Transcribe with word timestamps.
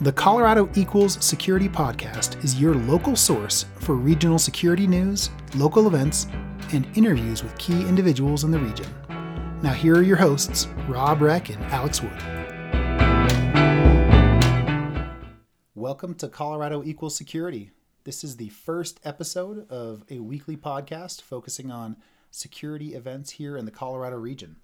The 0.00 0.12
Colorado 0.12 0.70
Equals 0.76 1.24
Security 1.24 1.68
Podcast 1.68 2.44
is 2.44 2.60
your 2.60 2.72
local 2.72 3.16
source 3.16 3.64
for 3.80 3.96
regional 3.96 4.38
security 4.38 4.86
news, 4.86 5.28
local 5.56 5.88
events, 5.88 6.28
and 6.72 6.86
interviews 6.96 7.42
with 7.42 7.58
key 7.58 7.80
individuals 7.80 8.44
in 8.44 8.52
the 8.52 8.60
region. 8.60 8.86
Now, 9.60 9.72
here 9.72 9.96
are 9.96 10.02
your 10.02 10.16
hosts, 10.16 10.68
Robb 10.86 11.20
Reck 11.20 11.50
and 11.50 11.60
Alex 11.64 12.00
Wood. 12.00 12.12
Welcome 15.74 16.14
to 16.14 16.28
Colorado 16.28 16.84
Equals 16.84 17.16
Security. 17.16 17.72
This 18.04 18.22
is 18.22 18.36
the 18.36 18.50
first 18.50 19.00
episode 19.02 19.68
of 19.68 20.04
a 20.08 20.20
weekly 20.20 20.56
podcast 20.56 21.22
focusing 21.22 21.72
on 21.72 21.96
security 22.30 22.94
events 22.94 23.30
here 23.30 23.56
in 23.56 23.64
the 23.64 23.72
Colorado 23.72 24.16
region. 24.16 24.58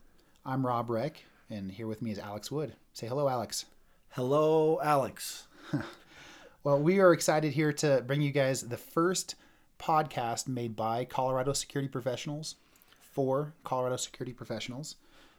I'm 0.47 0.65
Robb 0.65 0.91
Reck, 0.91 1.25
and 1.51 1.73
here 1.73 1.89
with 1.89 2.03
me 2.03 2.13
is 2.13 2.21
Alex 2.21 2.53
Wood. 2.53 2.77
Say 2.93 3.09
hello, 3.09 3.29
Alex. 3.29 3.65
Hello, 4.15 4.79
Alex. 4.81 5.49
well, 6.63 6.79
we 6.81 7.01
are 7.01 7.13
excited 7.13 7.53
here 7.53 7.73
to 7.73 8.01
bring 8.07 8.23
you 8.23 8.31
guys 8.31 8.61
the 8.61 8.77
first 8.77 9.35
podcast 9.77 10.47
made 10.47 10.77
by 10.77 11.05
Colorado 11.05 11.53
security 11.53 11.89
professionals 11.89 12.55
for 13.01 13.55
Colorado 13.65 13.97
security 13.97 14.33
professionals. 14.33 14.95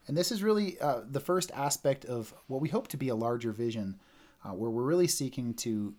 And 0.08 0.18
this 0.18 0.30
is 0.30 0.44
really 0.44 0.78
uh, 0.82 1.04
the 1.10 1.22
first 1.22 1.52
aspect 1.54 2.04
of 2.04 2.34
what 2.48 2.60
we 2.60 2.68
hope 2.68 2.90
to 2.90 2.98
be 2.98 3.08
a 3.08 3.16
larger 3.16 3.54
vision, 3.54 3.98
uh, 4.44 4.50
where 4.50 4.70
we're 4.70 4.84
really 4.84 5.08
seeking 5.08 5.54
to 5.54 5.94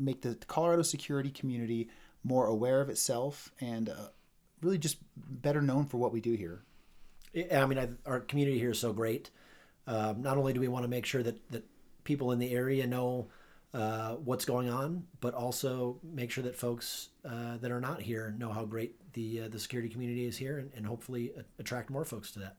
make 0.00 0.22
the 0.22 0.34
Colorado 0.48 0.82
security 0.82 1.30
community 1.30 1.88
more 2.24 2.46
aware 2.46 2.80
of 2.80 2.90
itself 2.90 3.52
and 3.60 3.90
uh, 3.90 4.08
really 4.60 4.76
just 4.76 4.96
better 5.14 5.62
known 5.62 5.86
for 5.86 5.98
what 5.98 6.12
we 6.12 6.20
do 6.20 6.32
here. 6.32 6.64
I 7.54 7.64
mean, 7.64 7.78
I, 7.78 7.90
our 8.06 8.18
community 8.18 8.58
here 8.58 8.72
is 8.72 8.80
so 8.80 8.92
great. 8.92 9.30
Um, 9.86 10.22
not 10.22 10.36
only 10.36 10.52
do 10.52 10.60
we 10.60 10.68
want 10.68 10.84
to 10.84 10.88
make 10.88 11.06
sure 11.06 11.22
that, 11.22 11.50
that 11.50 11.64
people 12.04 12.32
in 12.32 12.38
the 12.38 12.52
area 12.52 12.86
know 12.86 13.28
uh, 13.74 14.14
what's 14.14 14.44
going 14.44 14.70
on, 14.70 15.04
but 15.20 15.34
also 15.34 15.98
make 16.02 16.30
sure 16.30 16.42
that 16.44 16.56
folks 16.56 17.10
uh, 17.24 17.56
that 17.58 17.70
are 17.70 17.80
not 17.80 18.00
here 18.00 18.34
know 18.38 18.50
how 18.50 18.64
great 18.64 18.94
the 19.12 19.42
uh, 19.42 19.48
the 19.48 19.58
security 19.58 19.88
community 19.88 20.26
is 20.26 20.36
here, 20.36 20.58
and, 20.58 20.70
and 20.74 20.86
hopefully 20.86 21.32
attract 21.58 21.90
more 21.90 22.04
folks 22.04 22.30
to 22.30 22.38
that. 22.38 22.56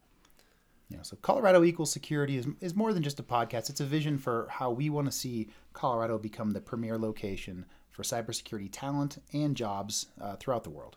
Yeah, 0.90 1.02
so 1.02 1.18
Colorado 1.22 1.64
Equals 1.64 1.92
Security 1.92 2.38
is, 2.38 2.48
is 2.62 2.76
more 2.76 2.94
than 2.94 3.04
just 3.04 3.20
a 3.20 3.24
podcast. 3.24 3.70
It's 3.70 3.82
a 3.82 3.86
vision 3.86 4.18
for 4.18 4.48
how 4.50 4.72
we 4.72 4.90
want 4.90 5.08
to 5.08 5.12
see 5.12 5.50
Colorado 5.74 6.18
become 6.18 6.52
the 6.52 6.62
premier 6.62 6.98
location 6.98 7.66
for 7.90 8.04
cybersecurity 8.04 8.70
talent 8.72 9.22
and 9.34 9.56
jobs 9.56 10.08
uh, 10.22 10.38
throughout 10.38 10.64
the 10.64 10.70
world. 10.70 10.96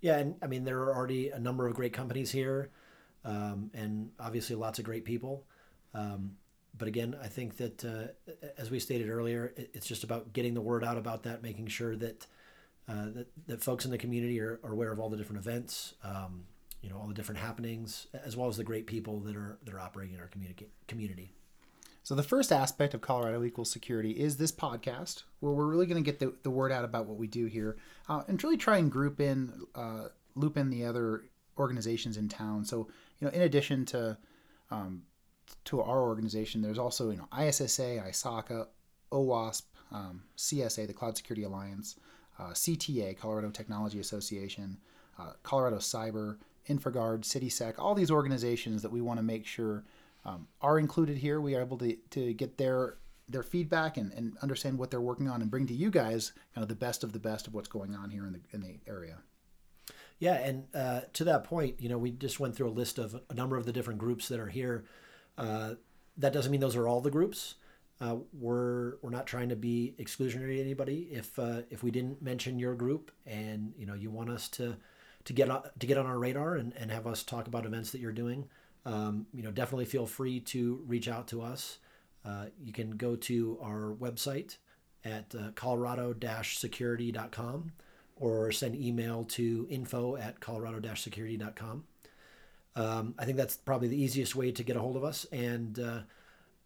Yeah, 0.00 0.18
and 0.18 0.36
I 0.40 0.46
mean 0.46 0.64
there 0.64 0.78
are 0.78 0.94
already 0.94 1.30
a 1.30 1.38
number 1.38 1.66
of 1.66 1.74
great 1.74 1.92
companies 1.92 2.30
here 2.30 2.70
um, 3.26 3.70
and 3.74 4.10
obviously 4.18 4.56
lots 4.56 4.78
of 4.78 4.84
great 4.84 5.04
people. 5.04 5.44
Um, 5.92 6.36
but 6.78 6.88
again, 6.88 7.16
I 7.22 7.28
think 7.28 7.56
that 7.56 7.84
uh, 7.84 8.32
as 8.56 8.70
we 8.70 8.78
stated 8.78 9.08
earlier, 9.08 9.52
it's 9.56 9.86
just 9.86 10.04
about 10.04 10.32
getting 10.32 10.54
the 10.54 10.60
word 10.60 10.84
out 10.84 10.96
about 10.96 11.22
that, 11.24 11.42
making 11.42 11.68
sure 11.68 11.96
that 11.96 12.26
uh, 12.88 13.06
that, 13.14 13.26
that 13.48 13.62
folks 13.62 13.84
in 13.84 13.90
the 13.90 13.98
community 13.98 14.40
are, 14.40 14.60
are 14.62 14.72
aware 14.72 14.92
of 14.92 15.00
all 15.00 15.08
the 15.08 15.16
different 15.16 15.40
events, 15.40 15.94
um, 16.04 16.44
you 16.82 16.88
know, 16.88 16.98
all 16.98 17.08
the 17.08 17.14
different 17.14 17.40
happenings, 17.40 18.06
as 18.24 18.36
well 18.36 18.48
as 18.48 18.56
the 18.56 18.64
great 18.64 18.86
people 18.86 19.18
that 19.20 19.34
are 19.34 19.58
that 19.64 19.74
are 19.74 19.80
operating 19.80 20.14
in 20.14 20.20
our 20.20 20.28
community. 20.28 20.68
Community. 20.86 21.32
So 22.04 22.14
the 22.14 22.22
first 22.22 22.52
aspect 22.52 22.94
of 22.94 23.00
Colorado 23.00 23.42
Equals 23.42 23.68
Security 23.68 24.12
is 24.12 24.36
this 24.36 24.52
podcast, 24.52 25.24
where 25.40 25.52
we're 25.52 25.66
really 25.66 25.86
going 25.86 26.02
to 26.04 26.08
get 26.08 26.20
the, 26.20 26.32
the 26.44 26.50
word 26.50 26.70
out 26.70 26.84
about 26.84 27.06
what 27.06 27.16
we 27.16 27.26
do 27.26 27.46
here, 27.46 27.76
uh, 28.08 28.22
and 28.28 28.42
really 28.44 28.56
try 28.56 28.78
and 28.78 28.92
group 28.92 29.20
in, 29.20 29.66
uh, 29.74 30.08
loop 30.36 30.56
in 30.56 30.70
the 30.70 30.84
other 30.84 31.24
organizations 31.58 32.16
in 32.16 32.28
town. 32.28 32.64
So 32.64 32.86
you 33.20 33.26
know, 33.26 33.32
in 33.32 33.42
addition 33.42 33.84
to 33.86 34.16
um, 34.70 35.02
to 35.66 35.80
our 35.80 36.02
organization, 36.02 36.62
there's 36.62 36.78
also 36.78 37.10
you 37.10 37.16
know 37.16 37.28
ISSA, 37.36 38.02
ISACA, 38.08 38.66
OWASP, 39.12 39.62
um, 39.92 40.22
CSA, 40.36 40.86
the 40.86 40.92
Cloud 40.92 41.16
Security 41.16 41.44
Alliance, 41.44 41.96
uh, 42.38 42.50
CTA, 42.50 43.16
Colorado 43.16 43.50
Technology 43.50 44.00
Association, 44.00 44.76
uh, 45.18 45.32
Colorado 45.42 45.76
Cyber, 45.76 46.38
InfraGard, 46.68 47.20
CitySec, 47.22 47.74
all 47.78 47.94
these 47.94 48.10
organizations 48.10 48.82
that 48.82 48.90
we 48.90 49.00
want 49.00 49.18
to 49.18 49.22
make 49.22 49.46
sure 49.46 49.84
um, 50.24 50.48
are 50.60 50.78
included 50.78 51.16
here. 51.16 51.40
We 51.40 51.54
are 51.54 51.60
able 51.60 51.78
to, 51.78 51.96
to 52.10 52.32
get 52.34 52.58
their 52.58 52.96
their 53.28 53.42
feedback 53.42 53.96
and, 53.96 54.12
and 54.12 54.36
understand 54.40 54.78
what 54.78 54.88
they're 54.88 55.00
working 55.00 55.28
on 55.28 55.42
and 55.42 55.50
bring 55.50 55.66
to 55.66 55.74
you 55.74 55.90
guys 55.90 56.32
kind 56.54 56.62
of 56.62 56.68
the 56.68 56.76
best 56.76 57.02
of 57.02 57.12
the 57.12 57.18
best 57.18 57.48
of 57.48 57.54
what's 57.54 57.66
going 57.66 57.92
on 57.92 58.10
here 58.10 58.24
in 58.24 58.32
the 58.32 58.40
in 58.52 58.60
the 58.60 58.76
area. 58.86 59.18
Yeah, 60.18 60.34
and 60.34 60.64
uh, 60.74 61.00
to 61.14 61.24
that 61.24 61.44
point, 61.44 61.80
you 61.80 61.88
know, 61.88 61.98
we 61.98 62.10
just 62.10 62.40
went 62.40 62.56
through 62.56 62.68
a 62.68 62.70
list 62.70 62.98
of 62.98 63.20
a 63.28 63.34
number 63.34 63.56
of 63.56 63.66
the 63.66 63.72
different 63.72 63.98
groups 63.98 64.28
that 64.28 64.40
are 64.40 64.48
here. 64.48 64.84
Uh, 65.36 65.74
that 66.16 66.32
doesn't 66.32 66.50
mean 66.50 66.60
those 66.60 66.76
are 66.76 66.88
all 66.88 67.02
the 67.02 67.10
groups. 67.10 67.56
Uh, 68.00 68.16
we're 68.32 68.94
we're 69.02 69.10
not 69.10 69.26
trying 69.26 69.50
to 69.50 69.56
be 69.56 69.94
exclusionary 69.98 70.56
to 70.56 70.60
anybody. 70.60 71.08
If 71.10 71.38
uh, 71.38 71.62
if 71.70 71.82
we 71.82 71.90
didn't 71.90 72.22
mention 72.22 72.58
your 72.58 72.74
group 72.74 73.10
and 73.26 73.72
you 73.76 73.86
know 73.86 73.94
you 73.94 74.10
want 74.10 74.30
us 74.30 74.48
to 74.50 74.76
to 75.24 75.32
get 75.32 75.50
on, 75.50 75.62
to 75.78 75.86
get 75.86 75.98
on 75.98 76.06
our 76.06 76.18
radar 76.18 76.56
and, 76.56 76.72
and 76.76 76.90
have 76.90 77.06
us 77.06 77.22
talk 77.22 77.46
about 77.46 77.66
events 77.66 77.90
that 77.90 78.00
you're 78.00 78.12
doing, 78.12 78.48
um, 78.84 79.26
you 79.34 79.42
know, 79.42 79.50
definitely 79.50 79.84
feel 79.84 80.06
free 80.06 80.40
to 80.40 80.82
reach 80.86 81.08
out 81.08 81.26
to 81.28 81.42
us. 81.42 81.78
Uh, 82.24 82.46
you 82.62 82.72
can 82.72 82.92
go 82.92 83.16
to 83.16 83.58
our 83.62 83.94
website 84.00 84.56
at 85.04 85.34
uh, 85.34 85.50
colorado-security.com 85.54 87.72
or 88.16 88.50
send 88.50 88.74
email 88.74 89.24
to 89.24 89.66
info 89.70 90.16
at 90.16 90.40
colorado-security.com. 90.40 91.84
Um, 92.74 93.14
I 93.18 93.24
think 93.24 93.36
that's 93.36 93.56
probably 93.56 93.88
the 93.88 94.00
easiest 94.00 94.34
way 94.34 94.52
to 94.52 94.62
get 94.62 94.76
a 94.76 94.80
hold 94.80 94.96
of 94.96 95.04
us. 95.04 95.26
And, 95.32 95.78
uh, 95.78 96.00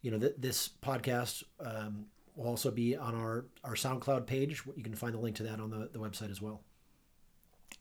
you 0.02 0.10
know, 0.10 0.18
th- 0.18 0.34
this 0.38 0.70
podcast 0.82 1.44
um, 1.64 2.06
will 2.34 2.48
also 2.48 2.70
be 2.70 2.96
on 2.96 3.14
our, 3.14 3.46
our 3.64 3.74
SoundCloud 3.74 4.26
page. 4.26 4.62
You 4.76 4.82
can 4.82 4.94
find 4.94 5.14
the 5.14 5.18
link 5.18 5.36
to 5.36 5.42
that 5.44 5.60
on 5.60 5.70
the, 5.70 5.88
the 5.92 5.98
website 5.98 6.30
as 6.30 6.40
well. 6.40 6.62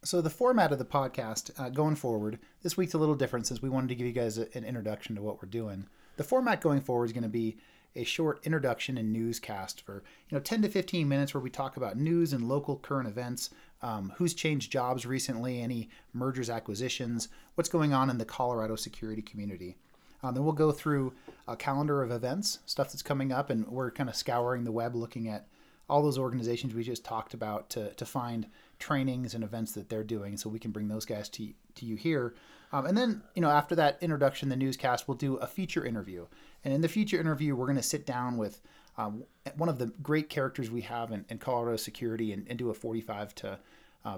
So, 0.03 0.21
the 0.21 0.29
format 0.29 0.71
of 0.71 0.77
the 0.77 0.85
podcast 0.85 1.51
uh, 1.59 1.69
going 1.69 1.95
forward, 1.95 2.39
this 2.61 2.77
week's 2.77 2.93
a 2.93 2.97
little 2.97 3.15
different 3.15 3.47
since 3.47 3.61
we 3.61 3.69
wanted 3.69 3.89
to 3.89 3.95
give 3.95 4.07
you 4.07 4.13
guys 4.13 4.37
a, 4.37 4.47
an 4.55 4.63
introduction 4.63 5.15
to 5.15 5.21
what 5.21 5.41
we're 5.41 5.49
doing. 5.49 5.87
The 6.17 6.23
format 6.23 6.61
going 6.61 6.81
forward 6.81 7.05
is 7.05 7.13
going 7.13 7.23
to 7.23 7.29
be 7.29 7.57
a 7.95 8.03
short 8.03 8.39
introduction 8.43 8.97
and 8.97 9.11
newscast 9.11 9.81
for 9.81 10.03
you 10.29 10.37
know 10.37 10.39
10 10.39 10.61
to 10.61 10.69
15 10.69 11.07
minutes 11.07 11.33
where 11.33 11.41
we 11.41 11.49
talk 11.49 11.77
about 11.77 11.97
news 11.97 12.33
and 12.33 12.47
local 12.47 12.77
current 12.77 13.09
events 13.09 13.49
um, 13.81 14.13
who's 14.17 14.33
changed 14.33 14.71
jobs 14.71 15.05
recently 15.05 15.61
any 15.61 15.89
mergers 16.13 16.49
acquisitions 16.49 17.29
what's 17.55 17.69
going 17.69 17.93
on 17.93 18.09
in 18.09 18.17
the 18.17 18.25
colorado 18.25 18.75
security 18.75 19.21
community. 19.21 19.75
Um, 20.21 20.33
then 20.33 20.43
we'll 20.43 20.53
go 20.53 20.71
through 20.71 21.13
a 21.47 21.55
calendar 21.55 22.03
of 22.03 22.11
events 22.11 22.59
stuff 22.65 22.91
that's 22.91 23.01
coming 23.01 23.31
up 23.31 23.49
and 23.49 23.67
we're 23.67 23.91
kind 23.91 24.09
of 24.09 24.15
scouring 24.15 24.63
the 24.65 24.71
web 24.71 24.95
looking 24.95 25.27
at 25.27 25.47
all 25.89 26.03
those 26.03 26.19
organizations 26.19 26.73
we 26.75 26.83
just 26.83 27.03
talked 27.03 27.33
about 27.33 27.69
to, 27.71 27.91
to 27.95 28.05
find 28.05 28.45
trainings 28.77 29.33
and 29.33 29.43
events 29.43 29.71
that 29.71 29.89
they're 29.89 30.03
doing 30.03 30.37
so 30.37 30.49
we 30.49 30.59
can 30.59 30.71
bring 30.71 30.87
those 30.87 31.05
guys 31.05 31.27
to, 31.29 31.49
to 31.73 31.85
you 31.85 31.95
here. 31.95 32.35
Um, 32.71 32.85
and 32.85 32.95
then 32.95 33.23
you 33.33 33.41
know 33.41 33.49
after 33.49 33.75
that 33.75 33.97
introduction 34.01 34.49
the 34.49 34.55
newscast 34.55 35.07
we'll 35.07 35.17
do 35.17 35.37
a 35.37 35.47
feature 35.47 35.83
interview 35.83 36.27
and 36.63 36.73
in 36.73 36.81
the 36.81 36.87
future 36.87 37.19
interview, 37.19 37.55
we're 37.55 37.65
going 37.65 37.75
to 37.77 37.83
sit 37.83 38.05
down 38.05 38.37
with 38.37 38.61
um, 38.97 39.23
one 39.55 39.69
of 39.69 39.79
the 39.79 39.87
great 40.03 40.29
characters 40.29 40.69
we 40.69 40.81
have 40.81 41.11
in, 41.11 41.25
in 41.29 41.37
Colorado 41.37 41.77
security 41.77 42.33
and, 42.33 42.45
and, 42.49 42.59
do 42.59 42.69
a 42.69 42.73
45 42.73 43.33
to 43.35 43.59
uh, 44.03 44.17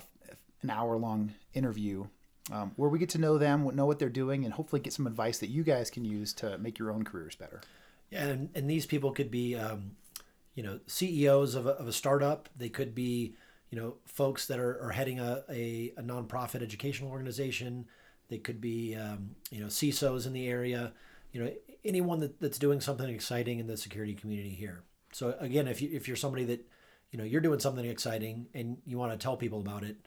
an 0.63 0.69
hour 0.71 0.97
long 0.97 1.33
interview 1.53 2.05
um, 2.51 2.71
where 2.75 2.89
we 2.89 2.97
get 2.97 3.09
to 3.09 3.19
know 3.19 3.37
them, 3.37 3.69
know 3.75 3.85
what 3.85 3.99
they're 3.99 4.09
doing, 4.09 4.43
and 4.43 4.53
hopefully 4.53 4.81
get 4.81 4.93
some 4.93 5.05
advice 5.05 5.37
that 5.39 5.49
you 5.49 5.63
guys 5.63 5.89
can 5.89 6.03
use 6.03 6.33
to 6.33 6.57
make 6.57 6.79
your 6.79 6.91
own 6.91 7.03
careers 7.03 7.35
better. 7.35 7.61
Yeah, 8.09 8.25
and, 8.25 8.49
and 8.55 8.69
these 8.69 8.85
people 8.85 9.11
could 9.11 9.29
be, 9.29 9.55
um, 9.55 9.91
you 10.55 10.63
know, 10.63 10.79
CEOs 10.87 11.55
of 11.55 11.67
a, 11.67 11.71
of 11.71 11.87
a 11.87 11.93
startup. 11.93 12.49
They 12.57 12.69
could 12.69 12.95
be, 12.95 13.35
you 13.69 13.79
know, 13.79 13.95
folks 14.05 14.47
that 14.47 14.59
are, 14.59 14.81
are 14.81 14.91
heading 14.91 15.19
a, 15.19 15.43
a, 15.49 15.93
a 15.97 16.01
nonprofit 16.01 16.61
educational 16.61 17.11
organization. 17.11 17.85
They 18.27 18.39
could 18.39 18.59
be, 18.59 18.95
um, 18.95 19.35
you 19.51 19.61
know, 19.61 19.67
CISOs 19.67 20.25
in 20.25 20.33
the 20.33 20.47
area. 20.47 20.93
You 21.31 21.43
know, 21.43 21.51
anyone 21.83 22.19
that, 22.19 22.39
that's 22.39 22.59
doing 22.59 22.81
something 22.81 23.07
exciting 23.07 23.59
in 23.59 23.67
the 23.67 23.77
security 23.77 24.13
community 24.13 24.49
here. 24.49 24.83
So 25.13 25.35
again, 25.39 25.67
if 25.67 25.81
you 25.81 25.89
if 25.91 26.07
you're 26.07 26.17
somebody 26.17 26.45
that 26.45 26.65
you 27.11 27.17
know 27.17 27.25
you're 27.25 27.41
doing 27.41 27.59
something 27.59 27.85
exciting 27.85 28.47
and 28.53 28.77
you 28.85 28.97
want 28.97 29.11
to 29.11 29.17
tell 29.17 29.37
people 29.37 29.59
about 29.59 29.83
it, 29.83 29.97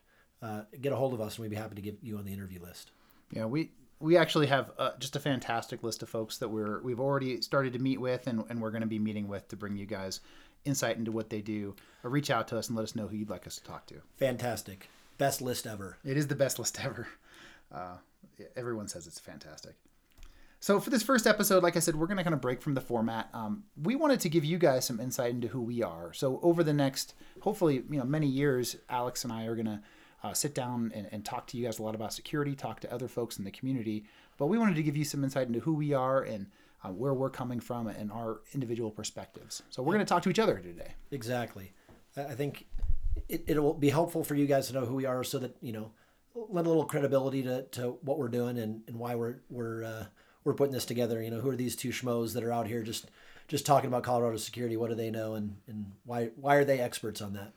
uh, 0.42 0.62
get 0.80 0.92
a 0.92 0.96
hold 0.96 1.14
of 1.14 1.20
us 1.20 1.36
and 1.36 1.42
we'd 1.42 1.50
be 1.50 1.56
happy 1.56 1.74
to 1.74 1.82
get 1.82 1.98
you 2.02 2.18
on 2.18 2.24
the 2.24 2.32
interview 2.32 2.60
list. 2.60 2.90
Yeah, 3.30 3.46
we 3.46 3.70
we 4.00 4.16
actually 4.16 4.46
have 4.46 4.72
uh, 4.78 4.92
just 4.98 5.16
a 5.16 5.20
fantastic 5.20 5.82
list 5.82 6.02
of 6.02 6.08
folks 6.08 6.38
that 6.38 6.48
we're 6.48 6.80
we've 6.82 7.00
already 7.00 7.40
started 7.40 7.72
to 7.74 7.78
meet 7.78 8.00
with 8.00 8.26
and, 8.26 8.44
and 8.48 8.60
we're 8.60 8.70
going 8.70 8.82
to 8.82 8.86
be 8.86 8.98
meeting 8.98 9.28
with 9.28 9.48
to 9.48 9.56
bring 9.56 9.76
you 9.76 9.86
guys 9.86 10.20
insight 10.64 10.96
into 10.96 11.12
what 11.12 11.30
they 11.30 11.40
do. 11.40 11.74
Or 12.02 12.10
reach 12.10 12.30
out 12.30 12.48
to 12.48 12.58
us 12.58 12.68
and 12.68 12.76
let 12.76 12.82
us 12.82 12.94
know 12.94 13.06
who 13.06 13.16
you'd 13.16 13.30
like 13.30 13.46
us 13.46 13.56
to 13.56 13.64
talk 13.64 13.86
to. 13.86 13.96
Fantastic, 14.16 14.88
best 15.18 15.40
list 15.40 15.66
ever. 15.66 15.98
It 16.04 16.16
is 16.16 16.26
the 16.26 16.34
best 16.34 16.58
list 16.58 16.78
ever. 16.84 17.08
Uh, 17.72 17.96
everyone 18.56 18.88
says 18.88 19.06
it's 19.06 19.20
fantastic. 19.20 19.74
So 20.64 20.80
for 20.80 20.88
this 20.88 21.02
first 21.02 21.26
episode, 21.26 21.62
like 21.62 21.76
I 21.76 21.80
said, 21.80 21.94
we're 21.94 22.06
going 22.06 22.16
to 22.16 22.24
kind 22.24 22.32
of 22.32 22.40
break 22.40 22.62
from 22.62 22.72
the 22.72 22.80
format. 22.80 23.28
Um, 23.34 23.64
we 23.76 23.96
wanted 23.96 24.20
to 24.20 24.30
give 24.30 24.46
you 24.46 24.56
guys 24.56 24.86
some 24.86 24.98
insight 24.98 25.32
into 25.32 25.48
who 25.48 25.60
we 25.60 25.82
are. 25.82 26.14
So 26.14 26.40
over 26.42 26.64
the 26.64 26.72
next, 26.72 27.12
hopefully, 27.40 27.84
you 27.90 27.98
know, 27.98 28.04
many 28.04 28.26
years, 28.26 28.74
Alex 28.88 29.24
and 29.24 29.32
I 29.34 29.44
are 29.44 29.56
going 29.56 29.66
to 29.66 29.82
uh, 30.22 30.32
sit 30.32 30.54
down 30.54 30.90
and, 30.94 31.06
and, 31.12 31.22
talk 31.22 31.46
to 31.48 31.58
you 31.58 31.66
guys 31.66 31.80
a 31.80 31.82
lot 31.82 31.94
about 31.94 32.14
security, 32.14 32.54
talk 32.54 32.80
to 32.80 32.90
other 32.90 33.08
folks 33.08 33.38
in 33.38 33.44
the 33.44 33.50
community. 33.50 34.06
But 34.38 34.46
we 34.46 34.56
wanted 34.56 34.76
to 34.76 34.82
give 34.82 34.96
you 34.96 35.04
some 35.04 35.22
insight 35.22 35.48
into 35.48 35.60
who 35.60 35.74
we 35.74 35.92
are 35.92 36.22
and 36.22 36.46
uh, 36.82 36.88
where 36.88 37.12
we're 37.12 37.28
coming 37.28 37.60
from 37.60 37.86
and 37.86 38.10
our 38.10 38.40
individual 38.54 38.90
perspectives. 38.90 39.62
So 39.68 39.82
we're 39.82 39.92
going 39.92 40.06
to 40.06 40.08
talk 40.08 40.22
to 40.22 40.30
each 40.30 40.38
other 40.38 40.60
today. 40.60 40.94
Exactly. 41.10 41.74
I 42.16 42.34
think 42.34 42.64
it, 43.28 43.44
it'll 43.48 43.74
be 43.74 43.90
helpful 43.90 44.24
for 44.24 44.34
you 44.34 44.46
guys 44.46 44.68
to 44.68 44.72
know 44.72 44.86
who 44.86 44.94
we 44.94 45.04
are 45.04 45.24
so 45.24 45.40
that, 45.40 45.58
you 45.60 45.74
know, 45.74 45.90
lend 46.34 46.66
a 46.66 46.70
little 46.70 46.86
credibility 46.86 47.42
to, 47.42 47.64
to 47.72 47.98
what 48.00 48.18
we're 48.18 48.28
doing 48.28 48.56
and, 48.56 48.80
and 48.88 48.98
why 48.98 49.14
we're, 49.14 49.42
we're, 49.50 49.84
uh, 49.84 50.04
we're 50.44 50.54
putting 50.54 50.74
this 50.74 50.84
together. 50.84 51.22
You 51.22 51.30
know, 51.30 51.40
who 51.40 51.50
are 51.50 51.56
these 51.56 51.76
two 51.76 51.88
schmoes 51.90 52.34
that 52.34 52.44
are 52.44 52.52
out 52.52 52.66
here 52.66 52.82
just, 52.82 53.10
just 53.48 53.66
talking 53.66 53.88
about 53.88 54.02
Colorado 54.02 54.36
security? 54.36 54.76
What 54.76 54.90
do 54.90 54.94
they 54.94 55.10
know? 55.10 55.34
And, 55.34 55.56
and 55.66 55.92
why, 56.04 56.30
why 56.36 56.56
are 56.56 56.64
they 56.64 56.80
experts 56.80 57.20
on 57.20 57.32
that? 57.32 57.52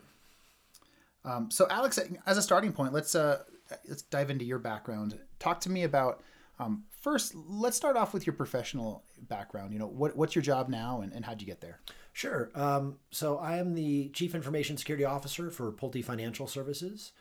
Um, 1.25 1.51
so 1.51 1.67
Alex, 1.69 1.99
as 2.25 2.37
a 2.37 2.41
starting 2.41 2.71
point, 2.71 2.93
let's, 2.93 3.13
uh, 3.13 3.43
let's 3.87 4.01
dive 4.03 4.29
into 4.29 4.45
your 4.45 4.59
background. 4.59 5.19
Talk 5.39 5.59
to 5.61 5.69
me 5.69 5.83
about, 5.83 6.23
um, 6.59 6.85
first, 7.01 7.35
let's 7.35 7.75
start 7.75 7.97
off 7.97 8.13
with 8.13 8.25
your 8.25 8.33
professional 8.33 9.03
background. 9.27 9.73
You 9.73 9.79
know, 9.79 9.87
what, 9.87 10.15
what's 10.15 10.35
your 10.35 10.41
job 10.41 10.69
now 10.69 11.01
and, 11.01 11.11
and 11.13 11.25
how'd 11.25 11.41
you 11.41 11.47
get 11.47 11.61
there? 11.61 11.79
Sure. 12.13 12.49
Um, 12.55 12.95
so 13.11 13.37
I 13.37 13.57
am 13.57 13.75
the 13.75 14.09
Chief 14.09 14.33
Information 14.33 14.77
Security 14.77 15.05
Officer 15.05 15.51
for 15.51 15.71
Pulte 15.71 16.03
Financial 16.03 16.47
Services. 16.47 17.11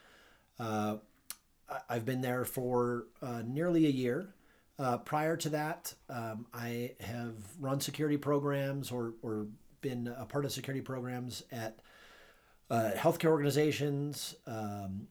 Uh, 0.59 0.97
I've 1.91 2.05
been 2.05 2.21
there 2.21 2.45
for 2.45 3.07
uh, 3.21 3.43
nearly 3.45 3.87
a 3.87 3.91
year. 3.91 4.29
Uh, 4.79 4.99
prior 4.99 5.37
to 5.37 5.49
that, 5.49 5.95
um, 6.11 6.47
I 6.53 6.93
have 7.01 7.35
run 7.59 7.81
security 7.81 8.19
programs 8.19 8.91
or, 8.91 9.15
or 9.23 9.47
been 9.81 10.13
a 10.19 10.27
part 10.27 10.45
of 10.45 10.53
security 10.53 10.83
programs 10.83 11.43
at 11.51 11.79
uh, 12.71 12.91
healthcare 12.95 13.31
organizations, 13.31 14.35
um, 14.47 15.09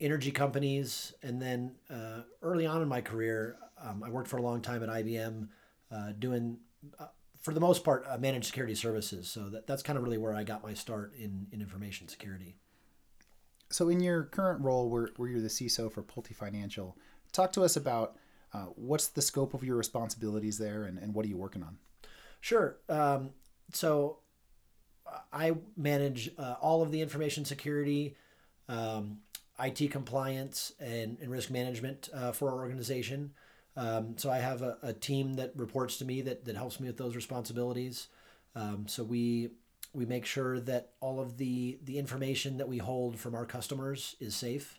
energy 0.00 0.32
companies, 0.32 1.14
and 1.22 1.40
then 1.40 1.76
uh, 1.90 2.22
early 2.42 2.66
on 2.66 2.82
in 2.82 2.88
my 2.88 3.00
career, 3.00 3.56
um, 3.82 4.02
I 4.02 4.10
worked 4.10 4.28
for 4.28 4.38
a 4.38 4.42
long 4.42 4.60
time 4.60 4.82
at 4.82 4.88
IBM 4.88 5.48
uh, 5.92 6.12
doing, 6.18 6.58
uh, 6.98 7.06
for 7.40 7.54
the 7.54 7.60
most 7.60 7.84
part, 7.84 8.04
uh, 8.08 8.18
managed 8.18 8.46
security 8.46 8.74
services. 8.74 9.28
So 9.28 9.48
that, 9.50 9.66
that's 9.66 9.82
kind 9.82 9.96
of 9.96 10.04
really 10.04 10.18
where 10.18 10.34
I 10.34 10.42
got 10.42 10.62
my 10.62 10.74
start 10.74 11.14
in, 11.14 11.46
in 11.52 11.60
information 11.60 12.08
security. 12.08 12.56
So, 13.70 13.88
in 13.88 14.00
your 14.00 14.24
current 14.24 14.60
role, 14.60 14.88
where, 14.88 15.08
where 15.16 15.28
you're 15.28 15.40
the 15.40 15.48
CISO 15.48 15.92
for 15.92 16.02
Pulte 16.02 16.34
Financial, 16.34 16.96
talk 17.32 17.52
to 17.54 17.62
us 17.62 17.76
about 17.76 18.16
uh, 18.54 18.66
what's 18.76 19.08
the 19.08 19.20
scope 19.20 19.52
of 19.52 19.62
your 19.62 19.76
responsibilities 19.76 20.56
there 20.56 20.84
and, 20.84 20.98
and 20.98 21.12
what 21.12 21.26
are 21.26 21.28
you 21.28 21.36
working 21.36 21.62
on? 21.62 21.76
Sure. 22.40 22.76
Um, 22.88 23.30
so, 23.72 24.18
I 25.32 25.54
manage 25.76 26.30
uh, 26.38 26.54
all 26.60 26.82
of 26.82 26.90
the 26.90 27.00
information 27.00 27.44
security, 27.44 28.16
um, 28.68 29.18
IT 29.62 29.90
compliance, 29.90 30.72
and, 30.80 31.18
and 31.20 31.30
risk 31.30 31.50
management 31.50 32.08
uh, 32.14 32.32
for 32.32 32.50
our 32.50 32.58
organization. 32.60 33.32
Um, 33.76 34.16
so 34.16 34.30
I 34.30 34.38
have 34.38 34.62
a, 34.62 34.78
a, 34.82 34.92
team 34.92 35.34
that 35.34 35.52
reports 35.56 35.96
to 35.98 36.04
me 36.04 36.22
that, 36.22 36.44
that 36.44 36.56
helps 36.56 36.78
me 36.78 36.86
with 36.86 36.96
those 36.96 37.16
responsibilities. 37.16 38.06
Um, 38.54 38.86
so 38.86 39.02
we 39.02 39.50
we 39.92 40.06
make 40.06 40.26
sure 40.26 40.60
that 40.60 40.90
all 41.00 41.20
of 41.20 41.38
the 41.38 41.78
the 41.84 41.98
information 41.98 42.56
that 42.58 42.68
we 42.68 42.78
hold 42.78 43.18
from 43.18 43.34
our 43.34 43.44
customers 43.44 44.14
is 44.20 44.34
safe. 44.36 44.78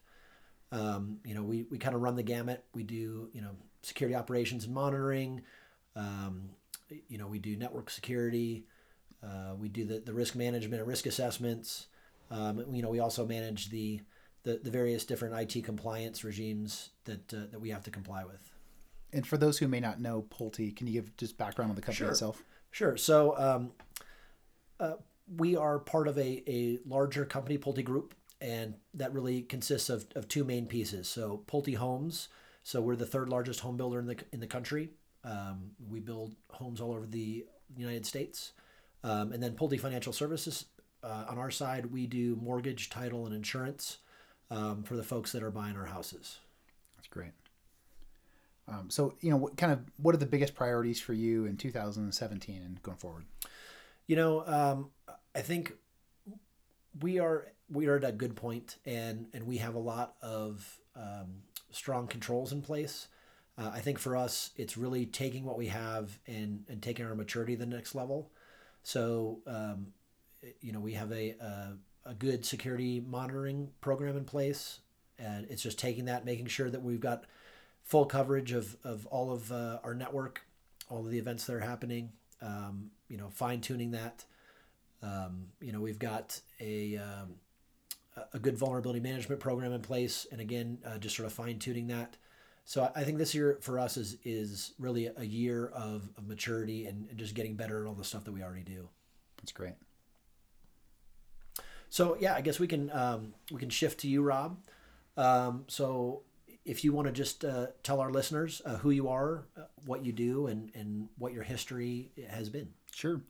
Um, 0.75 1.19
you 1.23 1.33
know, 1.33 1.43
we, 1.43 1.63
we 1.71 1.77
kind 1.77 1.95
of 1.95 2.01
run 2.01 2.15
the 2.15 2.23
gamut. 2.23 2.63
We 2.73 2.83
do 2.83 3.29
you 3.33 3.41
know 3.41 3.51
security 3.81 4.15
operations 4.15 4.65
and 4.65 4.73
monitoring. 4.73 5.41
Um, 5.95 6.49
you 7.07 7.17
know, 7.17 7.27
we 7.27 7.39
do 7.39 7.55
network 7.55 7.89
security. 7.89 8.65
Uh, 9.23 9.55
we 9.57 9.69
do 9.69 9.85
the, 9.85 9.99
the 9.99 10.13
risk 10.13 10.35
management 10.35 10.79
and 10.79 10.87
risk 10.87 11.05
assessments. 11.05 11.87
Um, 12.29 12.65
you 12.71 12.81
know, 12.81 12.89
we 12.89 12.99
also 12.99 13.25
manage 13.25 13.69
the, 13.69 14.01
the, 14.43 14.59
the 14.61 14.69
various 14.69 15.05
different 15.05 15.35
IT 15.35 15.63
compliance 15.63 16.23
regimes 16.23 16.89
that 17.05 17.33
uh, 17.33 17.47
that 17.51 17.59
we 17.59 17.69
have 17.69 17.83
to 17.83 17.91
comply 17.91 18.23
with. 18.25 18.51
And 19.13 19.25
for 19.25 19.37
those 19.37 19.57
who 19.57 19.67
may 19.67 19.79
not 19.79 20.01
know 20.01 20.25
Pulte, 20.29 20.75
can 20.75 20.87
you 20.87 20.93
give 20.93 21.15
just 21.15 21.37
background 21.37 21.69
on 21.69 21.75
the 21.75 21.81
company 21.81 22.05
sure. 22.05 22.11
itself? 22.11 22.43
Sure. 22.71 22.97
So 22.97 23.37
um, 23.37 23.71
uh, 24.79 24.95
we 25.37 25.55
are 25.55 25.79
part 25.79 26.07
of 26.07 26.17
a, 26.17 26.43
a 26.47 26.79
larger 26.85 27.23
company, 27.25 27.57
Pulte 27.57 27.83
Group, 27.83 28.13
and 28.41 28.75
that 28.93 29.13
really 29.13 29.41
consists 29.41 29.89
of, 29.89 30.05
of 30.15 30.27
two 30.27 30.43
main 30.43 30.65
pieces. 30.65 31.07
So 31.07 31.43
Pulte 31.47 31.75
Homes. 31.75 32.29
So 32.63 32.81
we're 32.81 32.95
the 32.95 33.05
third 33.05 33.29
largest 33.29 33.59
home 33.59 33.77
builder 33.77 33.99
in 33.99 34.07
the 34.07 34.17
in 34.31 34.39
the 34.39 34.47
country. 34.47 34.89
Um, 35.23 35.71
we 35.89 35.99
build 35.99 36.35
homes 36.51 36.81
all 36.81 36.91
over 36.91 37.05
the 37.05 37.45
United 37.75 38.05
States. 38.05 38.53
Um, 39.03 39.31
and 39.31 39.41
then 39.41 39.53
Pulte 39.53 39.79
Financial 39.79 40.13
Services. 40.13 40.65
Uh, 41.03 41.25
on 41.29 41.37
our 41.37 41.51
side, 41.51 41.87
we 41.87 42.07
do 42.07 42.35
mortgage, 42.41 42.89
title, 42.89 43.27
and 43.27 43.35
insurance 43.35 43.99
um, 44.49 44.81
for 44.81 44.95
the 44.95 45.03
folks 45.03 45.31
that 45.33 45.43
are 45.43 45.51
buying 45.51 45.75
our 45.75 45.85
houses. 45.85 46.39
That's 46.97 47.07
great. 47.07 47.31
Um, 48.67 48.89
so, 48.89 49.13
you 49.21 49.29
know, 49.29 49.37
what 49.37 49.57
kind 49.57 49.71
of 49.71 49.79
what 49.97 50.15
are 50.15 50.17
the 50.17 50.25
biggest 50.25 50.55
priorities 50.55 50.99
for 50.99 51.13
you 51.13 51.45
in 51.45 51.57
2017 51.57 52.61
and 52.63 52.81
going 52.81 52.97
forward? 52.97 53.25
You 54.07 54.15
know, 54.15 54.43
um, 54.47 54.89
I 55.35 55.41
think 55.41 55.73
we 57.01 57.19
are 57.19 57.47
we 57.69 57.87
are 57.87 57.97
at 57.97 58.03
a 58.03 58.11
good 58.11 58.35
point, 58.35 58.77
and 58.85 59.27
and 59.33 59.45
we 59.45 59.57
have 59.57 59.75
a 59.75 59.79
lot 59.79 60.15
of 60.21 60.79
um, 60.95 61.41
strong 61.71 62.07
controls 62.07 62.51
in 62.51 62.61
place. 62.61 63.07
Uh, 63.57 63.71
I 63.73 63.79
think 63.79 63.99
for 63.99 64.17
us, 64.17 64.51
it's 64.57 64.77
really 64.77 65.05
taking 65.05 65.45
what 65.45 65.57
we 65.57 65.67
have 65.67 66.19
and 66.27 66.63
and 66.69 66.81
taking 66.81 67.05
our 67.05 67.15
maturity 67.15 67.53
to 67.53 67.59
the 67.59 67.65
next 67.65 67.95
level. 67.95 68.31
So, 68.83 69.39
um, 69.47 69.87
you 70.61 70.71
know, 70.71 70.79
we 70.79 70.93
have 70.93 71.11
a, 71.11 71.31
a, 71.41 71.73
a 72.05 72.13
good 72.13 72.45
security 72.45 72.99
monitoring 72.99 73.71
program 73.81 74.15
in 74.15 74.25
place, 74.25 74.79
and 75.17 75.47
it's 75.49 75.63
just 75.63 75.79
taking 75.79 76.05
that, 76.05 76.23
making 76.23 76.45
sure 76.47 76.69
that 76.69 76.83
we've 76.83 76.99
got 76.99 77.25
full 77.83 78.05
coverage 78.05 78.51
of, 78.51 78.77
of 78.83 79.07
all 79.07 79.31
of 79.31 79.51
uh, 79.51 79.79
our 79.83 79.95
network, 79.95 80.41
all 80.87 80.99
of 80.99 81.09
the 81.09 81.17
events 81.17 81.45
that 81.45 81.55
are 81.55 81.61
happening. 81.61 82.11
Um, 82.43 82.91
you 83.07 83.17
know, 83.17 83.29
fine 83.29 83.59
tuning 83.59 83.91
that. 83.91 84.25
Um, 85.01 85.47
you 85.61 85.71
know, 85.71 85.81
we've 85.81 85.99
got 85.99 86.39
a 86.59 86.97
um, 86.97 87.35
a 88.33 88.39
good 88.39 88.57
vulnerability 88.57 88.99
management 88.99 89.39
program 89.39 89.73
in 89.73 89.81
place, 89.81 90.25
and 90.31 90.39
again, 90.39 90.79
uh, 90.85 90.97
just 90.97 91.15
sort 91.15 91.27
of 91.27 91.33
fine 91.33 91.59
tuning 91.59 91.87
that. 91.87 92.17
So 92.65 92.91
I 92.95 93.03
think 93.03 93.19
this 93.19 93.35
year 93.35 93.59
for 93.61 93.79
us 93.79 93.95
is 93.97 94.17
is 94.23 94.73
really 94.79 95.09
a 95.15 95.23
year 95.23 95.67
of, 95.67 96.09
of 96.17 96.27
maturity 96.27 96.87
and, 96.87 97.07
and 97.09 97.17
just 97.17 97.35
getting 97.35 97.55
better 97.55 97.83
at 97.83 97.87
all 97.87 97.93
the 97.93 98.03
stuff 98.03 98.23
that 98.23 98.31
we 98.31 98.41
already 98.41 98.63
do. 98.63 98.89
That's 99.37 99.51
great. 99.51 99.75
So 101.89 102.17
yeah, 102.19 102.33
I 102.33 102.41
guess 102.41 102.59
we 102.59 102.67
can 102.67 102.91
um, 102.91 103.33
we 103.51 103.59
can 103.59 103.69
shift 103.69 103.99
to 104.01 104.07
you, 104.07 104.23
Robb. 104.23 104.57
Um, 105.15 105.65
so 105.67 106.23
if 106.65 106.83
you 106.83 106.91
want 106.91 107.07
to 107.07 107.13
just 107.13 107.45
uh, 107.45 107.67
tell 107.83 107.99
our 107.99 108.11
listeners 108.11 108.61
uh, 108.65 108.77
who 108.77 108.89
you 108.89 109.07
are, 109.09 109.45
uh, 109.55 109.61
what 109.85 110.03
you 110.03 110.11
do, 110.11 110.47
and 110.47 110.71
and 110.73 111.09
what 111.19 111.33
your 111.33 111.43
history 111.43 112.11
has 112.29 112.49
been. 112.49 112.69
Sure. 112.91 113.21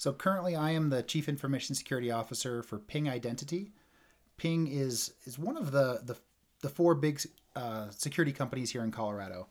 So 0.00 0.14
currently, 0.14 0.56
I 0.56 0.70
am 0.70 0.88
the 0.88 1.02
Chief 1.02 1.28
Information 1.28 1.74
Security 1.74 2.10
Officer 2.10 2.62
for 2.62 2.78
Ping 2.78 3.06
Identity. 3.06 3.74
Ping 4.38 4.66
is 4.66 5.12
is 5.26 5.38
one 5.38 5.58
of 5.58 5.72
the 5.72 6.00
the, 6.02 6.16
the 6.62 6.70
four 6.70 6.94
big 6.94 7.20
uh, 7.54 7.90
security 7.90 8.32
companies 8.32 8.70
here 8.70 8.82
in 8.82 8.92
Colorado. 8.92 9.48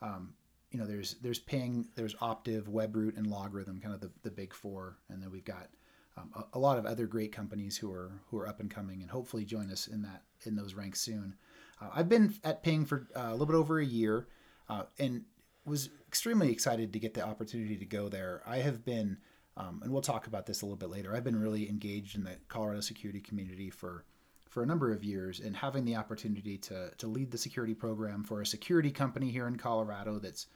Um, 0.00 0.34
you 0.72 0.80
know, 0.80 0.86
there's 0.86 1.14
there's 1.22 1.38
Ping, 1.38 1.86
there's 1.94 2.16
Optiv, 2.16 2.64
Webroot, 2.64 3.16
and 3.16 3.28
LogRhythm, 3.28 3.80
kind 3.80 3.94
of 3.94 4.00
the, 4.00 4.10
the 4.24 4.32
big 4.32 4.52
four, 4.52 4.98
and 5.08 5.22
then 5.22 5.30
we've 5.30 5.44
got 5.44 5.68
um, 6.16 6.32
a, 6.34 6.56
a, 6.56 6.58
lot 6.58 6.78
of 6.78 6.84
other 6.84 7.06
great 7.06 7.30
companies 7.30 7.76
who 7.76 7.92
are 7.92 8.10
who 8.28 8.38
are 8.38 8.48
up 8.48 8.58
and 8.58 8.72
coming, 8.72 9.02
and 9.02 9.10
hopefully 9.12 9.44
join 9.44 9.70
us 9.70 9.86
in 9.86 10.02
that 10.02 10.24
in 10.46 10.56
those 10.56 10.74
ranks 10.74 11.00
soon. 11.00 11.36
Uh, 11.80 11.90
I've 11.94 12.08
been 12.08 12.34
at 12.42 12.64
Ping 12.64 12.86
for 12.86 13.06
uh, 13.14 13.28
a 13.28 13.30
little 13.30 13.46
bit 13.46 13.54
over 13.54 13.78
a 13.78 13.86
year, 13.86 14.26
uh, 14.68 14.82
and 14.98 15.22
was 15.64 15.90
extremely 16.08 16.50
excited 16.50 16.92
to 16.92 16.98
get 16.98 17.14
the 17.14 17.24
opportunity 17.24 17.76
to 17.76 17.84
go 17.84 18.08
there. 18.08 18.42
I 18.44 18.56
have 18.56 18.84
been, 18.84 19.18
um, 19.56 19.80
and 19.82 19.92
we'll 19.92 20.02
talk 20.02 20.26
about 20.26 20.46
this 20.46 20.62
a 20.62 20.64
little 20.64 20.76
bit 20.76 20.90
later. 20.90 21.14
I've 21.14 21.24
been 21.24 21.40
really 21.40 21.68
engaged 21.68 22.16
in 22.16 22.24
the 22.24 22.36
Colorado 22.48 22.80
security 22.80 23.20
community 23.20 23.70
for 23.70 24.04
for 24.48 24.62
a 24.62 24.66
number 24.66 24.92
of 24.92 25.02
years 25.02 25.40
and 25.40 25.56
having 25.56 25.86
the 25.86 25.96
opportunity 25.96 26.58
to, 26.58 26.90
to 26.98 27.06
lead 27.06 27.30
the 27.30 27.38
security 27.38 27.72
program 27.72 28.22
for 28.22 28.42
a 28.42 28.46
security 28.46 28.90
company 28.90 29.30
here 29.30 29.46
in 29.46 29.56
Colorado 29.56 30.18
that's 30.18 30.46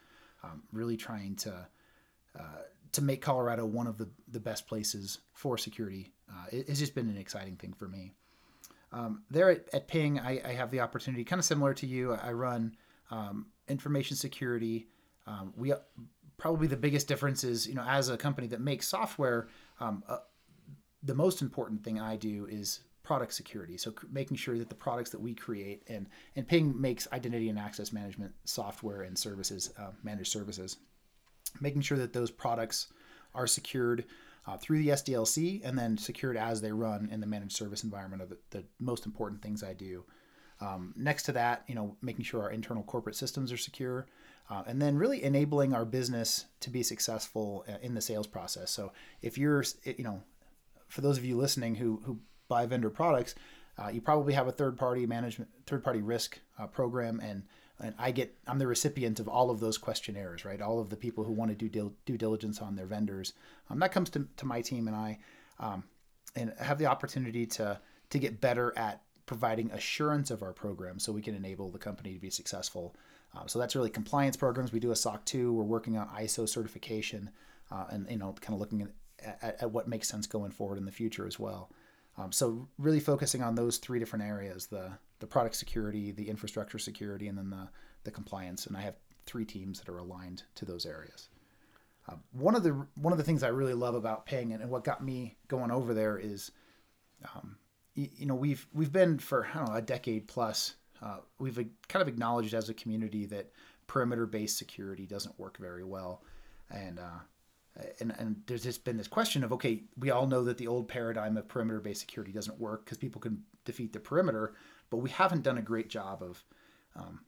um, 0.44 0.62
really 0.70 0.98
trying 0.98 1.34
to 1.34 1.66
uh, 2.38 2.62
to 2.92 3.02
make 3.02 3.22
Colorado 3.22 3.64
one 3.64 3.86
of 3.86 3.96
the, 3.96 4.08
the 4.28 4.40
best 4.40 4.66
places 4.66 5.18
for 5.32 5.56
security. 5.56 6.12
Uh, 6.30 6.46
it, 6.52 6.68
it's 6.68 6.78
just 6.78 6.94
been 6.94 7.08
an 7.08 7.16
exciting 7.16 7.56
thing 7.56 7.72
for 7.72 7.88
me. 7.88 8.12
Um, 8.92 9.22
there 9.30 9.50
at, 9.50 9.68
at 9.72 9.88
Ping, 9.88 10.18
I, 10.18 10.40
I, 10.44 10.52
have 10.52 10.70
the 10.70 10.80
opportunity, 10.80 11.24
kind 11.24 11.38
of 11.38 11.44
similar 11.44 11.74
to 11.74 11.86
you. 11.86 12.12
I 12.12 12.32
run 12.32 12.76
um, 13.10 13.46
information 13.68 14.16
security. 14.16 14.88
Um, 15.26 15.52
we 15.56 15.72
probably 16.38 16.66
the 16.66 16.76
biggest 16.76 17.08
difference 17.08 17.44
is, 17.44 17.66
you 17.66 17.74
know, 17.74 17.84
as 17.86 18.08
a 18.08 18.16
company 18.16 18.46
that 18.48 18.60
makes 18.60 18.86
software, 18.86 19.48
um, 19.80 20.02
uh, 20.08 20.18
the 21.02 21.14
most 21.14 21.42
important 21.42 21.82
thing 21.82 22.00
I 22.00 22.16
do 22.16 22.46
is 22.50 22.80
product 23.02 23.32
security. 23.32 23.76
So 23.78 23.94
making 24.10 24.36
sure 24.36 24.58
that 24.58 24.68
the 24.68 24.74
products 24.74 25.10
that 25.10 25.20
we 25.20 25.34
create 25.34 25.84
and 25.88 26.08
and 26.34 26.46
Ping 26.46 26.78
makes 26.78 27.06
identity 27.12 27.48
and 27.48 27.58
access 27.58 27.92
management 27.92 28.34
software 28.44 29.02
and 29.02 29.16
services, 29.16 29.72
uh, 29.78 29.92
managed 30.02 30.32
services, 30.32 30.78
making 31.60 31.82
sure 31.82 31.98
that 31.98 32.12
those 32.12 32.30
products 32.30 32.88
are 33.34 33.46
secured 33.46 34.04
uh, 34.46 34.56
through 34.56 34.78
the 34.78 34.88
SDLC 34.88 35.60
and 35.64 35.78
then 35.78 35.96
secured 35.96 36.36
as 36.36 36.60
they 36.60 36.72
run 36.72 37.08
in 37.10 37.20
the 37.20 37.26
managed 37.26 37.56
service 37.56 37.84
environment 37.84 38.22
are 38.22 38.26
the, 38.26 38.38
the 38.50 38.64
most 38.80 39.06
important 39.06 39.42
things 39.42 39.62
I 39.62 39.72
do. 39.72 40.04
Um, 40.60 40.94
next 40.96 41.24
to 41.24 41.32
that, 41.32 41.64
you 41.66 41.74
know, 41.74 41.96
making 42.00 42.24
sure 42.24 42.42
our 42.42 42.50
internal 42.50 42.82
corporate 42.82 43.16
systems 43.16 43.52
are 43.52 43.56
secure. 43.56 44.06
Uh, 44.48 44.62
and 44.66 44.80
then 44.80 44.96
really 44.96 45.22
enabling 45.22 45.74
our 45.74 45.84
business 45.84 46.46
to 46.60 46.70
be 46.70 46.82
successful 46.82 47.64
uh, 47.68 47.74
in 47.82 47.94
the 47.94 48.00
sales 48.00 48.26
process. 48.26 48.70
So 48.70 48.92
if 49.22 49.36
you're, 49.36 49.64
you 49.84 50.04
know, 50.04 50.22
for 50.88 51.00
those 51.00 51.18
of 51.18 51.24
you 51.24 51.36
listening 51.36 51.76
who 51.76 52.00
who 52.04 52.18
buy 52.48 52.66
vendor 52.66 52.90
products, 52.90 53.34
uh, 53.78 53.88
you 53.88 54.00
probably 54.00 54.34
have 54.34 54.46
a 54.46 54.52
third 54.52 54.78
party 54.78 55.06
management, 55.06 55.50
third 55.66 55.82
party 55.82 56.00
risk 56.00 56.38
uh, 56.58 56.66
program, 56.66 57.20
and 57.20 57.42
and 57.80 57.94
I 57.98 58.10
get 58.10 58.34
I'm 58.46 58.58
the 58.58 58.66
recipient 58.66 59.20
of 59.20 59.28
all 59.28 59.50
of 59.50 59.60
those 59.60 59.78
questionnaires, 59.78 60.44
right? 60.44 60.60
All 60.60 60.80
of 60.80 60.90
the 60.90 60.96
people 60.96 61.24
who 61.24 61.32
want 61.32 61.50
to 61.50 61.56
do 61.56 61.68
dil- 61.68 61.92
due 62.04 62.16
diligence 62.16 62.60
on 62.60 62.76
their 62.76 62.86
vendors. 62.86 63.32
Um, 63.68 63.80
that 63.80 63.92
comes 63.92 64.10
to, 64.10 64.26
to 64.36 64.46
my 64.46 64.62
team 64.62 64.86
and 64.88 64.96
I, 64.96 65.18
um, 65.58 65.84
and 66.34 66.52
have 66.58 66.78
the 66.78 66.86
opportunity 66.86 67.46
to 67.46 67.80
to 68.10 68.18
get 68.18 68.40
better 68.40 68.72
at 68.78 69.02
providing 69.26 69.72
assurance 69.72 70.30
of 70.30 70.42
our 70.42 70.52
program 70.52 71.00
so 71.00 71.12
we 71.12 71.20
can 71.20 71.34
enable 71.34 71.68
the 71.68 71.78
company 71.78 72.14
to 72.14 72.20
be 72.20 72.30
successful. 72.30 72.94
Uh, 73.34 73.46
so 73.46 73.58
that's 73.58 73.76
really 73.76 73.90
compliance 73.90 74.36
programs. 74.36 74.72
We 74.72 74.80
do 74.80 74.90
a 74.90 74.96
SOC 74.96 75.24
2. 75.24 75.52
We're 75.52 75.64
working 75.64 75.96
on 75.96 76.08
ISO 76.08 76.48
certification 76.48 77.30
uh, 77.70 77.84
and, 77.90 78.10
you 78.10 78.16
know, 78.16 78.34
kind 78.40 78.54
of 78.54 78.60
looking 78.60 78.82
at, 78.82 79.36
at, 79.42 79.62
at, 79.62 79.70
what 79.70 79.88
makes 79.88 80.08
sense 80.08 80.26
going 80.26 80.50
forward 80.50 80.78
in 80.78 80.84
the 80.84 80.92
future 80.92 81.26
as 81.26 81.38
well. 81.38 81.70
Um, 82.16 82.32
so 82.32 82.66
really 82.78 83.00
focusing 83.00 83.42
on 83.42 83.54
those 83.54 83.76
three 83.78 83.98
different 83.98 84.24
areas, 84.24 84.66
the, 84.66 84.90
the 85.18 85.26
product 85.26 85.56
security, 85.56 86.12
the 86.12 86.28
infrastructure 86.28 86.78
security, 86.78 87.28
and 87.28 87.36
then 87.36 87.50
the, 87.50 87.68
the 88.04 88.10
compliance. 88.10 88.66
And 88.66 88.76
I 88.76 88.80
have 88.80 88.94
three 89.26 89.44
teams 89.44 89.80
that 89.80 89.88
are 89.88 89.98
aligned 89.98 90.44
to 90.54 90.64
those 90.64 90.86
areas. 90.86 91.28
Uh, 92.08 92.14
one 92.32 92.54
of 92.54 92.62
the 92.62 92.86
one 92.94 93.12
of 93.12 93.18
the 93.18 93.24
things 93.24 93.42
I 93.42 93.48
really 93.48 93.74
love 93.74 93.94
about 93.94 94.26
Ping 94.26 94.52
and, 94.52 94.62
and 94.62 94.70
what 94.70 94.84
got 94.84 95.02
me 95.02 95.36
going 95.48 95.70
over 95.70 95.92
there 95.92 96.18
is 96.18 96.52
um, 97.34 97.56
you 97.94 98.26
know 98.26 98.34
we've 98.34 98.66
we've 98.72 98.92
been 98.92 99.18
for 99.18 99.46
I 99.46 99.58
don't 99.58 99.68
know 99.70 99.74
a 99.74 99.82
decade 99.82 100.28
plus. 100.28 100.76
Uh, 101.02 101.18
we've 101.38 101.56
kind 101.88 102.02
of 102.02 102.08
acknowledged 102.08 102.54
as 102.54 102.68
a 102.68 102.74
community 102.74 103.26
that 103.26 103.50
perimeter-based 103.86 104.56
security 104.56 105.06
doesn't 105.06 105.38
work 105.38 105.58
very 105.58 105.84
well, 105.84 106.22
and 106.70 106.98
uh, 106.98 107.82
and 108.00 108.14
and 108.18 108.42
there's 108.46 108.64
just 108.64 108.84
been 108.84 108.96
this 108.96 109.08
question 109.08 109.44
of 109.44 109.52
okay, 109.52 109.84
we 109.98 110.10
all 110.10 110.26
know 110.26 110.44
that 110.44 110.58
the 110.58 110.66
old 110.66 110.88
paradigm 110.88 111.36
of 111.36 111.48
perimeter-based 111.48 112.00
security 112.00 112.32
doesn't 112.32 112.58
work 112.58 112.84
because 112.84 112.98
people 112.98 113.20
can 113.20 113.42
defeat 113.64 113.92
the 113.92 114.00
perimeter, 114.00 114.54
but 114.90 114.98
we 114.98 115.10
haven't 115.10 115.42
done 115.42 115.58
a 115.58 115.62
great 115.62 115.88
job 115.88 116.22
of 116.22 116.44
um, 116.94 117.20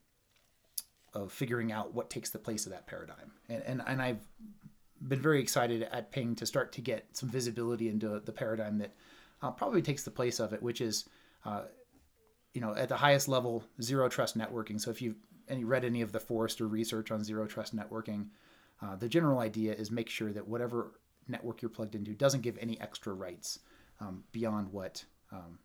of 1.14 1.32
figuring 1.32 1.72
out 1.72 1.94
what 1.94 2.10
takes 2.10 2.30
the 2.30 2.38
place 2.38 2.66
of 2.66 2.72
that 2.72 2.86
paradigm, 2.86 3.32
and 3.48 3.62
and 3.62 3.82
and 3.86 4.02
I've 4.02 4.26
been 5.06 5.20
very 5.20 5.40
excited 5.40 5.82
at 5.92 6.10
Ping 6.10 6.34
to 6.36 6.46
start 6.46 6.72
to 6.72 6.80
get 6.80 7.06
some 7.12 7.28
visibility 7.28 7.88
into 7.88 8.20
the 8.24 8.32
paradigm 8.32 8.78
that 8.78 8.94
uh, 9.42 9.50
probably 9.50 9.82
takes 9.82 10.02
the 10.02 10.10
place 10.10 10.40
of 10.40 10.52
it, 10.52 10.62
which 10.62 10.80
is, 10.80 11.08
uh, 11.44 11.62
you 12.54 12.60
know, 12.60 12.74
at 12.74 12.88
the 12.88 12.96
highest 12.96 13.28
level, 13.28 13.64
zero 13.80 14.08
trust 14.08 14.36
networking. 14.36 14.80
So 14.80 14.90
if 14.90 15.02
you've 15.02 15.16
any 15.48 15.64
read 15.64 15.84
any 15.84 16.02
of 16.02 16.12
the 16.12 16.20
Forrester 16.20 16.66
research 16.66 17.10
on 17.10 17.24
zero 17.24 17.46
trust 17.46 17.74
networking, 17.74 18.28
uh, 18.82 18.96
the 18.96 19.08
general 19.08 19.40
idea 19.40 19.74
is 19.74 19.90
make 19.90 20.08
sure 20.08 20.32
that 20.32 20.46
whatever 20.46 20.92
network 21.26 21.62
you're 21.62 21.68
plugged 21.68 21.94
into 21.94 22.12
doesn't 22.12 22.42
give 22.42 22.56
any 22.58 22.80
extra 22.80 23.12
rights 23.12 23.60
um, 24.00 24.24
beyond 24.32 24.72
what. 24.72 25.04
Um, 25.32 25.58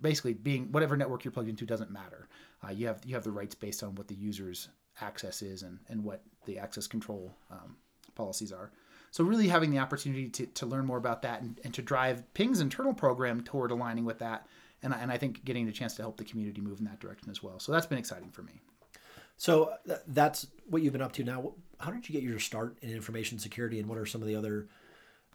basically, 0.00 0.34
being 0.34 0.70
whatever 0.70 0.96
network 0.96 1.24
you're 1.24 1.32
plugged 1.32 1.48
into 1.48 1.66
doesn't 1.66 1.90
matter. 1.90 2.28
Uh, 2.64 2.70
you 2.70 2.86
have 2.86 3.00
you 3.04 3.14
have 3.14 3.24
the 3.24 3.30
rights 3.32 3.54
based 3.54 3.82
on 3.82 3.94
what 3.96 4.08
the 4.08 4.14
user's 4.14 4.68
access 5.00 5.42
is 5.42 5.62
and, 5.62 5.78
and 5.88 6.04
what 6.04 6.22
the 6.46 6.58
access 6.58 6.86
control 6.86 7.34
um, 7.50 7.76
policies 8.14 8.52
are. 8.52 8.70
So 9.10 9.24
really 9.24 9.48
having 9.48 9.70
the 9.70 9.78
opportunity 9.78 10.28
to, 10.30 10.46
to 10.46 10.66
learn 10.66 10.86
more 10.86 10.98
about 10.98 11.22
that 11.22 11.42
and, 11.42 11.60
and 11.64 11.74
to 11.74 11.82
drive 11.82 12.32
Ping's 12.34 12.60
internal 12.60 12.94
program 12.94 13.42
toward 13.42 13.70
aligning 13.70 14.04
with 14.04 14.18
that. 14.20 14.46
And, 14.84 14.94
and 14.94 15.10
I 15.10 15.18
think 15.18 15.44
getting 15.44 15.66
the 15.66 15.72
chance 15.72 15.94
to 15.94 16.02
help 16.02 16.16
the 16.16 16.24
community 16.24 16.60
move 16.60 16.78
in 16.78 16.84
that 16.84 17.00
direction 17.00 17.30
as 17.30 17.42
well. 17.42 17.58
So 17.58 17.72
that's 17.72 17.86
been 17.86 17.98
exciting 17.98 18.30
for 18.30 18.42
me. 18.42 18.60
So 19.36 19.72
that's 20.06 20.46
what 20.68 20.82
you've 20.82 20.92
been 20.92 21.02
up 21.02 21.12
to 21.14 21.24
now. 21.24 21.52
How 21.80 21.90
did 21.90 22.08
you 22.08 22.12
get 22.12 22.22
your 22.22 22.38
start 22.38 22.78
in 22.82 22.90
information 22.90 23.38
security, 23.38 23.80
and 23.80 23.88
what 23.88 23.98
are 23.98 24.06
some 24.06 24.22
of 24.22 24.28
the 24.28 24.36
other 24.36 24.68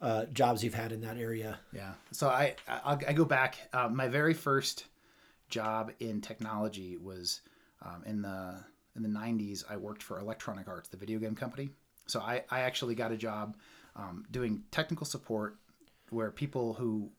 uh, 0.01 0.25
jobs 0.25 0.63
you've 0.63 0.73
had 0.73 0.93
in 0.93 1.01
that 1.01 1.17
area? 1.17 1.59
Yeah. 1.73 1.91
So 2.11 2.29
I 2.29 2.55
I, 2.67 2.97
I 3.09 3.13
go 3.13 3.25
back. 3.25 3.57
Uh, 3.73 3.89
my 3.89 4.07
very 4.07 4.33
first 4.33 4.85
job 5.49 5.91
in 5.99 6.21
technology 6.21 6.95
was 6.95 7.41
um, 7.81 8.03
in 8.05 8.21
the 8.21 8.63
in 8.95 9.03
the 9.03 9.09
90s. 9.09 9.63
I 9.69 9.75
worked 9.75 10.01
for 10.01 10.19
Electronic 10.19 10.67
Arts, 10.69 10.87
the 10.87 10.97
video 10.97 11.19
game 11.19 11.35
company, 11.35 11.69
so 12.07 12.19
I, 12.19 12.43
I 12.49 12.61
actually 12.61 12.95
got 12.95 13.11
a 13.11 13.17
job 13.17 13.55
um, 13.95 14.25
doing 14.31 14.63
technical 14.71 15.05
support 15.05 15.57
where 16.09 16.31
people 16.31 16.73
who 16.73 17.11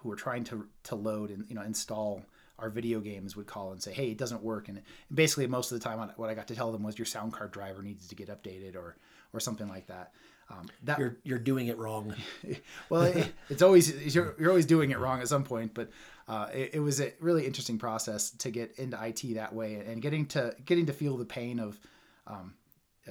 who 0.00 0.08
were 0.08 0.16
trying 0.16 0.44
to 0.44 0.66
to 0.84 0.94
load 0.94 1.30
and 1.30 1.44
you 1.48 1.54
know 1.54 1.62
install 1.62 2.22
our 2.58 2.68
video 2.68 3.00
games 3.00 3.36
would 3.36 3.46
call 3.46 3.72
and 3.72 3.82
say, 3.82 3.92
"Hey, 3.92 4.10
it 4.10 4.18
doesn't 4.18 4.42
work." 4.42 4.68
And 4.68 4.82
basically, 5.12 5.46
most 5.46 5.72
of 5.72 5.80
the 5.80 5.84
time, 5.84 6.10
what 6.16 6.30
I 6.30 6.34
got 6.34 6.48
to 6.48 6.54
tell 6.54 6.72
them 6.72 6.82
was, 6.82 6.98
"Your 6.98 7.06
sound 7.06 7.32
card 7.32 7.52
driver 7.52 7.82
needs 7.82 8.08
to 8.08 8.14
get 8.14 8.28
updated," 8.28 8.76
or 8.76 8.96
or 9.32 9.40
something 9.40 9.68
like 9.68 9.86
that. 9.86 10.12
Um, 10.50 10.66
that 10.82 10.98
you're 10.98 11.16
you're 11.22 11.38
doing 11.38 11.68
it 11.68 11.78
wrong. 11.78 12.14
well, 12.88 13.02
it, 13.02 13.32
it's 13.48 13.62
always 13.62 14.14
you're, 14.14 14.34
you're 14.38 14.50
always 14.50 14.66
doing 14.66 14.90
it 14.90 14.98
wrong 14.98 15.20
at 15.20 15.28
some 15.28 15.44
point, 15.44 15.74
but 15.74 15.90
uh, 16.28 16.48
it, 16.52 16.74
it, 16.74 16.80
was 16.80 17.00
a 17.00 17.12
really 17.20 17.46
interesting 17.46 17.78
process 17.78 18.30
to 18.30 18.50
get 18.50 18.76
into 18.76 18.98
IT 19.02 19.34
that 19.34 19.54
way 19.54 19.74
and 19.74 20.02
getting 20.02 20.26
to 20.26 20.54
getting 20.64 20.86
to 20.86 20.92
feel 20.92 21.16
the 21.16 21.24
pain 21.24 21.60
of 21.60 21.78
um, 22.26 22.54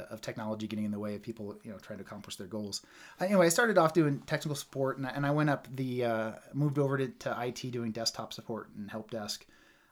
of 0.10 0.22
technology 0.22 0.68
getting 0.68 0.86
in 0.86 0.92
the 0.92 1.00
way 1.00 1.16
of 1.16 1.22
people, 1.22 1.58
you 1.64 1.72
know, 1.72 1.78
trying 1.78 2.00
to 2.00 2.06
accomplish 2.06 2.36
their 2.36 2.48
goals. 2.48 2.82
Uh, 3.20 3.26
anyway, 3.26 3.46
I 3.46 3.50
started 3.50 3.78
off 3.78 3.94
doing 3.94 4.20
technical 4.22 4.56
support, 4.56 4.98
and 4.98 5.08
I, 5.08 5.12
and 5.12 5.26
I 5.26 5.32
went 5.32 5.50
up 5.50 5.68
the 5.76 6.06
uh, 6.06 6.32
moved 6.54 6.80
over 6.80 6.98
to, 6.98 7.08
to 7.08 7.38
IT 7.46 7.72
doing 7.72 7.92
desktop 7.92 8.34
support 8.34 8.70
and 8.78 8.90
help 8.90 9.12
desk, 9.12 9.46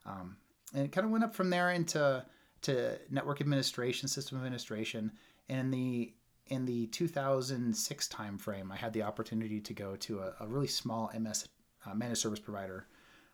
um, 0.05 0.37
and 0.73 0.85
it 0.85 0.91
kind 0.91 1.05
of 1.05 1.11
went 1.11 1.23
up 1.23 1.35
from 1.35 1.49
there 1.49 1.71
into 1.71 2.23
to 2.63 2.97
network 3.09 3.41
administration, 3.41 4.07
system 4.07 4.37
administration. 4.37 5.11
And 5.49 5.73
the 5.73 6.13
in 6.47 6.65
the 6.65 6.87
2006 6.87 8.07
timeframe, 8.07 8.71
I 8.71 8.75
had 8.75 8.93
the 8.93 9.03
opportunity 9.03 9.59
to 9.59 9.73
go 9.73 9.95
to 9.97 10.19
a, 10.19 10.33
a 10.41 10.47
really 10.47 10.67
small 10.67 11.11
MS 11.17 11.47
uh, 11.85 11.93
managed 11.93 12.21
service 12.21 12.39
provider 12.39 12.87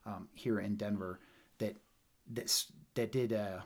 um, 0.05 0.27
here 0.33 0.59
in 0.59 0.75
Denver 0.75 1.19
that 1.59 1.77
that 2.31 2.65
that 2.95 3.11
did 3.11 3.31
a, 3.31 3.63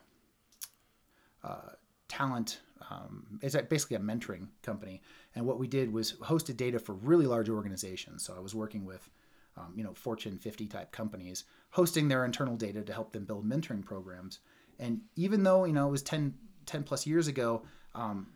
uh, 1.43 1.47
uh, 1.47 1.71
talent 2.07 2.59
um, 2.89 3.39
it's 3.41 3.55
basically 3.69 3.97
a 3.97 3.99
mentoring 3.99 4.47
company. 4.63 5.01
And 5.35 5.45
what 5.45 5.59
we 5.59 5.67
did 5.67 5.91
was 5.91 6.13
hosted 6.13 6.57
data 6.57 6.79
for 6.79 6.93
really 6.93 7.25
large 7.25 7.49
organizations. 7.49 8.23
So 8.23 8.35
I 8.35 8.39
was 8.39 8.55
working 8.55 8.85
with, 8.85 9.09
um, 9.57 9.73
you 9.75 9.83
know, 9.83 9.93
Fortune 9.93 10.37
50 10.37 10.67
type 10.67 10.91
companies, 10.91 11.45
hosting 11.71 12.07
their 12.07 12.25
internal 12.25 12.55
data 12.55 12.81
to 12.81 12.93
help 12.93 13.11
them 13.11 13.25
build 13.25 13.47
mentoring 13.47 13.83
programs. 13.83 14.39
And 14.79 15.01
even 15.15 15.43
though, 15.43 15.65
you 15.65 15.73
know, 15.73 15.87
it 15.87 15.91
was 15.91 16.03
10, 16.03 16.33
10 16.65 16.83
plus 16.83 17.05
years 17.05 17.27
ago, 17.27 17.63
um, 17.95 18.27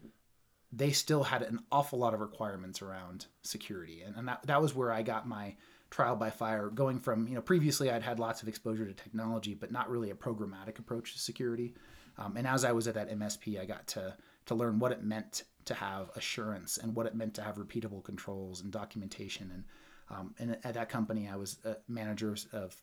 they 0.74 0.92
still 0.92 1.24
had 1.24 1.42
an 1.42 1.60
awful 1.72 2.00
lot 2.00 2.14
of 2.14 2.22
requirements 2.22 2.82
around 2.82 3.26
security. 3.42 4.02
And, 4.02 4.16
and 4.16 4.28
that, 4.28 4.46
that 4.48 4.62
was 4.62 4.74
where 4.74 4.92
I 4.92 5.02
got 5.02 5.28
my 5.28 5.56
trial 5.90 6.16
by 6.16 6.30
fire 6.30 6.70
going 6.70 7.00
from, 7.00 7.28
you 7.28 7.36
know, 7.36 7.42
previously 7.42 7.92
I'd 7.92 8.02
had 8.02 8.18
lots 8.18 8.42
of 8.42 8.48
exposure 8.48 8.86
to 8.86 8.94
technology, 8.94 9.54
but 9.54 9.72
not 9.72 9.90
really 9.90 10.10
a 10.10 10.16
programmatic 10.16 10.80
approach 10.80 11.14
to 11.14 11.20
security. 11.20 11.76
Um, 12.18 12.38
and 12.38 12.48
as 12.48 12.64
I 12.64 12.72
was 12.72 12.88
at 12.88 12.96
that 12.96 13.12
MSP, 13.12 13.60
I 13.60 13.66
got 13.66 13.88
to 13.88 14.16
to 14.46 14.56
learn 14.56 14.80
what 14.80 14.92
it 14.92 15.04
meant 15.04 15.44
to 15.66 15.74
have 15.74 16.10
assurance 16.16 16.78
and 16.78 16.96
what 16.96 17.06
it 17.06 17.16
meant 17.16 17.34
to 17.36 17.42
have 17.42 17.56
repeatable 17.56 18.04
controls 18.04 18.62
and 18.62 18.72
documentation. 18.72 19.52
And 19.54 19.64
um, 20.10 20.36
and 20.40 20.58
at 20.64 20.74
that 20.74 20.90
company, 20.90 21.30
I 21.32 21.38
was 21.38 21.58
a 21.64 21.78
manager 21.88 22.36
of 22.52 22.76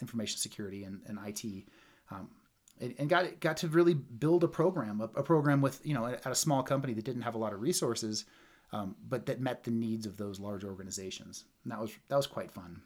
information 0.00 0.38
security 0.38 0.84
and, 0.84 1.00
and 1.06 1.18
IT, 1.24 1.64
um, 2.10 2.28
and, 2.80 2.94
and, 2.98 3.08
got 3.08 3.38
got 3.38 3.58
to 3.58 3.68
really 3.68 3.94
build 3.94 4.42
a 4.42 4.48
program, 4.48 5.00
a, 5.00 5.04
a, 5.04 5.22
program 5.22 5.60
with 5.60 5.80
you 5.84 5.94
know 5.94 6.06
at 6.06 6.26
a 6.26 6.34
small 6.34 6.62
company 6.64 6.92
that 6.94 7.04
didn't 7.04 7.22
have 7.22 7.36
a 7.36 7.38
lot 7.38 7.52
of 7.52 7.60
resources, 7.60 8.24
um, 8.72 8.96
but 9.08 9.26
that 9.26 9.40
met 9.40 9.62
the 9.62 9.70
needs 9.70 10.04
of 10.04 10.16
those 10.16 10.40
large 10.40 10.64
organizations. 10.64 11.44
And 11.62 11.72
that 11.72 11.80
was 11.80 11.92
that 12.08 12.16
was 12.16 12.26
quite 12.26 12.50
fun. 12.50 12.82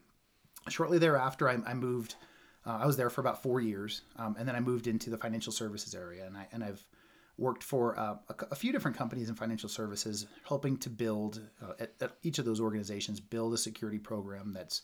Shortly 0.69 0.99
thereafter, 0.99 1.49
I, 1.49 1.59
I 1.67 1.75
moved. 1.75 2.17
Uh, 2.67 2.81
I 2.83 2.87
was 2.87 2.99
there 2.99 3.09
for 3.09 3.23
about 3.23 3.43
four 3.43 3.61
years, 3.61 4.03
um, 4.17 4.37
and 4.39 4.47
then 4.47 4.55
I 4.55 4.61
moved 4.61 4.87
into 4.87 5.09
the 5.09 5.17
financial 5.17 5.53
services 5.53 5.95
area, 5.95 6.27
and 6.27 6.37
I 6.37 6.47
and 6.53 6.63
I've 6.63 6.85
worked 7.39 7.63
for 7.63 7.99
uh, 7.99 8.17
a, 8.29 8.35
a, 8.51 8.55
few 8.55 8.73
different 8.73 8.97
companies 8.97 9.29
in 9.29 9.35
financial 9.35 9.69
services, 9.69 10.27
helping 10.47 10.77
to 10.77 10.91
build 10.91 11.41
uh, 11.63 11.73
at, 11.79 11.93
at, 12.01 12.13
each 12.23 12.39
of 12.39 12.45
those 12.45 12.61
organizations 12.61 13.21
build 13.21 13.55
a 13.55 13.59
security 13.59 13.99
program 13.99 14.53
that's 14.53 14.83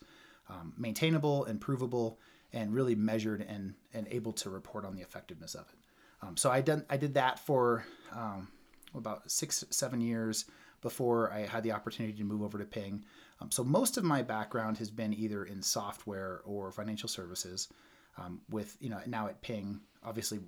um, 0.49 0.73
maintainable 0.79 1.45
and 1.45 1.61
provable 1.61 2.19
and 2.53 2.73
really 2.73 2.95
measured 2.95 3.45
and 3.49 3.75
and 3.93 4.07
able 4.11 4.33
to 4.33 4.49
report 4.49 4.85
on 4.85 4.95
the 4.95 5.03
effectiveness 5.03 5.55
of 5.55 5.67
it. 5.69 5.79
Um, 6.23 6.37
so 6.37 6.51
I 6.51 6.61
did 6.61 6.85
I 6.89 6.97
did 6.97 7.15
that 7.15 7.39
for 7.39 7.85
um, 8.13 8.49
about 8.95 9.31
six 9.31 9.65
seven 9.71 10.01
years 10.01 10.45
before 10.81 11.33
I 11.33 11.41
had 11.41 11.63
the 11.63 11.73
opportunity 11.73 12.17
to 12.19 12.25
move 12.25 12.43
over 12.43 12.59
to 12.59 12.65
Ping. 12.65 13.05
Um, 13.41 13.51
so 13.51 13.65
most 13.65 13.97
of 13.97 14.05
my 14.05 14.23
background 14.23 14.79
has 14.79 14.91
been 14.91 15.13
either 15.13 15.45
in 15.45 15.61
software 15.63 16.43
or 16.45 16.71
financial 16.71 17.09
services. 17.09 17.69
Um, 18.17 18.41
with 18.49 18.77
you 18.81 18.91
know 18.91 19.01
now 19.07 19.27
at 19.27 19.43
Ping 19.43 19.81
obviously 20.05 20.39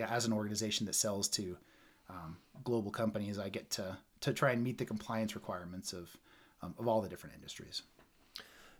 as 0.00 0.26
an 0.26 0.32
organization 0.32 0.86
that 0.86 0.94
sells 0.94 1.28
to 1.28 1.56
um, 2.08 2.36
global 2.62 2.90
companies, 2.90 3.38
I 3.38 3.48
get 3.48 3.70
to 3.70 3.96
to 4.20 4.32
try 4.32 4.52
and 4.52 4.62
meet 4.62 4.78
the 4.78 4.84
compliance 4.84 5.34
requirements 5.34 5.92
of 5.92 6.16
um, 6.62 6.74
of 6.78 6.86
all 6.86 7.00
the 7.00 7.08
different 7.08 7.34
industries. 7.34 7.82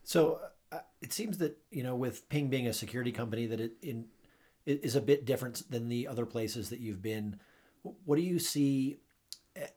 So 0.05 0.41
uh, 0.71 0.79
it 1.01 1.13
seems 1.13 1.39
that 1.39 1.59
you 1.71 1.83
know, 1.83 1.97
with 1.97 2.29
Ping 2.29 2.49
being 2.49 2.67
a 2.67 2.73
security 2.73 3.13
company, 3.13 3.47
that 3.47 3.61
it 3.61 3.73
in 3.83 4.07
it 4.65 4.85
is 4.85 4.97
a 4.97 5.01
bit 5.01 5.25
different 5.25 5.69
than 5.71 5.89
the 5.89 6.07
other 6.07 6.27
places 6.27 6.71
that 6.71 6.81
you've 6.81 7.03
been. 7.03 7.39
what 8.05 8.17
do 8.17 8.23
you 8.23 8.39
see 8.39 8.99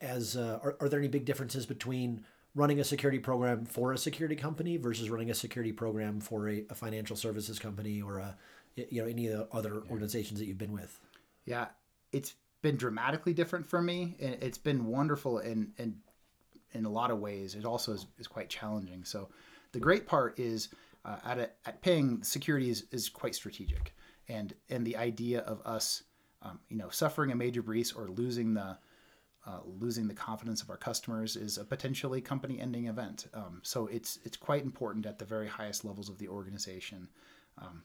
as 0.01 0.35
uh, 0.35 0.59
are, 0.63 0.75
are 0.79 0.89
there 0.89 0.99
any 0.99 1.07
big 1.07 1.25
differences 1.25 1.65
between 1.65 2.25
running 2.55 2.79
a 2.79 2.83
security 2.83 3.19
program 3.19 3.65
for 3.65 3.93
a 3.93 3.97
security 3.97 4.35
company 4.35 4.77
versus 4.77 5.09
running 5.09 5.29
a 5.29 5.33
security 5.33 5.71
program 5.71 6.19
for 6.19 6.49
a, 6.49 6.65
a 6.69 6.75
financial 6.75 7.15
services 7.15 7.59
company 7.59 8.01
or 8.01 8.17
a 8.17 8.35
you 8.89 9.01
know 9.01 9.07
any 9.07 9.27
of 9.27 9.37
the 9.37 9.55
other 9.55 9.83
organizations 9.89 10.39
that 10.39 10.45
you've 10.45 10.57
been 10.57 10.73
with? 10.73 10.99
Yeah 11.45 11.67
it's 12.11 12.35
been 12.61 12.75
dramatically 12.75 13.33
different 13.33 13.65
for 13.65 13.81
me 13.81 14.15
and 14.19 14.37
it's 14.41 14.57
been 14.57 14.85
wonderful 14.85 15.39
in 15.39 15.71
in 15.77 15.95
in 16.73 16.85
a 16.85 16.89
lot 16.89 17.09
of 17.09 17.19
ways. 17.19 17.55
It 17.55 17.65
also 17.65 17.93
is, 17.93 18.05
is 18.19 18.27
quite 18.27 18.49
challenging. 18.49 19.03
So 19.03 19.29
the 19.71 19.79
great 19.79 20.05
part 20.05 20.39
is 20.39 20.69
uh, 21.03 21.17
at 21.25 21.39
a, 21.39 21.49
at 21.65 21.81
ping 21.81 22.21
security 22.21 22.69
is, 22.69 22.85
is 22.91 23.09
quite 23.09 23.33
strategic. 23.35 23.93
And 24.27 24.53
and 24.69 24.85
the 24.85 24.97
idea 24.97 25.39
of 25.41 25.61
us 25.65 26.03
um, 26.41 26.59
you 26.69 26.77
know 26.77 26.89
suffering 26.89 27.31
a 27.31 27.35
major 27.35 27.61
breach 27.61 27.95
or 27.95 28.09
losing 28.09 28.53
the 28.53 28.77
uh, 29.47 29.59
losing 29.65 30.07
the 30.07 30.13
confidence 30.13 30.61
of 30.61 30.69
our 30.69 30.77
customers 30.77 31.35
is 31.35 31.57
a 31.57 31.63
potentially 31.63 32.19
company-ending 32.19 32.87
event. 32.87 33.27
Um, 33.33 33.61
so 33.63 33.87
it's 33.87 34.19
it's 34.23 34.37
quite 34.37 34.63
important 34.63 35.05
at 35.05 35.17
the 35.17 35.25
very 35.25 35.47
highest 35.47 35.85
levels 35.85 36.09
of 36.09 36.17
the 36.17 36.27
organization. 36.27 37.07
Um, 37.57 37.81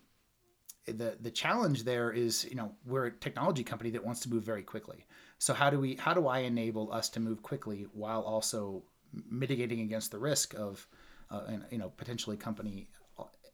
the 0.86 1.16
the 1.20 1.30
challenge 1.30 1.84
there 1.84 2.10
is 2.10 2.44
you 2.44 2.56
know 2.56 2.72
we're 2.84 3.06
a 3.06 3.10
technology 3.10 3.64
company 3.64 3.90
that 3.90 4.04
wants 4.04 4.20
to 4.20 4.30
move 4.30 4.42
very 4.42 4.62
quickly. 4.62 5.06
So 5.38 5.54
how 5.54 5.70
do 5.70 5.78
we 5.80 5.96
how 5.96 6.14
do 6.14 6.26
I 6.26 6.40
enable 6.40 6.92
us 6.92 7.08
to 7.10 7.20
move 7.20 7.42
quickly 7.42 7.86
while 7.92 8.22
also 8.22 8.82
mitigating 9.30 9.80
against 9.80 10.10
the 10.10 10.18
risk 10.18 10.54
of 10.54 10.86
uh, 11.30 11.42
you 11.70 11.78
know 11.78 11.90
potentially 11.90 12.36
company 12.36 12.88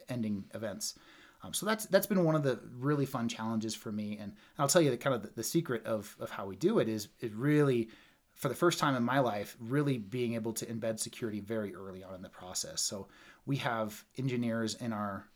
ending 0.08 0.44
events? 0.54 0.98
Um, 1.42 1.54
so 1.54 1.64
that's 1.64 1.86
that's 1.86 2.06
been 2.06 2.24
one 2.24 2.34
of 2.34 2.42
the 2.42 2.60
really 2.78 3.06
fun 3.06 3.28
challenges 3.28 3.74
for 3.74 3.92
me. 3.92 4.18
And 4.20 4.34
I'll 4.58 4.68
tell 4.68 4.82
you 4.82 4.90
the 4.90 4.96
kind 4.96 5.14
of 5.14 5.22
the, 5.22 5.30
the 5.36 5.42
secret 5.42 5.86
of, 5.86 6.14
of 6.20 6.30
how 6.30 6.46
we 6.46 6.56
do 6.56 6.78
it 6.80 6.88
is 6.88 7.08
is 7.20 7.32
really 7.32 7.88
for 8.34 8.48
the 8.48 8.54
first 8.54 8.78
time 8.78 8.96
in 8.96 9.02
my 9.02 9.18
life, 9.18 9.56
really 9.60 9.98
being 9.98 10.34
able 10.34 10.52
to 10.54 10.66
embed 10.66 10.98
security 10.98 11.40
very 11.40 11.74
early 11.74 12.02
on 12.02 12.14
in 12.14 12.22
the 12.22 12.28
process. 12.28 12.80
So 12.80 13.08
we 13.44 13.56
have 13.56 14.02
engineers 14.18 14.74
in 14.76 14.92
our 14.92 15.26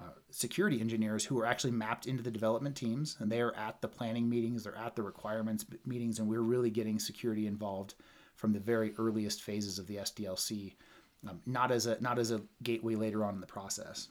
uh, 0.00 0.12
security 0.30 0.80
engineers 0.80 1.24
who 1.24 1.38
are 1.38 1.46
actually 1.46 1.72
mapped 1.72 2.06
into 2.06 2.22
the 2.22 2.30
development 2.30 2.76
teams, 2.76 3.16
and 3.20 3.30
they 3.30 3.40
are 3.40 3.54
at 3.54 3.80
the 3.80 3.88
planning 3.88 4.28
meetings, 4.28 4.64
they're 4.64 4.76
at 4.76 4.96
the 4.96 5.02
requirements 5.02 5.66
meetings, 5.84 6.18
and 6.18 6.28
we're 6.28 6.40
really 6.40 6.70
getting 6.70 6.98
security 6.98 7.46
involved 7.46 7.94
from 8.34 8.52
the 8.52 8.60
very 8.60 8.94
earliest 8.98 9.42
phases 9.42 9.78
of 9.78 9.86
the 9.86 9.96
SDLC, 9.96 10.74
um, 11.28 11.40
not 11.44 11.70
as 11.70 11.86
a 11.86 12.00
not 12.00 12.18
as 12.18 12.30
a 12.30 12.40
gateway 12.62 12.94
later 12.94 13.24
on 13.24 13.34
in 13.34 13.40
the 13.40 13.46
process. 13.46 14.08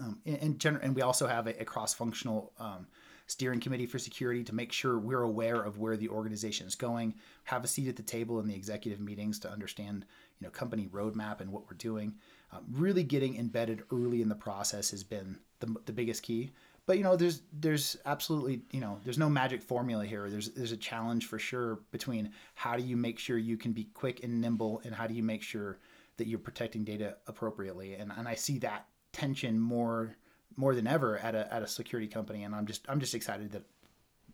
Um, 0.00 0.20
and, 0.24 0.58
general, 0.58 0.82
and 0.82 0.96
we 0.96 1.02
also 1.02 1.26
have 1.26 1.46
a, 1.46 1.60
a 1.60 1.66
cross-functional 1.66 2.52
um, 2.58 2.86
steering 3.26 3.60
committee 3.60 3.86
for 3.86 3.98
security 3.98 4.42
to 4.44 4.54
make 4.54 4.72
sure 4.72 4.98
we're 4.98 5.22
aware 5.22 5.62
of 5.62 5.78
where 5.78 5.96
the 5.96 6.08
organization 6.08 6.66
is 6.66 6.74
going, 6.74 7.14
have 7.44 7.64
a 7.64 7.68
seat 7.68 7.88
at 7.88 7.96
the 7.96 8.02
table 8.02 8.40
in 8.40 8.46
the 8.46 8.54
executive 8.54 9.00
meetings 9.00 9.38
to 9.40 9.50
understand, 9.50 10.06
you 10.40 10.46
know, 10.46 10.50
company 10.50 10.88
roadmap 10.92 11.40
and 11.40 11.50
what 11.50 11.64
we're 11.66 11.76
doing. 11.76 12.14
Um, 12.52 12.64
really 12.70 13.02
getting 13.02 13.36
embedded 13.36 13.82
early 13.90 14.20
in 14.20 14.28
the 14.28 14.34
process 14.34 14.90
has 14.90 15.02
been 15.02 15.38
the, 15.60 15.74
the 15.86 15.92
biggest 15.92 16.22
key. 16.22 16.52
But 16.84 16.98
you 16.98 17.04
know, 17.04 17.16
there's 17.16 17.42
there's 17.52 17.96
absolutely 18.04 18.62
you 18.72 18.80
know 18.80 18.98
there's 19.04 19.18
no 19.18 19.30
magic 19.30 19.62
formula 19.62 20.04
here. 20.04 20.28
There's 20.28 20.50
there's 20.50 20.72
a 20.72 20.76
challenge 20.76 21.26
for 21.26 21.38
sure 21.38 21.78
between 21.92 22.32
how 22.54 22.76
do 22.76 22.82
you 22.82 22.96
make 22.96 23.18
sure 23.18 23.38
you 23.38 23.56
can 23.56 23.72
be 23.72 23.84
quick 23.94 24.24
and 24.24 24.40
nimble, 24.40 24.80
and 24.84 24.94
how 24.94 25.06
do 25.06 25.14
you 25.14 25.22
make 25.22 25.42
sure 25.42 25.78
that 26.16 26.26
you're 26.26 26.38
protecting 26.38 26.84
data 26.84 27.16
appropriately. 27.26 27.94
And 27.94 28.12
and 28.16 28.26
I 28.26 28.34
see 28.34 28.58
that 28.58 28.86
tension 29.12 29.58
more 29.60 30.16
more 30.56 30.74
than 30.74 30.86
ever 30.86 31.18
at 31.18 31.34
a 31.34 31.52
at 31.52 31.62
a 31.62 31.68
security 31.68 32.08
company, 32.08 32.42
and 32.42 32.54
I'm 32.54 32.66
just 32.66 32.84
I'm 32.88 33.00
just 33.00 33.14
excited 33.14 33.52
that 33.52 33.62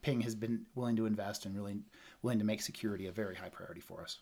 Ping 0.02 0.22
has 0.22 0.34
been 0.34 0.66
willing 0.74 0.96
to 0.96 1.06
invest 1.06 1.44
and 1.44 1.54
really 1.54 1.78
willing 2.22 2.38
to 2.38 2.44
make 2.44 2.62
security 2.62 3.06
a 3.06 3.12
very 3.12 3.34
high 3.34 3.48
priority 3.50 3.80
for 3.80 4.02
us. 4.02 4.18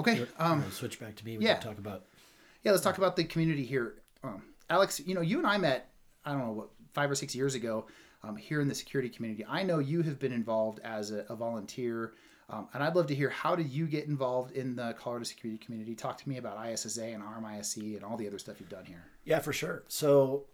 Okay, 0.00 0.26
um, 0.38 0.64
switch 0.70 0.98
back 0.98 1.16
to 1.16 1.24
me. 1.24 1.38
We 1.38 1.44
yeah. 1.44 1.54
can 1.54 1.68
talk 1.68 1.78
about. 1.78 2.04
Yeah, 2.62 2.72
let's 2.72 2.84
talk 2.84 2.98
about 2.98 3.16
the 3.16 3.24
community 3.24 3.64
here. 3.64 3.94
Um, 4.22 4.42
Alex, 4.68 5.00
you 5.00 5.14
know, 5.14 5.20
you 5.20 5.38
and 5.38 5.46
I 5.46 5.58
met 5.58 5.90
I 6.24 6.32
don't 6.32 6.40
know 6.40 6.52
what 6.52 6.68
five 6.92 7.10
or 7.10 7.14
six 7.14 7.34
years 7.34 7.54
ago 7.54 7.86
um, 8.22 8.36
here 8.36 8.60
in 8.60 8.68
the 8.68 8.74
security 8.74 9.08
community. 9.08 9.44
I 9.48 9.62
know 9.62 9.78
you 9.78 10.02
have 10.02 10.18
been 10.18 10.32
involved 10.32 10.80
as 10.84 11.10
a, 11.10 11.24
a 11.28 11.36
volunteer 11.36 12.12
um, 12.50 12.66
and 12.74 12.82
I'd 12.82 12.96
love 12.96 13.06
to 13.06 13.14
hear 13.14 13.30
how 13.30 13.54
did 13.54 13.70
you 13.70 13.86
get 13.86 14.06
involved 14.06 14.52
in 14.52 14.74
the 14.74 14.94
Colorado 14.98 15.24
security 15.24 15.62
community? 15.64 15.94
Talk 15.94 16.18
to 16.18 16.28
me 16.28 16.36
about 16.38 16.58
ISSA 16.68 17.04
and 17.04 17.22
RMISC 17.22 17.94
and 17.94 18.04
all 18.04 18.16
the 18.16 18.26
other 18.26 18.38
stuff 18.38 18.56
you've 18.58 18.68
done 18.68 18.84
here. 18.84 19.04
Yeah, 19.24 19.38
for 19.38 19.52
sure. 19.52 19.84
So 19.86 20.46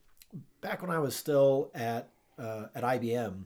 back 0.61 0.83
when 0.83 0.91
I 0.91 0.99
was 0.99 1.17
still 1.17 1.71
at 1.75 2.11
uh, 2.39 2.67
at 2.75 2.83
IBM, 2.83 3.45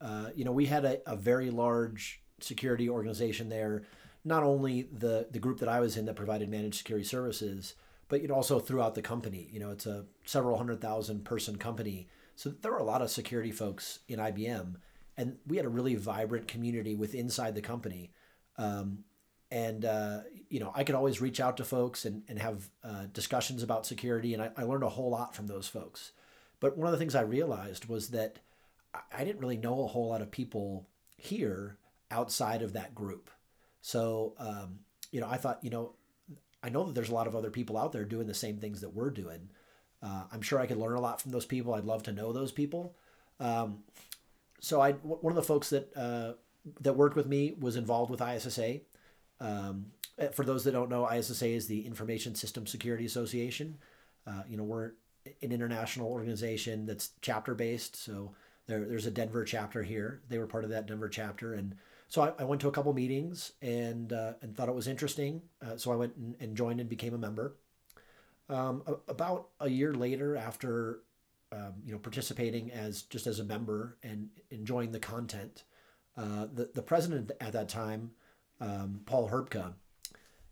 uh, 0.00 0.28
you 0.36 0.44
know, 0.44 0.52
we 0.52 0.66
had 0.66 0.84
a, 0.84 1.10
a, 1.10 1.16
very 1.16 1.50
large 1.50 2.22
security 2.38 2.88
organization 2.88 3.48
there. 3.48 3.82
Not 4.24 4.42
only 4.42 4.82
the 4.82 5.28
the 5.30 5.38
group 5.38 5.58
that 5.60 5.68
I 5.68 5.80
was 5.80 5.96
in 5.96 6.06
that 6.06 6.16
provided 6.16 6.48
managed 6.48 6.76
security 6.76 7.06
services, 7.06 7.74
but 8.08 8.22
you 8.22 8.28
know 8.28 8.34
also 8.34 8.58
throughout 8.58 8.94
the 8.94 9.02
company. 9.02 9.48
You 9.52 9.60
know, 9.60 9.70
it's 9.70 9.86
a 9.86 10.06
several 10.24 10.56
hundred 10.56 10.80
thousand 10.80 11.24
person 11.24 11.56
company, 11.56 12.08
so 12.36 12.50
there 12.50 12.72
were 12.72 12.78
a 12.78 12.84
lot 12.84 13.02
of 13.02 13.10
security 13.10 13.52
folks 13.52 14.00
in 14.08 14.18
IBM 14.18 14.76
and 15.16 15.36
we 15.46 15.56
had 15.56 15.66
a 15.66 15.70
really 15.70 15.94
vibrant 15.94 16.48
community 16.48 16.94
with 16.94 17.14
inside 17.14 17.54
the 17.54 17.62
company. 17.62 18.12
Um, 18.58 19.04
and 19.50 19.84
uh, 19.84 20.20
you 20.48 20.58
know, 20.58 20.72
I 20.74 20.84
could 20.84 20.94
always 20.94 21.20
reach 21.20 21.40
out 21.40 21.56
to 21.58 21.64
folks 21.64 22.04
and, 22.04 22.22
and 22.28 22.38
have 22.38 22.70
uh, 22.82 23.06
discussions 23.12 23.62
about 23.62 23.86
security, 23.86 24.34
and 24.34 24.42
I, 24.42 24.50
I, 24.56 24.62
learned 24.64 24.82
a 24.82 24.88
whole 24.88 25.10
lot 25.10 25.34
from 25.34 25.46
those 25.46 25.68
folks. 25.68 26.12
But 26.60 26.76
one 26.76 26.86
of 26.86 26.92
the 26.92 26.98
things 26.98 27.14
I 27.14 27.20
realized 27.20 27.86
was 27.86 28.08
that 28.08 28.38
I 29.12 29.24
didn't 29.24 29.40
really 29.40 29.56
know 29.56 29.84
a 29.84 29.88
whole 29.88 30.08
lot 30.08 30.22
of 30.22 30.30
people 30.30 30.88
here 31.16 31.78
outside 32.10 32.62
of 32.62 32.72
that 32.72 32.94
group. 32.94 33.30
So 33.84 34.32
um, 34.38 34.78
you 35.12 35.20
know, 35.20 35.28
I 35.28 35.36
thought, 35.36 35.58
you 35.62 35.68
know, 35.68 35.92
I 36.62 36.70
know 36.70 36.84
that 36.84 36.94
there's 36.94 37.10
a 37.10 37.14
lot 37.14 37.26
of 37.26 37.36
other 37.36 37.50
people 37.50 37.76
out 37.76 37.92
there 37.92 38.06
doing 38.06 38.26
the 38.26 38.32
same 38.32 38.56
things 38.56 38.80
that 38.80 38.94
we're 38.94 39.10
doing. 39.10 39.50
Uh, 40.02 40.22
I'm 40.32 40.40
sure 40.40 40.58
I 40.58 40.64
could 40.64 40.78
learn 40.78 40.96
a 40.96 41.00
lot 41.02 41.20
from 41.20 41.32
those 41.32 41.44
people. 41.44 41.74
I'd 41.74 41.84
love 41.84 42.02
to 42.04 42.12
know 42.12 42.32
those 42.32 42.50
people. 42.50 42.96
Um, 43.38 43.80
so 44.58 44.80
I 44.80 44.92
one 44.92 45.32
of 45.32 45.36
the 45.36 45.42
folks 45.42 45.68
that 45.68 45.94
uh, 45.94 46.32
that 46.80 46.94
worked 46.94 47.14
with 47.14 47.26
me 47.26 47.54
was 47.60 47.76
involved 47.76 48.10
with 48.10 48.22
ISSA. 48.22 48.80
Um, 49.38 49.92
eh, 50.18 50.28
for 50.28 50.46
those 50.46 50.64
that 50.64 50.72
don't 50.72 50.88
know, 50.88 51.06
ISSA 51.06 51.48
is 51.48 51.66
the 51.66 51.84
Information 51.84 52.34
System 52.34 52.66
Security 52.66 53.04
Association. 53.04 53.76
Uh, 54.26 54.44
you 54.48 54.56
know, 54.56 54.64
we're 54.64 54.92
an 55.42 55.52
international 55.52 56.10
organization 56.10 56.86
that's 56.86 57.10
chapter 57.20 57.54
based. 57.54 57.96
So 57.96 58.32
there, 58.66 58.86
there's 58.86 59.04
a 59.04 59.10
Denver 59.10 59.44
chapter 59.44 59.82
here. 59.82 60.22
They 60.30 60.38
were 60.38 60.46
part 60.46 60.64
of 60.64 60.70
that 60.70 60.86
Denver 60.86 61.10
chapter, 61.10 61.52
and 61.52 61.74
so 62.08 62.22
I, 62.22 62.32
I 62.38 62.44
went 62.44 62.60
to 62.62 62.68
a 62.68 62.72
couple 62.72 62.92
meetings 62.92 63.52
and 63.62 64.12
uh, 64.12 64.34
and 64.42 64.56
thought 64.56 64.68
it 64.68 64.74
was 64.74 64.86
interesting. 64.88 65.42
Uh, 65.64 65.76
so 65.76 65.92
I 65.92 65.96
went 65.96 66.16
and, 66.16 66.36
and, 66.40 66.56
joined 66.56 66.80
and 66.80 66.88
became 66.88 67.14
a 67.14 67.18
member. 67.18 67.56
Um, 68.48 68.82
a, 68.86 69.10
about 69.10 69.48
a 69.60 69.68
year 69.68 69.94
later, 69.94 70.36
after 70.36 71.00
um, 71.54 71.74
you 71.84 71.92
know, 71.92 71.98
participating 71.98 72.72
as 72.72 73.02
just 73.02 73.26
as 73.26 73.38
a 73.38 73.44
member 73.44 73.96
and 74.02 74.28
enjoying 74.50 74.92
the 74.92 74.98
content. 74.98 75.64
Uh, 76.16 76.46
the 76.52 76.70
the 76.74 76.82
president 76.82 77.30
at 77.40 77.52
that 77.52 77.68
time, 77.68 78.12
um, 78.60 79.00
Paul 79.06 79.28
Herbka, 79.28 79.74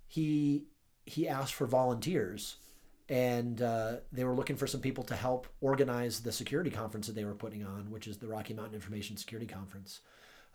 he 0.07 0.65
he 1.07 1.29
asked 1.29 1.55
for 1.55 1.67
volunteers, 1.67 2.57
and 3.09 3.61
uh, 3.63 3.97
they 4.13 4.25
were 4.25 4.35
looking 4.35 4.57
for 4.57 4.67
some 4.67 4.81
people 4.81 5.05
to 5.05 5.17
help 5.17 5.47
organize 5.61 6.21
the 6.21 6.33
security 6.33 6.71
conference 6.71 7.07
that 7.07 7.15
they 7.15 7.25
were 7.25 7.35
putting 7.35 7.65
on, 7.65 7.91
which 7.91 8.07
is 8.07 8.19
the 8.19 8.29
Rocky 8.29 8.55
Mountain 8.55 8.75
Information 8.75 9.17
Security 9.17 9.47
Conference. 9.47 10.01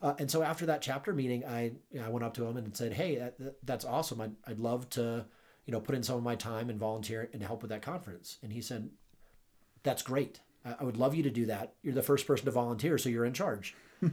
Uh, 0.01 0.13
and 0.19 0.29
so 0.29 0.43
after 0.43 0.67
that 0.67 0.81
chapter 0.81 1.13
meeting, 1.13 1.45
I 1.45 1.71
you 1.91 1.99
know, 1.99 2.05
I 2.05 2.09
went 2.09 2.23
up 2.23 2.35
to 2.35 2.45
him 2.45 2.57
and 2.57 2.75
said, 2.75 2.93
"Hey, 2.93 3.17
that, 3.17 3.55
that's 3.63 3.85
awesome. 3.85 4.21
I'd, 4.21 4.35
I'd 4.45 4.59
love 4.59 4.89
to." 4.91 5.25
You 5.65 5.73
know, 5.73 5.81
put 5.81 5.95
in 5.95 6.03
some 6.03 6.15
of 6.15 6.23
my 6.23 6.35
time 6.35 6.69
and 6.69 6.79
volunteer 6.79 7.29
and 7.33 7.43
help 7.43 7.61
with 7.61 7.71
that 7.71 7.81
conference. 7.81 8.37
And 8.41 8.53
he 8.53 8.61
said, 8.61 8.89
that's 9.87 10.01
great. 10.01 10.41
I 10.65 10.83
would 10.83 10.97
love 10.97 11.15
you 11.15 11.23
to 11.23 11.29
do 11.29 11.45
that. 11.45 11.75
You're 11.81 11.93
the 11.93 12.01
first 12.01 12.27
person 12.27 12.43
to 12.43 12.51
volunteer, 12.51 12.97
so 12.97 13.07
you're 13.07 13.23
in 13.23 13.31
charge. 13.31 13.73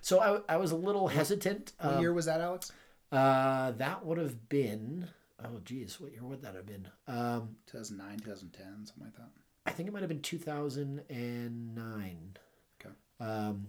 so 0.00 0.20
I, 0.20 0.54
I 0.54 0.58
was 0.58 0.70
a 0.70 0.76
little 0.76 1.08
hesitant. 1.08 1.72
What 1.80 1.94
um, 1.94 2.00
year 2.00 2.12
was 2.12 2.26
that, 2.26 2.40
Alex? 2.40 2.70
Uh, 3.10 3.72
that 3.72 4.06
would 4.06 4.18
have 4.18 4.48
been, 4.48 5.08
oh, 5.44 5.58
geez, 5.64 5.98
what 5.98 6.12
year 6.12 6.22
would 6.22 6.42
that 6.42 6.54
have 6.54 6.66
been? 6.66 6.86
Um, 7.08 7.56
2009, 7.66 8.20
2010, 8.20 8.86
something 8.86 9.04
like 9.04 9.16
that. 9.16 9.30
I 9.66 9.72
think 9.72 9.88
it 9.88 9.92
might 9.92 10.02
have 10.02 10.08
been 10.08 10.20
2009. 10.20 12.36
Okay. 12.80 12.94
Um, 13.18 13.66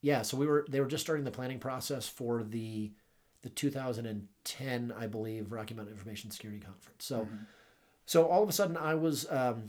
yeah, 0.00 0.22
so 0.22 0.36
we 0.36 0.46
were, 0.46 0.64
they 0.68 0.80
were 0.80 0.86
just 0.86 1.04
starting 1.04 1.24
the 1.24 1.30
planning 1.30 1.58
process 1.58 2.08
for 2.08 2.42
the, 2.42 2.92
the 3.42 3.48
2010, 3.48 4.94
I 4.98 5.06
believe, 5.06 5.52
Rocky 5.52 5.74
Mountain 5.74 5.94
Information 5.94 6.30
Security 6.30 6.60
Conference. 6.60 7.04
So, 7.04 7.20
mm-hmm. 7.20 7.36
So 8.08 8.24
all 8.24 8.42
of 8.42 8.48
a 8.48 8.52
sudden, 8.52 8.78
I 8.78 8.94
was 8.94 9.30
um, 9.30 9.64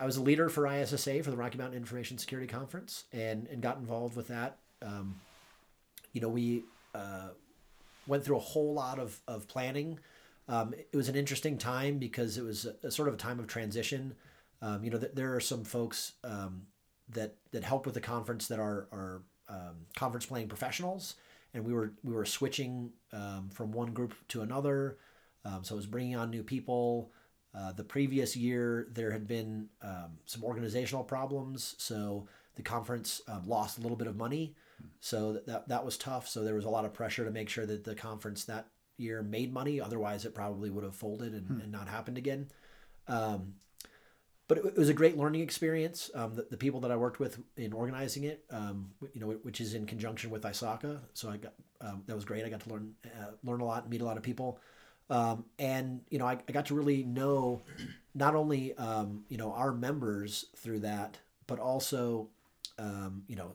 I 0.00 0.04
was 0.04 0.16
a 0.16 0.20
leader 0.20 0.48
for 0.48 0.66
ISSA 0.66 1.22
for 1.22 1.30
the 1.30 1.36
Rocky 1.36 1.58
Mountain 1.58 1.76
Information 1.76 2.18
Security 2.18 2.48
Conference, 2.48 3.04
and 3.12 3.46
and 3.52 3.62
got 3.62 3.76
involved 3.76 4.16
with 4.16 4.26
that. 4.26 4.58
Um, 4.82 5.20
you 6.12 6.20
know, 6.20 6.28
we 6.28 6.64
uh, 6.92 7.28
went 8.08 8.24
through 8.24 8.36
a 8.36 8.40
whole 8.40 8.74
lot 8.74 8.98
of 8.98 9.20
of 9.28 9.46
planning. 9.46 10.00
Um, 10.48 10.74
it 10.74 10.96
was 10.96 11.08
an 11.08 11.14
interesting 11.14 11.56
time 11.56 11.98
because 11.98 12.36
it 12.36 12.42
was 12.42 12.66
a, 12.66 12.88
a 12.88 12.90
sort 12.90 13.06
of 13.06 13.14
a 13.14 13.16
time 13.16 13.38
of 13.38 13.46
transition. 13.46 14.16
Um, 14.60 14.82
you 14.82 14.90
know, 14.90 14.98
th- 14.98 15.12
there 15.14 15.36
are 15.36 15.40
some 15.40 15.62
folks 15.62 16.14
um, 16.24 16.62
that 17.10 17.36
that 17.52 17.62
help 17.62 17.86
with 17.86 17.94
the 17.94 18.00
conference 18.00 18.48
that 18.48 18.58
are 18.58 18.88
are 18.90 19.22
um, 19.48 19.86
conference 19.96 20.26
planning 20.26 20.48
professionals, 20.48 21.14
and 21.54 21.64
we 21.64 21.72
were 21.72 21.92
we 22.02 22.12
were 22.12 22.24
switching 22.24 22.90
um, 23.12 23.50
from 23.52 23.72
one 23.72 23.92
group 23.92 24.14
to 24.28 24.42
another. 24.42 24.98
Um, 25.44 25.64
so 25.64 25.74
it 25.74 25.76
was 25.76 25.86
bringing 25.86 26.16
on 26.16 26.30
new 26.30 26.42
people. 26.42 27.12
Uh, 27.54 27.72
the 27.72 27.84
previous 27.84 28.36
year, 28.36 28.88
there 28.92 29.10
had 29.10 29.26
been 29.26 29.68
um, 29.82 30.18
some 30.26 30.44
organizational 30.44 31.02
problems, 31.02 31.74
so 31.78 32.28
the 32.56 32.62
conference 32.62 33.22
um, 33.28 33.46
lost 33.46 33.78
a 33.78 33.80
little 33.80 33.96
bit 33.96 34.06
of 34.06 34.16
money. 34.16 34.54
So 35.00 35.32
that, 35.32 35.46
that 35.46 35.68
that 35.68 35.84
was 35.84 35.96
tough. 35.96 36.28
So 36.28 36.44
there 36.44 36.54
was 36.54 36.64
a 36.64 36.70
lot 36.70 36.84
of 36.84 36.92
pressure 36.92 37.24
to 37.24 37.30
make 37.30 37.48
sure 37.48 37.66
that 37.66 37.84
the 37.84 37.94
conference 37.94 38.44
that 38.44 38.68
year 38.98 39.22
made 39.22 39.52
money. 39.52 39.80
Otherwise, 39.80 40.24
it 40.24 40.34
probably 40.34 40.70
would 40.70 40.84
have 40.84 40.94
folded 40.94 41.32
and, 41.32 41.46
hmm. 41.46 41.60
and 41.60 41.72
not 41.72 41.88
happened 41.88 42.18
again. 42.18 42.48
Um, 43.06 43.54
but 44.48 44.58
it, 44.58 44.64
it, 44.64 44.76
was 44.76 44.88
a 44.88 44.94
great 44.94 45.16
learning 45.16 45.42
experience. 45.42 46.10
Um, 46.14 46.34
the, 46.34 46.46
the, 46.50 46.56
people 46.56 46.80
that 46.80 46.90
I 46.90 46.96
worked 46.96 47.20
with 47.20 47.38
in 47.56 47.72
organizing 47.72 48.24
it, 48.24 48.44
um, 48.50 48.90
you 49.12 49.20
know, 49.20 49.28
which 49.42 49.60
is 49.60 49.74
in 49.74 49.86
conjunction 49.86 50.30
with 50.30 50.42
ISACA, 50.42 50.98
so 51.12 51.28
I 51.28 51.36
got 51.36 51.52
um, 51.80 52.02
that 52.06 52.16
was 52.16 52.24
great. 52.24 52.44
I 52.44 52.48
got 52.48 52.60
to 52.60 52.70
learn 52.70 52.94
uh, 53.04 53.32
learn 53.44 53.60
a 53.60 53.64
lot, 53.64 53.82
and 53.82 53.90
meet 53.90 54.00
a 54.00 54.04
lot 54.04 54.16
of 54.16 54.22
people, 54.22 54.58
um, 55.10 55.44
and 55.58 56.00
you 56.08 56.18
know, 56.18 56.26
I, 56.26 56.38
I, 56.48 56.52
got 56.52 56.66
to 56.66 56.74
really 56.74 57.04
know 57.04 57.60
not 58.14 58.34
only 58.34 58.74
um, 58.74 59.24
you 59.28 59.36
know 59.36 59.52
our 59.52 59.72
members 59.72 60.46
through 60.56 60.80
that, 60.80 61.18
but 61.46 61.58
also 61.58 62.28
um, 62.78 63.22
you 63.28 63.36
know 63.36 63.52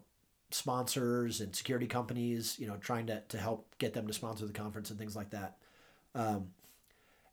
sponsors 0.51 1.41
and 1.41 1.55
security 1.55 1.87
companies, 1.87 2.57
you 2.59 2.67
know, 2.67 2.77
trying 2.77 3.07
to, 3.07 3.19
to 3.27 3.39
help 3.39 3.67
get 3.79 3.95
them 3.95 4.05
to 4.05 4.13
sponsor 4.13 4.45
the 4.45 4.53
conference 4.53 4.91
and 4.91 4.99
things 4.99 5.15
like 5.15 5.31
that. 5.31 5.57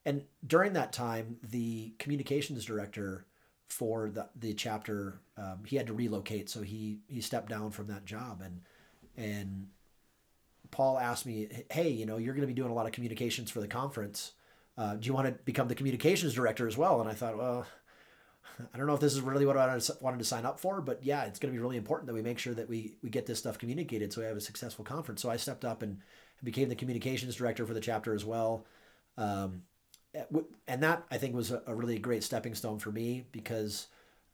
And 0.07 0.25
during 0.47 0.73
that 0.73 0.93
time, 0.95 1.37
the 1.43 1.93
communications 1.99 2.65
director 2.65 3.27
for 3.71 4.11
the, 4.11 4.29
the 4.37 4.53
chapter, 4.53 5.21
um, 5.37 5.61
he 5.65 5.77
had 5.77 5.87
to 5.87 5.93
relocate. 5.93 6.51
So 6.51 6.63
he, 6.63 7.01
he 7.07 7.21
stepped 7.21 7.49
down 7.49 7.71
from 7.71 7.87
that 7.87 8.05
job 8.05 8.43
and, 8.45 8.61
and 9.17 9.69
Paul 10.71 10.99
asked 10.99 11.27
me, 11.27 11.49
Hey, 11.71 11.91
you 11.91 12.07
know, 12.07 12.17
you're 12.17 12.35
going 12.35 12.43
to 12.43 12.47
be 12.47 12.55
doing 12.55 12.71
a 12.71 12.75
lot 12.75 12.87
of 12.87 12.93
communications 12.93 13.51
for 13.51 13.61
the 13.61 13.69
conference. 13.69 14.33
Uh, 14.77 14.97
do 14.97 15.07
you 15.07 15.13
want 15.13 15.27
to 15.27 15.33
become 15.45 15.69
the 15.69 15.75
communications 15.75 16.35
director 16.35 16.67
as 16.67 16.77
well? 16.77 17.01
And 17.01 17.09
I 17.09 17.13
thought, 17.13 17.37
well, 17.37 17.67
I 18.73 18.79
don't 18.79 18.87
know 18.87 18.95
if 18.95 19.01
this 19.01 19.15
is 19.15 19.21
really 19.21 19.47
what 19.47 19.57
I 19.57 19.79
wanted 20.01 20.19
to 20.19 20.25
sign 20.25 20.47
up 20.47 20.61
for, 20.61 20.81
but 20.81 21.05
yeah, 21.05 21.25
it's 21.25 21.39
going 21.39 21.53
to 21.53 21.57
be 21.57 21.63
really 21.63 21.77
important 21.77 22.07
that 22.07 22.15
we 22.15 22.23
make 22.23 22.39
sure 22.39 22.55
that 22.55 22.69
we 22.69 22.97
we 23.03 23.11
get 23.11 23.27
this 23.27 23.39
stuff 23.39 23.59
communicated 23.59 24.13
so 24.13 24.21
we 24.21 24.27
have 24.27 24.37
a 24.37 24.41
successful 24.41 24.85
conference. 24.85 25.23
So 25.23 25.31
I 25.31 25.37
stepped 25.37 25.65
up 25.65 25.83
and 25.83 25.99
became 26.43 26.69
the 26.69 26.75
communications 26.75 27.37
director 27.37 27.67
for 27.67 27.75
the 27.75 27.81
chapter 27.81 28.15
as 28.15 28.25
well. 28.25 28.67
Um, 29.17 29.63
and 30.67 30.83
that 30.83 31.05
I 31.11 31.19
think 31.19 31.35
was 31.35 31.51
a, 31.51 31.63
a, 31.67 31.75
really 31.75 31.99
great 31.99 32.25
stepping 32.25 32.55
stone 32.55 32.79
for 32.79 32.91
me 32.91 33.27
because 33.31 33.87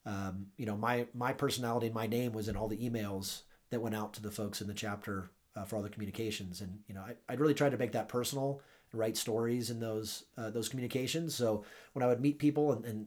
um, 0.07 0.47
you 0.57 0.67
know 0.67 0.77
my 0.77 1.07
my 1.15 1.33
personality 1.33 1.87
and 1.87 1.95
my 1.95 2.07
name 2.07 2.33
was 2.33 2.49
in 2.49 2.57
all 2.57 2.69
the 2.69 2.79
emails 2.79 3.43
that 3.71 3.81
went 3.81 3.95
out 3.95 4.15
to 4.15 4.23
the 4.23 4.31
folks 4.31 4.61
in 4.61 4.69
the 4.69 4.75
chapter 4.75 5.31
uh, 5.55 5.65
for 5.65 5.77
all 5.77 5.83
the 5.83 5.91
communications, 5.91 6.61
and 6.61 6.81
you 6.89 6.95
know 6.95 7.03
I, 7.03 7.15
I'd 7.29 7.41
really 7.41 7.55
tried 7.55 7.73
to 7.73 7.79
make 7.79 7.93
that 7.93 8.09
personal 8.09 8.63
and 8.91 9.01
write 9.01 9.17
stories 9.17 9.71
in 9.71 9.81
those 9.81 10.25
uh, 10.39 10.51
those 10.51 10.69
communications. 10.69 11.35
So 11.35 11.65
when 11.93 12.03
I 12.03 12.07
would 12.07 12.21
meet 12.21 12.39
people 12.39 12.73
and, 12.73 12.85
and 12.85 13.07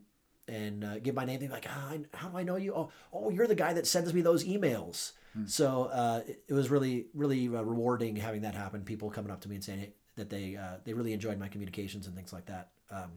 and 0.50 0.84
uh, 0.84 1.00
give 1.00 1.16
my 1.16 1.26
name. 1.26 1.40
They're 1.40 1.50
like, 1.50 1.68
oh, 1.70 2.00
how 2.14 2.30
do 2.30 2.38
I 2.38 2.44
know 2.44 2.56
you? 2.56 2.74
Oh, 2.74 2.90
oh, 3.14 3.30
you're 3.30 3.48
the 3.48 3.56
guy 3.56 3.74
that 3.74 3.88
sends 3.88 4.14
me 4.14 4.22
those 4.22 4.44
emails. 4.44 5.12
Hmm. 5.34 5.46
So 5.46 5.86
uh, 5.94 6.22
it, 6.28 6.44
it, 6.48 6.54
was 6.54 6.70
really, 6.70 7.06
really 7.14 7.48
uh, 7.48 7.62
rewarding 7.62 8.16
having 8.16 8.42
that 8.42 8.56
happen. 8.56 8.84
People 8.84 9.12
coming 9.12 9.32
up 9.32 9.42
to 9.42 9.50
me 9.50 9.56
and 9.56 9.64
saying 9.64 9.92
that 10.20 10.30
they 10.30 10.56
uh, 10.56 10.78
they 10.84 10.94
really 10.94 11.14
enjoyed 11.14 11.40
my 11.40 11.48
communications 11.48 12.08
and 12.08 12.16
things 12.16 12.32
like 12.32 12.46
that. 12.46 12.70
Um, 12.92 13.12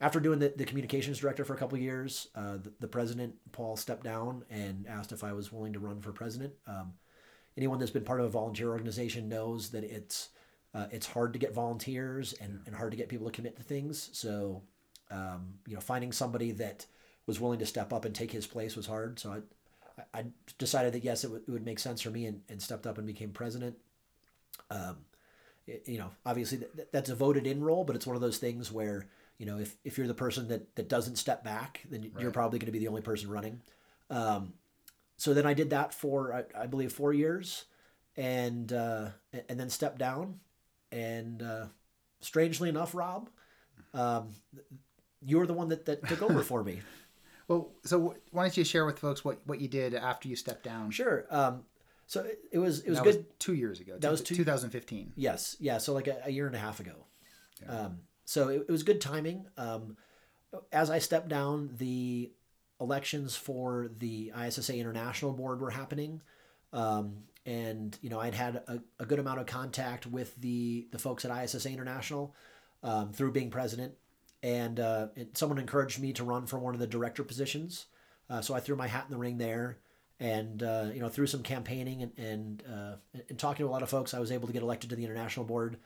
after 0.00 0.20
doing 0.20 0.38
the, 0.38 0.52
the 0.56 0.64
communications 0.64 1.18
director 1.18 1.44
for 1.44 1.54
a 1.54 1.58
couple 1.58 1.76
years, 1.76 2.28
uh, 2.34 2.56
the, 2.56 2.72
the, 2.80 2.88
president 2.88 3.34
Paul 3.52 3.76
stepped 3.76 4.02
down 4.02 4.44
and 4.48 4.86
asked 4.88 5.12
if 5.12 5.22
I 5.22 5.34
was 5.34 5.52
willing 5.52 5.74
to 5.74 5.78
run 5.78 6.00
for 6.00 6.10
president. 6.10 6.54
Um, 6.66 6.94
anyone 7.56 7.78
that's 7.78 7.90
been 7.90 8.04
part 8.04 8.20
of 8.20 8.26
a 8.26 8.30
volunteer 8.30 8.70
organization 8.70 9.28
knows 9.28 9.70
that 9.70 9.84
it's 9.84 10.30
uh, 10.74 10.86
it's 10.90 11.06
hard 11.06 11.32
to 11.32 11.38
get 11.38 11.52
volunteers 11.52 12.32
and, 12.34 12.60
and 12.66 12.74
hard 12.74 12.92
to 12.92 12.96
get 12.96 13.08
people 13.08 13.26
to 13.26 13.32
commit 13.32 13.56
to 13.56 13.62
things. 13.62 14.08
So 14.12 14.62
um, 15.10 15.54
you 15.66 15.74
know, 15.74 15.80
finding 15.80 16.12
somebody 16.12 16.52
that 16.52 16.86
was 17.26 17.40
willing 17.40 17.58
to 17.58 17.66
step 17.66 17.92
up 17.92 18.04
and 18.04 18.14
take 18.14 18.30
his 18.30 18.46
place 18.46 18.76
was 18.76 18.86
hard. 18.86 19.18
So 19.18 19.42
I, 20.14 20.18
I 20.20 20.24
decided 20.58 20.92
that 20.94 21.04
yes, 21.04 21.24
it, 21.24 21.28
w- 21.28 21.44
it 21.46 21.50
would 21.50 21.64
make 21.64 21.78
sense 21.78 22.00
for 22.00 22.10
me 22.10 22.26
and, 22.26 22.42
and 22.48 22.62
stepped 22.62 22.86
up 22.86 22.98
and 22.98 23.06
became 23.06 23.30
president. 23.30 23.76
Um, 24.70 24.98
you 25.84 25.98
know, 25.98 26.10
obviously 26.24 26.58
that, 26.58 26.92
that's 26.92 27.10
a 27.10 27.14
voted 27.14 27.46
in 27.46 27.62
role, 27.62 27.84
but 27.84 27.96
it's 27.96 28.06
one 28.06 28.16
of 28.16 28.22
those 28.22 28.38
things 28.38 28.70
where, 28.72 29.06
you 29.38 29.46
know, 29.46 29.58
if, 29.58 29.76
if 29.84 29.98
you're 29.98 30.06
the 30.06 30.14
person 30.14 30.48
that, 30.48 30.74
that 30.76 30.88
doesn't 30.88 31.16
step 31.16 31.44
back, 31.44 31.82
then 31.90 32.02
right. 32.02 32.22
you're 32.22 32.30
probably 32.30 32.58
going 32.58 32.66
to 32.66 32.72
be 32.72 32.78
the 32.78 32.88
only 32.88 33.02
person 33.02 33.30
running. 33.30 33.60
Um, 34.10 34.54
so 35.16 35.34
then 35.34 35.46
I 35.46 35.54
did 35.54 35.70
that 35.70 35.94
for, 35.94 36.32
I, 36.32 36.62
I 36.62 36.66
believe, 36.66 36.92
four 36.92 37.12
years 37.12 37.64
and, 38.16 38.72
uh, 38.72 39.08
and 39.48 39.60
then 39.60 39.70
stepped 39.70 39.98
down. 39.98 40.40
And 40.92 41.42
uh, 41.42 41.66
strangely 42.20 42.68
enough, 42.68 42.94
Robb, 42.94 43.30
um, 43.94 44.30
you 45.24 45.38
were 45.38 45.46
the 45.46 45.54
one 45.54 45.68
that, 45.68 45.84
that 45.86 46.06
took 46.08 46.22
over 46.22 46.42
for 46.42 46.64
me. 46.64 46.80
Well, 47.48 47.72
so 47.82 48.14
why 48.30 48.44
don't 48.44 48.56
you 48.56 48.62
share 48.62 48.86
with 48.86 49.00
folks 49.00 49.24
what, 49.24 49.40
what 49.44 49.60
you 49.60 49.66
did 49.66 49.92
after 49.92 50.28
you 50.28 50.36
stepped 50.36 50.62
down? 50.62 50.92
Sure. 50.92 51.26
Um, 51.30 51.64
so 52.10 52.22
it, 52.22 52.40
it 52.50 52.58
was 52.58 52.80
it 52.80 52.90
was 52.90 52.98
good. 52.98 53.16
Was 53.18 53.24
two 53.38 53.54
years 53.54 53.78
ago. 53.78 53.94
That 53.96 54.10
was 54.10 54.20
two, 54.20 54.34
2015. 54.34 55.12
Yes. 55.14 55.56
Yeah. 55.60 55.78
So 55.78 55.92
like 55.92 56.08
a, 56.08 56.18
a 56.24 56.30
year 56.30 56.48
and 56.48 56.56
a 56.56 56.58
half 56.58 56.80
ago. 56.80 57.06
Yeah. 57.62 57.82
Um, 57.82 58.00
so 58.24 58.48
it, 58.48 58.64
it, 58.68 58.72
was 58.72 58.82
good 58.82 59.00
timing. 59.00 59.46
Um, 59.56 59.96
as 60.72 60.90
I 60.90 60.98
stepped 60.98 61.28
down, 61.28 61.70
the 61.78 62.32
elections 62.80 63.36
for 63.36 63.92
the 63.96 64.32
ISSA 64.36 64.74
International 64.74 65.32
Board 65.32 65.60
were 65.60 65.70
happening. 65.70 66.20
Um, 66.72 67.18
and 67.46 67.96
you 68.02 68.10
know 68.10 68.18
I'd 68.18 68.34
had 68.34 68.56
a, 68.56 68.80
a, 68.98 69.06
good 69.06 69.20
amount 69.20 69.38
of 69.38 69.46
contact 69.46 70.04
with 70.04 70.34
the 70.34 70.88
the 70.90 70.98
folks 70.98 71.24
at 71.24 71.44
ISSA 71.44 71.70
International 71.70 72.34
um, 72.82 73.12
through 73.12 73.30
being 73.30 73.50
president 73.50 73.94
and 74.42 74.80
uh, 74.80 75.06
it, 75.14 75.38
someone 75.38 75.58
encouraged 75.58 76.00
me 76.00 76.12
to 76.14 76.24
run 76.24 76.46
for 76.46 76.58
one 76.58 76.74
of 76.74 76.80
the 76.80 76.88
director 76.88 77.22
positions. 77.22 77.86
Uh, 78.28 78.40
so 78.40 78.52
I 78.52 78.58
threw 78.58 78.74
my 78.74 78.88
hat 78.88 79.04
in 79.06 79.12
the 79.12 79.18
ring 79.18 79.38
there, 79.38 79.78
and 80.20 80.62
uh, 80.62 80.86
you 80.92 81.00
know 81.00 81.08
through 81.08 81.26
some 81.26 81.42
campaigning 81.42 82.02
and 82.02 82.18
and, 82.18 82.62
uh, 82.70 83.20
and 83.28 83.38
talking 83.38 83.64
to 83.64 83.70
a 83.70 83.72
lot 83.72 83.82
of 83.82 83.88
folks, 83.88 84.14
I 84.14 84.20
was 84.20 84.30
able 84.30 84.46
to 84.46 84.52
get 84.52 84.62
elected 84.62 84.90
to 84.90 84.96
the 84.96 85.04
international 85.04 85.44
board. 85.44 85.78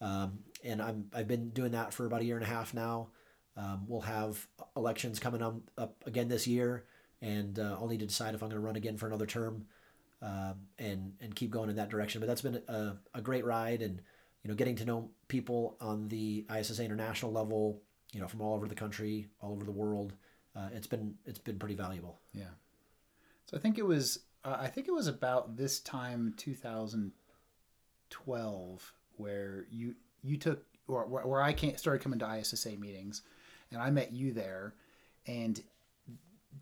Um, 0.00 0.40
and 0.62 0.80
I'm 0.80 1.10
I've 1.12 1.26
been 1.26 1.50
doing 1.50 1.72
that 1.72 1.92
for 1.92 2.06
about 2.06 2.20
a 2.20 2.24
year 2.24 2.36
and 2.36 2.44
a 2.44 2.48
half 2.48 2.72
now. 2.74 3.08
Um, 3.56 3.86
we'll 3.88 4.02
have 4.02 4.46
elections 4.76 5.18
coming 5.18 5.42
up, 5.42 5.56
up 5.76 5.96
again 6.06 6.28
this 6.28 6.46
year, 6.46 6.84
and 7.20 7.58
uh, 7.58 7.76
I'll 7.80 7.88
need 7.88 7.98
to 8.00 8.06
decide 8.06 8.36
if 8.36 8.42
I'm 8.42 8.48
going 8.48 8.60
to 8.60 8.64
run 8.64 8.76
again 8.76 8.96
for 8.96 9.08
another 9.08 9.26
term, 9.26 9.66
um, 10.22 10.54
and 10.78 11.14
and 11.20 11.34
keep 11.34 11.50
going 11.50 11.68
in 11.68 11.76
that 11.76 11.88
direction. 11.88 12.20
But 12.20 12.28
that's 12.28 12.42
been 12.42 12.62
a, 12.68 12.96
a 13.14 13.20
great 13.20 13.44
ride, 13.44 13.82
and 13.82 14.00
you 14.44 14.48
know 14.48 14.54
getting 14.54 14.76
to 14.76 14.84
know 14.84 15.10
people 15.26 15.76
on 15.80 16.06
the 16.06 16.46
ISSA 16.48 16.84
international 16.84 17.32
level 17.32 17.82
you 18.12 18.20
know, 18.20 18.28
from 18.28 18.40
all 18.40 18.54
over 18.54 18.66
the 18.66 18.74
country, 18.74 19.28
all 19.40 19.52
over 19.52 19.64
the 19.64 19.72
world. 19.72 20.14
Uh, 20.56 20.68
it's 20.72 20.86
been 20.86 21.14
it's 21.26 21.38
been 21.38 21.58
pretty 21.58 21.74
valuable. 21.74 22.20
Yeah. 22.32 22.50
So 23.48 23.56
I 23.56 23.60
think 23.60 23.78
it 23.78 23.86
was 23.86 24.18
uh, 24.44 24.58
I 24.60 24.68
think 24.68 24.86
it 24.88 24.92
was 24.92 25.06
about 25.06 25.56
this 25.56 25.80
time 25.80 26.34
2012 26.36 28.92
where 29.16 29.64
you 29.70 29.94
you 30.22 30.36
took 30.36 30.62
or 30.86 31.04
where 31.04 31.40
I 31.42 31.52
came, 31.52 31.76
started 31.76 32.02
coming 32.02 32.20
to 32.20 32.38
ISSA 32.38 32.76
meetings, 32.76 33.22
and 33.70 33.80
I 33.80 33.90
met 33.90 34.12
you 34.12 34.32
there, 34.32 34.74
and 35.26 35.62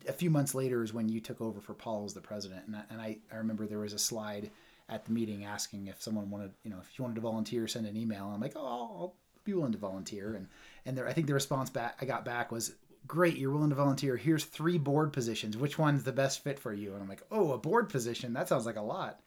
a 0.07 0.13
few 0.13 0.29
months 0.29 0.53
later 0.53 0.83
is 0.83 0.93
when 0.93 1.09
you 1.09 1.19
took 1.21 1.41
over 1.41 1.61
for 1.61 1.73
Paul 1.73 2.05
as 2.05 2.13
the 2.13 2.21
president, 2.21 2.67
and 2.67 2.75
I, 2.75 2.83
and 2.89 3.01
I, 3.01 3.17
I 3.31 3.37
remember 3.37 3.65
there 3.65 3.79
was 3.79 3.93
a 3.93 3.99
slide 3.99 4.51
at 4.89 5.05
the 5.05 5.11
meeting 5.11 5.45
asking 5.45 5.87
if 5.87 6.01
someone 6.01 6.29
wanted 6.29 6.51
you 6.63 6.71
know 6.71 6.77
if 6.81 6.97
you 6.97 7.03
wanted 7.03 7.15
to 7.15 7.21
volunteer, 7.21 7.67
send 7.67 7.85
an 7.85 7.97
email. 7.97 8.31
I'm 8.33 8.41
like, 8.41 8.53
oh, 8.55 8.65
I'll, 8.65 9.15
be 9.43 9.53
willing 9.53 9.71
to 9.71 9.77
volunteer. 9.77 10.33
And 10.35 10.47
and 10.85 10.97
there, 10.97 11.07
I 11.07 11.13
think 11.13 11.27
the 11.27 11.33
response 11.33 11.69
back 11.69 11.97
I 12.01 12.05
got 12.05 12.25
back 12.25 12.51
was, 12.51 12.75
great, 13.07 13.37
you're 13.37 13.51
willing 13.51 13.69
to 13.69 13.75
volunteer. 13.75 14.17
Here's 14.17 14.45
three 14.45 14.77
board 14.77 15.13
positions. 15.13 15.57
Which 15.57 15.79
one's 15.79 16.03
the 16.03 16.11
best 16.11 16.43
fit 16.43 16.59
for 16.59 16.73
you? 16.73 16.93
And 16.93 17.01
I'm 17.01 17.09
like, 17.09 17.23
oh, 17.31 17.53
a 17.53 17.57
board 17.57 17.89
position. 17.89 18.33
That 18.33 18.49
sounds 18.49 18.65
like 18.65 18.75
a 18.75 18.81
lot. 18.81 19.21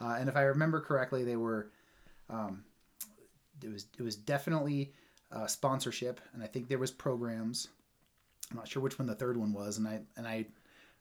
Uh, 0.00 0.16
and 0.18 0.28
if 0.28 0.36
I 0.36 0.42
remember 0.42 0.80
correctly, 0.80 1.24
they 1.24 1.36
were, 1.36 1.70
um, 2.28 2.64
it 3.62 3.72
was 3.72 3.86
it 3.98 4.02
was 4.02 4.16
definitely 4.16 4.92
uh, 5.32 5.46
sponsorship, 5.46 6.20
and 6.34 6.42
I 6.42 6.46
think 6.46 6.68
there 6.68 6.78
was 6.78 6.90
programs. 6.90 7.68
I'm 8.50 8.58
not 8.58 8.68
sure 8.68 8.82
which 8.82 8.98
one 8.98 9.08
the 9.08 9.14
third 9.14 9.36
one 9.36 9.52
was, 9.52 9.78
and 9.78 9.88
I 9.88 10.00
and 10.16 10.26
I 10.26 10.46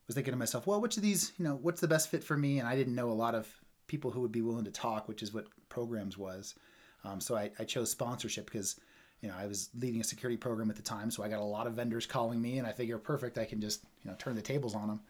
was 0.08 0.16
thinking 0.16 0.32
to 0.32 0.38
myself, 0.38 0.68
well, 0.68 0.82
which 0.82 0.98
of 0.98 1.04
these, 1.04 1.34
you 1.38 1.46
know, 1.46 1.60
what's 1.62 1.82
the 1.82 1.88
best 1.88 2.10
fit 2.10 2.24
for 2.24 2.38
me? 2.38 2.60
And 2.60 2.68
I 2.68 2.76
didn't 2.76 2.96
know 2.96 3.10
a 3.10 3.12
lot 3.12 3.36
of 3.36 3.48
people 3.88 4.12
who 4.12 4.22
would 4.22 4.32
be 4.32 4.42
willing 4.42 4.66
to 4.66 4.72
talk, 4.72 5.08
which 5.08 5.24
is 5.24 5.34
what 5.34 5.48
programs 5.70 6.18
was. 6.18 6.56
Um, 7.04 7.20
so 7.20 7.36
I, 7.36 7.52
I 7.60 7.66
chose 7.66 7.92
sponsorship 7.92 8.46
because 8.46 8.80
you 9.22 9.30
know 9.30 9.36
I 9.38 9.48
was 9.48 9.70
leading 9.80 10.02
a 10.02 10.04
security 10.04 10.38
program 10.38 10.70
at 10.70 10.76
the 10.76 10.82
time, 10.82 11.12
so 11.12 11.24
I 11.24 11.30
got 11.30 11.40
a 11.40 11.44
lot 11.44 11.68
of 11.68 11.74
vendors 11.74 12.06
calling 12.06 12.42
me, 12.42 12.58
and 12.58 12.68
I 12.68 12.72
figure 12.72 12.98
perfect, 12.98 13.38
I 13.38 13.46
can 13.46 13.62
just 13.62 13.84
you 14.04 14.12
know 14.12 14.18
turn 14.18 14.36
the 14.36 14.42
tables 14.42 14.76
on 14.76 14.88
them. 14.88 15.02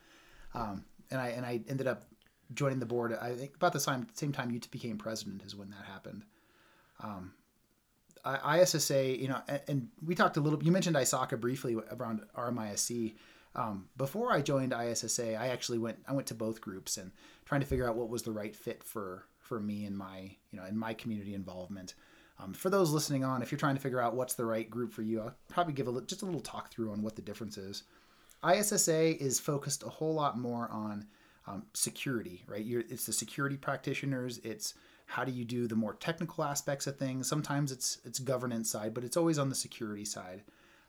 Um, 0.54 0.86
and 1.12 1.20
I 1.20 1.30
and 1.30 1.46
I 1.46 1.62
ended 1.68 1.88
up 1.88 2.04
joining 2.54 2.80
the 2.80 2.86
board. 2.86 3.18
I 3.20 3.34
think 3.34 3.56
about 3.56 3.74
the 3.74 3.80
same 3.80 4.08
same 4.14 4.32
time 4.32 4.52
you 4.52 4.60
became 4.72 4.98
president 4.98 5.44
is 5.44 5.56
when 5.56 5.70
that 5.72 5.86
happened. 5.86 6.24
Um, 7.02 7.34
I, 8.24 8.62
ISSA, 8.62 9.22
you 9.22 9.28
know, 9.28 9.40
and, 9.48 9.62
and, 9.68 9.88
we 10.04 10.16
talked 10.16 10.36
a 10.38 10.40
little. 10.40 10.64
You 10.64 10.72
mentioned 10.72 10.96
ISACA 10.96 11.40
briefly 11.40 11.78
around 11.92 12.22
RMISC. 12.36 13.14
Um, 13.54 13.88
before 13.96 14.32
I 14.32 14.42
joined 14.42 14.74
ISSA, 14.74 15.36
I 15.36 15.48
actually 15.48 15.78
went 15.78 16.00
I 16.08 16.14
went 16.14 16.28
to 16.28 16.34
both 16.34 16.60
groups 16.60 16.98
and 16.98 17.12
trying 17.46 17.62
to 17.62 17.68
figure 17.68 17.88
out 17.88 17.96
what 17.96 18.10
was 18.10 18.24
the 18.24 18.32
right 18.32 18.56
fit 18.56 18.84
for 18.84 19.26
for 19.40 19.60
me 19.60 19.86
and 19.86 19.96
my 19.96 20.32
you 20.52 20.60
know 20.60 20.66
in 20.66 20.78
my 20.78 20.94
community 20.94 21.36
involvement. 21.36 21.94
Um, 22.40 22.54
for 22.54 22.70
those 22.70 22.92
listening 22.92 23.24
on, 23.24 23.42
if 23.42 23.52
you're 23.52 23.60
trying 23.60 23.76
to 23.76 23.82
figure 23.82 24.02
out 24.02 24.16
what's 24.16 24.34
the 24.34 24.46
right 24.46 24.70
group 24.70 24.92
for 24.92 25.02
you, 25.02 25.22
I'll 25.22 25.36
probably 25.48 25.74
give 25.74 25.88
a, 25.88 26.02
just 26.02 26.22
a 26.22 26.26
little 26.26 26.42
talk 26.42 26.72
through 26.72 26.92
on 26.92 27.02
what 27.02 27.16
the 27.16 27.22
difference 27.22 27.58
is. 27.58 27.84
ISSA 28.46 29.22
is 29.24 29.40
focused 29.40 29.84
a 29.84 29.90
whole 29.90 30.14
lot 30.14 30.38
more 30.38 30.70
on 30.70 31.06
um, 31.48 31.64
security, 31.74 32.44
right? 32.48 32.64
You're, 32.64 32.84
it's 32.90 33.06
the 33.06 33.14
security 33.14 33.56
practitioners. 33.56 34.40
It's 34.44 34.74
how 35.06 35.24
do 35.24 35.32
you 35.32 35.46
do 35.46 35.68
the 35.68 35.76
more 35.76 35.94
technical 35.94 36.44
aspects 36.44 36.88
of 36.88 36.98
things. 36.98 37.28
Sometimes 37.28 37.72
it's 37.72 38.00
it's 38.04 38.20
governance 38.20 38.70
side, 38.70 38.94
but 38.94 39.04
it's 39.04 39.18
always 39.18 39.40
on 39.40 39.50
the 39.50 39.56
security 39.56 40.06
side. 40.06 40.44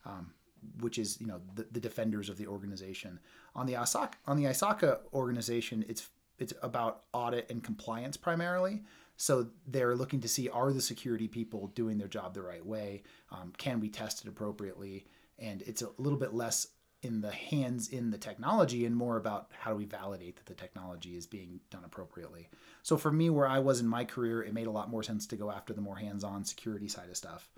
Um, 0.04 0.32
which 0.80 0.98
is 0.98 1.20
you 1.20 1.26
know 1.26 1.40
the, 1.54 1.66
the 1.70 1.80
defenders 1.80 2.28
of 2.28 2.38
the 2.38 2.46
organization. 2.46 3.20
On 3.54 3.66
the 3.66 3.74
ISACA, 3.74 4.14
on 4.26 4.36
the 4.36 4.44
ISACA 4.44 4.98
organization, 5.12 5.84
it's 5.88 6.08
it's 6.38 6.52
about 6.62 7.02
audit 7.12 7.50
and 7.50 7.62
compliance 7.62 8.16
primarily. 8.16 8.82
So 9.16 9.48
they're 9.66 9.96
looking 9.96 10.20
to 10.20 10.28
see 10.28 10.48
are 10.48 10.72
the 10.72 10.80
security 10.80 11.28
people 11.28 11.68
doing 11.68 11.98
their 11.98 12.08
job 12.08 12.34
the 12.34 12.42
right 12.42 12.64
way? 12.64 13.02
Um, 13.30 13.52
can 13.56 13.80
we 13.80 13.88
test 13.88 14.24
it 14.24 14.28
appropriately? 14.28 15.06
And 15.38 15.62
it's 15.62 15.82
a 15.82 15.88
little 15.98 16.18
bit 16.18 16.34
less 16.34 16.68
in 17.02 17.20
the 17.20 17.30
hands 17.30 17.88
in 17.88 18.10
the 18.10 18.18
technology 18.18 18.84
and 18.84 18.96
more 18.96 19.16
about 19.16 19.50
how 19.58 19.70
do 19.70 19.76
we 19.76 19.84
validate 19.84 20.36
that 20.36 20.46
the 20.46 20.54
technology 20.54 21.16
is 21.16 21.26
being 21.26 21.60
done 21.70 21.82
appropriately. 21.84 22.48
So 22.82 22.96
for 22.96 23.12
me, 23.12 23.30
where 23.30 23.46
I 23.46 23.58
was 23.58 23.80
in 23.80 23.86
my 23.86 24.04
career, 24.04 24.42
it 24.42 24.54
made 24.54 24.66
a 24.66 24.70
lot 24.70 24.90
more 24.90 25.02
sense 25.02 25.26
to 25.28 25.36
go 25.36 25.50
after 25.50 25.72
the 25.72 25.80
more 25.80 25.96
hands-on 25.96 26.44
security 26.44 26.88
side 26.88 27.08
of 27.08 27.16
stuff. 27.16 27.48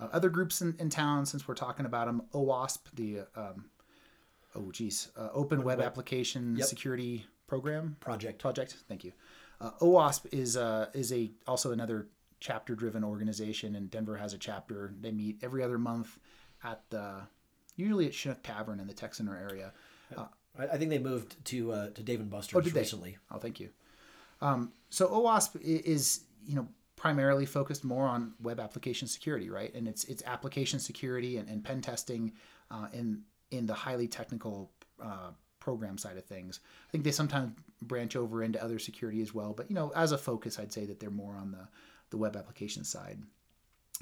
Uh, 0.00 0.08
other 0.12 0.30
groups 0.30 0.62
in, 0.62 0.74
in 0.78 0.88
town, 0.88 1.26
since 1.26 1.46
we're 1.46 1.54
talking 1.54 1.86
about 1.86 2.06
them, 2.06 2.22
OWASP, 2.32 2.78
the 2.94 3.18
um, 3.36 3.66
oh 4.54 4.72
geez, 4.72 5.08
uh, 5.16 5.28
Open 5.32 5.58
Web, 5.58 5.78
Web 5.78 5.86
Application 5.86 6.56
yep. 6.56 6.66
Security 6.66 7.26
Program 7.46 7.96
project. 8.00 8.40
Project. 8.40 8.76
Thank 8.88 9.04
you. 9.04 9.12
Uh, 9.60 9.70
OWASP 9.80 10.32
is 10.32 10.56
uh, 10.56 10.86
is 10.94 11.12
a 11.12 11.30
also 11.46 11.72
another 11.72 12.08
chapter 12.40 12.74
driven 12.74 13.04
organization, 13.04 13.76
and 13.76 13.90
Denver 13.90 14.16
has 14.16 14.32
a 14.32 14.38
chapter. 14.38 14.94
They 15.00 15.12
meet 15.12 15.38
every 15.42 15.62
other 15.62 15.78
month 15.78 16.18
at 16.64 16.82
the 16.90 17.22
usually 17.76 18.06
at 18.06 18.14
Chinook 18.14 18.42
Tavern 18.42 18.80
in 18.80 18.86
the 18.86 18.94
Tech 18.94 19.14
Center 19.14 19.36
area. 19.36 19.72
Uh, 20.16 20.26
I 20.58 20.76
think 20.76 20.90
they 20.90 20.98
moved 20.98 21.42
to 21.46 21.72
uh, 21.72 21.90
to 21.90 22.02
Dave 22.02 22.20
and 22.20 22.30
Buster's 22.30 22.66
oh, 22.66 22.70
recently. 22.70 23.12
They? 23.12 23.36
Oh, 23.36 23.38
thank 23.38 23.60
you. 23.60 23.70
Um, 24.40 24.72
so 24.88 25.08
OWASP 25.08 25.60
is 25.60 26.22
you 26.46 26.56
know 26.56 26.66
primarily 26.96 27.46
focused 27.46 27.84
more 27.84 28.06
on 28.06 28.34
web 28.42 28.60
application 28.60 29.08
security, 29.08 29.50
right? 29.50 29.72
And 29.74 29.86
it's 29.86 30.04
it's 30.04 30.22
application 30.26 30.78
security 30.78 31.36
and, 31.36 31.48
and 31.48 31.62
pen 31.62 31.80
testing 31.80 32.32
uh, 32.70 32.88
in 32.92 33.22
in 33.50 33.66
the 33.66 33.74
highly 33.74 34.08
technical 34.08 34.70
uh, 35.02 35.30
program 35.60 35.98
side 35.98 36.16
of 36.16 36.24
things. 36.24 36.60
I 36.88 36.90
think 36.90 37.04
they 37.04 37.12
sometimes 37.12 37.52
branch 37.82 38.16
over 38.16 38.42
into 38.42 38.62
other 38.62 38.78
security 38.78 39.22
as 39.22 39.32
well, 39.32 39.52
but 39.52 39.70
you 39.70 39.74
know, 39.74 39.92
as 39.94 40.12
a 40.12 40.18
focus, 40.18 40.58
I'd 40.58 40.72
say 40.72 40.86
that 40.86 40.98
they're 40.98 41.10
more 41.10 41.36
on 41.36 41.52
the 41.52 41.68
the 42.10 42.16
web 42.16 42.36
application 42.36 42.82
side. 42.82 43.20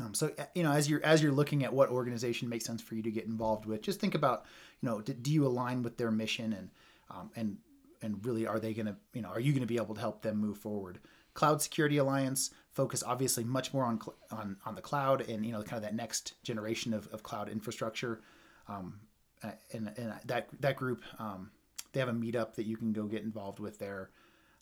Um, 0.00 0.14
so 0.14 0.30
uh, 0.38 0.44
you 0.54 0.62
know, 0.62 0.72
as 0.72 0.88
you're 0.88 1.04
as 1.04 1.22
you're 1.22 1.32
looking 1.32 1.64
at 1.64 1.72
what 1.72 1.90
organization 1.90 2.48
makes 2.48 2.64
sense 2.64 2.80
for 2.80 2.94
you 2.94 3.02
to 3.02 3.10
get 3.10 3.26
involved 3.26 3.66
with, 3.66 3.82
just 3.82 4.00
think 4.00 4.14
about 4.14 4.44
you 4.80 4.88
know, 4.88 5.00
do, 5.00 5.12
do 5.12 5.30
you 5.30 5.46
align 5.46 5.82
with 5.82 5.96
their 5.96 6.10
mission 6.10 6.52
and 6.52 6.70
um, 7.10 7.30
and 7.36 7.58
and 8.00 8.24
really 8.24 8.46
are 8.46 8.60
they 8.60 8.72
going 8.72 8.86
to 8.86 8.96
you 9.12 9.22
know 9.22 9.28
are 9.28 9.40
you 9.40 9.52
going 9.52 9.60
to 9.60 9.66
be 9.66 9.76
able 9.76 9.94
to 9.94 10.00
help 10.00 10.22
them 10.22 10.36
move 10.36 10.58
forward? 10.58 11.00
Cloud 11.34 11.62
Security 11.62 11.98
Alliance 11.98 12.50
focus 12.72 13.02
obviously 13.04 13.44
much 13.44 13.72
more 13.72 13.84
on 13.84 14.00
on 14.30 14.56
on 14.64 14.74
the 14.74 14.80
cloud 14.82 15.28
and 15.28 15.44
you 15.44 15.52
know 15.52 15.62
kind 15.62 15.76
of 15.76 15.82
that 15.82 15.94
next 15.94 16.34
generation 16.42 16.94
of, 16.94 17.08
of 17.08 17.22
cloud 17.22 17.48
infrastructure. 17.48 18.20
Um, 18.68 19.00
and, 19.42 19.92
and 19.96 20.14
that 20.26 20.48
that 20.60 20.76
group 20.76 21.02
um, 21.18 21.50
they 21.92 22.00
have 22.00 22.08
a 22.08 22.12
meetup 22.12 22.54
that 22.54 22.66
you 22.66 22.76
can 22.76 22.92
go 22.92 23.04
get 23.04 23.22
involved 23.22 23.60
with 23.60 23.78
there, 23.78 24.10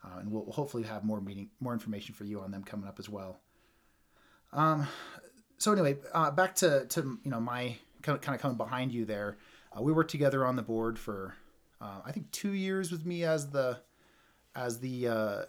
uh, 0.04 0.18
and 0.18 0.30
we'll 0.30 0.50
hopefully 0.50 0.82
have 0.84 1.04
more 1.04 1.20
meeting 1.20 1.50
more 1.60 1.72
information 1.72 2.14
for 2.14 2.24
you 2.24 2.40
on 2.40 2.50
them 2.50 2.62
coming 2.62 2.86
up 2.86 2.98
as 2.98 3.08
well. 3.08 3.40
Um, 4.52 4.86
so 5.58 5.72
anyway, 5.72 5.96
uh, 6.12 6.30
back 6.30 6.54
to 6.56 6.86
to 6.86 7.18
you 7.24 7.30
know 7.30 7.40
my 7.40 7.76
kind 8.02 8.16
of, 8.16 8.22
kind 8.22 8.34
of 8.34 8.40
coming 8.40 8.56
behind 8.56 8.92
you 8.92 9.04
there. 9.04 9.38
Uh, 9.76 9.82
we 9.82 9.92
worked 9.92 10.10
together 10.10 10.46
on 10.46 10.56
the 10.56 10.62
board 10.62 10.98
for 10.98 11.34
uh, 11.80 12.00
I 12.04 12.12
think 12.12 12.30
two 12.30 12.52
years 12.52 12.90
with 12.90 13.04
me 13.04 13.24
as 13.24 13.50
the 13.50 13.78
as 14.54 14.80
the 14.80 15.08
uh, 15.08 15.42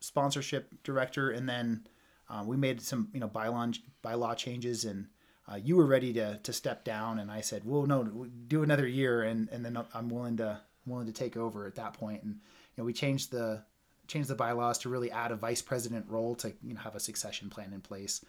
sponsorship 0.00 0.82
director, 0.82 1.30
and 1.30 1.48
then 1.48 1.86
uh, 2.30 2.42
we 2.46 2.56
made 2.56 2.80
some 2.80 3.08
you 3.12 3.20
know 3.20 3.28
bylaw 3.28 3.78
bylaw 4.04 4.36
changes, 4.36 4.84
and 4.84 5.06
uh, 5.50 5.56
you 5.56 5.76
were 5.76 5.86
ready 5.86 6.12
to 6.12 6.38
to 6.38 6.52
step 6.52 6.84
down, 6.84 7.18
and 7.18 7.30
I 7.30 7.40
said, 7.40 7.62
well, 7.64 7.86
no, 7.86 8.26
do 8.48 8.62
another 8.62 8.86
year, 8.86 9.22
and 9.22 9.48
and 9.50 9.64
then 9.64 9.78
I'm 9.94 10.08
willing 10.08 10.36
to 10.38 10.60
willing 10.86 11.06
to 11.06 11.12
take 11.12 11.36
over 11.36 11.66
at 11.66 11.74
that 11.76 11.94
point." 11.94 12.22
and 12.22 12.34
you 12.34 12.82
know 12.82 12.84
we 12.84 12.92
changed 12.92 13.30
the 13.30 13.62
changed 14.06 14.28
the 14.28 14.34
bylaws 14.34 14.78
to 14.78 14.88
really 14.88 15.10
add 15.10 15.32
a 15.32 15.36
vice 15.36 15.62
president 15.62 16.06
role 16.08 16.34
to 16.36 16.52
you 16.62 16.74
know 16.74 16.80
have 16.80 16.94
a 16.94 17.00
succession 17.00 17.50
plan 17.50 17.72
in 17.72 17.80
place, 17.80 18.24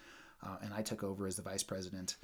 uh, 0.46 0.58
and 0.62 0.74
I 0.74 0.82
took 0.82 1.04
over 1.04 1.28
as 1.28 1.36
the 1.36 1.42
vice 1.42 1.64
president. 1.64 2.16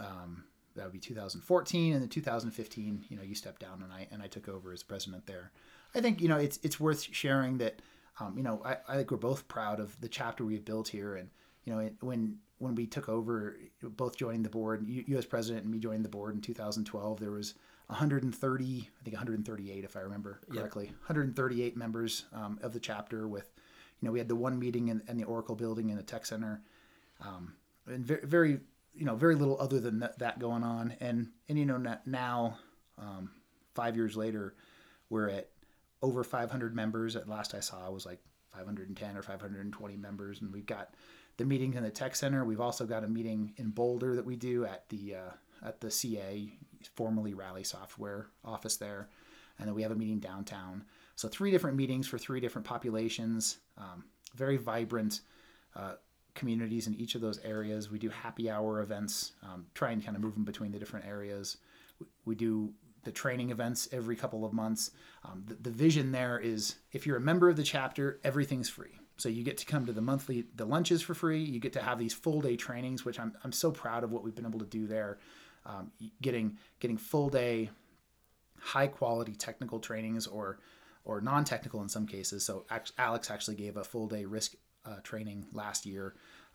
Um, 0.00 0.44
that 0.74 0.82
would 0.82 0.92
be 0.92 0.98
2014 0.98 1.92
and 1.92 2.02
then 2.02 2.08
2015 2.08 3.04
you 3.08 3.16
know 3.16 3.22
you 3.22 3.36
stepped 3.36 3.60
down 3.60 3.80
and 3.80 3.92
i 3.92 4.08
and 4.10 4.20
i 4.20 4.26
took 4.26 4.48
over 4.48 4.72
as 4.72 4.82
president 4.82 5.24
there 5.24 5.52
i 5.94 6.00
think 6.00 6.20
you 6.20 6.26
know 6.26 6.36
it's 6.36 6.58
it's 6.64 6.80
worth 6.80 7.06
sharing 7.12 7.58
that 7.58 7.80
um, 8.20 8.36
you 8.36 8.42
know, 8.42 8.62
I, 8.64 8.76
I 8.88 8.96
think 8.96 9.10
we're 9.10 9.16
both 9.16 9.48
proud 9.48 9.80
of 9.80 10.00
the 10.00 10.08
chapter 10.08 10.44
we've 10.44 10.64
built 10.64 10.88
here. 10.88 11.16
And, 11.16 11.30
you 11.64 11.74
know, 11.74 11.90
when 12.00 12.38
when 12.58 12.74
we 12.74 12.86
took 12.86 13.08
over, 13.08 13.56
both 13.82 14.16
joining 14.16 14.42
the 14.42 14.48
board, 14.48 14.88
as 15.14 15.26
president 15.26 15.64
and 15.64 15.72
me 15.72 15.78
joining 15.78 16.02
the 16.02 16.08
board 16.08 16.34
in 16.34 16.40
2012, 16.40 17.20
there 17.20 17.30
was 17.30 17.54
130, 17.86 18.64
I 18.64 19.04
think 19.04 19.14
138, 19.14 19.84
if 19.84 19.96
I 19.96 20.00
remember 20.00 20.40
correctly, 20.50 20.86
yep. 20.86 20.94
138 21.02 21.76
members 21.76 22.24
um, 22.32 22.58
of 22.62 22.72
the 22.72 22.80
chapter 22.80 23.28
with, 23.28 23.50
you 24.00 24.06
know, 24.06 24.12
we 24.12 24.18
had 24.18 24.28
the 24.28 24.36
one 24.36 24.58
meeting 24.58 24.88
in, 24.88 25.02
in 25.08 25.16
the 25.16 25.24
Oracle 25.24 25.54
building 25.54 25.90
in 25.90 25.96
the 25.96 26.02
tech 26.02 26.26
center. 26.26 26.62
Um, 27.20 27.54
and 27.86 28.04
very, 28.04 28.26
very, 28.26 28.60
you 28.94 29.04
know, 29.04 29.16
very 29.16 29.34
little 29.34 29.60
other 29.60 29.80
than 29.80 29.98
that, 30.00 30.18
that 30.20 30.38
going 30.38 30.62
on. 30.62 30.94
And, 31.00 31.28
and, 31.48 31.58
you 31.58 31.66
know, 31.66 31.98
now, 32.06 32.58
um, 32.98 33.30
five 33.74 33.96
years 33.96 34.16
later, 34.16 34.54
we're 35.10 35.28
at 35.28 35.50
over 36.00 36.24
500 36.24 36.74
members. 36.74 37.16
At 37.16 37.28
last 37.28 37.54
I 37.54 37.60
saw 37.60 37.90
was 37.90 38.06
like 38.06 38.20
510 38.54 39.16
or 39.16 39.22
520 39.22 39.96
members, 39.96 40.40
and 40.40 40.52
we've 40.52 40.66
got 40.66 40.94
the 41.36 41.44
meetings 41.44 41.76
in 41.76 41.82
the 41.82 41.90
tech 41.90 42.16
center. 42.16 42.44
We've 42.44 42.60
also 42.60 42.86
got 42.86 43.04
a 43.04 43.08
meeting 43.08 43.52
in 43.56 43.70
Boulder 43.70 44.14
that 44.16 44.24
we 44.24 44.36
do 44.36 44.64
at 44.64 44.88
the 44.88 45.16
uh, 45.16 45.66
at 45.66 45.80
the 45.80 45.90
CA, 45.90 46.50
formerly 46.94 47.34
Rally 47.34 47.64
Software 47.64 48.28
office 48.44 48.76
there, 48.76 49.08
and 49.58 49.68
then 49.68 49.74
we 49.74 49.82
have 49.82 49.92
a 49.92 49.96
meeting 49.96 50.18
downtown. 50.18 50.84
So 51.16 51.28
three 51.28 51.50
different 51.50 51.76
meetings 51.76 52.06
for 52.06 52.18
three 52.18 52.40
different 52.40 52.66
populations. 52.66 53.58
Um, 53.78 54.04
very 54.34 54.56
vibrant. 54.56 55.20
Uh, 55.76 55.94
communities 56.34 56.86
in 56.86 56.94
each 56.94 57.14
of 57.14 57.20
those 57.20 57.38
areas. 57.44 57.90
We 57.90 57.98
do 57.98 58.08
happy 58.10 58.50
hour 58.50 58.80
events, 58.80 59.32
um, 59.42 59.66
try 59.74 59.92
and 59.92 60.04
kind 60.04 60.16
of 60.16 60.22
move 60.22 60.34
them 60.34 60.44
between 60.44 60.72
the 60.72 60.78
different 60.78 61.06
areas. 61.06 61.58
We 62.24 62.34
do 62.34 62.72
the 63.04 63.12
training 63.12 63.50
events 63.50 63.88
every 63.92 64.16
couple 64.16 64.44
of 64.44 64.52
months. 64.52 64.90
Um, 65.24 65.44
the, 65.46 65.54
the 65.54 65.70
vision 65.70 66.12
there 66.12 66.38
is 66.38 66.76
if 66.92 67.06
you're 67.06 67.16
a 67.16 67.20
member 67.20 67.48
of 67.48 67.56
the 67.56 67.62
chapter, 67.62 68.20
everything's 68.24 68.68
free. 68.68 68.98
So 69.16 69.28
you 69.28 69.44
get 69.44 69.58
to 69.58 69.66
come 69.66 69.86
to 69.86 69.92
the 69.92 70.00
monthly 70.00 70.46
the 70.54 70.64
lunches 70.64 71.02
for 71.02 71.14
free. 71.14 71.42
You 71.42 71.60
get 71.60 71.72
to 71.74 71.82
have 71.82 71.98
these 71.98 72.14
full 72.14 72.40
day 72.40 72.56
trainings, 72.56 73.04
which 73.04 73.20
I'm 73.20 73.32
I'm 73.44 73.52
so 73.52 73.70
proud 73.70 74.04
of 74.04 74.12
what 74.12 74.24
we've 74.24 74.34
been 74.34 74.46
able 74.46 74.58
to 74.58 74.66
do 74.66 74.86
there. 74.86 75.18
Um, 75.66 75.92
getting 76.20 76.58
getting 76.80 76.98
full 76.98 77.28
day, 77.28 77.70
high 78.58 78.88
quality 78.88 79.34
technical 79.34 79.78
trainings 79.78 80.26
or 80.26 80.58
or 81.04 81.20
non 81.20 81.44
technical 81.44 81.82
in 81.82 81.88
some 81.88 82.06
cases. 82.06 82.44
So 82.44 82.64
Alex 82.98 83.30
actually 83.30 83.56
gave 83.56 83.76
a 83.76 83.84
full 83.84 84.08
day 84.08 84.24
risk 84.24 84.54
uh, 84.84 84.96
training 85.02 85.46
last 85.52 85.86
year, 85.86 86.14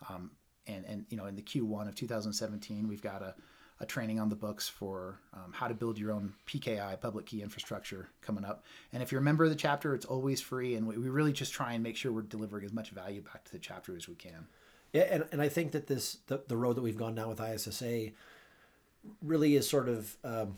um, 0.10 0.32
and 0.67 0.86
and 0.86 1.06
you 1.10 1.17
know 1.17 1.26
in 1.26 1.36
the 1.36 1.41
Q1 1.41 1.88
of 1.88 1.95
2017 1.95 2.88
we've 2.88 3.02
got 3.02 3.22
a 3.22 3.36
a 3.81 3.85
training 3.85 4.19
on 4.19 4.29
the 4.29 4.35
books 4.35 4.67
for 4.67 5.19
um, 5.33 5.53
how 5.53 5.67
to 5.67 5.73
build 5.73 5.97
your 5.97 6.11
own 6.11 6.33
PKI, 6.47 6.99
public 6.99 7.25
key 7.25 7.41
infrastructure, 7.41 8.09
coming 8.21 8.43
up. 8.43 8.65
And 8.91 9.01
if 9.01 9.11
you're 9.11 9.21
a 9.21 9.23
member 9.23 9.45
of 9.45 9.49
the 9.49 9.55
chapter, 9.55 9.95
it's 9.95 10.05
always 10.05 10.41
free. 10.41 10.75
And 10.75 10.85
we, 10.85 10.97
we 10.97 11.09
really 11.09 11.31
just 11.31 11.53
try 11.53 11.73
and 11.73 11.83
make 11.83 11.95
sure 11.95 12.11
we're 12.11 12.23
delivering 12.23 12.65
as 12.65 12.73
much 12.73 12.89
value 12.89 13.21
back 13.21 13.45
to 13.45 13.51
the 13.51 13.59
chapter 13.59 13.95
as 13.95 14.07
we 14.07 14.15
can. 14.15 14.47
Yeah, 14.91 15.03
and, 15.03 15.25
and 15.31 15.41
I 15.41 15.49
think 15.49 15.71
that 15.71 15.87
this 15.87 16.17
the, 16.27 16.41
the 16.47 16.57
road 16.57 16.75
that 16.75 16.81
we've 16.81 16.97
gone 16.97 17.15
down 17.15 17.29
with 17.29 17.39
ISSA 17.39 18.09
really 19.21 19.55
is 19.55 19.69
sort 19.69 19.87
of 19.87 20.17
um, 20.23 20.57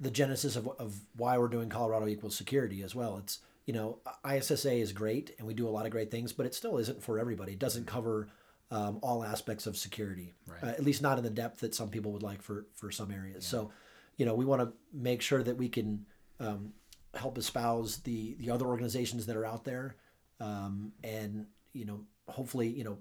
the 0.00 0.10
genesis 0.10 0.56
of, 0.56 0.68
of 0.78 1.00
why 1.16 1.36
we're 1.36 1.48
doing 1.48 1.68
Colorado 1.68 2.06
Equals 2.06 2.36
Security 2.36 2.82
as 2.82 2.94
well. 2.94 3.18
It's 3.18 3.40
you 3.66 3.74
know 3.74 3.98
ISSA 4.28 4.72
is 4.72 4.92
great 4.92 5.34
and 5.38 5.46
we 5.46 5.54
do 5.54 5.68
a 5.68 5.70
lot 5.70 5.84
of 5.84 5.92
great 5.92 6.10
things, 6.10 6.32
but 6.32 6.46
it 6.46 6.54
still 6.54 6.78
isn't 6.78 7.02
for 7.02 7.18
everybody. 7.18 7.52
It 7.52 7.58
doesn't 7.58 7.86
cover 7.86 8.28
um, 8.72 8.98
all 9.02 9.22
aspects 9.22 9.66
of 9.66 9.76
security, 9.76 10.32
right. 10.46 10.64
uh, 10.64 10.68
at 10.68 10.82
least 10.82 11.02
not 11.02 11.18
in 11.18 11.24
the 11.24 11.30
depth 11.30 11.60
that 11.60 11.74
some 11.74 11.90
people 11.90 12.10
would 12.12 12.22
like 12.22 12.40
for 12.40 12.66
for 12.74 12.90
some 12.90 13.10
areas. 13.12 13.44
Yeah. 13.44 13.50
So, 13.50 13.70
you 14.16 14.24
know, 14.24 14.34
we 14.34 14.46
want 14.46 14.62
to 14.62 14.72
make 14.92 15.20
sure 15.20 15.42
that 15.42 15.58
we 15.58 15.68
can 15.68 16.06
um, 16.40 16.72
help 17.14 17.36
espouse 17.36 17.98
the 17.98 18.34
the 18.40 18.50
other 18.50 18.66
organizations 18.66 19.26
that 19.26 19.36
are 19.36 19.44
out 19.44 19.64
there, 19.64 19.96
um, 20.40 20.92
and 21.04 21.46
you 21.74 21.84
know, 21.84 22.00
hopefully, 22.26 22.68
you 22.68 22.82
know, 22.82 22.96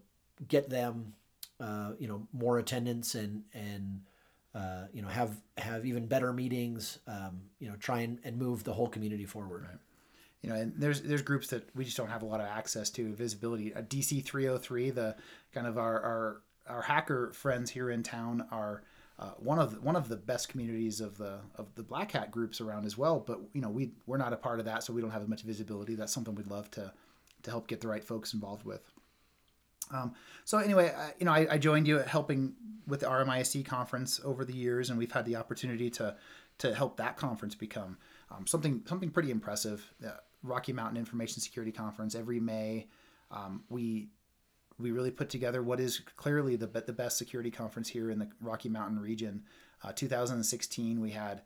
get 0.46 0.70
them, 0.70 1.14
uh, 1.62 1.94
you 1.98 2.08
know, 2.10 2.28
more 2.34 2.60
attendance 2.60 3.16
and 3.16 3.44
and 3.54 4.02
uh, 4.54 4.88
you 4.92 5.02
know, 5.02 5.08
have 5.08 5.38
have 5.58 5.86
even 5.86 6.06
better 6.06 6.34
meetings. 6.34 7.00
Um, 7.08 7.44
you 7.60 7.70
know, 7.70 7.78
try 7.78 8.02
and, 8.02 8.20
and 8.26 8.38
move 8.38 8.66
the 8.66 8.74
whole 8.74 8.90
community 8.90 9.26
forward. 9.26 9.62
Right. 9.70 9.80
You 10.42 10.50
know, 10.50 10.56
and 10.56 10.74
there's 10.76 11.02
there's 11.02 11.22
groups 11.22 11.48
that 11.48 11.70
we 11.76 11.86
just 11.86 11.98
don't 11.98 12.10
have 12.10 12.24
a 12.24 12.26
lot 12.26 12.42
of 12.42 12.48
access 12.48 12.90
to 12.92 13.14
visibility. 13.14 13.72
A 13.72 13.84
DC 13.84 14.24
303, 14.26 14.90
the 14.90 15.16
kind 15.54 15.68
of 15.68 15.78
our 15.78 16.02
our 16.02 16.42
our 16.68 16.82
hacker 16.82 17.32
friends 17.34 17.70
here 17.70 17.92
in 17.92 18.02
town 18.04 18.48
are 18.52 18.84
uh, 19.20 19.32
one 19.38 19.60
of 19.60 19.76
the, 19.76 19.82
one 19.82 19.96
of 19.96 20.08
the 20.10 20.16
best 20.16 20.50
communities 20.50 21.00
of 21.00 21.18
the 21.18 21.40
of 21.56 21.68
the 21.76 21.84
black 21.84 22.12
hat 22.12 22.32
groups 22.32 22.60
around 22.60 22.86
as 22.86 22.98
well. 22.98 23.20
But 23.20 23.40
you 23.54 23.62
know, 23.62 23.70
we 23.70 23.92
we're 24.08 24.18
not 24.18 24.34
a 24.34 24.38
part 24.38 24.60
of 24.60 24.66
that, 24.66 24.84
so 24.84 24.94
we 24.94 25.02
don't 25.02 25.12
have 25.12 25.22
as 25.22 25.28
much 25.28 25.44
visibility. 25.44 25.94
That's 25.94 26.12
something 26.12 26.34
we'd 26.34 26.48
love 26.48 26.72
to 26.72 26.92
to 27.44 27.52
help 27.52 27.68
get 27.68 27.82
the 27.82 27.88
right 27.88 28.04
folks 28.04 28.34
involved 28.34 28.66
with. 28.66 28.82
Um, 29.94 30.14
so 30.46 30.58
anyway, 30.58 30.94
I, 30.96 31.14
you 31.20 31.26
know, 31.26 31.34
I, 31.34 31.48
I, 31.52 31.58
joined 31.58 31.88
you 31.88 32.00
at 32.00 32.08
helping 32.08 32.54
with 32.88 33.02
the 33.02 33.08
RMISC 33.08 33.66
conference 33.66 34.22
over 34.24 34.46
the 34.46 34.54
years, 34.54 34.90
and 34.90 34.98
we've 34.98 35.12
had 35.12 35.26
the 35.26 35.36
opportunity 35.36 35.90
to 35.92 36.16
to 36.60 36.74
help 36.74 36.98
that 36.98 37.18
conference 37.18 37.56
become 37.56 37.98
um, 38.30 38.48
something 38.48 38.82
something 38.86 39.12
pretty 39.12 39.32
impressive. 39.32 39.94
Uh, 40.06 40.12
Rocky 40.44 40.74
Mountain 40.74 40.98
Information 40.98 41.42
Security 41.42 41.72
Conference 41.72 42.16
every 42.16 42.40
May. 42.40 42.88
Um, 43.30 43.64
we 43.70 44.10
we 44.80 44.92
really 44.92 45.12
put 45.12 45.30
together 45.30 45.62
what 45.62 45.80
is 45.80 46.02
clearly 46.18 46.56
the 46.56 46.68
the 46.68 46.94
best 46.94 47.18
security 47.18 47.52
conference 47.52 47.90
here 47.90 48.10
in 48.10 48.20
the 48.20 48.30
Rocky 48.42 48.70
Mountain 48.70 49.00
region. 49.00 49.44
Uh, 49.84 49.92
2016, 49.94 51.02
we 51.02 51.10
had, 51.10 51.42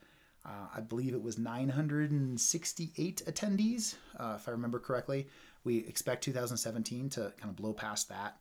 uh, 0.45 0.67
I 0.75 0.81
believe 0.81 1.13
it 1.13 1.23
was 1.23 1.38
968 1.38 3.23
attendees, 3.25 3.95
uh, 4.19 4.34
if 4.36 4.47
I 4.47 4.51
remember 4.51 4.77
correctly. 4.77 5.27
We 5.63 5.77
expect 5.88 6.25
2017 6.25 7.10
to 7.12 7.31
kind 7.38 7.49
of 7.49 7.55
blow 7.55 7.71
past 7.71 8.10
that. 8.10 8.38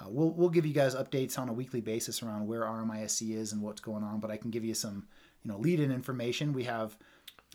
Uh, 0.00 0.04
we'll 0.08 0.30
we'll 0.30 0.48
give 0.48 0.66
you 0.66 0.74
guys 0.74 0.94
updates 0.94 1.38
on 1.38 1.48
a 1.48 1.52
weekly 1.52 1.80
basis 1.80 2.22
around 2.22 2.46
where 2.46 2.62
RMISC 2.62 3.34
is 3.34 3.52
and 3.52 3.62
what's 3.62 3.80
going 3.80 4.04
on, 4.04 4.20
but 4.20 4.30
I 4.30 4.36
can 4.36 4.50
give 4.50 4.64
you 4.64 4.74
some 4.74 5.06
you 5.42 5.50
know 5.50 5.58
lead-in 5.58 5.90
information. 5.90 6.52
We 6.52 6.64
have 6.64 6.96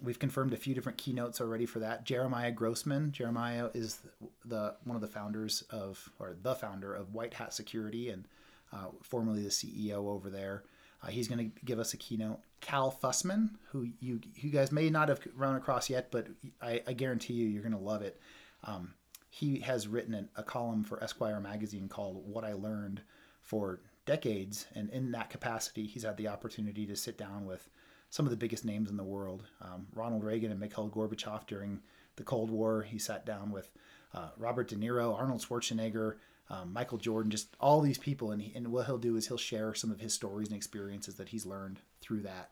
we've 0.03 0.19
confirmed 0.19 0.53
a 0.53 0.57
few 0.57 0.75
different 0.75 0.97
keynotes 0.97 1.39
already 1.39 1.65
for 1.65 1.79
that. 1.79 2.03
Jeremiah 2.03 2.51
Grossman. 2.51 3.11
Jeremiah 3.11 3.69
is 3.73 3.99
the 4.45 4.75
one 4.83 4.95
of 4.95 5.01
the 5.01 5.07
founders 5.07 5.63
of, 5.69 6.09
or 6.19 6.35
the 6.39 6.53
founder 6.53 6.93
of 6.93 7.13
White 7.13 7.33
Hat 7.33 7.53
Security, 7.53 8.09
and 8.09 8.27
uh, 8.71 8.87
formerly 9.01 9.43
the 9.43 9.49
CEO 9.49 10.09
over 10.09 10.29
there. 10.29 10.63
Uh, 11.01 11.07
he's 11.07 11.27
going 11.27 11.51
to 11.51 11.65
give 11.65 11.79
us 11.79 11.93
a 11.93 11.97
keynote. 11.97 12.39
Cal 12.61 12.91
Fussman, 12.91 13.51
who 13.71 13.87
you 13.99 14.19
you 14.35 14.49
guys 14.49 14.71
may 14.71 14.89
not 14.89 15.09
have 15.09 15.21
run 15.35 15.55
across 15.55 15.89
yet, 15.89 16.11
but 16.11 16.27
I, 16.61 16.81
I 16.85 16.93
guarantee 16.93 17.33
you 17.33 17.47
you're 17.47 17.63
going 17.63 17.73
to 17.73 17.77
love 17.77 18.01
it. 18.01 18.19
Um, 18.63 18.93
he 19.29 19.59
has 19.61 19.87
written 19.87 20.13
an, 20.13 20.29
a 20.35 20.43
column 20.43 20.83
for 20.83 21.03
Esquire 21.03 21.39
magazine 21.39 21.87
called 21.87 22.23
"What 22.27 22.43
I 22.43 22.53
Learned" 22.53 23.01
for 23.41 23.81
decades, 24.05 24.67
and 24.75 24.89
in 24.89 25.11
that 25.11 25.29
capacity, 25.29 25.85
he's 25.85 26.03
had 26.03 26.17
the 26.17 26.27
opportunity 26.27 26.85
to 26.85 26.95
sit 26.95 27.17
down 27.17 27.45
with 27.45 27.69
some 28.13 28.27
of 28.27 28.29
the 28.29 28.37
biggest 28.37 28.63
names 28.63 28.91
in 28.91 28.95
the 28.95 29.03
world. 29.03 29.41
Um, 29.59 29.87
Ronald 29.95 30.23
Reagan 30.23 30.51
and 30.51 30.59
Mikhail 30.59 30.87
Gorbachev 30.87 31.47
during 31.47 31.79
the 32.15 32.21
Cold 32.23 32.51
War. 32.51 32.83
He 32.83 32.99
sat 32.99 33.25
down 33.25 33.49
with 33.49 33.71
uh, 34.13 34.29
Robert 34.37 34.67
De 34.67 34.75
Niro, 34.75 35.17
Arnold 35.17 35.41
Schwarzenegger, 35.41 36.17
um, 36.51 36.71
Michael 36.71 36.99
Jordan, 36.99 37.31
just 37.31 37.47
all 37.59 37.81
these 37.81 37.97
people. 37.97 38.29
And, 38.29 38.39
he, 38.39 38.55
and 38.55 38.67
what 38.67 38.85
he'll 38.85 38.99
do 38.99 39.15
is 39.15 39.27
he'll 39.27 39.37
share 39.39 39.73
some 39.73 39.89
of 39.89 39.99
his 39.99 40.13
stories 40.13 40.49
and 40.49 40.55
experiences 40.55 41.15
that 41.15 41.29
he's 41.29 41.47
learned 41.47 41.79
through 42.01 42.21
that. 42.21 42.51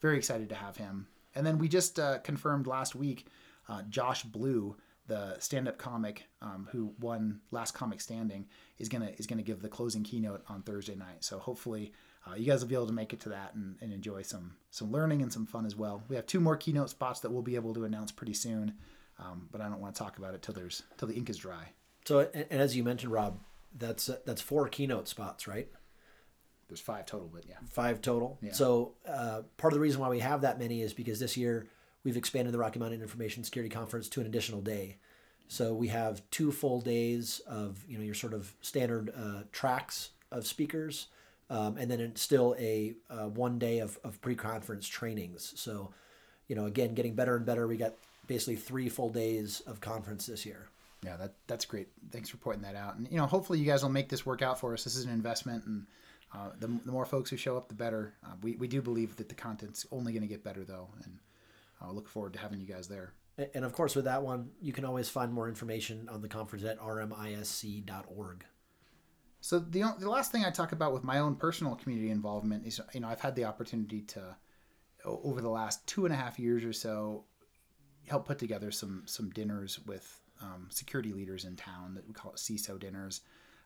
Very 0.00 0.16
excited 0.16 0.48
to 0.48 0.54
have 0.54 0.78
him. 0.78 1.06
And 1.34 1.44
then 1.44 1.58
we 1.58 1.68
just 1.68 1.98
uh, 1.98 2.20
confirmed 2.20 2.66
last 2.66 2.94
week 2.94 3.26
uh, 3.68 3.82
Josh 3.90 4.22
Blue, 4.22 4.76
the 5.08 5.38
stand-up 5.40 5.76
comic 5.76 6.24
um, 6.40 6.68
who 6.72 6.94
won 6.98 7.42
Last 7.50 7.72
Comic 7.72 8.00
Standing, 8.00 8.46
is 8.78 8.88
gonna 8.88 9.10
is 9.18 9.26
gonna 9.26 9.42
give 9.42 9.60
the 9.60 9.68
closing 9.68 10.04
keynote 10.04 10.42
on 10.48 10.62
Thursday 10.62 10.94
night. 10.94 11.22
So 11.22 11.38
hopefully 11.38 11.92
uh, 12.26 12.34
you 12.34 12.46
guys 12.46 12.60
will 12.60 12.68
be 12.68 12.74
able 12.74 12.86
to 12.86 12.92
make 12.92 13.12
it 13.12 13.20
to 13.20 13.30
that 13.30 13.54
and, 13.54 13.76
and, 13.80 13.92
enjoy 13.92 14.22
some 14.22 14.54
some 14.70 14.92
learning 14.92 15.22
and 15.22 15.32
some 15.32 15.44
fun 15.44 15.66
as 15.66 15.74
well. 15.74 16.04
We 16.08 16.16
have 16.16 16.26
two 16.26 16.40
more 16.40 16.56
keynote 16.56 16.90
spots 16.90 17.20
that 17.20 17.30
we'll 17.30 17.42
be 17.42 17.56
able 17.56 17.74
to 17.74 17.84
announce 17.84 18.12
pretty 18.12 18.34
soon, 18.34 18.74
um, 19.18 19.48
but 19.50 19.60
I 19.60 19.68
don't 19.68 19.80
want 19.80 19.94
to 19.94 19.98
talk 19.98 20.18
about 20.18 20.34
it 20.34 20.42
till 20.42 20.54
there's 20.54 20.82
till 20.98 21.08
the 21.08 21.14
ink 21.14 21.28
is 21.30 21.36
dry. 21.36 21.70
So, 22.04 22.28
and, 22.32 22.46
as 22.50 22.76
you 22.76 22.84
mentioned, 22.84 23.12
Rob, 23.12 23.40
that's 23.76 24.08
uh, 24.08 24.18
that's 24.24 24.40
four 24.40 24.68
keynote 24.68 25.08
spots, 25.08 25.48
right? 25.48 25.68
There's 26.68 26.80
five 26.80 27.06
total, 27.06 27.28
but 27.32 27.44
yeah, 27.48 27.56
five 27.70 28.00
total. 28.00 28.38
Yeah. 28.40 28.52
So 28.52 28.94
uh, 29.06 29.42
part 29.56 29.72
of 29.72 29.74
the 29.74 29.80
reason 29.80 30.00
why 30.00 30.08
we 30.08 30.20
have 30.20 30.42
that 30.42 30.58
many 30.58 30.80
is 30.80 30.94
because 30.94 31.18
this 31.18 31.36
year 31.36 31.66
we've 32.04 32.16
expanded 32.16 32.54
the 32.54 32.58
Rocky 32.58 32.78
Mountain 32.78 33.02
Information 33.02 33.44
Security 33.44 33.72
Conference 33.72 34.08
to 34.10 34.20
an 34.20 34.26
additional 34.26 34.60
day. 34.60 34.98
So 35.48 35.74
we 35.74 35.88
have 35.88 36.22
two 36.30 36.50
full 36.50 36.80
days 36.80 37.40
of 37.46 37.84
you 37.88 37.98
know 37.98 38.04
your 38.04 38.14
sort 38.14 38.32
of 38.32 38.54
standard 38.60 39.12
uh, 39.14 39.42
tracks 39.50 40.10
of 40.30 40.46
speakers 40.46 41.08
um, 41.52 41.76
and 41.76 41.90
then 41.90 42.00
it's 42.00 42.22
still 42.22 42.56
a 42.58 42.94
uh, 43.10 43.28
one 43.28 43.58
day 43.58 43.80
of, 43.80 43.98
of 44.04 44.18
pre-conference 44.22 44.88
trainings. 44.88 45.52
So, 45.56 45.92
you 46.48 46.56
know, 46.56 46.64
again, 46.64 46.94
getting 46.94 47.14
better 47.14 47.36
and 47.36 47.44
better. 47.44 47.68
We 47.68 47.76
got 47.76 47.92
basically 48.26 48.56
three 48.56 48.88
full 48.88 49.10
days 49.10 49.60
of 49.66 49.78
conference 49.78 50.24
this 50.24 50.46
year. 50.46 50.70
Yeah, 51.04 51.16
that 51.18 51.34
that's 51.46 51.66
great. 51.66 51.88
Thanks 52.10 52.30
for 52.30 52.38
pointing 52.38 52.62
that 52.62 52.74
out. 52.74 52.96
And 52.96 53.06
you 53.10 53.18
know, 53.18 53.26
hopefully 53.26 53.58
you 53.58 53.66
guys 53.66 53.82
will 53.82 53.90
make 53.90 54.08
this 54.08 54.24
work 54.24 54.40
out 54.40 54.58
for 54.58 54.72
us. 54.72 54.84
This 54.84 54.96
is 54.96 55.04
an 55.04 55.12
investment, 55.12 55.66
and 55.66 55.86
uh, 56.34 56.50
the, 56.58 56.68
the 56.86 56.92
more 56.92 57.04
folks 57.04 57.28
who 57.28 57.36
show 57.36 57.58
up, 57.58 57.68
the 57.68 57.74
better. 57.74 58.14
Uh, 58.24 58.34
we 58.40 58.56
we 58.56 58.66
do 58.66 58.80
believe 58.80 59.16
that 59.16 59.28
the 59.28 59.34
content's 59.34 59.84
only 59.92 60.12
going 60.12 60.22
to 60.22 60.28
get 60.28 60.42
better, 60.42 60.64
though, 60.64 60.88
and 61.04 61.18
I 61.82 61.88
uh, 61.88 61.92
look 61.92 62.08
forward 62.08 62.32
to 62.34 62.38
having 62.38 62.60
you 62.60 62.66
guys 62.66 62.88
there. 62.88 63.12
And 63.54 63.64
of 63.64 63.72
course, 63.72 63.94
with 63.94 64.04
that 64.06 64.22
one, 64.22 64.50
you 64.60 64.72
can 64.72 64.84
always 64.84 65.08
find 65.08 65.32
more 65.32 65.48
information 65.48 66.08
on 66.10 66.22
the 66.22 66.28
conference 66.28 66.64
at 66.64 66.78
rmisc.org. 66.78 68.44
So 69.42 69.58
the 69.58 69.82
the 69.98 70.08
last 70.08 70.30
thing 70.30 70.44
I 70.44 70.50
talk 70.50 70.70
about 70.70 70.92
with 70.94 71.02
my 71.02 71.18
own 71.18 71.34
personal 71.34 71.74
community 71.74 72.10
involvement 72.10 72.64
is 72.64 72.80
you 72.94 73.00
know 73.00 73.08
I've 73.08 73.20
had 73.20 73.34
the 73.34 73.44
opportunity 73.44 74.00
to 74.02 74.36
over 75.04 75.40
the 75.40 75.50
last 75.50 75.84
two 75.88 76.04
and 76.04 76.14
a 76.14 76.16
half 76.16 76.38
years 76.38 76.64
or 76.64 76.72
so 76.72 77.24
help 78.06 78.24
put 78.24 78.38
together 78.38 78.70
some 78.70 79.02
some 79.04 79.30
dinners 79.30 79.80
with 79.84 80.20
um, 80.40 80.68
security 80.70 81.12
leaders 81.12 81.44
in 81.44 81.56
town 81.56 81.94
that 81.94 82.06
we 82.06 82.14
call 82.14 82.30
it 82.30 82.36
CISO 82.36 82.78
dinners. 82.78 83.22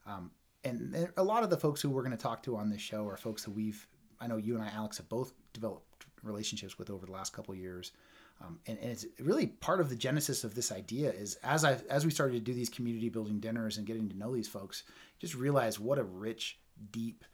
Um, 0.06 0.30
and 0.64 1.10
a 1.18 1.22
lot 1.22 1.42
of 1.42 1.50
the 1.50 1.58
folks 1.58 1.82
who 1.82 1.90
we're 1.90 2.02
going 2.02 2.16
to 2.16 2.22
talk 2.22 2.42
to 2.44 2.56
on 2.56 2.70
this 2.70 2.80
show 2.80 3.06
are 3.06 3.18
folks 3.18 3.44
that 3.44 3.50
we've 3.50 3.86
I 4.18 4.26
know 4.28 4.38
you 4.38 4.54
and 4.54 4.64
I 4.64 4.70
Alex 4.74 4.96
have 4.96 5.10
both 5.10 5.34
developed 5.52 6.06
relationships 6.22 6.78
with 6.78 6.88
over 6.88 7.04
the 7.04 7.12
last 7.12 7.34
couple 7.34 7.54
years. 7.54 7.92
Um, 8.40 8.58
and, 8.66 8.78
and, 8.78 8.90
it's 8.90 9.06
really 9.18 9.46
part 9.46 9.80
of 9.80 9.88
the 9.88 9.96
genesis 9.96 10.44
of 10.44 10.54
this 10.54 10.70
idea 10.70 11.10
is 11.10 11.36
as 11.36 11.64
I 11.64 11.78
as 11.88 12.04
we 12.04 12.10
started 12.10 12.34
to 12.34 12.40
do 12.40 12.52
these 12.52 12.68
community 12.68 13.08
building 13.08 13.40
dinners 13.40 13.78
and 13.78 13.86
getting 13.86 14.08
to 14.10 14.16
know 14.16 14.34
these 14.34 14.48
folks, 14.48 14.82
just 15.18 15.34
realize 15.34 15.80
what 15.80 15.98
a 15.98 16.04
rich, 16.04 16.58
deep 16.90 17.24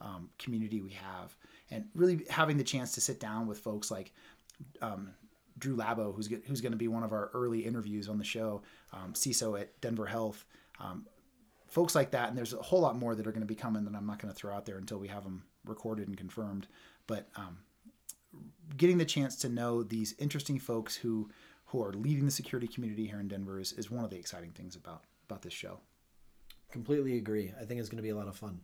um, 0.00 0.30
community 0.38 0.80
we 0.80 0.92
have, 0.92 1.34
and 1.70 1.86
really 1.94 2.24
having 2.30 2.56
the 2.56 2.64
chance 2.64 2.92
to 2.92 3.00
sit 3.00 3.18
down 3.18 3.48
with 3.48 3.58
folks 3.58 3.90
like 3.90 4.12
um, 4.80 5.10
Drew 5.58 5.76
Labo, 5.76 6.14
who's 6.14 6.28
who's 6.46 6.60
going 6.60 6.72
to 6.72 6.78
be 6.78 6.88
one 6.88 7.02
of 7.02 7.12
our 7.12 7.30
early 7.34 7.60
interviews 7.64 8.08
on 8.08 8.18
the 8.18 8.24
show, 8.24 8.62
um, 8.92 9.12
CISO 9.14 9.60
at 9.60 9.80
Denver 9.80 10.06
Health, 10.06 10.44
um, 10.78 11.06
folks 11.68 11.96
like 11.96 12.12
that, 12.12 12.28
and 12.28 12.38
there's 12.38 12.52
a 12.52 12.62
whole 12.62 12.80
lot 12.80 12.96
more 12.96 13.16
that 13.16 13.26
are 13.26 13.32
going 13.32 13.40
to 13.40 13.46
be 13.46 13.56
coming 13.56 13.84
that 13.84 13.94
I'm 13.94 14.06
not 14.06 14.20
going 14.20 14.32
to 14.32 14.38
throw 14.38 14.54
out 14.54 14.66
there 14.66 14.78
until 14.78 14.98
we 14.98 15.08
have 15.08 15.24
them 15.24 15.42
recorded 15.64 16.06
and 16.06 16.16
confirmed, 16.16 16.68
but 17.06 17.28
um, 17.34 17.58
getting 18.76 18.98
the 18.98 19.04
chance 19.04 19.36
to 19.36 19.48
know 19.48 19.82
these 19.82 20.14
interesting 20.18 20.58
folks 20.58 20.96
who 20.96 21.30
who 21.66 21.82
are 21.82 21.92
leading 21.92 22.24
the 22.24 22.30
security 22.30 22.68
community 22.68 23.06
here 23.06 23.18
in 23.18 23.26
Denver 23.26 23.58
is, 23.58 23.72
is 23.72 23.90
one 23.90 24.04
of 24.04 24.10
the 24.10 24.16
exciting 24.16 24.52
things 24.52 24.76
about 24.76 25.02
about 25.28 25.42
this 25.42 25.52
show. 25.52 25.80
Completely 26.70 27.16
agree. 27.16 27.52
I 27.60 27.64
think 27.64 27.80
it's 27.80 27.88
going 27.88 27.98
to 27.98 28.02
be 28.02 28.10
a 28.10 28.16
lot 28.16 28.28
of 28.28 28.36
fun. 28.36 28.60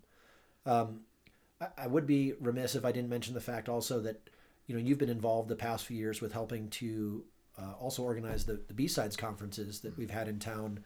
Um, 0.66 1.00
I, 1.60 1.68
I 1.78 1.86
would 1.86 2.06
be 2.06 2.34
remiss 2.40 2.74
if 2.74 2.84
I 2.84 2.92
didn't 2.92 3.10
mention 3.10 3.34
the 3.34 3.40
fact 3.40 3.68
also 3.68 4.00
that 4.00 4.30
you 4.66 4.74
know 4.74 4.80
you've 4.80 4.98
been 4.98 5.08
involved 5.10 5.48
the 5.48 5.56
past 5.56 5.86
few 5.86 5.96
years 5.96 6.20
with 6.20 6.32
helping 6.32 6.68
to 6.70 7.24
uh, 7.58 7.72
also 7.78 8.02
organize 8.02 8.44
the, 8.44 8.60
the 8.68 8.74
B-Sides 8.74 9.16
conferences 9.16 9.80
that 9.80 9.96
we've 9.96 10.10
had 10.10 10.28
in 10.28 10.38
town 10.38 10.84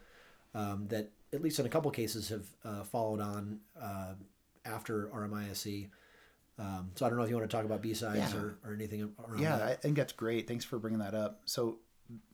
um, 0.53 0.87
that 0.87 1.11
at 1.33 1.41
least 1.41 1.59
in 1.59 1.65
a 1.65 1.69
couple 1.69 1.91
cases 1.91 2.29
have 2.29 2.45
uh, 2.63 2.83
followed 2.83 3.19
on 3.19 3.59
uh, 3.79 4.13
after 4.65 5.07
RMISC. 5.07 5.89
Um, 6.57 6.91
so 6.95 7.05
I 7.05 7.09
don't 7.09 7.17
know 7.17 7.23
if 7.23 7.29
you 7.29 7.35
want 7.35 7.49
to 7.49 7.55
talk 7.55 7.65
about 7.65 7.81
B 7.81 7.93
sides 7.93 8.33
yeah. 8.33 8.39
or, 8.39 8.57
or 8.63 8.73
anything. 8.73 9.11
yeah, 9.37 9.57
that. 9.57 9.67
I 9.67 9.73
think 9.75 9.97
that's 9.97 10.13
great. 10.13 10.47
Thanks 10.47 10.63
for 10.63 10.79
bringing 10.79 10.99
that 10.99 11.13
up. 11.13 11.41
So 11.45 11.79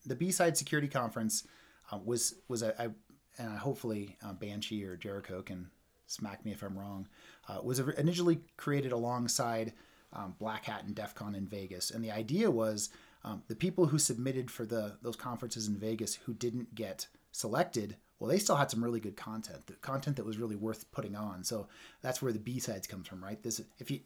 the 0.05 0.15
B 0.15 0.31
side 0.31 0.57
security 0.57 0.87
conference 0.87 1.47
uh, 1.91 1.97
was 2.03 2.35
was 2.47 2.61
a, 2.61 2.79
I, 2.79 2.89
and 3.37 3.57
hopefully 3.57 4.17
uh, 4.23 4.33
Banshee 4.33 4.83
or 4.83 4.95
Jericho 4.95 5.41
can 5.41 5.69
smack 6.05 6.45
me 6.45 6.51
if 6.51 6.61
I'm 6.61 6.77
wrong. 6.77 7.07
Uh, 7.47 7.61
was 7.63 7.79
initially 7.79 8.39
created 8.57 8.91
alongside 8.91 9.73
um, 10.13 10.35
Black 10.39 10.65
Hat 10.65 10.83
and 10.83 10.93
DEF 10.93 11.15
CON 11.15 11.33
in 11.33 11.47
Vegas, 11.47 11.89
and 11.89 12.03
the 12.03 12.11
idea 12.11 12.51
was 12.51 12.89
um, 13.23 13.41
the 13.47 13.55
people 13.55 13.87
who 13.87 13.97
submitted 13.97 14.51
for 14.51 14.65
the 14.65 14.97
those 15.01 15.15
conferences 15.15 15.67
in 15.67 15.77
Vegas 15.77 16.15
who 16.15 16.33
didn't 16.33 16.75
get 16.75 17.07
selected 17.31 17.95
well, 18.21 18.29
they 18.29 18.37
still 18.37 18.55
had 18.55 18.69
some 18.69 18.83
really 18.83 18.99
good 18.99 19.17
content, 19.17 19.65
the 19.65 19.73
content 19.73 20.17
that 20.17 20.25
was 20.27 20.37
really 20.37 20.55
worth 20.55 20.91
putting 20.91 21.15
on. 21.15 21.43
So 21.43 21.67
that's 22.03 22.21
where 22.21 22.31
the 22.31 22.37
B 22.37 22.59
sides 22.59 22.85
comes 22.85 23.07
from, 23.07 23.23
right? 23.23 23.41
This, 23.41 23.59
if 23.79 23.89
you, 23.89 24.01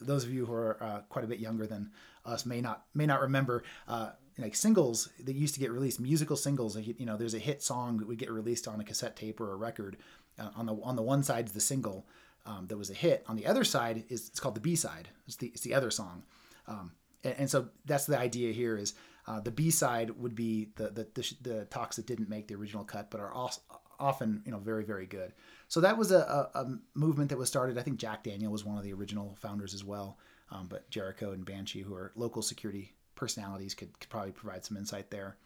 those 0.00 0.24
of 0.24 0.32
you 0.32 0.46
who 0.46 0.52
are 0.52 0.82
uh, 0.82 1.00
quite 1.08 1.24
a 1.24 1.28
bit 1.28 1.38
younger 1.38 1.66
than 1.66 1.90
us 2.24 2.46
may 2.46 2.60
not 2.60 2.84
may 2.94 3.06
not 3.06 3.20
remember, 3.20 3.64
uh, 3.88 4.10
like 4.38 4.54
singles 4.54 5.10
that 5.24 5.34
used 5.34 5.54
to 5.54 5.60
get 5.60 5.70
released, 5.70 6.00
musical 6.00 6.36
singles. 6.36 6.76
You 6.76 7.06
know, 7.06 7.16
there's 7.16 7.34
a 7.34 7.38
hit 7.38 7.62
song 7.62 7.98
that 7.98 8.08
would 8.08 8.18
get 8.18 8.30
released 8.30 8.66
on 8.66 8.80
a 8.80 8.84
cassette 8.84 9.16
tape 9.16 9.40
or 9.40 9.52
a 9.52 9.56
record. 9.56 9.96
Uh, 10.38 10.50
on 10.56 10.66
the 10.66 10.74
on 10.82 10.96
the 10.96 11.02
one 11.02 11.22
side 11.22 11.46
is 11.46 11.52
the 11.52 11.60
single. 11.60 12.06
um, 12.46 12.66
that 12.66 12.76
was 12.76 12.90
a 12.90 12.94
hit. 12.94 13.24
On 13.26 13.36
the 13.36 13.46
other 13.46 13.64
side 13.64 14.04
is 14.08 14.28
it's 14.28 14.40
called 14.40 14.54
the 14.54 14.60
B 14.60 14.76
side. 14.76 15.08
It's 15.26 15.36
the 15.36 15.48
it's 15.48 15.62
the 15.62 15.74
other 15.74 15.90
song, 15.90 16.22
um, 16.66 16.92
and, 17.22 17.34
and, 17.38 17.50
so 17.50 17.68
that's 17.84 18.06
the 18.06 18.18
idea 18.18 18.52
here 18.52 18.76
is 18.76 18.94
uh, 19.26 19.40
the 19.40 19.50
B 19.50 19.70
side 19.70 20.10
would 20.10 20.34
be 20.34 20.68
the, 20.76 20.90
the 20.90 21.08
the, 21.14 21.34
the 21.42 21.64
talks 21.66 21.96
that 21.96 22.06
didn't 22.06 22.28
make 22.28 22.48
the 22.48 22.54
original 22.54 22.84
cut 22.84 23.10
but 23.10 23.20
are 23.20 23.32
also 23.32 23.60
often 23.98 24.42
you 24.44 24.52
know 24.52 24.58
very 24.58 24.84
very 24.84 25.06
good. 25.06 25.32
So 25.68 25.80
that 25.80 25.96
was 25.96 26.12
a, 26.12 26.18
a, 26.18 26.60
a, 26.60 26.78
movement 26.94 27.30
that 27.30 27.38
was 27.38 27.48
started. 27.48 27.78
I 27.78 27.82
think 27.82 27.98
Jack 27.98 28.24
Daniel 28.24 28.52
was 28.52 28.64
one 28.64 28.76
of 28.76 28.84
the 28.84 28.92
original 28.92 29.36
founders 29.40 29.74
as 29.74 29.84
well. 29.84 30.18
Um, 30.50 30.66
but 30.68 30.88
Jericho 30.90 31.32
and 31.32 31.44
Banshee, 31.44 31.80
who 31.80 31.94
are 31.94 32.12
local 32.14 32.42
security 32.42 32.92
personalities, 33.14 33.74
could, 33.74 33.98
could 33.98 34.10
probably 34.10 34.32
provide 34.32 34.64
some 34.64 34.76
insight 34.76 35.10
there. 35.10 35.36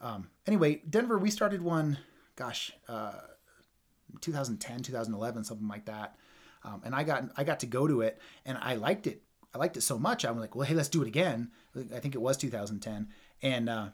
Um, 0.00 0.28
anyway, 0.46 0.82
Denver, 0.88 1.16
we 1.16 1.30
started 1.30 1.62
one, 1.62 1.98
gosh, 2.36 2.72
uh, 2.88 3.12
2010, 4.20 4.82
2011, 4.82 5.44
something 5.44 5.68
like 5.68 5.86
that. 5.86 6.16
Um, 6.64 6.82
and 6.84 6.94
I 6.94 7.02
got 7.02 7.24
I 7.36 7.44
got 7.44 7.60
to 7.60 7.66
go 7.66 7.86
to 7.88 8.02
it, 8.02 8.20
and 8.44 8.56
I 8.60 8.74
liked 8.74 9.06
it. 9.06 9.22
I 9.54 9.58
liked 9.58 9.76
it 9.76 9.82
so 9.82 9.98
much. 9.98 10.24
I 10.24 10.30
was 10.30 10.40
like, 10.40 10.54
well, 10.54 10.66
hey, 10.66 10.74
let's 10.74 10.88
do 10.88 11.02
it 11.02 11.08
again. 11.08 11.50
I 11.76 11.98
think 11.98 12.14
it 12.14 12.20
was 12.20 12.36
2010, 12.36 13.08
and 13.42 13.68
uh, 13.68 13.88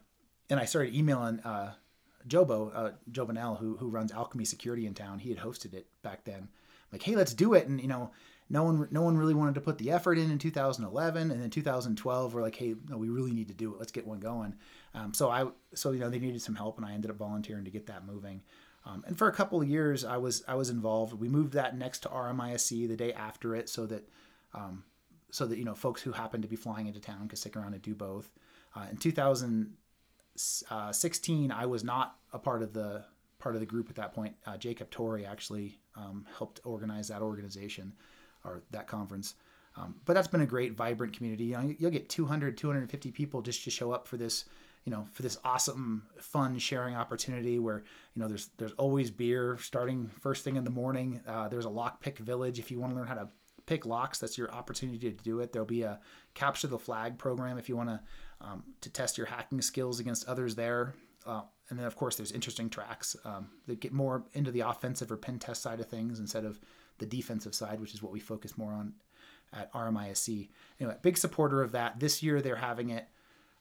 and 0.50 0.60
I 0.60 0.64
started 0.64 0.94
emailing 0.94 1.40
uh, 1.40 1.74
Jobo, 2.28 2.70
uh, 2.74 2.90
Joe 3.10 3.26
who 3.26 3.76
who 3.76 3.88
runs 3.88 4.12
Alchemy 4.12 4.44
Security 4.44 4.86
in 4.86 4.94
town. 4.94 5.18
He 5.18 5.30
had 5.30 5.38
hosted 5.38 5.74
it 5.74 5.86
back 6.02 6.24
then. 6.24 6.48
like, 6.92 7.02
hey, 7.02 7.16
let's 7.16 7.34
do 7.34 7.54
it. 7.54 7.66
And 7.66 7.80
you 7.80 7.88
know, 7.88 8.10
no 8.50 8.64
one 8.64 8.88
no 8.90 9.02
one 9.02 9.16
really 9.16 9.34
wanted 9.34 9.54
to 9.54 9.60
put 9.60 9.78
the 9.78 9.90
effort 9.90 10.18
in 10.18 10.30
in 10.30 10.38
2011, 10.38 11.30
and 11.30 11.42
then 11.42 11.50
2012 11.50 12.34
we're 12.34 12.42
like, 12.42 12.56
hey, 12.56 12.74
no, 12.88 12.96
we 12.96 13.08
really 13.08 13.32
need 13.32 13.48
to 13.48 13.54
do 13.54 13.72
it. 13.72 13.78
Let's 13.78 13.92
get 13.92 14.06
one 14.06 14.20
going. 14.20 14.54
Um, 14.94 15.12
so 15.12 15.30
I 15.30 15.46
so 15.74 15.92
you 15.92 16.00
know 16.00 16.10
they 16.10 16.18
needed 16.18 16.42
some 16.42 16.54
help, 16.54 16.78
and 16.78 16.86
I 16.86 16.92
ended 16.92 17.10
up 17.10 17.18
volunteering 17.18 17.64
to 17.64 17.70
get 17.70 17.86
that 17.86 18.06
moving. 18.06 18.42
Um, 18.86 19.04
and 19.06 19.18
for 19.18 19.28
a 19.28 19.32
couple 19.32 19.60
of 19.60 19.68
years, 19.68 20.04
I 20.04 20.16
was 20.16 20.44
I 20.48 20.54
was 20.54 20.70
involved. 20.70 21.12
We 21.12 21.28
moved 21.28 21.52
that 21.54 21.76
next 21.76 22.00
to 22.00 22.08
RMISC 22.08 22.88
the 22.88 22.96
day 22.96 23.12
after 23.12 23.54
it, 23.54 23.68
so 23.68 23.86
that 23.86 24.08
um, 24.54 24.84
so 25.30 25.46
that 25.46 25.58
you 25.58 25.64
know 25.64 25.74
folks 25.74 26.02
who 26.02 26.12
happened 26.12 26.42
to 26.42 26.48
be 26.48 26.56
flying 26.56 26.86
into 26.86 27.00
town 27.00 27.28
could 27.28 27.38
stick 27.38 27.56
around 27.56 27.74
and 27.74 27.82
do 27.82 27.94
both. 27.94 28.30
Uh, 28.74 28.86
in 28.90 29.72
2016, 30.38 31.50
I 31.50 31.66
was 31.66 31.84
not 31.84 32.16
a 32.32 32.38
part 32.38 32.62
of 32.62 32.72
the 32.72 33.04
part 33.38 33.54
of 33.54 33.60
the 33.60 33.66
group 33.66 33.88
at 33.88 33.96
that 33.96 34.12
point. 34.12 34.34
Uh, 34.46 34.56
Jacob 34.56 34.90
Torrey 34.90 35.24
actually 35.24 35.78
um, 35.96 36.26
helped 36.36 36.60
organize 36.64 37.08
that 37.08 37.22
organization 37.22 37.92
or 38.44 38.62
that 38.70 38.88
conference. 38.88 39.34
Um, 39.76 39.94
but 40.04 40.14
that's 40.14 40.26
been 40.26 40.40
a 40.40 40.46
great, 40.46 40.72
vibrant 40.72 41.16
community. 41.16 41.44
You 41.44 41.56
know, 41.56 41.74
you'll 41.78 41.92
get 41.92 42.08
200, 42.08 42.56
250 42.56 43.12
people 43.12 43.42
just 43.42 43.62
to 43.62 43.70
show 43.70 43.92
up 43.92 44.08
for 44.08 44.16
this, 44.16 44.46
you 44.84 44.90
know, 44.90 45.06
for 45.12 45.22
this 45.22 45.38
awesome, 45.44 46.02
fun 46.18 46.58
sharing 46.58 46.96
opportunity 46.96 47.60
where, 47.60 47.84
you 48.14 48.22
know, 48.22 48.26
there's 48.26 48.50
there's 48.58 48.72
always 48.72 49.10
beer 49.12 49.56
starting 49.60 50.10
first 50.20 50.42
thing 50.42 50.56
in 50.56 50.64
the 50.64 50.70
morning. 50.70 51.20
Uh, 51.28 51.46
there's 51.46 51.66
a 51.66 51.70
lockpick 51.70 52.18
village 52.18 52.58
if 52.58 52.72
you 52.72 52.80
want 52.80 52.92
to 52.92 52.96
learn 52.96 53.06
how 53.06 53.14
to 53.14 53.28
pick 53.66 53.86
locks. 53.86 54.18
That's 54.18 54.36
your 54.36 54.52
opportunity 54.52 54.98
to 54.98 55.22
do 55.22 55.40
it. 55.40 55.52
There'll 55.52 55.66
be 55.66 55.82
a 55.82 56.00
capture 56.34 56.66
the 56.66 56.78
flag 56.78 57.18
program 57.18 57.56
if 57.56 57.68
you 57.68 57.76
want 57.76 57.90
to 57.90 58.00
um, 58.40 58.62
to 58.80 58.90
test 58.90 59.18
your 59.18 59.26
hacking 59.26 59.60
skills 59.60 60.00
against 60.00 60.26
others 60.28 60.54
there. 60.54 60.94
Uh, 61.26 61.42
and 61.68 61.78
then 61.78 61.86
of 61.86 61.96
course 61.96 62.16
there's 62.16 62.32
interesting 62.32 62.70
tracks 62.70 63.16
um, 63.24 63.48
that 63.66 63.80
get 63.80 63.92
more 63.92 64.24
into 64.32 64.50
the 64.50 64.60
offensive 64.60 65.10
or 65.12 65.16
pen 65.16 65.38
test 65.38 65.62
side 65.62 65.80
of 65.80 65.86
things 65.86 66.18
instead 66.18 66.44
of 66.44 66.60
the 66.98 67.06
defensive 67.06 67.54
side, 67.54 67.80
which 67.80 67.94
is 67.94 68.02
what 68.02 68.12
we 68.12 68.20
focus 68.20 68.56
more 68.56 68.72
on 68.72 68.94
at 69.52 69.72
RMISC. 69.72 70.48
Anyway, 70.80 70.96
big 71.02 71.16
supporter 71.16 71.62
of 71.62 71.72
that. 71.72 72.00
This 72.00 72.22
year 72.22 72.40
they're 72.40 72.56
having 72.56 72.90
it 72.90 73.08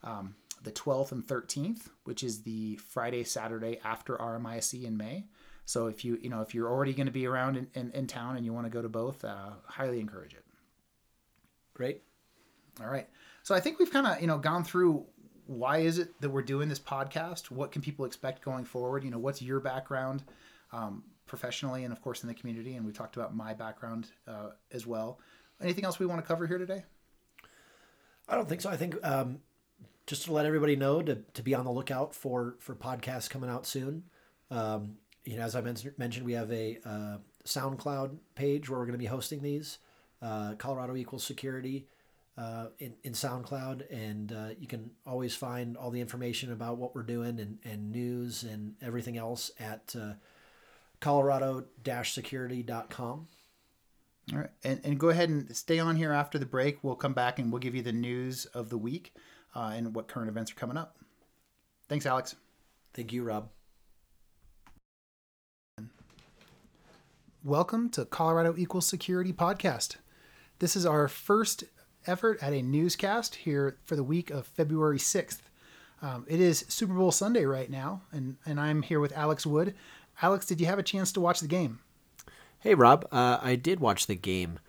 um, 0.04 0.36
the 0.64 0.72
12th 0.72 1.12
and 1.12 1.26
13th, 1.26 1.90
which 2.04 2.24
is 2.24 2.44
the 2.44 2.76
Friday 2.78 3.24
Saturday 3.24 3.80
after 3.84 4.16
RMISC 4.16 4.84
in 4.84 4.98
May. 4.98 5.26
So 5.66 5.88
if 5.88 6.06
you 6.06 6.18
you 6.22 6.30
know 6.30 6.42
if 6.42 6.56
you're 6.56 6.70
already 6.70 6.94
going 6.94 7.08
to 7.08 7.12
be 7.12 7.28
around 7.28 7.58
in, 7.58 7.68
in, 7.74 7.92
in, 7.92 8.08
town 8.08 8.38
and 8.38 8.46
you 8.46 8.54
want 8.54 8.66
to 8.66 8.70
go 8.70 8.82
to 8.82 8.88
both, 8.88 9.26
uh, 9.26 9.50
highly 9.66 10.00
encourage 10.00 10.34
it. 10.34 10.46
Great. 11.74 12.04
All 12.80 12.88
right. 12.88 13.08
So 13.48 13.56
I 13.56 13.62
think 13.62 13.80
we've 13.80 13.90
kind 13.90 14.06
of 14.06 14.20
you 14.20 14.28
know 14.28 14.38
gone 14.38 14.66
through 14.66 15.06
why 15.46 15.78
is 15.78 16.00
it 16.00 16.20
that 16.20 16.30
we're 16.30 16.42
doing 16.42 16.68
this 16.68 16.80
podcast? 16.80 17.50
What 17.50 17.72
can 17.72 17.82
people 17.82 18.04
expect 18.04 18.44
going 18.44 18.66
forward? 18.66 19.06
You 19.06 19.10
know, 19.10 19.20
what's 19.20 19.42
your 19.42 19.62
background 19.62 20.26
um, 20.74 21.02
professionally 21.28 21.86
and, 21.86 21.94
of 21.94 22.02
course, 22.02 22.24
in 22.24 22.28
the 22.28 22.34
community? 22.34 22.76
And 22.76 22.86
we 22.86 22.92
talked 22.92 23.16
about 23.16 23.34
my 23.34 23.54
background 23.54 24.10
uh, 24.28 24.50
as 24.74 24.86
well. 24.86 25.22
Anything 25.62 25.86
else 25.86 25.98
we 25.98 26.06
want 26.06 26.20
to 26.20 26.28
cover 26.28 26.46
here 26.46 26.58
today? 26.58 26.84
I 28.28 28.36
don't 28.36 28.50
think 28.50 28.60
so. 28.60 28.70
I 28.70 28.76
think 28.76 28.98
um, 29.08 29.40
just 30.08 30.26
to 30.26 30.34
let 30.34 30.46
everybody 30.46 30.76
know 30.76 31.02
to, 31.02 31.16
to 31.16 31.42
be 31.42 31.56
on 31.56 31.64
the 31.64 31.72
lookout 31.72 32.14
for 32.14 32.58
for 32.60 32.76
podcasts 32.76 33.30
coming 33.30 33.50
out 33.50 33.66
soon. 33.66 34.04
Um, 34.52 34.98
you 35.24 35.38
know, 35.38 35.44
as 35.44 35.56
I 35.56 35.62
mentioned, 35.62 36.26
we 36.26 36.34
have 36.34 36.52
a 36.52 36.80
uh, 36.84 37.18
SoundCloud 37.46 38.18
page 38.36 38.70
where 38.70 38.78
we're 38.78 38.88
going 38.88 38.92
to 38.92 38.98
be 38.98 39.06
hosting 39.06 39.42
these. 39.42 39.78
Uh, 40.22 40.56
Colorado 40.56 40.98
Equals 40.98 41.24
Security 41.24 41.88
uh, 42.38 42.68
in, 42.80 42.94
in 43.04 43.14
SoundCloud, 43.14 43.92
and 43.92 44.32
uh, 44.32 44.50
you 44.60 44.68
can 44.68 44.92
always 45.06 45.36
find 45.36 45.76
all 45.76 45.90
the 45.90 46.02
information 46.02 46.52
about 46.52 46.78
what 46.78 46.94
we're 46.94 47.04
doing 47.04 47.40
and, 47.40 47.58
and 47.64 47.92
news 47.92 48.44
and 48.44 48.76
everything 48.82 49.18
else 49.18 49.50
at 49.60 49.96
uh, 50.00 50.14
colorado-security.com. 51.00 53.28
All 54.34 54.40
right, 54.40 54.50
and, 54.64 54.82
and 54.84 55.00
go 55.00 55.10
ahead 55.10 55.30
and 55.30 55.56
stay 55.56 55.80
on 55.80 55.96
here 55.96 56.12
after 56.12 56.38
the 56.38 56.46
break. 56.46 56.84
We'll 56.84 56.96
come 56.96 57.14
back 57.14 57.40
and 57.40 57.52
we'll 57.52 57.62
give 57.62 57.74
you 57.74 57.82
the 57.82 57.94
news 57.94 58.46
of 58.48 58.70
the 58.70 58.78
week 58.78 59.16
uh, 59.56 59.72
and 59.74 59.96
what 59.96 60.08
current 60.08 60.30
events 60.30 60.52
are 60.52 60.56
coming 60.56 60.78
up. 60.78 60.98
Thanks, 61.88 62.06
Alex. 62.06 62.36
Thank 62.94 63.14
you, 63.14 63.24
Rob. 63.24 63.50
Welcome 67.44 67.90
to 67.92 68.04
Colorado 68.04 68.56
Equal 68.58 68.82
Security 68.82 69.32
Podcast. 69.32 69.96
This 70.60 70.76
is 70.76 70.86
our 70.86 71.08
first 71.08 71.64
effort 72.08 72.42
at 72.42 72.54
a 72.54 72.62
newscast 72.62 73.36
here 73.36 73.78
for 73.86 73.96
the 73.96 74.04
week 74.04 74.30
of 74.30 74.48
February 74.48 74.98
6th. 74.98 75.40
Um, 76.02 76.26
it 76.28 76.40
is 76.40 76.66
Super 76.68 76.94
Bowl 76.94 77.12
Sunday 77.12 77.46
right 77.46 77.70
now, 77.70 78.02
and, 78.12 78.38
and 78.46 78.60
I'm 78.60 78.82
here 78.82 79.00
with 79.00 79.12
Alex 79.18 79.46
Wood. 79.46 79.74
Alex, 80.22 80.46
did 80.46 80.60
you 80.60 80.68
have 80.68 80.80
a 80.80 80.84
chance 80.84 81.12
to 81.14 81.22
watch 81.22 81.40
the 81.40 81.48
game? 81.48 81.80
Hey, 82.60 82.76
Rob. 82.76 83.08
Uh, 83.12 83.40
I 83.42 83.56
did 83.56 83.80
watch 83.80 84.08
the 84.08 84.16
game. 84.16 84.60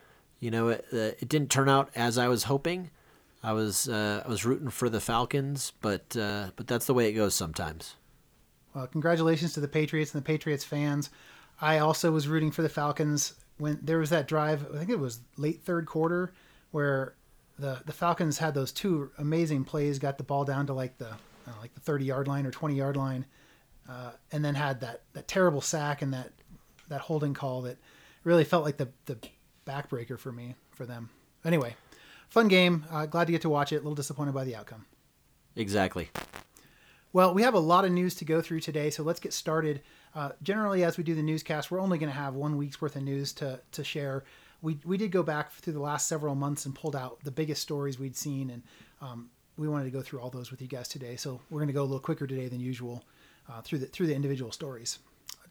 You 0.40 0.50
know, 0.50 0.68
it, 0.68 0.86
uh, 0.92 1.16
it 1.18 1.28
didn't 1.28 1.50
turn 1.50 1.68
out 1.68 1.90
as 1.94 2.16
I 2.16 2.28
was 2.28 2.44
hoping. 2.44 2.90
I 3.42 3.52
was 3.52 3.88
uh, 3.88 4.22
I 4.24 4.28
was 4.28 4.44
rooting 4.44 4.68
for 4.68 4.88
the 4.88 5.00
Falcons, 5.00 5.72
but 5.80 6.16
uh, 6.16 6.50
but 6.56 6.66
that's 6.66 6.86
the 6.86 6.94
way 6.94 7.08
it 7.08 7.12
goes 7.12 7.34
sometimes. 7.34 7.94
Well, 8.74 8.86
congratulations 8.86 9.52
to 9.54 9.60
the 9.60 9.68
Patriots 9.68 10.14
and 10.14 10.22
the 10.22 10.26
Patriots 10.26 10.64
fans. 10.64 11.10
I 11.60 11.78
also 11.78 12.10
was 12.10 12.28
rooting 12.28 12.50
for 12.50 12.62
the 12.62 12.68
Falcons 12.68 13.34
when 13.58 13.78
there 13.82 13.98
was 13.98 14.10
that 14.10 14.28
drive. 14.28 14.66
I 14.72 14.78
think 14.78 14.90
it 14.90 14.98
was 14.98 15.20
late 15.36 15.62
third 15.62 15.86
quarter 15.86 16.32
where 16.70 17.14
the 17.58 17.80
the 17.84 17.92
Falcons 17.92 18.38
had 18.38 18.54
those 18.54 18.72
two 18.72 19.10
amazing 19.18 19.64
plays, 19.64 19.98
got 19.98 20.18
the 20.18 20.24
ball 20.24 20.44
down 20.44 20.66
to 20.66 20.72
like 20.72 20.98
the 20.98 21.08
uh, 21.10 21.52
like 21.60 21.74
the 21.74 21.80
30 21.80 22.04
yard 22.04 22.28
line 22.28 22.46
or 22.46 22.50
20 22.50 22.74
yard 22.74 22.96
line, 22.96 23.26
uh, 23.88 24.12
and 24.32 24.44
then 24.44 24.54
had 24.54 24.80
that 24.80 25.02
that 25.12 25.28
terrible 25.28 25.60
sack 25.60 26.02
and 26.02 26.12
that 26.12 26.30
that 26.88 27.00
holding 27.00 27.34
call 27.34 27.62
that 27.62 27.78
really 28.24 28.44
felt 28.44 28.64
like 28.64 28.76
the 28.76 28.88
the 29.06 29.18
backbreaker 29.66 30.18
for 30.18 30.32
me 30.32 30.54
for 30.70 30.86
them. 30.86 31.10
Anyway, 31.44 31.74
fun 32.28 32.48
game. 32.48 32.84
Uh, 32.90 33.06
glad 33.06 33.26
to 33.26 33.32
get 33.32 33.42
to 33.42 33.50
watch 33.50 33.72
it. 33.72 33.76
A 33.76 33.78
little 33.78 33.94
disappointed 33.94 34.34
by 34.34 34.44
the 34.44 34.56
outcome. 34.56 34.86
Exactly. 35.56 36.10
Well, 37.12 37.32
we 37.34 37.42
have 37.42 37.54
a 37.54 37.58
lot 37.58 37.84
of 37.84 37.90
news 37.90 38.14
to 38.16 38.24
go 38.24 38.42
through 38.42 38.60
today, 38.60 38.90
so 38.90 39.02
let's 39.02 39.18
get 39.18 39.32
started. 39.32 39.80
Uh, 40.14 40.30
generally, 40.42 40.84
as 40.84 40.98
we 40.98 41.04
do 41.04 41.14
the 41.14 41.22
newscast, 41.22 41.70
we're 41.70 41.80
only 41.80 41.98
going 41.98 42.12
to 42.12 42.18
have 42.18 42.34
one 42.34 42.56
week's 42.56 42.80
worth 42.80 42.96
of 42.96 43.02
news 43.02 43.32
to 43.34 43.60
to 43.72 43.82
share 43.82 44.24
we 44.62 44.78
we 44.84 44.96
did 44.96 45.12
go 45.12 45.22
back 45.22 45.52
through 45.52 45.74
the 45.74 45.80
last 45.80 46.08
several 46.08 46.34
months 46.34 46.66
and 46.66 46.74
pulled 46.74 46.96
out 46.96 47.18
the 47.24 47.30
biggest 47.30 47.62
stories 47.62 47.98
we'd 47.98 48.16
seen, 48.16 48.50
and 48.50 48.62
um, 49.00 49.30
we 49.56 49.68
wanted 49.68 49.84
to 49.84 49.90
go 49.90 50.02
through 50.02 50.20
all 50.20 50.30
those 50.30 50.50
with 50.50 50.60
you 50.60 50.68
guys 50.68 50.88
today. 50.88 51.16
So 51.16 51.40
we're 51.50 51.60
going 51.60 51.68
to 51.68 51.74
go 51.74 51.82
a 51.82 51.84
little 51.84 52.00
quicker 52.00 52.26
today 52.26 52.48
than 52.48 52.60
usual 52.60 53.04
uh, 53.48 53.60
through 53.62 53.78
the 53.78 53.86
through 53.86 54.06
the 54.06 54.14
individual 54.14 54.52
stories. 54.52 54.98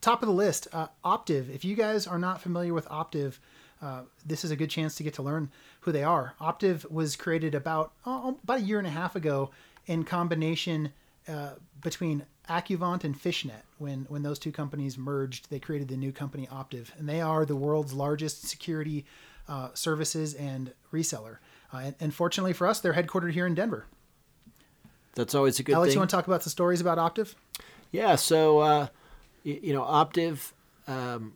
Top 0.02 0.22
of 0.22 0.28
the 0.28 0.34
list, 0.34 0.68
uh, 0.74 0.88
Optiv. 1.04 1.54
If 1.54 1.66
you 1.66 1.76
guys 1.76 2.06
are 2.06 2.20
not 2.20 2.42
familiar 2.42 2.74
with 2.74 2.88
Optiv, 2.88 3.40
uh, 3.82 4.02
this 4.26 4.46
is 4.46 4.52
a 4.52 4.56
good 4.56 4.70
chance 4.70 4.96
to 4.96 5.04
get 5.04 5.16
to 5.16 5.24
learn 5.24 5.50
who 5.82 5.92
they 5.92 6.04
are. 6.04 6.36
Optiv 6.40 6.90
was 6.92 7.16
created 7.16 7.56
about 7.56 7.94
oh, 8.06 8.38
about 8.44 8.60
a 8.60 8.64
year 8.64 8.78
and 8.78 8.88
a 8.88 8.92
half 8.92 9.16
ago 9.16 9.52
in 9.86 10.04
combination 10.04 10.92
uh, 11.28 11.52
between 11.82 12.26
Accuvant 12.50 13.04
and 13.04 13.20
Fishnet. 13.20 13.64
When 13.78 14.06
when 14.10 14.24
those 14.24 14.40
two 14.40 14.52
companies 14.52 14.98
merged, 14.98 15.50
they 15.50 15.60
created 15.60 15.88
the 15.88 15.98
new 15.98 16.12
company 16.12 16.48
Optiv, 16.48 16.98
and 16.98 17.08
they 17.08 17.22
are 17.22 17.46
the 17.46 17.56
world's 17.56 17.94
largest 17.94 18.44
security 18.44 19.06
uh, 19.48 19.70
services 19.74 20.34
and 20.34 20.74
reseller. 20.92 21.38
Uh, 21.74 21.78
and, 21.78 21.96
and, 22.00 22.14
fortunately 22.14 22.54
for 22.54 22.66
us, 22.66 22.80
they're 22.80 22.94
headquartered 22.94 23.34
here 23.34 23.46
in 23.46 23.54
Denver. 23.54 23.86
That's 25.16 25.36
always 25.36 25.60
a 25.60 25.64
good. 25.64 25.76
Alex, 25.76 25.90
thing. 25.90 25.96
you 25.96 26.00
want 26.00 26.10
to 26.10 26.16
talk 26.16 26.28
about 26.28 26.44
the 26.44 26.50
stories 26.50 26.80
about 26.80 26.98
Optiv? 26.98 27.36
Yeah. 27.92 28.16
So 28.16 28.60
uh, 28.60 28.88
you, 29.44 29.60
you, 29.64 29.74
know, 29.74 29.84
Optiv 29.84 30.54
um, 30.88 31.34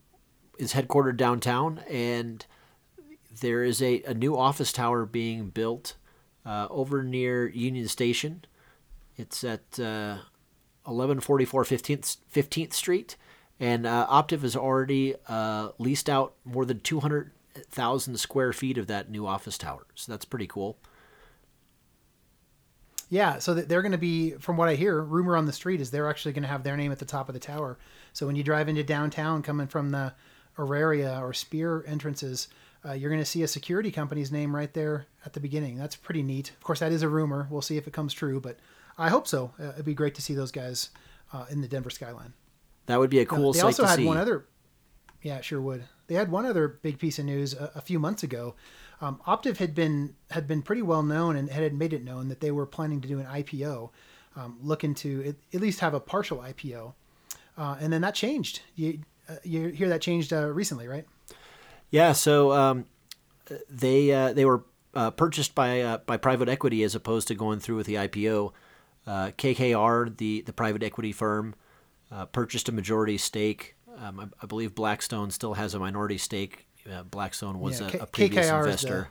is 0.57 0.73
headquartered 0.73 1.17
downtown, 1.17 1.81
and 1.89 2.45
there 3.41 3.63
is 3.63 3.81
a, 3.81 4.01
a 4.03 4.13
new 4.13 4.37
office 4.37 4.71
tower 4.71 5.05
being 5.05 5.49
built 5.49 5.95
uh, 6.45 6.67
over 6.69 7.03
near 7.03 7.47
Union 7.47 7.87
Station. 7.87 8.45
It's 9.21 9.43
at 9.43 9.79
uh, 9.79 10.17
1144 10.83 11.63
15th, 11.63 12.17
15th 12.33 12.73
Street. 12.73 13.15
And 13.59 13.85
uh, 13.85 14.07
Optiv 14.09 14.41
has 14.41 14.55
already 14.55 15.13
uh, 15.27 15.69
leased 15.77 16.09
out 16.09 16.33
more 16.43 16.65
than 16.65 16.79
200,000 16.79 18.17
square 18.19 18.51
feet 18.53 18.79
of 18.79 18.87
that 18.87 19.11
new 19.11 19.27
office 19.27 19.57
tower. 19.57 19.85
So 19.93 20.11
that's 20.11 20.25
pretty 20.25 20.47
cool. 20.47 20.79
Yeah, 23.11 23.39
so 23.39 23.53
they're 23.53 23.81
going 23.81 23.91
to 23.91 23.97
be, 23.97 24.31
from 24.31 24.57
what 24.57 24.69
I 24.69 24.75
hear, 24.75 25.01
rumor 25.01 25.35
on 25.35 25.45
the 25.45 25.51
street 25.51 25.81
is 25.81 25.91
they're 25.91 26.09
actually 26.09 26.31
going 26.31 26.43
to 26.43 26.49
have 26.49 26.63
their 26.63 26.77
name 26.77 26.93
at 26.93 26.99
the 26.99 27.05
top 27.05 27.27
of 27.29 27.33
the 27.33 27.39
tower. 27.39 27.77
So 28.13 28.25
when 28.25 28.37
you 28.37 28.43
drive 28.43 28.69
into 28.69 28.83
downtown, 28.83 29.43
coming 29.43 29.67
from 29.67 29.91
the 29.91 30.13
Auraria 30.57 31.19
or 31.21 31.33
Speer 31.33 31.83
entrances, 31.85 32.47
uh, 32.85 32.93
you're 32.93 33.09
going 33.11 33.21
to 33.21 33.25
see 33.25 33.43
a 33.43 33.47
security 33.47 33.91
company's 33.91 34.31
name 34.31 34.55
right 34.55 34.73
there 34.73 35.05
at 35.25 35.33
the 35.33 35.39
beginning. 35.39 35.77
That's 35.77 35.95
pretty 35.95 36.23
neat. 36.23 36.51
Of 36.51 36.63
course, 36.63 36.79
that 36.79 36.93
is 36.93 37.03
a 37.03 37.09
rumor. 37.09 37.47
We'll 37.51 37.61
see 37.61 37.77
if 37.77 37.85
it 37.85 37.93
comes 37.93 38.13
true, 38.13 38.39
but 38.39 38.57
I 39.01 39.09
hope 39.09 39.27
so. 39.27 39.51
Uh, 39.59 39.69
it'd 39.69 39.85
be 39.85 39.93
great 39.93 40.15
to 40.15 40.21
see 40.21 40.35
those 40.35 40.51
guys 40.51 40.89
uh, 41.33 41.45
in 41.49 41.61
the 41.61 41.67
Denver 41.67 41.89
skyline. 41.89 42.33
That 42.85 42.99
would 42.99 43.09
be 43.09 43.19
a 43.19 43.25
cool. 43.25 43.53
they 43.53 43.59
sight 43.59 43.65
also 43.65 43.85
had 43.85 43.95
see. 43.95 44.05
one 44.05 44.17
other. 44.17 44.45
Yeah, 45.21 45.37
it 45.37 45.45
sure 45.45 45.61
would. 45.61 45.85
They 46.07 46.15
had 46.15 46.31
one 46.31 46.45
other 46.45 46.67
big 46.67 46.99
piece 46.99 47.17
of 47.19 47.25
news 47.25 47.53
a, 47.53 47.71
a 47.75 47.81
few 47.81 47.99
months 47.99 48.23
ago. 48.23 48.55
Um, 49.01 49.19
Optiv 49.25 49.57
had 49.57 49.73
been 49.73 50.15
had 50.29 50.47
been 50.47 50.61
pretty 50.61 50.83
well 50.83 51.01
known 51.01 51.35
and 51.35 51.49
had 51.49 51.73
made 51.73 51.93
it 51.93 52.03
known 52.03 52.27
that 52.29 52.41
they 52.41 52.51
were 52.51 52.65
planning 52.67 53.01
to 53.01 53.07
do 53.07 53.19
an 53.19 53.25
IPO, 53.25 53.89
um, 54.35 54.59
looking 54.61 54.93
to 54.95 55.29
at, 55.29 55.35
at 55.55 55.61
least 55.61 55.79
have 55.79 55.95
a 55.95 55.99
partial 55.99 56.37
IPO, 56.37 56.93
uh, 57.57 57.77
and 57.79 57.91
then 57.91 58.01
that 58.01 58.13
changed. 58.13 58.61
You 58.75 58.99
uh, 59.27 59.35
you 59.43 59.69
hear 59.69 59.89
that 59.89 60.01
changed 60.01 60.31
uh, 60.31 60.47
recently, 60.47 60.87
right? 60.87 61.07
Yeah, 61.89 62.11
so 62.11 62.51
um, 62.51 62.85
they 63.69 64.11
uh, 64.11 64.33
they 64.33 64.45
were 64.45 64.63
uh, 64.93 65.11
purchased 65.11 65.55
by 65.55 65.81
uh, 65.81 65.97
by 65.99 66.17
private 66.17 66.49
equity 66.49 66.83
as 66.83 66.93
opposed 66.93 67.27
to 67.29 67.35
going 67.35 67.59
through 67.59 67.77
with 67.77 67.87
the 67.87 67.95
IPO. 67.95 68.53
Uh, 69.07 69.31
KKR, 69.37 70.15
the 70.17 70.41
the 70.41 70.53
private 70.53 70.83
equity 70.83 71.11
firm, 71.11 71.55
uh, 72.11 72.25
purchased 72.25 72.69
a 72.69 72.71
majority 72.71 73.17
stake. 73.17 73.75
Um, 73.97 74.19
I, 74.19 74.25
I 74.43 74.45
believe 74.45 74.75
Blackstone 74.75 75.31
still 75.31 75.55
has 75.55 75.73
a 75.73 75.79
minority 75.79 76.17
stake. 76.17 76.67
Uh, 76.91 77.03
Blackstone 77.03 77.59
was 77.59 77.79
Yeah, 77.81 77.87
a, 77.87 77.91
K- 77.91 77.97
a 77.99 78.05
previous 78.05 78.45
KKR 78.47 78.59
investor. 78.65 79.09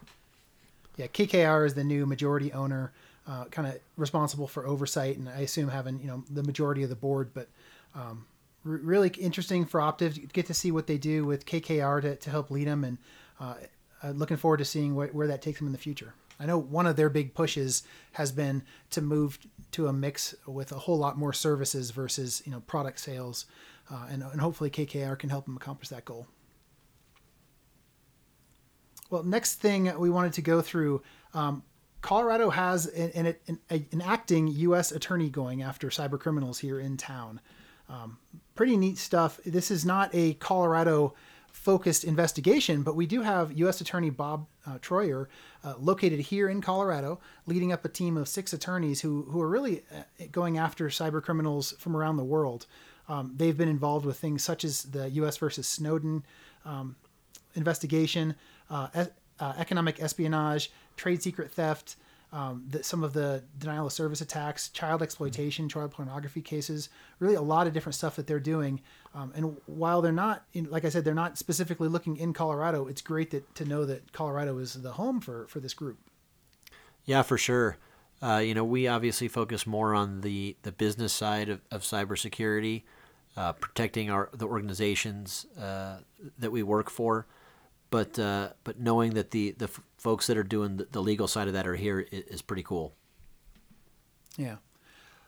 Yeah, 0.96 1.06
KKR 1.06 1.66
is 1.66 1.74
the 1.74 1.84
new 1.84 2.04
majority 2.06 2.52
owner, 2.52 2.92
uh, 3.26 3.44
kind 3.46 3.68
of 3.68 3.78
responsible 3.96 4.46
for 4.46 4.66
oversight, 4.66 5.16
and 5.16 5.28
I 5.28 5.40
assume 5.40 5.68
having 5.68 6.00
you 6.00 6.06
know 6.06 6.24
the 6.30 6.42
majority 6.42 6.82
of 6.82 6.88
the 6.88 6.96
board. 6.96 7.30
But 7.34 7.48
um, 7.94 8.26
r- 8.66 8.72
really 8.82 9.08
interesting 9.18 9.64
for 9.64 9.80
Optiv 9.80 10.14
to 10.14 10.20
get 10.20 10.46
to 10.46 10.54
see 10.54 10.70
what 10.70 10.86
they 10.86 10.98
do 10.98 11.24
with 11.24 11.46
KKR 11.46 12.02
to, 12.02 12.16
to 12.16 12.30
help 12.30 12.50
lead 12.50 12.66
them, 12.68 12.84
and 12.84 12.98
uh, 13.40 13.54
uh, 14.02 14.10
looking 14.10 14.36
forward 14.36 14.58
to 14.58 14.64
seeing 14.64 14.92
wh- 14.92 15.14
where 15.14 15.26
that 15.26 15.42
takes 15.42 15.58
them 15.58 15.66
in 15.66 15.72
the 15.72 15.78
future. 15.78 16.14
I 16.40 16.46
know 16.46 16.58
one 16.58 16.86
of 16.86 16.96
their 16.96 17.10
big 17.10 17.34
pushes 17.34 17.82
has 18.12 18.32
been 18.32 18.62
to 18.90 19.02
move 19.02 19.38
to 19.72 19.86
a 19.86 19.92
mix 19.92 20.34
with 20.46 20.72
a 20.72 20.78
whole 20.78 20.98
lot 20.98 21.18
more 21.18 21.34
services 21.34 21.90
versus 21.90 22.42
you 22.46 22.52
know 22.52 22.60
product 22.60 22.98
sales, 22.98 23.44
uh, 23.90 24.06
and, 24.10 24.22
and 24.22 24.40
hopefully 24.40 24.70
KKR 24.70 25.18
can 25.18 25.28
help 25.28 25.44
them 25.44 25.56
accomplish 25.56 25.90
that 25.90 26.06
goal. 26.06 26.26
Well, 29.10 29.22
next 29.22 29.56
thing 29.56 29.92
we 29.98 30.08
wanted 30.08 30.32
to 30.34 30.42
go 30.42 30.62
through, 30.62 31.02
um, 31.34 31.62
Colorado 32.00 32.50
has 32.50 32.86
an, 32.86 33.34
an, 33.48 33.58
an, 33.68 34.02
acting 34.02 34.46
U.S. 34.46 34.92
attorney 34.92 35.28
going 35.28 35.62
after 35.62 35.88
cyber 35.88 36.18
criminals 36.18 36.60
here 36.60 36.80
in 36.80 36.96
town. 36.96 37.40
Um, 37.88 38.18
pretty 38.54 38.76
neat 38.76 38.98
stuff. 38.98 39.40
This 39.44 39.70
is 39.70 39.84
not 39.84 40.10
a 40.14 40.34
Colorado 40.34 41.14
focused 41.52 42.04
investigation, 42.04 42.82
but 42.82 42.96
we 42.96 43.06
do 43.06 43.22
have 43.22 43.56
U.S. 43.58 43.80
Attorney 43.80 44.10
Bob 44.10 44.46
uh, 44.66 44.78
Troyer 44.78 45.26
uh, 45.64 45.74
located 45.78 46.20
here 46.20 46.48
in 46.48 46.60
Colorado, 46.60 47.20
leading 47.46 47.72
up 47.72 47.84
a 47.84 47.88
team 47.88 48.16
of 48.16 48.28
six 48.28 48.52
attorneys 48.52 49.00
who, 49.00 49.22
who 49.30 49.40
are 49.40 49.48
really 49.48 49.82
uh, 49.94 50.24
going 50.32 50.58
after 50.58 50.88
cyber 50.88 51.22
criminals 51.22 51.72
from 51.78 51.96
around 51.96 52.16
the 52.16 52.24
world. 52.24 52.66
Um, 53.08 53.32
they've 53.36 53.56
been 53.56 53.68
involved 53.68 54.06
with 54.06 54.18
things 54.18 54.42
such 54.42 54.64
as 54.64 54.84
the 54.84 55.10
U.S. 55.10 55.36
versus 55.36 55.66
Snowden 55.66 56.24
um, 56.64 56.96
investigation, 57.54 58.36
uh, 58.70 58.88
e- 58.96 59.12
uh, 59.40 59.54
economic 59.58 60.00
espionage, 60.00 60.70
trade 60.96 61.22
secret 61.22 61.50
theft, 61.50 61.96
um, 62.32 62.64
the, 62.68 62.82
some 62.82 63.02
of 63.02 63.12
the 63.12 63.42
denial 63.58 63.86
of 63.86 63.92
service 63.92 64.20
attacks, 64.20 64.68
child 64.68 65.02
exploitation, 65.02 65.68
child 65.68 65.90
pornography 65.90 66.40
cases. 66.40 66.88
Really, 67.18 67.34
a 67.34 67.42
lot 67.42 67.66
of 67.66 67.72
different 67.72 67.94
stuff 67.94 68.16
that 68.16 68.26
they're 68.26 68.38
doing. 68.38 68.80
Um, 69.14 69.32
and 69.34 69.56
while 69.66 70.00
they're 70.00 70.12
not, 70.12 70.44
in, 70.52 70.70
like 70.70 70.84
I 70.84 70.90
said, 70.90 71.04
they're 71.04 71.14
not 71.14 71.38
specifically 71.38 71.88
looking 71.88 72.16
in 72.16 72.32
Colorado. 72.32 72.86
It's 72.86 73.02
great 73.02 73.30
that 73.32 73.54
to 73.56 73.64
know 73.64 73.84
that 73.84 74.12
Colorado 74.12 74.58
is 74.58 74.74
the 74.74 74.92
home 74.92 75.20
for 75.20 75.46
for 75.48 75.60
this 75.60 75.74
group. 75.74 75.98
Yeah, 77.04 77.22
for 77.22 77.38
sure. 77.38 77.76
Uh, 78.22 78.42
you 78.44 78.54
know, 78.54 78.64
we 78.64 78.86
obviously 78.86 79.28
focus 79.28 79.66
more 79.66 79.94
on 79.94 80.20
the, 80.20 80.56
the 80.62 80.72
business 80.72 81.12
side 81.12 81.48
of, 81.48 81.60
of 81.70 81.82
cybersecurity, 81.82 82.82
uh, 83.36 83.52
protecting 83.54 84.10
our 84.10 84.28
the 84.32 84.46
organizations 84.46 85.46
uh, 85.58 85.96
that 86.38 86.52
we 86.52 86.62
work 86.62 86.90
for. 86.90 87.26
But 87.90 88.18
uh, 88.18 88.50
but 88.62 88.78
knowing 88.78 89.14
that 89.14 89.30
the, 89.32 89.52
the 89.52 89.68
folks 90.00 90.26
that 90.26 90.36
are 90.36 90.42
doing 90.42 90.78
the, 90.78 90.88
the 90.90 91.00
legal 91.00 91.28
side 91.28 91.46
of 91.46 91.52
that 91.52 91.66
are 91.66 91.76
here 91.76 92.00
is, 92.00 92.24
is 92.24 92.42
pretty 92.42 92.62
cool. 92.62 92.94
Yeah. 94.36 94.56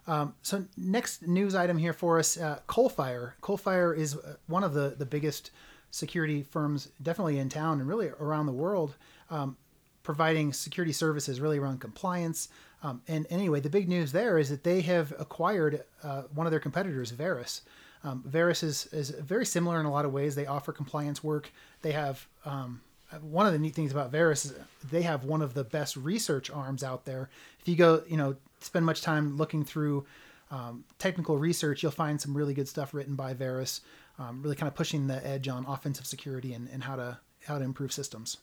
Um, 0.06 0.34
so 0.42 0.64
next 0.76 1.26
news 1.26 1.54
item 1.54 1.78
here 1.78 1.92
for 1.92 2.18
us, 2.18 2.36
uh, 2.36 2.58
Coalfire. 2.68 3.34
Coalfire 3.40 3.96
is 3.96 4.16
uh, 4.16 4.34
one 4.46 4.64
of 4.64 4.74
the, 4.74 4.94
the 4.98 5.06
biggest 5.06 5.50
security 5.90 6.42
firms, 6.42 6.88
definitely 7.02 7.38
in 7.38 7.48
town 7.48 7.80
and 7.80 7.88
really 7.88 8.08
around 8.08 8.46
the 8.46 8.52
world, 8.52 8.96
um, 9.30 9.56
providing 10.02 10.52
security 10.52 10.92
services 10.92 11.38
really 11.38 11.58
around 11.58 11.80
compliance. 11.80 12.48
Um, 12.82 13.02
and 13.06 13.26
anyway, 13.30 13.60
the 13.60 13.70
big 13.70 13.88
news 13.88 14.10
there 14.10 14.38
is 14.38 14.48
that 14.48 14.64
they 14.64 14.80
have 14.80 15.12
acquired 15.18 15.84
uh, 16.02 16.22
one 16.34 16.46
of 16.46 16.50
their 16.50 16.58
competitors, 16.58 17.10
Veris. 17.10 17.60
Um, 18.02 18.24
Veris 18.26 18.64
is, 18.64 18.86
is 18.86 19.10
very 19.10 19.46
similar 19.46 19.78
in 19.78 19.86
a 19.86 19.92
lot 19.92 20.04
of 20.04 20.12
ways. 20.12 20.34
They 20.34 20.46
offer 20.46 20.72
compliance 20.72 21.22
work. 21.22 21.52
They 21.82 21.92
have 21.92 22.26
um, 22.44 22.80
one 23.20 23.46
of 23.46 23.52
the 23.52 23.58
neat 23.58 23.74
things 23.74 23.92
about 23.92 24.10
Veris 24.10 24.44
is 24.44 24.54
they 24.90 25.02
have 25.02 25.24
one 25.24 25.42
of 25.42 25.54
the 25.54 25.64
best 25.64 25.96
research 25.96 26.50
arms 26.50 26.82
out 26.82 27.04
there. 27.04 27.28
If 27.60 27.68
you 27.68 27.76
go, 27.76 28.02
you 28.08 28.16
know, 28.16 28.36
spend 28.60 28.86
much 28.86 29.02
time 29.02 29.36
looking 29.36 29.64
through 29.64 30.06
um, 30.50 30.84
technical 30.98 31.38
research, 31.38 31.82
you'll 31.82 31.92
find 31.92 32.20
some 32.20 32.36
really 32.36 32.54
good 32.54 32.68
stuff 32.68 32.94
written 32.94 33.14
by 33.14 33.34
Veris, 33.34 33.80
um, 34.18 34.42
really 34.42 34.56
kind 34.56 34.68
of 34.68 34.74
pushing 34.74 35.06
the 35.06 35.26
edge 35.26 35.48
on 35.48 35.64
offensive 35.66 36.06
security 36.06 36.52
and, 36.54 36.68
and 36.68 36.84
how 36.84 36.96
to 36.96 37.18
how 37.46 37.58
to 37.58 37.64
improve 37.64 37.92
systems. 37.92 38.38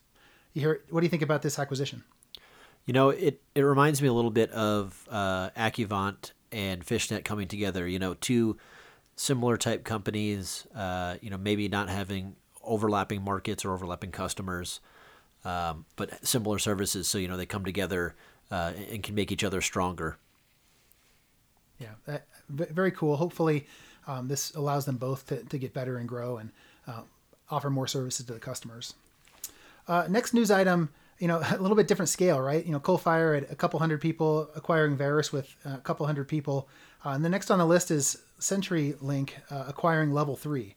You 0.53 0.61
hear? 0.61 0.82
What 0.89 1.01
do 1.01 1.05
you 1.05 1.09
think 1.09 1.22
about 1.24 1.41
this 1.41 1.57
acquisition? 1.57 2.03
You 2.86 2.93
know, 2.93 3.09
it, 3.09 3.41
it 3.53 3.61
reminds 3.61 4.01
me 4.01 4.07
a 4.07 4.13
little 4.13 4.32
bit 4.32 4.49
of 4.51 5.07
uh, 5.09 5.49
and 6.51 6.84
Fishnet 6.84 7.24
coming 7.24 7.47
together. 7.47 7.88
You 7.88 7.99
know, 7.99 8.15
two 8.15 8.57
similar 9.15 9.57
type 9.57 9.84
companies. 9.84 10.65
Uh, 10.76 11.17
you 11.22 11.30
know, 11.30 11.38
maybe 11.38 11.67
not 11.67 11.89
having 11.89 12.36
overlapping 12.70 13.22
markets 13.24 13.65
or 13.65 13.74
overlapping 13.74 14.11
customers, 14.11 14.80
um, 15.43 15.86
but 15.95 16.26
similar 16.26 16.59
services. 16.59 17.07
So 17.07 17.17
you 17.17 17.28
know, 17.28 17.38
they 17.38 17.45
come 17.45 17.65
together 17.65 18.15
uh, 18.51 18.74
and 18.91 19.03
can 19.03 19.15
make 19.15 19.32
each 19.32 19.43
other 19.43 19.61
stronger. 19.61 20.17
Yeah, 21.80 21.93
that, 22.05 22.28
very 22.49 22.91
cool. 22.91 23.15
Hopefully, 23.17 23.67
um, 24.07 24.28
this 24.28 24.53
allows 24.55 24.86
them 24.86 24.97
both 24.97 25.28
to, 25.28 25.43
to 25.43 25.57
get 25.57 25.74
better 25.74 25.97
and 25.97 26.07
grow 26.07 26.38
and 26.38 26.51
uh, 26.88 27.01
offer 27.49 27.70
more 27.70 27.88
services 27.88 28.26
to 28.26 28.34
the 28.34 28.39
customers. 28.39 28.93
Uh, 29.88 30.05
next 30.09 30.34
news 30.34 30.51
item, 30.51 30.89
you 31.20 31.28
know, 31.28 31.41
a 31.51 31.57
little 31.57 31.78
bit 31.78 31.88
different 31.88 32.09
scale, 32.09 32.39
right? 32.39 32.65
You 32.65 32.72
know, 32.72 32.80
Coalfire 32.80 33.38
at 33.41 33.51
a 33.51 33.55
couple 33.55 33.80
hundred 33.80 34.01
people 34.01 34.49
acquiring 34.55 34.97
Veris 34.97 35.32
with 35.32 35.55
a 35.65 35.78
couple 35.78 36.05
hundred 36.05 36.28
people. 36.28 36.67
Uh, 37.05 37.09
and 37.09 37.24
the 37.24 37.30
next 37.30 37.49
on 37.49 37.59
the 37.59 37.65
list 37.65 37.91
is 37.91 38.17
CenturyLink 38.39 39.32
uh, 39.49 39.65
acquiring 39.67 40.11
Level 40.11 40.36
3. 40.36 40.76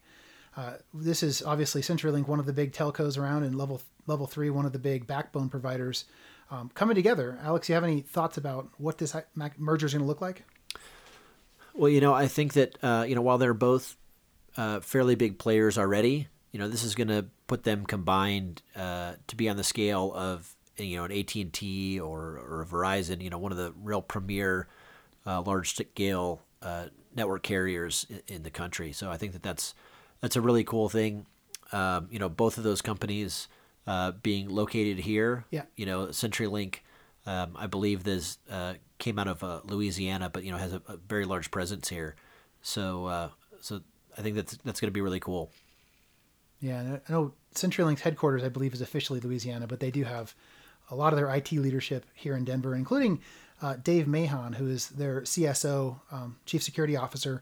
Uh, 0.55 0.73
this 0.93 1.23
is 1.23 1.41
obviously 1.41 1.81
CenturyLink, 1.81 2.27
one 2.27 2.39
of 2.39 2.45
the 2.45 2.53
big 2.53 2.73
telcos 2.73 3.17
around, 3.17 3.43
and 3.43 3.55
Level 3.55 3.81
Level 4.05 4.27
3, 4.27 4.49
one 4.49 4.65
of 4.65 4.73
the 4.73 4.79
big 4.79 5.07
backbone 5.07 5.49
providers 5.49 6.05
um, 6.51 6.69
coming 6.73 6.95
together. 6.95 7.39
Alex, 7.41 7.69
you 7.69 7.75
have 7.75 7.83
any 7.83 8.01
thoughts 8.01 8.37
about 8.37 8.69
what 8.77 8.97
this 8.97 9.15
merger 9.57 9.85
is 9.85 9.93
going 9.93 10.03
to 10.03 10.07
look 10.07 10.21
like? 10.21 10.43
Well, 11.73 11.89
you 11.89 12.01
know, 12.01 12.13
I 12.13 12.27
think 12.27 12.53
that 12.53 12.77
uh, 12.83 13.05
you 13.07 13.15
know 13.15 13.21
while 13.21 13.37
they're 13.37 13.53
both 13.53 13.97
uh, 14.57 14.79
fairly 14.81 15.15
big 15.15 15.39
players 15.39 15.77
already, 15.77 16.27
you 16.51 16.59
know, 16.59 16.67
this 16.67 16.83
is 16.83 16.93
going 16.93 17.07
to 17.07 17.25
put 17.47 17.63
them 17.63 17.85
combined 17.85 18.61
uh, 18.75 19.13
to 19.27 19.35
be 19.35 19.49
on 19.49 19.57
the 19.57 19.63
scale 19.63 20.13
of 20.13 20.55
you 20.77 20.97
know 20.97 21.05
an 21.05 21.11
AT 21.11 21.33
and 21.35 21.51
T 21.51 21.99
or 21.99 22.39
or 22.47 22.61
a 22.61 22.65
Verizon. 22.65 23.21
You 23.21 23.31
know, 23.31 23.39
one 23.39 23.51
of 23.51 23.57
the 23.57 23.73
real 23.81 24.03
premier 24.03 24.67
uh, 25.25 25.41
large 25.41 25.73
scale 25.73 26.41
network 27.15 27.43
carriers 27.43 28.05
in, 28.09 28.35
in, 28.35 28.43
the 28.43 28.49
country. 28.49 28.91
So 28.93 29.11
I 29.11 29.17
think 29.17 29.33
that 29.33 29.43
that's 29.43 29.75
that's 30.23 30.37
a 30.37 30.41
really 30.41 30.63
cool 30.63 30.87
thing. 30.87 31.25
Um, 31.73 32.07
you 32.09 32.17
know, 32.17 32.29
both 32.29 32.57
of 32.57 32.63
those 32.63 32.81
companies 32.81 33.49
uh, 33.85 34.11
being 34.11 34.47
located 34.47 34.99
here. 34.99 35.43
Yeah. 35.51 35.63
You 35.75 35.85
know, 35.85 36.07
CenturyLink. 36.07 36.75
Um, 37.25 37.57
I 37.57 37.67
believe 37.67 38.03
this 38.03 38.37
uh, 38.49 38.75
came 38.99 39.19
out 39.19 39.27
of 39.27 39.43
uh, 39.43 39.59
Louisiana, 39.65 40.29
but 40.29 40.45
you 40.45 40.51
know 40.51 40.57
has 40.57 40.73
a, 40.73 40.81
a, 40.87 40.97
very 40.97 41.25
large 41.25 41.51
presence 41.51 41.89
here. 41.89 42.15
So, 42.61 43.05
uh, 43.05 43.29
so 43.59 43.81
I 44.17 44.21
think 44.21 44.35
that's 44.35 44.57
that's 44.63 44.79
going 44.79 44.89
to 44.89 44.93
be 44.93 45.01
really 45.01 45.19
cool. 45.19 45.51
Yeah, 46.61 46.99
I 47.07 47.11
know 47.11 47.33
CenturyLink's 47.55 48.01
headquarters, 48.01 48.43
I 48.43 48.49
believe, 48.49 48.73
is 48.73 48.81
officially 48.81 49.19
Louisiana, 49.19 49.67
but 49.67 49.81
they 49.81 49.91
do 49.91 50.05
have 50.05 50.33
a 50.89 50.95
lot 50.95 51.11
of 51.11 51.17
their 51.17 51.33
IT 51.33 51.51
leadership 51.51 52.05
here 52.13 52.35
in 52.37 52.45
Denver, 52.45 52.75
including 52.75 53.21
uh, 53.61 53.75
Dave 53.81 54.07
Mahon, 54.07 54.53
who 54.53 54.67
is 54.67 54.87
their 54.89 55.21
CSO, 55.21 55.99
um, 56.11 56.37
Chief 56.45 56.63
Security 56.63 56.95
Officer. 56.95 57.41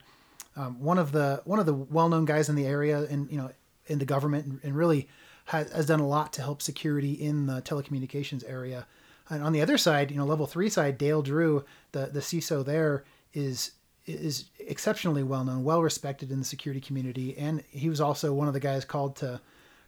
Um, 0.56 0.80
one 0.82 0.98
of 0.98 1.12
the 1.12 1.42
one 1.46 1.60
of 1.60 1.66
the 1.66 1.74
well-known 1.74 2.26
guys 2.26 2.50
in 2.50 2.56
the 2.56 2.66
area 2.66 3.04
and 3.10 3.30
you 3.32 3.38
know 3.38 3.52
in 3.88 4.00
the 4.00 4.06
government 4.06 4.46
and, 4.46 4.60
and 4.64 4.76
really 4.76 5.08
has, 5.46 5.72
has 5.72 5.86
done 5.86 6.00
a 6.00 6.08
lot 6.08 6.34
to 6.34 6.42
help 6.42 6.62
security 6.62 7.14
in 7.14 7.48
the 7.48 7.62
telecommunications 7.62 8.48
area. 8.50 8.86
And 9.30 9.44
on 9.44 9.54
the 9.54 9.62
other 9.62 9.78
side, 9.78 10.12
you 10.12 10.18
know, 10.18 10.26
level 10.26 10.46
three 10.46 10.70
side, 10.70 10.98
Dale 10.98 11.22
Drew, 11.22 11.64
the 11.94 12.08
the 12.08 12.20
CISO 12.20 12.66
there 12.66 13.06
is 13.34 13.72
is 14.06 14.46
exceptionally 14.60 15.24
well 15.24 15.44
known, 15.44 15.64
well 15.64 15.82
respected 15.82 16.32
in 16.32 16.40
the 16.40 16.46
security 16.46 16.82
community, 16.82 17.38
and 17.38 17.64
he 17.70 17.88
was 17.88 18.02
also 18.02 18.34
one 18.34 18.48
of 18.48 18.54
the 18.54 18.60
guys 18.60 18.84
called 18.84 19.16
to 19.18 19.40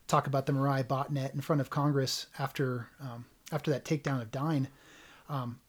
talk 0.08 0.28
about 0.28 0.46
the 0.46 0.54
Mirai 0.54 0.84
botnet 0.84 1.34
in 1.34 1.42
front 1.42 1.62
of 1.62 1.70
Congress 1.70 2.28
after 2.40 2.88
um, 3.02 3.26
after 3.52 3.72
that 3.72 3.84
takedown 3.84 4.22
of 4.22 4.32
Dyn. 4.32 4.68
Um, 5.28 5.60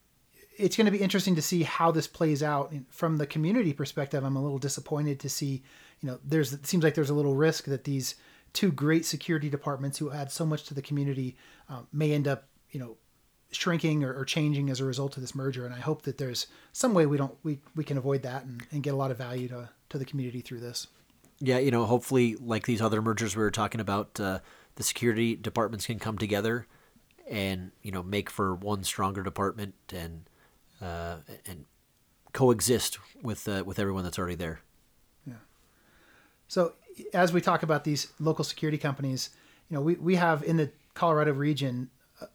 it's 0.56 0.76
going 0.76 0.86
to 0.86 0.90
be 0.90 0.98
interesting 0.98 1.34
to 1.34 1.42
see 1.42 1.62
how 1.62 1.90
this 1.90 2.06
plays 2.06 2.42
out 2.42 2.72
from 2.90 3.18
the 3.18 3.26
community 3.26 3.72
perspective. 3.72 4.24
I'm 4.24 4.36
a 4.36 4.42
little 4.42 4.58
disappointed 4.58 5.20
to 5.20 5.28
see, 5.28 5.62
you 6.00 6.08
know, 6.08 6.18
there's 6.24 6.52
it 6.52 6.66
seems 6.66 6.84
like 6.84 6.94
there's 6.94 7.10
a 7.10 7.14
little 7.14 7.34
risk 7.34 7.64
that 7.64 7.84
these 7.84 8.14
two 8.52 8.70
great 8.70 9.04
security 9.04 9.50
departments 9.50 9.98
who 9.98 10.12
add 10.12 10.30
so 10.30 10.46
much 10.46 10.64
to 10.64 10.74
the 10.74 10.82
community 10.82 11.36
um, 11.68 11.86
may 11.92 12.12
end 12.12 12.28
up, 12.28 12.48
you 12.70 12.78
know, 12.78 12.96
shrinking 13.50 14.02
or, 14.04 14.12
or, 14.12 14.24
changing 14.24 14.68
as 14.68 14.80
a 14.80 14.84
result 14.84 15.16
of 15.16 15.22
this 15.22 15.34
merger. 15.34 15.64
And 15.64 15.72
I 15.72 15.78
hope 15.78 16.02
that 16.02 16.18
there's 16.18 16.48
some 16.72 16.92
way 16.92 17.06
we 17.06 17.16
don't 17.16 17.36
we, 17.42 17.60
we 17.76 17.84
can 17.84 17.98
avoid 17.98 18.22
that 18.22 18.44
and, 18.44 18.62
and 18.72 18.82
get 18.82 18.94
a 18.94 18.96
lot 18.96 19.10
of 19.10 19.18
value 19.18 19.48
to 19.48 19.68
to 19.90 19.98
the 19.98 20.04
community 20.04 20.40
through 20.40 20.60
this. 20.60 20.86
Yeah, 21.40 21.58
you 21.58 21.70
know, 21.70 21.84
hopefully, 21.84 22.36
like 22.36 22.66
these 22.66 22.80
other 22.80 23.02
mergers 23.02 23.36
we 23.36 23.42
were 23.42 23.50
talking 23.50 23.80
about, 23.80 24.18
uh, 24.20 24.38
the 24.76 24.82
security 24.82 25.34
departments 25.34 25.86
can 25.86 25.98
come 25.98 26.16
together 26.16 26.66
and 27.28 27.72
you 27.82 27.90
know 27.90 28.02
make 28.02 28.28
for 28.28 28.54
one 28.54 28.84
stronger 28.84 29.22
department 29.22 29.74
and 29.92 30.28
uh, 30.80 31.16
and 31.46 31.64
coexist 32.32 32.98
with 33.22 33.48
uh, 33.48 33.62
with 33.64 33.78
everyone 33.78 34.04
that's 34.04 34.18
already 34.18 34.34
there. 34.34 34.60
Yeah. 35.26 35.34
So 36.48 36.74
as 37.12 37.32
we 37.32 37.40
talk 37.40 37.62
about 37.62 37.84
these 37.84 38.08
local 38.18 38.44
security 38.44 38.78
companies, 38.78 39.30
you 39.70 39.76
know, 39.76 39.80
we, 39.80 39.94
we 39.94 40.16
have 40.16 40.42
in 40.42 40.56
the 40.56 40.70
Colorado 40.94 41.32
region, 41.32 41.90
uh, 42.20 42.26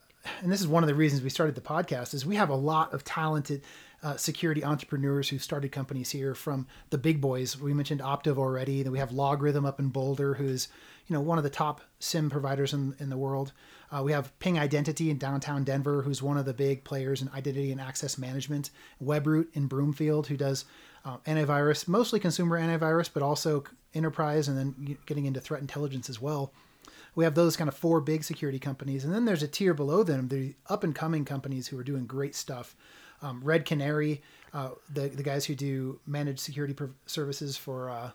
and 0.42 0.52
this 0.52 0.60
is 0.60 0.68
one 0.68 0.84
of 0.84 0.88
the 0.88 0.96
reasons 0.96 1.22
we 1.22 1.30
started 1.30 1.56
the 1.56 1.62
podcast, 1.62 2.14
is 2.14 2.26
we 2.26 2.36
have 2.36 2.50
a 2.50 2.56
lot 2.56 2.94
of 2.94 3.04
talented 3.04 3.62
uh, 4.02 4.16
security 4.16 4.64
entrepreneurs 4.64 5.30
who 5.30 5.38
started 5.38 5.72
companies 5.72 6.10
here 6.10 6.34
from 6.34 6.68
the 6.90 6.98
big 6.98 7.20
boys. 7.20 7.60
We 7.60 7.74
mentioned 7.74 8.02
Optiv 8.02 8.38
already. 8.38 8.84
Then 8.84 8.92
we 8.92 9.00
have 9.00 9.10
LogRhythm 9.10 9.66
up 9.66 9.80
in 9.80 9.90
Boulder, 9.90 10.36
who's 10.36 10.70
you 11.08 11.14
know 11.14 11.22
one 11.22 11.38
of 11.38 11.44
the 11.44 11.50
top 11.50 11.82
SIEM 12.00 12.30
providers 12.30 12.74
in, 12.74 12.96
in 13.00 13.10
the 13.10 13.18
world. 13.18 13.52
Uh, 13.92 14.04
we 14.04 14.12
have 14.12 14.38
Ping 14.40 14.60
Identity 14.60 15.10
in 15.10 15.18
downtown 15.18 15.64
Denver, 15.64 16.02
who's 16.04 16.22
one 16.22 16.38
of 16.38 16.46
the 16.46 16.54
big 16.54 16.84
players 16.84 17.22
in 17.22 17.30
identity 17.30 17.72
and 17.72 17.82
access 17.82 18.18
management. 18.18 18.70
Webroot 19.04 19.48
in 19.54 19.68
Broomfield, 19.68 20.28
who 20.28 20.38
does 20.38 20.66
uh, 21.06 21.18
antivirus, 21.26 21.88
mostly 21.88 22.20
consumer 22.20 22.60
antivirus, 22.60 23.10
but 23.12 23.24
also 23.24 23.64
enterprise, 23.94 24.48
and 24.48 24.58
then 24.58 24.98
getting 25.06 25.26
into 25.26 25.40
threat 25.40 25.62
intelligence 25.62 26.10
as 26.10 26.22
well. 26.22 26.52
We 27.16 27.24
have 27.24 27.36
those 27.36 27.58
kind 27.58 27.68
of 27.68 27.76
four 27.76 28.02
big 28.02 28.24
security 28.24 28.60
companies, 28.60 29.04
and 29.04 29.14
then 29.14 29.26
there's 29.26 29.44
a 29.44 29.48
tier 29.48 29.74
below 29.74 30.04
them, 30.04 30.28
the 30.28 30.54
up 30.68 30.84
and 30.84 30.96
coming 30.96 31.26
companies 31.26 31.68
who 31.68 31.78
are 31.80 31.84
doing 31.84 32.06
great 32.06 32.36
stuff. 32.36 32.76
Um, 33.22 33.42
Red 33.44 33.66
Canary, 33.66 34.22
uh, 34.54 34.70
the 34.94 35.10
the 35.10 35.24
guys 35.24 35.46
who 35.46 35.56
do 35.56 36.00
managed 36.06 36.40
security 36.40 36.76
services 37.08 37.58
for 37.58 37.90
uh, 37.90 38.12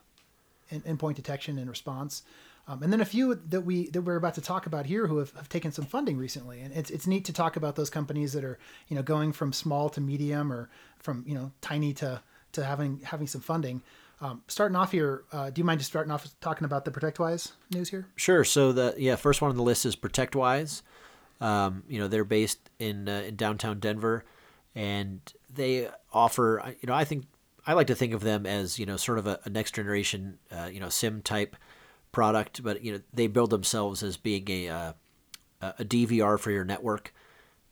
endpoint 0.73 1.17
detection 1.17 1.59
and 1.59 1.69
response. 1.69 2.23
Um, 2.67 2.83
and 2.83 2.93
then 2.93 3.01
a 3.01 3.05
few 3.05 3.35
that 3.35 3.61
we 3.61 3.89
that 3.91 4.03
we're 4.03 4.17
about 4.17 4.35
to 4.35 4.41
talk 4.41 4.67
about 4.67 4.87
here 4.87 5.07
who 5.07 5.19
have, 5.19 5.33
have 5.33 5.49
taken 5.49 5.71
some 5.71 5.85
funding 5.85 6.17
recently, 6.17 6.61
and 6.61 6.73
it's 6.75 6.91
it's 6.91 7.07
neat 7.07 7.25
to 7.27 7.33
talk 7.33 7.57
about 7.57 7.77
those 7.77 7.91
companies 7.91 8.33
that 8.33 8.43
are 8.43 8.59
you 8.89 8.97
know 8.97 9.03
going 9.03 9.33
from 9.33 9.53
small 9.53 9.91
to 9.91 10.01
medium 10.01 10.51
or 10.51 10.71
from 10.99 11.25
you 11.27 11.35
know 11.35 11.53
tiny 11.61 11.93
to 11.95 12.23
to 12.53 12.65
having 12.65 13.01
having 13.05 13.27
some 13.27 13.43
funding. 13.43 13.83
Um, 14.21 14.43
starting 14.49 14.77
off 14.77 14.93
here, 14.93 15.25
uh, 15.33 15.51
do 15.51 15.61
you 15.61 15.65
mind 15.65 15.81
just 15.81 15.91
starting 15.91 16.11
off 16.11 16.27
talking 16.41 16.65
about 16.65 16.87
the 16.87 16.91
ProtectWise 16.91 17.53
news 17.71 17.91
here? 17.91 18.07
Sure. 18.17 18.45
So 18.45 18.73
the 18.73 18.95
yeah 18.97 19.17
first 19.17 19.43
one 19.43 19.51
on 19.51 19.57
the 19.57 19.63
list 19.63 19.85
is 19.85 19.95
ProtectWise. 19.95 20.81
Um, 21.43 21.83
you 21.87 21.99
know 21.99 22.09
they're 22.09 22.25
based 22.25 22.71
in 22.79 23.09
uh, 23.09 23.25
in 23.27 23.37
downtown 23.37 23.79
Denver, 23.79 24.25
and 24.75 25.21
they 25.53 25.91
offer 26.15 26.75
you 26.81 26.87
know 26.87 26.95
I 26.95 27.05
think 27.05 27.27
I 27.67 27.75
like 27.75 27.89
to 27.89 27.95
think 27.95 28.15
of 28.15 28.23
them 28.23 28.47
as 28.47 28.79
you 28.79 28.87
know 28.87 28.97
sort 28.97 29.19
of 29.19 29.27
a, 29.27 29.39
a 29.45 29.51
next 29.51 29.75
generation 29.75 30.39
uh, 30.51 30.71
you 30.73 30.81
know 30.81 30.89
SIEM 30.89 31.21
type 31.21 31.57
product, 32.15 32.63
but 32.63 32.83
you 32.83 32.93
know 32.93 33.01
they 33.13 33.27
build 33.27 33.51
themselves 33.51 34.03
as 34.03 34.17
being 34.17 34.49
a 34.49 34.69
uh, 34.69 34.93
a 35.61 35.85
DVR 35.85 36.39
for 36.39 36.51
your 36.51 36.65
network, 36.65 37.13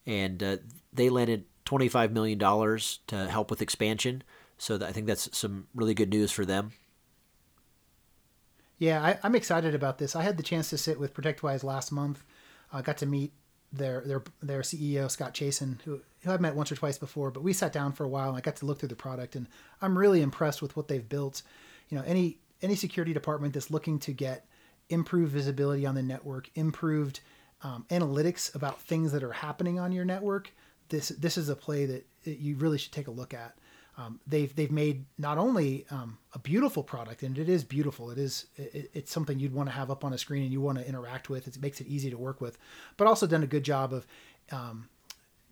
and 0.04 0.42
uh, 0.42 0.56
they 0.92 1.08
landed 1.08 1.44
twenty 1.64 1.88
five 1.88 2.12
million 2.12 2.38
dollars 2.38 3.00
to 3.06 3.28
help 3.28 3.48
with 3.48 3.62
expansion. 3.62 4.22
So 4.58 4.76
that, 4.76 4.88
I 4.88 4.92
think 4.92 5.06
that's 5.06 5.36
some 5.36 5.66
really 5.74 5.94
good 5.94 6.10
news 6.10 6.30
for 6.30 6.44
them. 6.44 6.72
Yeah, 8.78 9.02
I, 9.02 9.26
am 9.26 9.34
excited 9.34 9.74
about 9.74 9.98
this. 9.98 10.14
I 10.16 10.22
had 10.22 10.36
the 10.36 10.42
chance 10.42 10.70
to 10.70 10.78
sit 10.78 10.98
with 10.98 11.14
ProtectWise 11.14 11.62
last 11.62 11.92
month. 11.92 12.24
I 12.72 12.80
uh, 12.80 12.82
got 12.82 12.98
to 12.98 13.06
meet 13.06 13.32
their 13.72 14.02
their 14.02 14.22
their 14.42 14.60
CEO 14.62 15.10
Scott 15.10 15.34
Chasen, 15.34 15.80
who 15.82 16.00
who 16.22 16.32
I've 16.32 16.40
met 16.40 16.56
once 16.56 16.70
or 16.70 16.76
twice 16.76 16.98
before, 16.98 17.30
but 17.30 17.42
we 17.42 17.52
sat 17.52 17.72
down 17.72 17.92
for 17.92 18.04
a 18.04 18.08
while 18.08 18.28
and 18.28 18.36
I 18.36 18.40
got 18.40 18.56
to 18.56 18.66
look 18.66 18.80
through 18.80 18.88
the 18.88 18.96
product, 18.96 19.36
and 19.36 19.46
I'm 19.80 19.96
really 19.96 20.20
impressed 20.20 20.62
with 20.62 20.76
what 20.76 20.88
they've 20.88 21.08
built. 21.08 21.42
You 21.88 21.98
know, 21.98 22.04
any 22.04 22.38
any 22.62 22.74
security 22.74 23.12
department 23.12 23.54
that's 23.54 23.70
looking 23.70 23.98
to 24.00 24.12
get 24.12 24.46
improved 24.88 25.32
visibility 25.32 25.86
on 25.86 25.94
the 25.94 26.02
network, 26.02 26.50
improved 26.54 27.20
um, 27.62 27.84
analytics 27.90 28.54
about 28.54 28.80
things 28.82 29.12
that 29.12 29.22
are 29.22 29.32
happening 29.32 29.78
on 29.78 29.92
your 29.92 30.04
network, 30.04 30.52
this 30.88 31.08
this 31.08 31.36
is 31.36 31.48
a 31.48 31.56
play 31.56 31.86
that 31.86 32.06
you 32.24 32.56
really 32.56 32.78
should 32.78 32.92
take 32.92 33.08
a 33.08 33.10
look 33.10 33.34
at. 33.34 33.56
Um, 33.98 34.20
they've 34.26 34.54
they've 34.54 34.70
made 34.70 35.04
not 35.18 35.38
only 35.38 35.86
um, 35.90 36.18
a 36.32 36.38
beautiful 36.38 36.82
product, 36.82 37.22
and 37.22 37.36
it 37.38 37.48
is 37.48 37.64
beautiful. 37.64 38.10
It 38.10 38.18
is 38.18 38.46
it, 38.56 38.90
it's 38.94 39.12
something 39.12 39.38
you'd 39.38 39.54
want 39.54 39.68
to 39.68 39.74
have 39.74 39.90
up 39.90 40.04
on 40.04 40.12
a 40.12 40.18
screen 40.18 40.42
and 40.42 40.52
you 40.52 40.60
want 40.60 40.78
to 40.78 40.86
interact 40.86 41.28
with. 41.28 41.46
It 41.48 41.60
makes 41.60 41.80
it 41.80 41.86
easy 41.86 42.10
to 42.10 42.18
work 42.18 42.40
with, 42.40 42.58
but 42.96 43.06
also 43.06 43.26
done 43.26 43.42
a 43.42 43.46
good 43.46 43.64
job 43.64 43.92
of 43.92 44.06
um, 44.50 44.88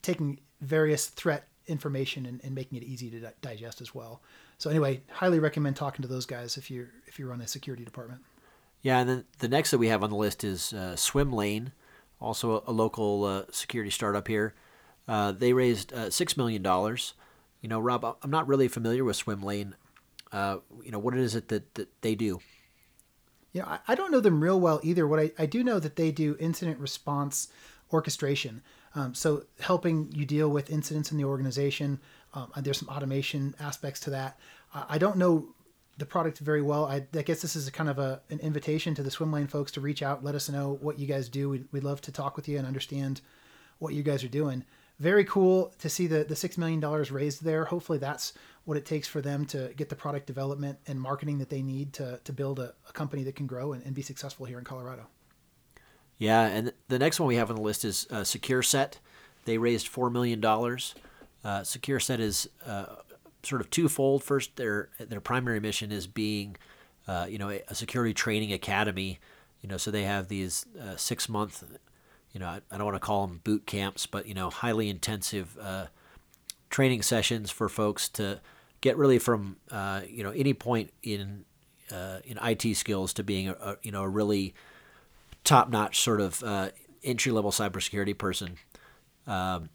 taking 0.03 0.41
various 0.61 1.07
threat 1.07 1.49
information 1.67 2.27
and, 2.27 2.41
and, 2.43 2.55
making 2.55 2.77
it 2.79 2.85
easy 2.85 3.09
to 3.11 3.33
digest 3.41 3.81
as 3.81 3.95
well. 3.95 4.21
So 4.61 4.69
anyway, 4.69 5.01
highly 5.11 5.39
recommend 5.39 5.77
talking 5.77 6.03
to 6.03 6.09
those 6.09 6.27
guys 6.27 6.59
if 6.59 6.71
you 6.71 6.89
if 7.07 7.19
you 7.19 7.27
run 7.27 7.41
a 7.41 7.49
security 7.49 7.83
department. 7.83 8.21
Yeah, 8.83 8.99
and 8.99 9.09
then 9.09 9.25
the 9.39 9.49
next 9.49 9.71
that 9.71 9.79
we 9.79 9.89
have 9.89 10.05
on 10.05 10.11
the 10.11 10.17
list 10.17 10.45
is 10.45 10.75
uh, 10.75 10.97
Swimlane, 10.97 11.73
also 12.21 12.57
a, 12.59 12.71
a 12.71 12.73
local 12.73 13.25
uh, 13.25 13.43
security 13.51 13.91
startup 13.91 14.29
here. 14.29 14.53
Uh, 15.09 15.33
they 15.33 15.55
raised 15.55 15.95
uh, 15.95 16.11
six 16.11 16.37
million 16.37 16.61
dollars. 16.61 17.15
You 17.63 17.71
know, 17.71 17.81
Rob, 17.81 18.05
I'm 18.23 18.31
not 18.31 18.47
really 18.49 18.69
familiar 18.69 19.03
with 19.03 19.17
Swimlane. 19.25 19.73
Uh, 20.31 20.59
you 20.85 20.91
know, 20.91 20.99
what 20.99 21.17
is 21.17 21.35
it 21.35 21.49
that, 21.49 21.75
that 21.77 21.89
they 22.03 22.15
do? 22.15 22.41
You 23.55 23.63
know, 23.63 23.67
I, 23.67 23.79
I 23.89 23.95
don't 23.95 24.13
know 24.13 24.21
them 24.21 24.43
real 24.43 24.61
well 24.61 24.79
either. 24.83 25.09
What 25.09 25.21
I, 25.21 25.33
I 25.39 25.47
do 25.47 25.65
know 25.65 25.79
that 25.79 25.97
they 25.97 26.13
do 26.13 26.37
incident 26.39 26.79
response 26.79 27.49
orchestration. 27.91 28.61
Um, 28.95 29.15
so 29.15 29.45
helping 29.61 30.13
you 30.13 30.27
deal 30.27 30.51
with 30.51 30.71
incidents 30.71 31.11
in 31.11 31.17
the 31.17 31.25
organization, 31.25 31.99
um, 32.35 32.51
there's 32.59 32.79
some 32.79 32.89
automation 32.89 33.55
aspects 33.61 34.01
to 34.01 34.11
that. 34.11 34.39
I 34.73 34.99
don't 34.99 35.17
know 35.17 35.55
the 36.01 36.07
product 36.07 36.39
very 36.39 36.63
well. 36.63 36.87
I, 36.87 37.05
I, 37.15 37.23
guess 37.23 37.43
this 37.43 37.55
is 37.55 37.69
kind 37.71 37.89
of 37.89 37.99
a, 37.99 38.21
an 38.31 38.41
invitation 38.41 38.95
to 38.95 39.03
the 39.03 39.11
Swimlane 39.11 39.49
folks 39.49 39.71
to 39.73 39.81
reach 39.81 40.03
out, 40.03 40.25
let 40.25 40.35
us 40.35 40.49
know 40.49 40.79
what 40.81 40.99
you 40.99 41.07
guys 41.07 41.29
do. 41.29 41.51
We'd, 41.51 41.69
we'd 41.73 41.85
love 41.85 42.01
to 42.03 42.13
talk 42.13 42.37
with 42.37 42.49
you 42.49 42.57
and 42.57 42.67
understand 42.67 43.21
what 43.79 43.95
you 43.95 44.03
guys 44.03 44.25
are 44.25 44.29
doing. 44.29 44.65
Very 44.99 45.25
cool 45.25 45.73
to 45.79 45.89
see 45.89 46.07
the, 46.07 46.25
the 46.25 46.35
$6 46.35 46.59
million 46.59 46.81
raised 47.11 47.45
there. 47.45 47.67
Hopefully 47.67 47.99
that's 47.99 48.33
what 48.65 48.77
it 48.77 48.87
takes 48.87 49.09
for 49.09 49.21
them 49.21 49.45
to 49.47 49.73
get 49.77 49.89
the 49.89 49.97
product 49.97 50.27
development 50.27 50.79
and 50.87 51.01
marketing 51.01 51.39
that 51.39 51.51
they 51.51 51.63
need 51.63 51.93
to, 51.95 52.19
to 52.25 52.33
build 52.33 52.59
a, 52.59 52.75
a 52.89 52.93
company 52.93 53.23
that 53.25 53.35
can 53.35 53.47
grow 53.47 53.73
and, 53.73 53.85
and, 53.85 53.95
be 53.95 54.03
successful 54.03 54.47
here 54.47 54.59
in 54.59 54.65
Colorado. 54.65 55.07
Yeah, 56.19 56.47
and 56.47 56.73
the 56.89 56.99
next 56.99 57.19
one 57.19 57.29
we 57.29 57.37
have 57.37 57.51
on 57.51 57.57
the 57.57 57.63
list 57.63 57.85
is 57.85 58.07
uh, 58.11 58.17
SecureSet. 58.17 58.95
They 59.47 59.57
raised 59.57 59.91
$4 59.91 60.13
million. 60.13 60.41
Uh, 61.45 61.61
SecureSet 61.61 62.19
is 62.19 62.49
uh, 62.67 62.87
sort 63.43 63.61
of 63.61 63.71
twofold. 63.71 64.23
First, 64.23 64.57
their 64.57 64.91
their 64.99 65.21
primary 65.21 65.61
mission 65.61 65.91
is 65.91 66.07
being, 66.07 66.57
uh, 67.09 67.27
you 67.29 67.39
know, 67.39 67.51
a, 67.51 67.75
security 67.75 68.13
training 68.13 68.53
academy. 68.53 69.19
You 69.63 69.69
know, 69.69 69.77
so 69.77 69.91
they 69.91 70.05
have 70.05 70.29
these 70.29 70.67
uh, 70.81 70.97
six 70.97 71.29
month, 71.29 71.63
you 72.33 72.41
know, 72.41 72.47
I, 72.47 72.61
I, 72.71 72.79
don't 72.79 72.87
want 72.87 72.97
to 72.97 73.01
call 73.01 73.27
them 73.27 73.41
boot 73.45 73.67
camps, 73.67 74.07
but 74.07 74.27
you 74.27 74.35
know, 74.35 74.49
highly 74.51 74.89
intensive 74.89 75.59
uh, 75.61 75.87
training 76.71 77.03
sessions 77.03 77.51
for 77.51 77.69
folks 77.69 78.09
to 78.11 78.41
get 78.81 78.97
really 78.97 79.19
from 79.19 79.57
uh, 79.71 80.03
you 80.09 80.23
know 80.23 80.31
any 80.31 80.55
point 80.55 80.93
in 81.03 81.45
in 82.25 82.39
IT 82.43 82.77
skills 82.77 83.13
to 83.13 83.25
being 83.25 83.49
a, 83.49 83.53
a 83.53 83.77
you 83.83 83.91
know 83.91 84.03
a 84.03 84.09
really 84.09 84.55
top 85.45 85.71
notch 85.71 86.01
sort 86.01 86.21
of 86.21 86.43
entry 87.03 87.33
level 87.33 87.51
cybersecurity 87.51 88.17
person. 88.17 88.57
Um, 89.27 89.71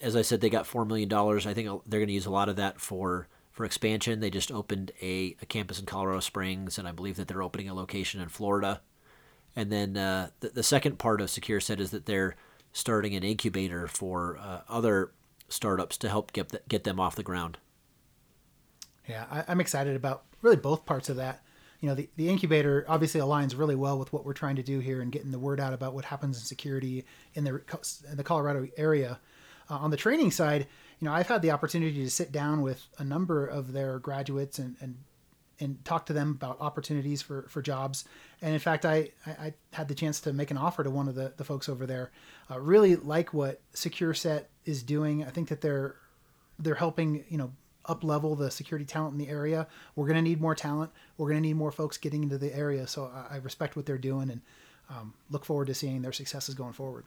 as 0.00 0.16
I 0.16 0.22
said, 0.22 0.40
they 0.40 0.50
got 0.50 0.66
four 0.66 0.84
million 0.84 1.08
dollars. 1.08 1.46
I 1.46 1.54
think 1.54 1.68
they're 1.86 2.00
going 2.00 2.08
to 2.08 2.14
use 2.14 2.26
a 2.26 2.30
lot 2.30 2.48
of 2.48 2.56
that 2.56 2.80
for 2.80 3.28
for 3.52 3.64
expansion. 3.64 4.20
They 4.20 4.30
just 4.30 4.52
opened 4.52 4.92
a, 5.00 5.36
a 5.40 5.46
campus 5.46 5.80
in 5.80 5.86
Colorado 5.86 6.20
Springs, 6.20 6.78
and 6.78 6.86
I 6.86 6.92
believe 6.92 7.16
that 7.16 7.28
they're 7.28 7.42
opening 7.42 7.68
a 7.68 7.74
location 7.74 8.20
in 8.20 8.28
Florida. 8.28 8.80
And 9.56 9.72
then 9.72 9.96
uh, 9.96 10.28
the, 10.40 10.50
the 10.50 10.62
second 10.62 10.98
part 10.98 11.22
of 11.22 11.28
SecureSet 11.28 11.80
is 11.80 11.90
that 11.90 12.04
they're 12.04 12.36
starting 12.72 13.14
an 13.14 13.22
incubator 13.22 13.88
for 13.88 14.36
uh, 14.38 14.60
other 14.68 15.12
startups 15.48 15.96
to 15.96 16.10
help 16.10 16.32
get 16.32 16.50
the, 16.50 16.60
get 16.68 16.84
them 16.84 17.00
off 17.00 17.16
the 17.16 17.22
ground. 17.22 17.56
Yeah, 19.08 19.24
I, 19.30 19.50
am 19.50 19.60
excited 19.60 19.96
about 19.96 20.24
really 20.42 20.56
both 20.56 20.84
parts 20.84 21.08
of 21.08 21.16
that. 21.16 21.42
You 21.80 21.88
know, 21.88 21.94
the, 21.94 22.10
the 22.16 22.28
incubator 22.28 22.84
obviously 22.88 23.20
aligns 23.20 23.56
really 23.56 23.74
well 23.74 23.98
with 23.98 24.12
what 24.12 24.26
we're 24.26 24.34
trying 24.34 24.56
to 24.56 24.62
do 24.62 24.80
here 24.80 25.00
and 25.00 25.10
getting 25.10 25.30
the 25.30 25.38
word 25.38 25.60
out 25.60 25.72
about 25.72 25.94
what 25.94 26.04
happens 26.04 26.38
in 26.38 26.44
security 26.44 27.04
in 27.34 27.44
the 27.44 27.62
in 28.10 28.16
the 28.16 28.24
Colorado 28.24 28.68
area. 28.76 29.18
Uh, 29.68 29.74
on 29.76 29.90
the 29.90 29.96
training 29.96 30.30
side, 30.30 30.66
you 31.00 31.06
know, 31.06 31.12
I've 31.12 31.28
had 31.28 31.42
the 31.42 31.50
opportunity 31.50 32.02
to 32.04 32.10
sit 32.10 32.32
down 32.32 32.62
with 32.62 32.86
a 32.98 33.04
number 33.04 33.46
of 33.46 33.72
their 33.72 33.98
graduates 33.98 34.58
and, 34.58 34.76
and 34.80 34.96
and 35.58 35.82
talk 35.84 36.06
to 36.06 36.12
them 36.12 36.32
about 36.32 36.60
opportunities 36.60 37.22
for, 37.22 37.46
for 37.48 37.62
jobs. 37.62 38.04
And 38.42 38.52
in 38.52 38.60
fact, 38.60 38.84
I, 38.84 39.10
I, 39.26 39.54
had 39.72 39.88
the 39.88 39.94
chance 39.94 40.20
to 40.20 40.32
make 40.32 40.50
an 40.50 40.58
offer 40.58 40.84
to 40.84 40.90
one 40.90 41.08
of 41.08 41.14
the, 41.14 41.32
the 41.36 41.44
folks 41.44 41.68
over 41.68 41.86
there. 41.86 42.10
Uh, 42.50 42.60
really 42.60 42.96
like 42.96 43.32
what 43.32 43.60
SecureSet 43.72 44.44
is 44.64 44.82
doing. 44.82 45.24
I 45.24 45.30
think 45.30 45.48
that 45.48 45.60
they're 45.60 45.96
they're 46.58 46.74
helping 46.74 47.24
you 47.28 47.38
know 47.38 47.52
up 47.86 48.02
level 48.02 48.34
the 48.34 48.50
security 48.50 48.84
talent 48.84 49.12
in 49.12 49.18
the 49.18 49.28
area. 49.28 49.66
We're 49.94 50.06
going 50.06 50.16
to 50.16 50.22
need 50.22 50.40
more 50.40 50.54
talent. 50.54 50.90
We're 51.16 51.28
going 51.28 51.42
to 51.42 51.48
need 51.48 51.56
more 51.56 51.72
folks 51.72 51.96
getting 51.96 52.22
into 52.22 52.38
the 52.38 52.54
area. 52.54 52.86
So 52.86 53.10
I, 53.14 53.34
I 53.34 53.38
respect 53.38 53.76
what 53.76 53.86
they're 53.86 53.98
doing 53.98 54.30
and 54.30 54.40
um, 54.90 55.14
look 55.30 55.44
forward 55.44 55.66
to 55.66 55.74
seeing 55.74 56.02
their 56.02 56.12
successes 56.12 56.54
going 56.54 56.72
forward. 56.72 57.04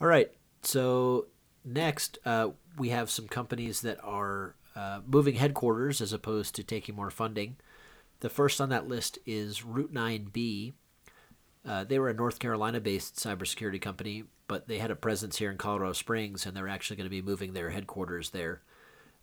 All 0.00 0.06
right. 0.06 0.30
So 0.62 1.26
next, 1.64 2.18
uh, 2.24 2.50
we 2.78 2.90
have 2.90 3.10
some 3.10 3.28
companies 3.28 3.82
that 3.82 3.98
are 4.02 4.54
uh, 4.74 5.00
moving 5.06 5.34
headquarters 5.34 6.00
as 6.00 6.12
opposed 6.12 6.54
to 6.54 6.62
taking 6.62 6.94
more 6.94 7.10
funding. 7.10 7.56
The 8.20 8.30
first 8.30 8.60
on 8.60 8.68
that 8.70 8.88
list 8.88 9.18
is 9.26 9.60
root9B. 9.60 10.72
Uh, 11.66 11.84
they 11.84 11.98
were 11.98 12.08
a 12.08 12.14
North 12.14 12.38
Carolina 12.38 12.80
based 12.80 13.16
cybersecurity 13.16 13.80
company, 13.80 14.24
but 14.48 14.68
they 14.68 14.78
had 14.78 14.90
a 14.90 14.96
presence 14.96 15.36
here 15.36 15.50
in 15.50 15.58
Colorado 15.58 15.92
Springs, 15.92 16.46
and 16.46 16.56
they're 16.56 16.68
actually 16.68 16.96
going 16.96 17.06
to 17.06 17.10
be 17.10 17.22
moving 17.22 17.52
their 17.52 17.70
headquarters 17.70 18.30
there. 18.30 18.62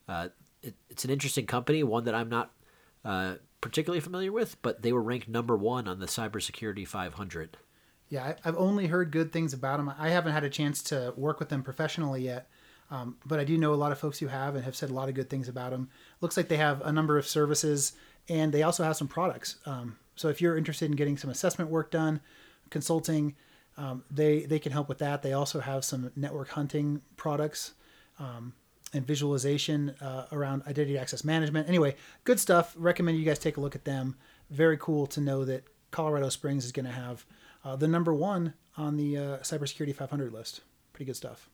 Uh, 0.08 0.30
it, 0.62 0.76
it's 0.90 1.06
an 1.06 1.12
interesting 1.12 1.48
company, 1.48 1.84
one 1.84 2.04
that 2.06 2.16
I'm 2.16 2.30
not 2.30 2.52
uh, 3.04 3.36
particularly 3.62 4.00
familiar 4.00 4.32
with, 4.32 4.62
but 4.62 4.84
they 4.84 4.94
were 4.94 5.02
ranked 5.02 5.28
number 5.28 5.58
one 5.58 5.88
on 5.88 6.00
the 6.00 6.06
Cybersecurity 6.06 6.88
500. 6.88 7.58
Yeah, 8.10 8.36
I've 8.46 8.58
only 8.58 8.88
heard 8.88 9.12
good 9.12 9.34
things 9.34 9.54
about 9.54 9.78
them. 9.78 9.92
I 9.98 10.10
haven't 10.10 10.34
had 10.34 10.44
a 10.44 10.50
chance 10.50 10.82
to 10.84 11.14
work 11.18 11.40
with 11.40 11.50
them 11.50 11.62
professionally 11.62 12.24
yet, 12.24 12.50
um, 12.90 13.18
but 13.26 13.40
I 13.40 13.44
do 13.44 13.58
know 13.58 13.74
a 13.74 13.76
lot 13.76 13.92
of 13.92 14.00
folks 14.00 14.20
who 14.20 14.28
have 14.28 14.56
and 14.56 14.64
have 14.64 14.76
said 14.76 14.90
a 14.90 14.94
lot 14.94 15.10
of 15.10 15.16
good 15.16 15.30
things 15.30 15.50
about 15.50 15.72
them. 15.72 15.90
Looks 16.22 16.38
like 16.38 16.48
they 16.48 16.58
have 16.58 16.82
a 16.82 16.92
number 16.92 17.18
of 17.18 17.28
services 17.28 17.94
and 18.30 18.54
they 18.54 18.64
also 18.64 18.84
have 18.84 18.96
some 18.96 19.08
products. 19.08 19.58
Um, 19.66 19.98
so 20.16 20.30
if 20.30 20.42
you're 20.42 20.58
interested 20.58 20.90
in 20.90 20.96
getting 20.96 21.18
some 21.18 21.30
assessment 21.30 21.70
work 21.70 21.92
done, 21.92 22.22
consulting, 22.70 23.36
um, 23.78 24.04
they 24.10 24.42
they 24.42 24.58
can 24.58 24.72
help 24.72 24.90
with 24.90 24.98
that. 25.00 25.22
They 25.22 25.34
also 25.34 25.60
have 25.60 25.86
some 25.86 26.12
network 26.16 26.50
hunting 26.50 27.02
products 27.16 27.74
um, 28.20 28.54
and 28.94 29.06
visualization 29.06 29.92
uh, 30.02 30.26
around 30.32 30.64
identity 30.64 30.98
access 30.98 31.24
management. 31.24 31.68
Anyway, 31.68 31.96
good 32.24 32.40
stuff. 32.40 32.74
Recommend 32.78 33.20
you 33.20 33.26
guys 33.26 33.38
take 33.38 33.58
a 33.58 33.62
look 33.62 33.76
at 33.76 33.86
them. 33.86 34.16
Very 34.50 34.78
cool 34.78 35.06
to 35.08 35.22
know 35.22 35.46
that 35.46 35.66
Colorado 35.92 36.30
Springs 36.30 36.66
is 36.66 36.72
going 36.72 36.86
to 36.86 36.92
have 36.92 37.26
uh, 37.68 37.76
the 37.76 37.88
number 37.88 38.14
one 38.14 38.54
on 38.78 38.96
the 38.96 39.18
uh, 39.18 39.22
cybersecurity 39.40 39.94
500 39.94 40.32
list. 40.32 40.62
Pretty 40.94 41.06
good 41.06 41.18
stuff. 41.18 41.50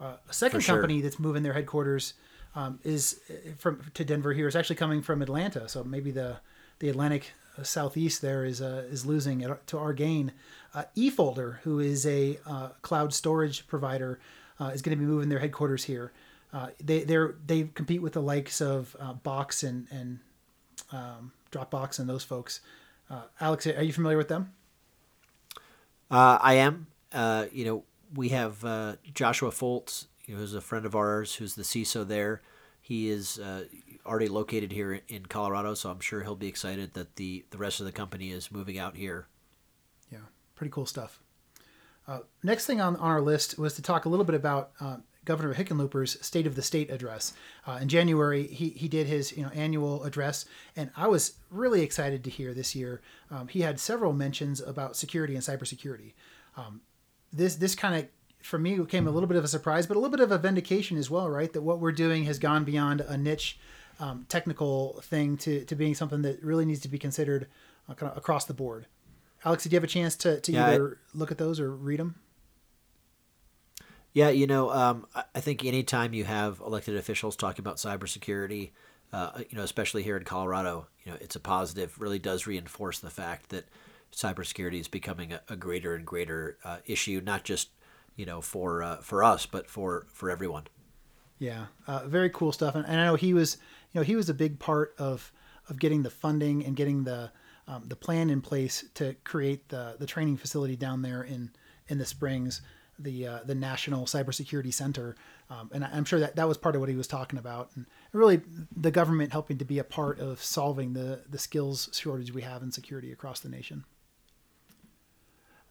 Uh, 0.00 0.14
a 0.28 0.32
second 0.32 0.60
sure. 0.60 0.76
company 0.76 1.00
that's 1.00 1.18
moving 1.18 1.42
their 1.42 1.52
headquarters 1.52 2.14
um, 2.54 2.78
is 2.82 3.20
uh, 3.28 3.50
from 3.58 3.82
to 3.94 4.04
Denver. 4.04 4.32
Here 4.32 4.48
is 4.48 4.56
actually 4.56 4.76
coming 4.76 5.02
from 5.02 5.20
Atlanta, 5.20 5.68
so 5.68 5.84
maybe 5.84 6.10
the 6.10 6.38
the 6.78 6.88
Atlantic 6.88 7.32
uh, 7.58 7.62
southeast 7.62 8.22
there 8.22 8.44
is 8.44 8.62
uh, 8.62 8.84
is 8.90 9.04
losing 9.04 9.46
to 9.66 9.78
our 9.78 9.92
gain. 9.92 10.32
Uh, 10.74 10.84
eFolder, 10.96 11.58
who 11.60 11.78
is 11.78 12.06
a 12.06 12.38
uh, 12.46 12.68
cloud 12.80 13.12
storage 13.12 13.66
provider, 13.66 14.20
is 14.72 14.82
going 14.82 14.96
to 14.96 15.02
be 15.02 15.08
moving 15.08 15.28
their 15.28 15.40
headquarters 15.40 15.84
here. 15.84 16.12
they 16.82 17.02
they 17.02 17.18
they 17.46 17.62
compete 17.74 18.00
with 18.00 18.14
the 18.14 18.22
likes 18.22 18.60
of 18.60 18.96
Box 19.22 19.62
and 19.62 19.88
and 19.90 20.20
um, 20.90 21.32
Dropbox 21.50 21.98
and 21.98 22.08
those 22.08 22.24
folks. 22.24 22.60
Alex, 23.40 23.66
are 23.66 23.82
you 23.82 23.92
familiar 23.92 24.16
with 24.16 24.28
them? 24.28 24.52
I 26.10 26.54
am. 26.54 26.86
you 27.52 27.64
know, 27.64 27.84
we 28.14 28.30
have 28.30 28.64
uh, 28.64 28.96
Joshua 29.14 29.50
Foltz, 29.50 30.06
who's 30.26 30.54
a 30.54 30.60
friend 30.60 30.86
of 30.86 30.94
ours, 30.94 31.34
who's 31.34 31.54
the 31.54 31.62
CISO 31.62 32.06
there. 32.06 32.42
He 32.80 33.10
is 33.10 33.38
uh, 33.38 33.64
already 34.06 34.28
located 34.28 34.72
here 34.72 35.02
in 35.08 35.26
Colorado, 35.26 35.74
so 35.74 35.90
I'm 35.90 36.00
sure 36.00 36.22
he'll 36.22 36.36
be 36.36 36.48
excited 36.48 36.94
that 36.94 37.16
the, 37.16 37.44
the 37.50 37.58
rest 37.58 37.80
of 37.80 37.86
the 37.86 37.92
company 37.92 38.30
is 38.30 38.50
moving 38.50 38.78
out 38.78 38.96
here. 38.96 39.26
Yeah, 40.10 40.20
pretty 40.54 40.70
cool 40.70 40.86
stuff. 40.86 41.20
Uh, 42.06 42.20
next 42.42 42.64
thing 42.64 42.80
on, 42.80 42.96
on 42.96 43.10
our 43.10 43.20
list 43.20 43.58
was 43.58 43.74
to 43.74 43.82
talk 43.82 44.06
a 44.06 44.08
little 44.08 44.24
bit 44.24 44.34
about 44.34 44.70
uh, 44.80 44.96
Governor 45.28 45.54
Hickenlooper's 45.54 46.16
State 46.24 46.46
of 46.46 46.54
the 46.54 46.62
State 46.62 46.90
address. 46.90 47.34
Uh, 47.66 47.78
in 47.82 47.88
January, 47.88 48.46
he, 48.46 48.70
he 48.70 48.88
did 48.88 49.06
his 49.06 49.36
you 49.36 49.42
know 49.42 49.50
annual 49.50 50.02
address, 50.04 50.46
and 50.74 50.90
I 50.96 51.06
was 51.06 51.34
really 51.50 51.82
excited 51.82 52.24
to 52.24 52.30
hear 52.30 52.54
this 52.54 52.74
year. 52.74 53.02
Um, 53.30 53.48
he 53.48 53.60
had 53.60 53.78
several 53.78 54.14
mentions 54.14 54.62
about 54.62 54.96
security 54.96 55.34
and 55.34 55.44
cybersecurity. 55.44 56.14
Um, 56.56 56.80
this 57.30 57.56
this 57.56 57.74
kind 57.74 57.94
of 57.94 58.08
for 58.42 58.58
me 58.58 58.82
came 58.86 59.06
a 59.06 59.10
little 59.10 59.26
bit 59.26 59.36
of 59.36 59.44
a 59.44 59.48
surprise, 59.48 59.86
but 59.86 59.98
a 59.98 60.00
little 60.00 60.16
bit 60.16 60.24
of 60.24 60.32
a 60.32 60.38
vindication 60.38 60.96
as 60.96 61.10
well, 61.10 61.28
right? 61.28 61.52
That 61.52 61.60
what 61.60 61.78
we're 61.78 61.92
doing 61.92 62.24
has 62.24 62.38
gone 62.38 62.64
beyond 62.64 63.02
a 63.02 63.18
niche 63.18 63.58
um, 64.00 64.24
technical 64.30 65.00
thing 65.02 65.36
to, 65.38 65.62
to 65.66 65.74
being 65.74 65.94
something 65.94 66.22
that 66.22 66.42
really 66.42 66.64
needs 66.64 66.80
to 66.80 66.88
be 66.88 66.98
considered 66.98 67.48
uh, 67.86 67.92
kind 67.92 68.10
of 68.10 68.16
across 68.16 68.46
the 68.46 68.54
board. 68.54 68.86
Alex, 69.44 69.64
did 69.64 69.72
you 69.72 69.76
have 69.76 69.84
a 69.84 69.88
chance 69.88 70.16
to, 70.16 70.40
to 70.40 70.52
yeah, 70.52 70.68
either 70.68 70.98
I, 71.14 71.18
look 71.18 71.30
at 71.30 71.36
those 71.36 71.60
or 71.60 71.70
read 71.70 72.00
them? 72.00 72.14
Yeah, 74.12 74.30
you 74.30 74.46
know, 74.46 74.70
um, 74.70 75.06
I 75.34 75.40
think 75.40 75.64
anytime 75.64 76.14
you 76.14 76.24
have 76.24 76.60
elected 76.60 76.96
officials 76.96 77.36
talking 77.36 77.62
about 77.62 77.76
cybersecurity, 77.76 78.70
uh, 79.12 79.42
you 79.48 79.56
know, 79.56 79.62
especially 79.62 80.02
here 80.02 80.16
in 80.16 80.24
Colorado, 80.24 80.86
you 81.04 81.12
know, 81.12 81.18
it's 81.20 81.36
a 81.36 81.40
positive. 81.40 82.00
Really 82.00 82.18
does 82.18 82.46
reinforce 82.46 82.98
the 82.98 83.10
fact 83.10 83.50
that 83.50 83.66
cybersecurity 84.12 84.80
is 84.80 84.88
becoming 84.88 85.32
a, 85.32 85.40
a 85.48 85.56
greater 85.56 85.94
and 85.94 86.06
greater 86.06 86.58
uh, 86.64 86.78
issue, 86.86 87.20
not 87.24 87.44
just 87.44 87.70
you 88.16 88.26
know 88.26 88.40
for 88.42 88.82
uh, 88.82 88.96
for 88.98 89.24
us, 89.24 89.46
but 89.46 89.70
for 89.70 90.06
for 90.12 90.30
everyone. 90.30 90.64
Yeah, 91.38 91.66
uh, 91.86 92.06
very 92.06 92.30
cool 92.30 92.52
stuff, 92.52 92.74
and, 92.74 92.84
and, 92.84 93.00
I 93.00 93.06
know 93.06 93.14
he 93.14 93.32
was 93.32 93.56
you 93.92 94.00
know 94.00 94.04
he 94.04 94.16
was 94.16 94.28
a 94.28 94.34
big 94.34 94.58
part 94.58 94.94
of 94.98 95.32
of 95.68 95.78
getting 95.78 96.02
the 96.02 96.10
funding 96.10 96.64
and 96.64 96.76
getting 96.76 97.04
the 97.04 97.30
um, 97.66 97.84
the 97.86 97.96
plan 97.96 98.28
in 98.28 98.40
place 98.42 98.84
to 98.94 99.14
create 99.24 99.68
the 99.68 99.96
the 99.98 100.06
training 100.06 100.36
facility 100.36 100.76
down 100.76 101.00
there 101.00 101.22
in 101.22 101.50
in 101.86 101.98
the 101.98 102.04
Springs, 102.04 102.60
the 102.98 103.26
uh, 103.26 103.38
the 103.44 103.54
National 103.54 104.04
Cybersecurity 104.04 104.72
Center, 104.72 105.16
um, 105.50 105.70
and 105.72 105.84
I'm 105.84 106.04
sure 106.04 106.20
that 106.20 106.36
that 106.36 106.48
was 106.48 106.58
part 106.58 106.74
of 106.74 106.80
what 106.80 106.88
he 106.88 106.96
was 106.96 107.06
talking 107.06 107.38
about, 107.38 107.70
and 107.74 107.86
really 108.12 108.40
the 108.76 108.90
government 108.90 109.32
helping 109.32 109.58
to 109.58 109.64
be 109.64 109.78
a 109.78 109.84
part 109.84 110.18
of 110.18 110.42
solving 110.42 110.92
the 110.92 111.22
the 111.28 111.38
skills 111.38 111.88
shortage 111.92 112.32
we 112.32 112.42
have 112.42 112.62
in 112.62 112.72
security 112.72 113.12
across 113.12 113.40
the 113.40 113.48
nation. 113.48 113.84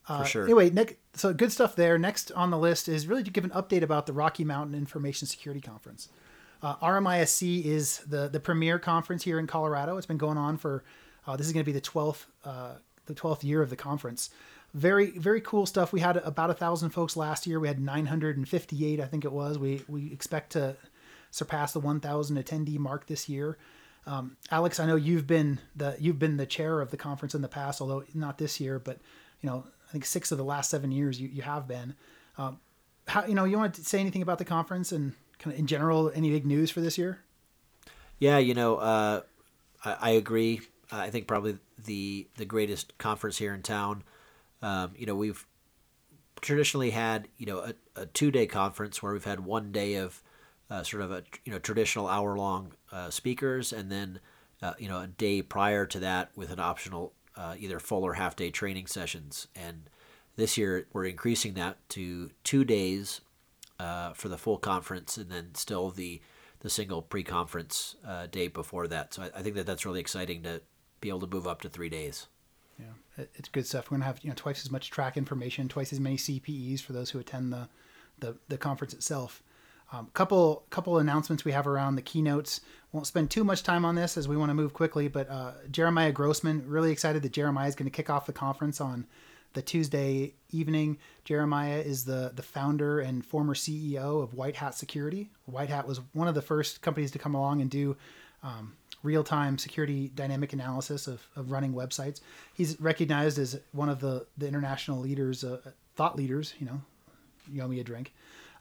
Uh, 0.09 0.23
sure. 0.23 0.45
Anyway, 0.45 0.69
Nick, 0.69 0.99
so 1.13 1.33
good 1.33 1.51
stuff 1.51 1.75
there. 1.75 1.97
Next 1.97 2.31
on 2.31 2.49
the 2.49 2.57
list 2.57 2.87
is 2.87 3.07
really 3.07 3.23
to 3.23 3.31
give 3.31 3.43
an 3.43 3.49
update 3.49 3.81
about 3.81 4.05
the 4.05 4.13
Rocky 4.13 4.45
Mountain 4.45 4.73
Information 4.73 5.27
Security 5.27 5.59
Conference. 5.59 6.07
Uh, 6.61 6.75
RMISC 6.77 7.65
is 7.65 7.99
the 7.99 8.27
the 8.27 8.39
premier 8.39 8.79
conference 8.79 9.23
here 9.23 9.37
in 9.37 9.47
Colorado. 9.47 9.97
It's 9.97 10.07
been 10.07 10.17
going 10.17 10.37
on 10.37 10.57
for 10.57 10.83
uh, 11.27 11.35
this 11.35 11.45
is 11.45 11.53
going 11.53 11.63
to 11.63 11.65
be 11.65 11.73
the 11.73 11.81
twelfth 11.81 12.25
uh, 12.45 12.75
the 13.05 13.13
twelfth 13.13 13.43
year 13.43 13.61
of 13.61 13.69
the 13.69 13.75
conference. 13.75 14.29
Very 14.77 15.09
very 15.11 15.41
cool 15.41 15.65
stuff. 15.65 15.91
We 15.91 16.01
had 16.01 16.17
about 16.17 16.51
a 16.51 16.53
thousand 16.53 16.91
folks 16.91 17.17
last 17.17 17.47
year. 17.47 17.59
We 17.59 17.67
had 17.67 17.79
958, 17.79 18.99
I 18.99 19.05
think 19.05 19.25
it 19.25 19.31
was. 19.31 19.57
We 19.57 19.81
we 19.87 20.13
expect 20.13 20.51
to 20.51 20.75
surpass 21.31 21.73
the 21.73 21.79
1,000 21.79 22.37
attendee 22.37 22.77
mark 22.77 23.07
this 23.07 23.27
year. 23.27 23.57
Um, 24.05 24.37
Alex, 24.51 24.79
I 24.79 24.85
know 24.85 24.95
you've 24.95 25.25
been 25.25 25.59
the 25.75 25.95
you've 25.99 26.19
been 26.19 26.37
the 26.37 26.45
chair 26.45 26.79
of 26.79 26.91
the 26.91 26.97
conference 26.97 27.33
in 27.33 27.41
the 27.41 27.47
past, 27.47 27.81
although 27.81 28.03
not 28.13 28.37
this 28.37 28.59
year. 28.59 28.77
But 28.77 28.99
you 29.41 29.49
know, 29.49 29.65
I 29.89 29.91
think 29.91 30.05
six 30.05 30.31
of 30.31 30.37
the 30.37 30.43
last 30.43 30.69
seven 30.69 30.91
years 30.91 31.19
you, 31.19 31.27
you 31.27 31.41
have 31.41 31.67
been. 31.67 31.95
Um, 32.37 32.59
how 33.07 33.25
you 33.25 33.33
know 33.33 33.45
you 33.45 33.57
want 33.57 33.73
to 33.73 33.83
say 33.83 33.99
anything 33.99 34.21
about 34.21 34.37
the 34.37 34.45
conference 34.45 34.91
and 34.91 35.13
kind 35.39 35.53
of 35.53 35.59
in 35.59 35.65
general 35.65 36.11
any 36.13 36.29
big 36.29 36.45
news 36.45 36.69
for 36.69 36.81
this 36.81 36.97
year? 36.97 37.19
Yeah, 38.19 38.37
you 38.37 38.53
know, 38.53 38.77
uh, 38.77 39.21
I, 39.83 39.97
I, 40.01 40.09
agree. 40.11 40.61
I 40.91 41.09
think 41.09 41.27
probably 41.27 41.57
the 41.83 42.27
the 42.35 42.45
greatest 42.45 42.97
conference 42.97 43.37
here 43.37 43.53
in 43.53 43.61
town. 43.61 44.03
Um, 44.61 44.91
you 44.97 45.05
know, 45.05 45.15
we've 45.15 45.45
traditionally 46.41 46.91
had 46.91 47.27
you 47.37 47.45
know 47.45 47.59
a, 47.59 47.73
a 47.95 48.05
two 48.05 48.31
day 48.31 48.45
conference 48.45 49.01
where 49.01 49.13
we've 49.13 49.23
had 49.23 49.39
one 49.39 49.71
day 49.71 49.95
of 49.95 50.21
uh, 50.69 50.83
sort 50.83 51.01
of 51.03 51.11
a 51.11 51.23
you 51.45 51.51
know 51.51 51.59
traditional 51.59 52.07
hour 52.07 52.37
long 52.37 52.73
uh, 52.91 53.09
speakers 53.09 53.73
and 53.73 53.91
then 53.91 54.19
uh, 54.61 54.73
you 54.77 54.87
know 54.87 54.99
a 54.99 55.07
day 55.07 55.41
prior 55.41 55.85
to 55.85 55.99
that 55.99 56.29
with 56.35 56.51
an 56.51 56.59
optional 56.59 57.13
uh, 57.35 57.55
either 57.59 57.79
full 57.79 58.03
or 58.03 58.13
half 58.13 58.35
day 58.35 58.49
training 58.49 58.87
sessions. 58.87 59.47
And 59.55 59.89
this 60.35 60.57
year 60.57 60.87
we're 60.93 61.05
increasing 61.05 61.53
that 61.53 61.77
to 61.89 62.31
two 62.43 62.65
days 62.65 63.21
uh, 63.79 64.13
for 64.13 64.27
the 64.27 64.37
full 64.37 64.57
conference, 64.57 65.17
and 65.17 65.29
then 65.29 65.53
still 65.53 65.89
the 65.91 66.21
the 66.61 66.69
single 66.69 67.01
pre 67.03 67.23
conference 67.23 67.95
uh, 68.05 68.25
day 68.27 68.47
before 68.47 68.87
that. 68.87 69.13
So 69.13 69.23
I, 69.23 69.39
I, 69.39 69.41
think 69.43 69.55
that 69.55 69.67
that's 69.67 69.85
really 69.85 69.99
exciting 69.99 70.41
to 70.43 70.61
be 70.99 71.09
able 71.09 71.19
to 71.19 71.27
move 71.27 71.45
up 71.45 71.61
to 71.61 71.69
three 71.69 71.89
days. 71.89 72.27
Yeah, 72.79 73.25
it's 73.35 73.49
good 73.49 73.65
stuff. 73.65 73.89
We're 73.89 73.97
gonna 73.97 74.05
have 74.05 74.19
you 74.23 74.29
know 74.29 74.35
twice 74.35 74.63
as 74.63 74.71
much 74.71 74.89
track 74.91 75.17
information, 75.17 75.67
twice 75.67 75.91
as 75.91 75.99
many 75.99 76.17
CPEs 76.17 76.81
for 76.81 76.93
those 76.93 77.11
who 77.11 77.19
attend 77.19 77.51
the 77.51 77.67
the, 78.19 78.35
the 78.47 78.57
conference 78.57 78.93
itself. 78.93 79.43
Um, 79.91 80.09
couple 80.13 80.63
couple 80.69 80.97
announcements 80.97 81.45
we 81.45 81.53
have 81.53 81.65
around 81.65 81.95
the 81.95 82.01
keynotes. 82.01 82.61
Won't 82.91 83.07
spend 83.07 83.31
too 83.31 83.43
much 83.43 83.63
time 83.63 83.85
on 83.85 83.95
this 83.95 84.17
as 84.17 84.27
we 84.27 84.35
want 84.35 84.49
to 84.49 84.53
move 84.53 84.73
quickly. 84.73 85.07
But 85.07 85.29
uh, 85.29 85.53
Jeremiah 85.71 86.11
Grossman, 86.11 86.67
really 86.67 86.91
excited 86.91 87.21
that 87.21 87.31
Jeremiah 87.31 87.67
is 87.67 87.75
going 87.75 87.89
to 87.89 87.95
kick 87.95 88.09
off 88.09 88.25
the 88.25 88.33
conference 88.33 88.81
on 88.81 89.05
the 89.53 89.61
Tuesday 89.61 90.33
evening. 90.51 90.97
Jeremiah 91.23 91.79
is 91.79 92.03
the 92.03 92.31
the 92.35 92.43
founder 92.43 92.99
and 92.99 93.25
former 93.25 93.53
CEO 93.53 94.21
of 94.21 94.33
White 94.33 94.57
Hat 94.57 94.75
Security. 94.75 95.29
White 95.45 95.69
Hat 95.69 95.87
was 95.87 96.01
one 96.11 96.27
of 96.27 96.35
the 96.35 96.41
first 96.41 96.81
companies 96.81 97.11
to 97.11 97.19
come 97.19 97.33
along 97.33 97.61
and 97.61 97.69
do 97.69 97.95
um, 98.43 98.73
real 99.03 99.23
time 99.23 99.57
security 99.57 100.11
dynamic 100.13 100.53
analysis 100.53 101.07
of, 101.07 101.21
of 101.35 101.51
running 101.51 101.73
websites. 101.73 102.21
He's 102.53 102.79
recognized 102.79 103.39
as 103.39 103.59
one 103.71 103.89
of 103.89 103.99
the 103.99 104.25
the 104.37 104.47
international 104.47 104.99
leaders, 104.99 105.43
uh, 105.43 105.59
thought 105.95 106.15
leaders. 106.15 106.53
You 106.59 106.67
know, 106.67 106.81
you 107.51 107.61
owe 107.61 107.67
me 107.67 107.79
a 107.79 107.83
drink 107.83 108.13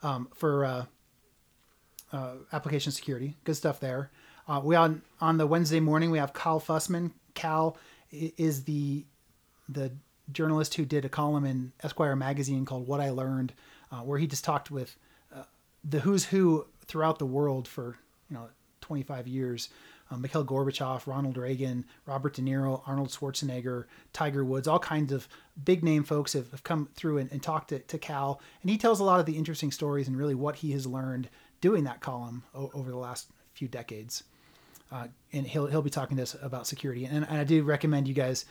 um, 0.02 0.28
for. 0.34 0.64
Uh, 0.64 0.84
uh, 2.12 2.34
application 2.52 2.92
security. 2.92 3.34
Good 3.44 3.56
stuff 3.56 3.80
there. 3.80 4.10
Uh, 4.48 4.60
we 4.62 4.76
on 4.76 5.02
on 5.20 5.38
the 5.38 5.46
Wednesday 5.46 5.80
morning 5.80 6.10
we 6.10 6.18
have 6.18 6.32
Cal 6.32 6.60
Fussman. 6.60 7.12
Cal 7.34 7.76
is 8.10 8.64
the 8.64 9.04
the 9.68 9.92
journalist 10.32 10.74
who 10.74 10.84
did 10.84 11.04
a 11.04 11.08
column 11.08 11.44
in 11.44 11.72
Esquire 11.82 12.16
magazine 12.16 12.64
called 12.64 12.86
"What 12.86 13.00
I 13.00 13.10
Learned," 13.10 13.52
uh, 13.90 14.00
where 14.00 14.18
he 14.18 14.26
just 14.26 14.44
talked 14.44 14.70
with 14.70 14.96
uh, 15.34 15.42
the 15.84 16.00
who's 16.00 16.26
who 16.26 16.66
throughout 16.86 17.18
the 17.18 17.26
world 17.26 17.66
for 17.66 17.96
you 18.30 18.36
know 18.36 18.48
25 18.82 19.26
years. 19.26 19.68
Um, 20.10 20.22
Mikhail 20.22 20.44
Gorbachev, 20.44 21.06
Ronald 21.06 21.36
Reagan, 21.36 21.84
Robert 22.06 22.34
De 22.34 22.42
Niro, 22.42 22.80
Arnold 22.86 23.08
Schwarzenegger, 23.08 23.86
Tiger 24.12 24.44
Woods, 24.44 24.68
all 24.68 24.78
kinds 24.78 25.12
of 25.12 25.28
big 25.64 25.82
name 25.82 26.04
folks 26.04 26.32
have, 26.32 26.50
have 26.52 26.62
come 26.62 26.88
through 26.94 27.18
and, 27.18 27.32
and 27.32 27.42
talked 27.42 27.70
to, 27.70 27.80
to 27.80 27.98
Cal. 27.98 28.40
And 28.62 28.70
he 28.70 28.78
tells 28.78 29.00
a 29.00 29.04
lot 29.04 29.18
of 29.18 29.26
the 29.26 29.36
interesting 29.36 29.72
stories 29.72 30.06
and 30.06 30.16
really 30.16 30.34
what 30.34 30.56
he 30.56 30.70
has 30.72 30.86
learned 30.86 31.28
doing 31.60 31.84
that 31.84 32.00
column 32.00 32.44
o- 32.54 32.70
over 32.72 32.90
the 32.90 32.96
last 32.96 33.28
few 33.54 33.66
decades. 33.66 34.22
Uh, 34.92 35.08
and 35.32 35.46
he'll 35.46 35.66
he'll 35.66 35.82
be 35.82 35.90
talking 35.90 36.16
to 36.16 36.22
us 36.22 36.36
about 36.40 36.66
security. 36.66 37.04
And, 37.04 37.26
and, 37.28 37.38
I 37.38 37.44
do 37.44 37.64
recommend 37.64 38.06
you 38.06 38.14
guys 38.14 38.44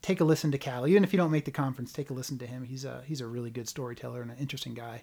take 0.00 0.20
a 0.20 0.24
listen 0.24 0.50
to 0.52 0.58
Cal, 0.58 0.86
even 0.86 1.04
if 1.04 1.12
you 1.12 1.18
don't 1.18 1.30
make 1.30 1.44
the 1.44 1.50
conference. 1.50 1.92
Take 1.92 2.08
a 2.08 2.14
listen 2.14 2.38
to 2.38 2.46
him. 2.46 2.64
He's 2.64 2.86
a 2.86 3.02
he's 3.06 3.20
a 3.20 3.26
really 3.26 3.50
good 3.50 3.68
storyteller 3.68 4.22
and 4.22 4.30
an 4.30 4.38
interesting 4.38 4.72
guy. 4.72 5.02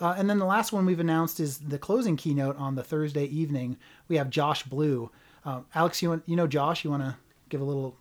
Uh, 0.00 0.14
and 0.16 0.30
then 0.30 0.38
the 0.38 0.44
last 0.44 0.72
one 0.72 0.86
we've 0.86 1.00
announced 1.00 1.40
is 1.40 1.58
the 1.58 1.78
closing 1.78 2.16
keynote 2.16 2.56
on 2.56 2.76
the 2.76 2.84
Thursday 2.84 3.24
evening. 3.24 3.76
We 4.06 4.16
have 4.16 4.30
Josh 4.30 4.62
Blue. 4.62 5.10
Um, 5.44 5.66
Alex, 5.74 6.02
you 6.02 6.10
want, 6.10 6.22
you 6.26 6.36
know 6.36 6.46
Josh? 6.46 6.84
You 6.84 6.90
want 6.90 7.02
to 7.02 7.16
give 7.48 7.60
a 7.60 7.64
little 7.64 7.96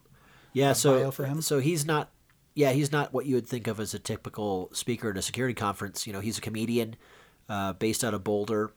yeah. 0.54 0.72
Uh, 0.72 0.74
so 0.74 1.12
for 1.12 1.26
him? 1.26 1.42
so 1.42 1.60
he's 1.60 1.86
not 1.86 2.10
yeah 2.56 2.72
he's 2.72 2.92
not 2.92 3.14
what 3.14 3.26
you 3.26 3.36
would 3.36 3.48
think 3.48 3.68
of 3.68 3.80
as 3.80 3.94
a 3.94 4.00
typical 4.00 4.70
speaker 4.74 5.12
at 5.12 5.18
a 5.18 5.22
security 5.22 5.54
conference. 5.54 6.08
You 6.08 6.14
know 6.14 6.20
he's 6.20 6.38
a 6.38 6.42
comedian 6.42 6.96
uh, 7.50 7.74
based 7.74 8.04
out 8.04 8.14
of 8.14 8.24
Boulder 8.24 8.72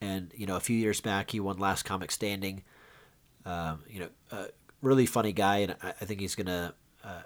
and 0.00 0.32
you 0.36 0.46
know 0.46 0.56
a 0.56 0.60
few 0.60 0.76
years 0.76 1.00
back 1.00 1.30
he 1.30 1.40
won 1.40 1.58
Last 1.58 1.84
Comic 1.84 2.10
Standing. 2.10 2.62
Um, 3.44 3.82
you 3.88 4.00
know, 4.00 4.08
uh, 4.30 4.46
really 4.82 5.06
funny 5.06 5.32
guy, 5.32 5.58
and 5.58 5.76
I, 5.82 5.88
I 5.88 6.04
think 6.04 6.20
he's 6.20 6.34
gonna 6.34 6.74
uh, 7.02 7.22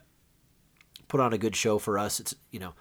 put 1.08 1.20
on 1.20 1.32
a 1.32 1.38
good 1.38 1.56
show 1.56 1.78
for 1.78 1.98
us. 1.98 2.20
It's 2.20 2.34
you 2.50 2.60
know, 2.60 2.74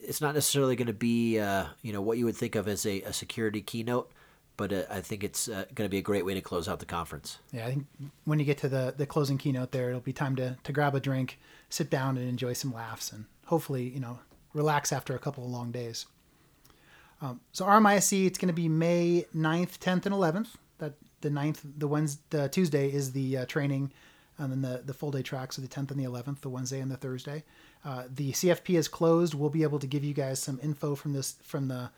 it's 0.00 0.20
not 0.20 0.34
necessarily 0.34 0.76
going 0.76 0.86
to 0.88 0.92
be 0.92 1.38
uh, 1.38 1.66
you 1.82 1.92
know 1.92 2.02
what 2.02 2.18
you 2.18 2.24
would 2.24 2.36
think 2.36 2.54
of 2.54 2.68
as 2.68 2.84
a, 2.86 3.02
a 3.02 3.12
security 3.12 3.62
keynote, 3.62 4.12
but 4.56 4.72
uh, 4.72 4.82
I 4.90 5.00
think 5.00 5.24
it's 5.24 5.48
uh, 5.48 5.64
going 5.74 5.86
to 5.86 5.90
be 5.90 5.98
a 5.98 6.02
great 6.02 6.24
way 6.24 6.34
to 6.34 6.40
close 6.40 6.68
out 6.68 6.78
the 6.78 6.86
conference. 6.86 7.38
Yeah, 7.52 7.66
I 7.66 7.70
think 7.70 7.86
when 8.24 8.38
you 8.38 8.44
get 8.44 8.58
to 8.58 8.68
the 8.68 8.94
the 8.96 9.06
closing 9.06 9.38
keynote, 9.38 9.72
there 9.72 9.88
it'll 9.88 10.00
be 10.00 10.12
time 10.12 10.36
to 10.36 10.56
to 10.62 10.72
grab 10.72 10.94
a 10.94 11.00
drink, 11.00 11.38
sit 11.68 11.90
down, 11.90 12.16
and 12.16 12.28
enjoy 12.28 12.52
some 12.52 12.72
laughs, 12.72 13.12
and 13.12 13.26
hopefully 13.46 13.88
you 13.88 14.00
know 14.00 14.18
relax 14.52 14.92
after 14.92 15.14
a 15.14 15.18
couple 15.18 15.44
of 15.44 15.50
long 15.50 15.70
days. 15.70 16.06
Um, 17.20 17.40
so 17.52 17.64
RMISC, 17.64 18.26
it's 18.26 18.38
going 18.38 18.48
to 18.48 18.54
be 18.54 18.68
May 18.68 19.26
9th, 19.34 19.78
10th, 19.78 20.06
and 20.06 20.14
11th. 20.14 20.48
That 20.78 20.94
the 21.20 21.30
9th, 21.30 21.60
the 21.78 21.88
Wednesday, 21.88 22.22
the 22.30 22.48
Tuesday 22.48 22.92
is 22.92 23.12
the 23.12 23.38
uh, 23.38 23.46
training, 23.46 23.92
and 24.38 24.52
then 24.52 24.62
the, 24.62 24.82
the 24.84 24.94
full 24.94 25.10
day 25.10 25.22
tracks 25.22 25.58
are 25.58 25.62
the 25.62 25.68
10th 25.68 25.90
and 25.90 26.00
the 26.00 26.04
11th, 26.04 26.40
the 26.40 26.48
Wednesday 26.48 26.80
and 26.80 26.90
the 26.90 26.96
Thursday. 26.96 27.44
Uh, 27.84 28.04
the 28.12 28.32
CFP 28.32 28.76
is 28.78 28.88
closed. 28.88 29.34
We'll 29.34 29.50
be 29.50 29.62
able 29.62 29.78
to 29.78 29.86
give 29.86 30.04
you 30.04 30.14
guys 30.14 30.38
some 30.38 30.58
info 30.62 30.94
from 30.94 31.12
this 31.12 31.36
from 31.42 31.68
the 31.68 31.90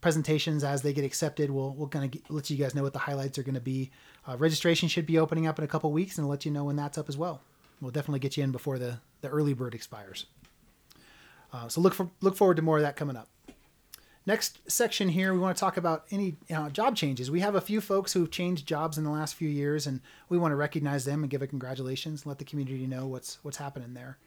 presentations 0.00 0.64
as 0.64 0.82
they 0.82 0.92
get 0.92 1.04
accepted. 1.04 1.50
We'll 1.50 1.74
we'll 1.74 1.88
kind 1.88 2.14
of 2.14 2.30
let 2.30 2.50
you 2.50 2.56
guys 2.56 2.74
know 2.74 2.82
what 2.82 2.92
the 2.92 2.98
highlights 2.98 3.38
are 3.38 3.42
going 3.42 3.54
to 3.54 3.60
be. 3.60 3.90
Uh, 4.26 4.36
registration 4.36 4.88
should 4.88 5.06
be 5.06 5.18
opening 5.18 5.46
up 5.46 5.58
in 5.58 5.64
a 5.64 5.68
couple 5.68 5.90
weeks, 5.92 6.18
and 6.18 6.28
let 6.28 6.44
you 6.44 6.50
know 6.50 6.64
when 6.64 6.76
that's 6.76 6.98
up 6.98 7.08
as 7.08 7.16
well. 7.16 7.40
We'll 7.80 7.90
definitely 7.90 8.20
get 8.20 8.36
you 8.36 8.44
in 8.44 8.52
before 8.52 8.78
the 8.78 8.98
the 9.20 9.28
early 9.28 9.54
bird 9.54 9.74
expires. 9.74 10.26
Uh, 11.52 11.68
so 11.68 11.80
look 11.80 11.94
for 11.94 12.10
look 12.20 12.36
forward 12.36 12.56
to 12.56 12.62
more 12.62 12.76
of 12.76 12.82
that 12.82 12.96
coming 12.96 13.16
up. 13.16 13.28
Next 14.26 14.58
section 14.70 15.08
here, 15.08 15.32
we 15.32 15.38
want 15.38 15.56
to 15.56 15.60
talk 15.60 15.78
about 15.78 16.04
any 16.10 16.36
uh, 16.54 16.68
job 16.68 16.96
changes. 16.96 17.30
We 17.30 17.40
have 17.40 17.54
a 17.54 17.62
few 17.62 17.80
folks 17.80 18.12
who've 18.12 18.30
changed 18.30 18.66
jobs 18.66 18.98
in 18.98 19.04
the 19.04 19.10
last 19.10 19.34
few 19.34 19.48
years, 19.48 19.86
and 19.86 20.02
we 20.28 20.36
want 20.36 20.52
to 20.52 20.56
recognize 20.56 21.06
them 21.06 21.22
and 21.22 21.30
give 21.30 21.40
a 21.40 21.46
congratulations, 21.46 22.22
and 22.22 22.26
let 22.26 22.38
the 22.38 22.44
community 22.44 22.86
know 22.86 23.06
what's 23.06 23.38
what's 23.42 23.56
happening 23.56 23.94
there. 23.94 24.18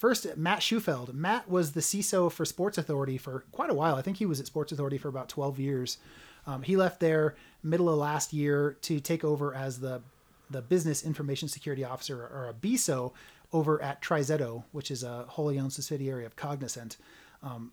First, 0.00 0.34
Matt 0.34 0.60
Schufeld. 0.60 1.12
Matt 1.12 1.50
was 1.50 1.72
the 1.72 1.80
CISO 1.80 2.32
for 2.32 2.46
Sports 2.46 2.78
Authority 2.78 3.18
for 3.18 3.44
quite 3.52 3.68
a 3.68 3.74
while. 3.74 3.96
I 3.96 4.02
think 4.02 4.16
he 4.16 4.24
was 4.24 4.40
at 4.40 4.46
Sports 4.46 4.72
Authority 4.72 4.96
for 4.96 5.08
about 5.08 5.28
12 5.28 5.58
years. 5.58 5.98
Um, 6.46 6.62
he 6.62 6.74
left 6.74 7.00
there 7.00 7.34
middle 7.62 7.90
of 7.90 7.98
last 7.98 8.32
year 8.32 8.78
to 8.80 8.98
take 8.98 9.24
over 9.24 9.54
as 9.54 9.80
the 9.80 10.00
the 10.48 10.62
Business 10.62 11.04
Information 11.04 11.48
Security 11.48 11.84
Officer, 11.84 12.18
or 12.18 12.48
a 12.48 12.54
BISO, 12.54 13.12
over 13.52 13.80
at 13.82 14.00
TriZetto, 14.00 14.64
which 14.72 14.90
is 14.90 15.04
a 15.04 15.26
wholly 15.28 15.60
owned 15.60 15.74
subsidiary 15.74 16.24
of 16.24 16.34
Cognizant. 16.34 16.96
Um, 17.42 17.70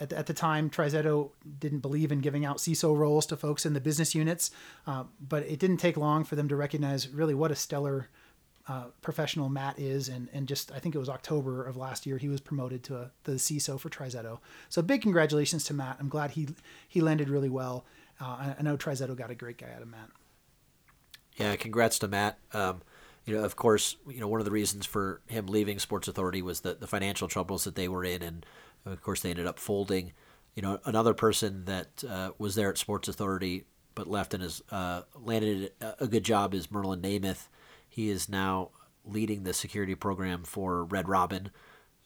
at, 0.00 0.14
at 0.14 0.26
the 0.26 0.34
time, 0.34 0.70
TriZetto 0.70 1.28
didn't 1.60 1.80
believe 1.80 2.10
in 2.10 2.20
giving 2.20 2.46
out 2.46 2.56
CISO 2.56 2.96
roles 2.96 3.26
to 3.26 3.36
folks 3.36 3.66
in 3.66 3.74
the 3.74 3.80
business 3.80 4.14
units, 4.14 4.50
uh, 4.86 5.04
but 5.20 5.42
it 5.42 5.58
didn't 5.58 5.76
take 5.76 5.98
long 5.98 6.24
for 6.24 6.36
them 6.36 6.48
to 6.48 6.56
recognize 6.56 7.06
really 7.10 7.34
what 7.34 7.50
a 7.50 7.54
stellar 7.54 8.08
uh, 8.68 8.84
professional 9.00 9.48
Matt 9.48 9.78
is, 9.78 10.08
and 10.08 10.28
and 10.32 10.48
just 10.48 10.72
I 10.72 10.78
think 10.78 10.94
it 10.94 10.98
was 10.98 11.08
October 11.08 11.64
of 11.64 11.76
last 11.76 12.06
year 12.06 12.18
he 12.18 12.28
was 12.28 12.40
promoted 12.40 12.82
to 12.84 12.96
a, 12.96 13.10
the 13.24 13.32
CISO 13.32 13.78
for 13.78 13.88
TriZetto. 13.88 14.38
So 14.68 14.82
big 14.82 15.02
congratulations 15.02 15.64
to 15.64 15.74
Matt. 15.74 15.96
I'm 16.00 16.08
glad 16.08 16.32
he 16.32 16.48
he 16.88 17.00
landed 17.00 17.28
really 17.28 17.48
well. 17.48 17.84
Uh, 18.20 18.24
I, 18.24 18.56
I, 18.58 18.62
know 18.62 18.76
TriZetto 18.76 19.14
got 19.14 19.30
a 19.30 19.34
great 19.34 19.58
guy 19.58 19.70
out 19.74 19.82
of 19.82 19.88
Matt. 19.88 20.08
Yeah, 21.36 21.54
congrats 21.56 21.98
to 22.00 22.08
Matt. 22.08 22.38
Um, 22.54 22.80
you 23.24 23.36
know, 23.36 23.44
of 23.44 23.56
course, 23.56 23.96
you 24.08 24.20
know 24.20 24.28
one 24.28 24.40
of 24.40 24.46
the 24.46 24.50
reasons 24.50 24.84
for 24.84 25.20
him 25.26 25.46
leaving 25.46 25.78
Sports 25.78 26.08
Authority 26.08 26.42
was 26.42 26.60
the 26.60 26.74
the 26.74 26.86
financial 26.88 27.28
troubles 27.28 27.64
that 27.64 27.76
they 27.76 27.88
were 27.88 28.04
in, 28.04 28.22
and 28.22 28.44
of 28.84 29.00
course, 29.02 29.20
they 29.20 29.30
ended 29.30 29.46
up 29.46 29.58
folding. 29.58 30.12
You 30.54 30.62
know, 30.62 30.80
another 30.86 31.12
person 31.12 31.66
that 31.66 32.02
uh, 32.08 32.30
was 32.38 32.54
there 32.54 32.70
at 32.70 32.78
Sports 32.78 33.08
Authority 33.08 33.64
but 33.94 34.06
left 34.06 34.34
and 34.34 34.42
has 34.42 34.62
uh, 34.70 35.02
landed 35.14 35.72
a 36.00 36.06
good 36.06 36.22
job 36.22 36.54
is 36.54 36.70
Merlin 36.70 37.02
Namuth. 37.02 37.48
He 37.96 38.10
is 38.10 38.28
now 38.28 38.72
leading 39.06 39.44
the 39.44 39.54
security 39.54 39.94
program 39.94 40.44
for 40.44 40.84
Red 40.84 41.08
Robin, 41.08 41.50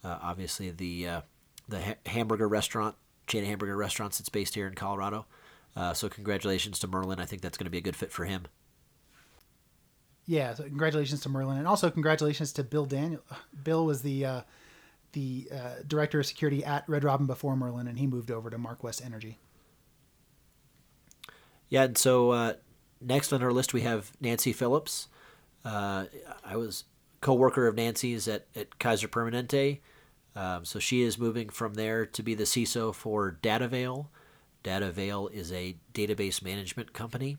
uh, 0.05 0.19
obviously 0.23 0.71
the 0.71 1.09
uh, 1.09 1.21
the 1.69 1.83
ha- 1.83 1.95
hamburger 2.07 2.47
restaurant 2.47 2.95
chain 3.27 3.43
of 3.43 3.49
hamburger 3.49 3.77
restaurants 3.77 4.19
that's 4.19 4.29
based 4.29 4.55
here 4.55 4.69
in 4.69 4.75
Colorado. 4.77 5.27
Uh, 5.75 5.93
so 5.93 6.09
congratulations 6.09 6.79
to 6.79 6.87
Merlin. 6.87 7.19
I 7.19 7.25
think 7.25 7.43
that's 7.43 7.59
going 7.59 7.65
to 7.65 7.73
be 7.73 7.79
a 7.79 7.81
good 7.81 7.97
fit 7.97 8.13
for 8.13 8.25
him. 8.25 8.47
Yeah, 10.27 10.55
so 10.55 10.63
congratulations 10.63 11.23
to 11.23 11.29
Merlin, 11.29 11.59
and 11.59 11.67
also 11.67 11.91
congratulations 11.91 12.53
to 12.53 12.63
Bill 12.63 12.87
Daniel. 12.87 13.23
Bill 13.65 13.85
was 13.85 14.03
the 14.03 14.25
uh, 14.25 14.41
the 15.11 15.49
uh, 15.53 15.75
director 15.89 16.21
of 16.21 16.27
security 16.27 16.65
at 16.65 16.89
Red 16.89 17.03
Robin 17.03 17.27
before 17.27 17.57
Merlin, 17.57 17.89
and 17.89 17.99
he 17.99 18.07
moved 18.07 18.31
over 18.31 18.49
to 18.49 18.59
MarkWest 18.59 19.05
Energy. 19.05 19.39
Yeah, 21.69 21.83
and 21.83 21.99
so 21.99 22.31
uh, 22.31 22.53
next 23.01 23.33
on 23.33 23.43
our 23.43 23.53
list 23.53 23.75
we 23.75 23.81
have 23.81 24.13
Nancy 24.21 24.53
Phillips. 24.53 25.09
Uh, 25.65 26.07
I 26.45 26.57
was 26.57 26.85
co-worker 27.21 27.67
of 27.67 27.77
Nancy's 27.77 28.29
at, 28.29 28.47
at 28.57 28.79
Kaiser 28.79 29.09
Permanente. 29.09 29.81
Um, 30.37 30.65
so 30.65 30.79
she 30.79 31.03
is 31.03 31.19
moving 31.19 31.49
from 31.49 31.75
there 31.75 32.07
to 32.07 32.23
be 32.23 32.35
the 32.35 32.45
CISO 32.45 32.95
for 32.95 33.37
DataVail. 33.43 34.07
DataVail 34.63 35.33
is 35.33 35.53
a 35.53 35.77
database 35.93 36.43
management 36.43 36.93
company. 36.93 37.37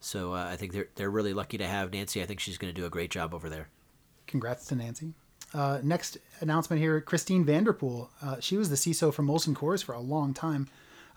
So 0.00 0.34
uh, 0.34 0.48
I 0.50 0.56
think 0.56 0.72
they're, 0.72 0.88
they're 0.94 1.10
really 1.10 1.34
lucky 1.34 1.58
to 1.58 1.66
have 1.66 1.92
Nancy. 1.92 2.22
I 2.22 2.26
think 2.26 2.40
she's 2.40 2.58
going 2.58 2.72
to 2.72 2.78
do 2.78 2.86
a 2.86 2.90
great 2.90 3.10
job 3.10 3.34
over 3.34 3.48
there. 3.48 3.68
Congrats 4.26 4.66
to 4.66 4.76
Nancy. 4.76 5.14
Uh, 5.54 5.80
next 5.82 6.18
announcement 6.40 6.80
here 6.80 7.00
Christine 7.00 7.44
Vanderpool. 7.44 8.10
Uh, 8.22 8.36
she 8.40 8.56
was 8.56 8.68
the 8.68 8.76
CISO 8.76 9.12
for 9.12 9.22
Molson 9.22 9.54
Coors 9.54 9.82
for 9.82 9.94
a 9.94 10.00
long 10.00 10.34
time. 10.34 10.68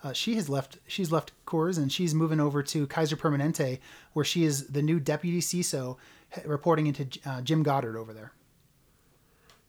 Uh, 0.02 0.12
she 0.12 0.34
has 0.34 0.48
left. 0.48 0.78
She's 0.86 1.12
left 1.12 1.32
Coors 1.46 1.76
and 1.78 1.92
she's 1.92 2.14
moving 2.14 2.40
over 2.40 2.62
to 2.62 2.86
Kaiser 2.86 3.16
Permanente, 3.16 3.78
where 4.14 4.24
she 4.24 4.44
is 4.44 4.68
the 4.68 4.82
new 4.82 4.98
deputy 4.98 5.40
CISO, 5.40 5.96
reporting 6.44 6.86
into 6.86 7.06
uh, 7.24 7.40
Jim 7.42 7.62
Goddard 7.62 7.96
over 7.96 8.12
there. 8.12 8.32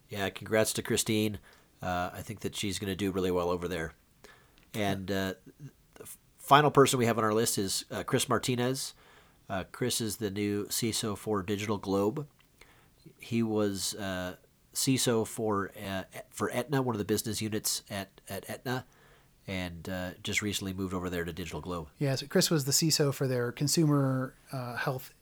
Yeah, 0.09 0.29
congrats 0.29 0.73
to 0.73 0.81
Christine. 0.81 1.39
Uh, 1.81 2.11
I 2.13 2.21
think 2.21 2.41
that 2.41 2.55
she's 2.55 2.79
going 2.79 2.91
to 2.91 2.95
do 2.95 3.11
really 3.11 3.31
well 3.31 3.49
over 3.49 3.67
there. 3.67 3.93
And 4.73 5.09
uh, 5.11 5.33
the 5.95 6.07
final 6.37 6.71
person 6.71 6.99
we 6.99 7.05
have 7.05 7.17
on 7.17 7.23
our 7.23 7.33
list 7.33 7.57
is 7.57 7.85
Chris 8.05 8.29
Martinez. 8.29 8.93
Chris 9.71 10.01
is 10.01 10.17
the 10.17 10.31
new 10.31 10.65
CISO 10.65 11.17
for 11.17 11.43
Digital 11.43 11.77
Globe. 11.77 12.27
He 13.19 13.43
was 13.43 13.95
CISO 14.73 15.25
for 15.25 15.71
uh, 15.87 16.03
for 16.29 16.51
Aetna, 16.51 16.81
one 16.81 16.95
of 16.95 16.99
the 16.99 17.05
business 17.05 17.41
units 17.41 17.83
at 17.89 18.21
at 18.27 18.49
Aetna, 18.49 18.85
and 19.47 19.87
uh, 19.87 20.11
just 20.23 20.41
recently 20.41 20.73
moved 20.73 20.93
over 20.93 21.09
there 21.09 21.23
to 21.23 21.33
Digital 21.33 21.61
Globe. 21.61 21.87
Yeah, 21.99 22.15
so 22.15 22.27
Chris 22.27 22.49
was 22.49 22.65
the 22.65 22.71
CISO 22.71 23.13
for 23.13 23.27
their 23.27 23.51
consumer 23.51 24.35
uh, 24.51 24.75
health 24.75 25.13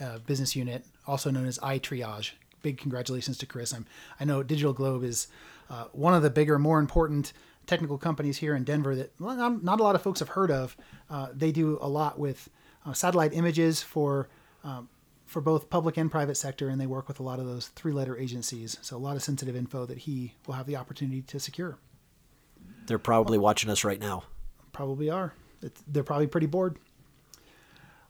uh, 0.00 0.18
business 0.18 0.56
unit, 0.56 0.84
also 1.06 1.30
known 1.30 1.46
as 1.46 1.58
iTriage. 1.58 2.32
Big 2.62 2.78
congratulations 2.78 3.38
to 3.38 3.46
Chris. 3.46 3.72
I'm, 3.72 3.86
I 4.18 4.24
know 4.24 4.42
Digital 4.42 4.72
Globe 4.72 5.04
is 5.04 5.28
uh, 5.70 5.84
one 5.92 6.14
of 6.14 6.22
the 6.22 6.30
bigger, 6.30 6.58
more 6.58 6.78
important 6.78 7.32
technical 7.66 7.98
companies 7.98 8.38
here 8.38 8.54
in 8.56 8.64
Denver 8.64 8.96
that 8.96 9.18
not, 9.20 9.62
not 9.62 9.78
a 9.78 9.82
lot 9.82 9.94
of 9.94 10.02
folks 10.02 10.20
have 10.20 10.30
heard 10.30 10.50
of. 10.50 10.76
Uh, 11.08 11.28
they 11.32 11.52
do 11.52 11.78
a 11.80 11.88
lot 11.88 12.18
with 12.18 12.48
uh, 12.84 12.92
satellite 12.92 13.32
images 13.32 13.82
for 13.82 14.28
um, 14.64 14.88
for 15.26 15.42
both 15.42 15.68
public 15.68 15.98
and 15.98 16.10
private 16.10 16.36
sector, 16.36 16.70
and 16.70 16.80
they 16.80 16.86
work 16.86 17.06
with 17.06 17.20
a 17.20 17.22
lot 17.22 17.38
of 17.38 17.44
those 17.44 17.68
three-letter 17.68 18.16
agencies. 18.16 18.78
So 18.80 18.96
a 18.96 18.98
lot 18.98 19.14
of 19.14 19.22
sensitive 19.22 19.54
info 19.54 19.84
that 19.84 19.98
he 19.98 20.32
will 20.46 20.54
have 20.54 20.64
the 20.64 20.76
opportunity 20.76 21.20
to 21.20 21.38
secure. 21.38 21.76
They're 22.86 22.98
probably 22.98 23.36
watching 23.36 23.68
us 23.68 23.84
right 23.84 24.00
now. 24.00 24.24
Probably 24.72 25.10
are. 25.10 25.34
It's, 25.60 25.82
they're 25.86 26.02
probably 26.02 26.28
pretty 26.28 26.46
bored. 26.46 26.78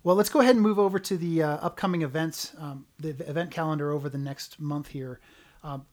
Well, 0.09 0.17
let's 0.17 0.31
go 0.31 0.41
ahead 0.41 0.55
and 0.55 0.63
move 0.63 0.79
over 0.79 0.99
to 0.99 1.19
the 1.19 1.43
uh, 1.43 1.57
upcoming 1.59 2.01
events, 2.01 2.55
um, 2.57 2.87
the 2.99 3.11
event 3.29 3.51
calendar 3.51 3.93
over 3.93 4.09
the 4.09 4.17
next 4.17 4.59
month 4.59 4.89
here. 4.89 5.21
Um, 5.63 5.85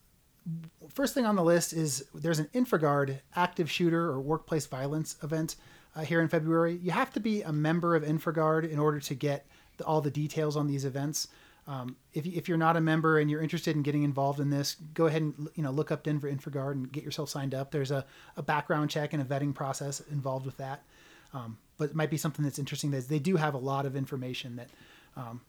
first 0.88 1.13
thing 1.13 1.26
on 1.26 1.36
the 1.36 1.43
list 1.43 1.74
is 1.74 2.05
there's 2.13 2.39
an 2.39 2.47
InfraGard 2.53 3.20
active 3.36 3.70
shooter 3.70 4.05
or 4.05 4.22
workplace 4.22 4.68
violence 4.68 5.18
event 5.22 5.57
uh, 5.97 6.03
here 6.03 6.22
in 6.22 6.30
February. 6.30 6.80
You 6.82 6.91
have 6.91 7.11
to 7.11 7.20
be 7.20 7.41
a 7.41 7.51
member 7.51 7.93
of 7.93 8.03
InfraGard 8.03 8.72
in 8.72 8.80
order 8.80 9.01
to 9.01 9.16
get 9.16 9.47
the, 9.76 9.84
all 9.84 9.99
the 9.99 10.11
details 10.11 10.55
on 10.55 10.68
these 10.68 10.86
events. 10.86 11.28
Um, 11.68 11.97
if, 12.13 12.26
if 12.26 12.47
you're 12.47 12.57
not 12.57 12.78
a 12.78 12.82
member 12.82 13.20
and 13.20 13.30
you're 13.30 13.41
interested 13.41 13.76
in 13.76 13.82
getting 13.82 14.03
involved 14.03 14.39
in 14.39 14.49
this, 14.49 14.78
go 14.93 15.07
ahead 15.07 15.24
and 15.24 15.49
you 15.55 15.63
know 15.63 15.72
look 15.72 15.91
up 15.91 16.03
Denver 16.03 16.32
InfraGard 16.32 16.72
and 16.72 16.89
get 16.89 17.03
yourself 17.03 17.30
signed 17.30 17.53
up. 17.53 17.70
There's 17.70 17.91
a, 17.91 18.05
a 18.38 18.41
background 18.41 18.91
check 18.91 19.11
and 19.11 19.22
a 19.22 19.26
vetting 19.26 19.53
process 19.53 19.99
involved 20.09 20.45
with 20.45 20.55
that. 20.55 20.86
Um, 21.34 21.57
but 21.78 21.91
it 21.91 21.95
might 21.95 22.09
be 22.09 22.17
something 22.17 22.43
that's 22.43 22.59
interesting. 22.59 22.91
That 22.91 23.07
they 23.07 23.19
do 23.19 23.36
have 23.36 23.53
a 23.53 23.59
lot 23.59 23.86
of 23.86 23.95
information 23.95 24.55
that 24.55 24.69
um, 25.15 25.41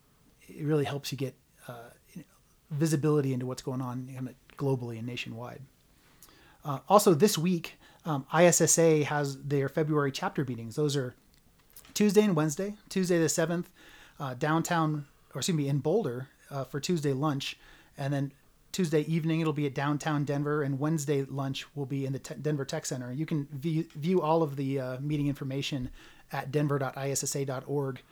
it 0.49 0.65
really 0.65 0.85
helps 0.85 1.13
you 1.13 1.19
get 1.19 1.35
uh, 1.69 1.91
visibility 2.71 3.33
into 3.33 3.47
what's 3.47 3.63
going 3.63 3.81
on 3.81 4.35
globally 4.57 4.99
and 4.99 5.07
nationwide. 5.07 5.61
Uh, 6.65 6.81
also, 6.89 7.15
this 7.15 7.39
week, 7.39 7.79
um, 8.05 8.27
ISSA 8.37 9.05
has 9.05 9.41
their 9.43 9.69
February 9.69 10.11
chapter 10.11 10.45
meetings. 10.45 10.77
Those 10.77 10.97
are 10.97 11.15
Tuesday 11.95 12.23
and 12.23 12.35
Wednesday. 12.35 12.75
Tuesday 12.89 13.19
the 13.19 13.29
seventh, 13.29 13.71
uh, 14.19 14.35
downtown, 14.35 15.07
or 15.35 15.41
excuse 15.41 15.57
me, 15.57 15.69
in 15.69 15.79
Boulder 15.79 16.29
uh, 16.51 16.65
for 16.65 16.81
Tuesday 16.81 17.13
lunch, 17.13 17.57
and 17.97 18.13
then 18.13 18.33
Tuesday 18.73 19.01
evening 19.03 19.41
it'll 19.41 19.53
be 19.53 19.67
at 19.67 19.75
downtown 19.75 20.25
Denver, 20.25 20.63
and 20.63 20.79
Wednesday 20.79 21.23
lunch 21.25 21.67
will 21.75 21.87
be 21.87 22.05
in 22.05 22.13
the 22.13 22.19
Denver 22.19 22.65
Tech 22.65 22.85
Center. 22.85 23.13
You 23.13 23.27
can 23.27 23.47
view, 23.53 23.87
view 23.95 24.21
all 24.21 24.43
of 24.43 24.57
the 24.57 24.79
uh, 24.81 25.01
meeting 25.01 25.29
information 25.29 25.89
at 26.33 26.51
denver.issa.org. 26.51 28.03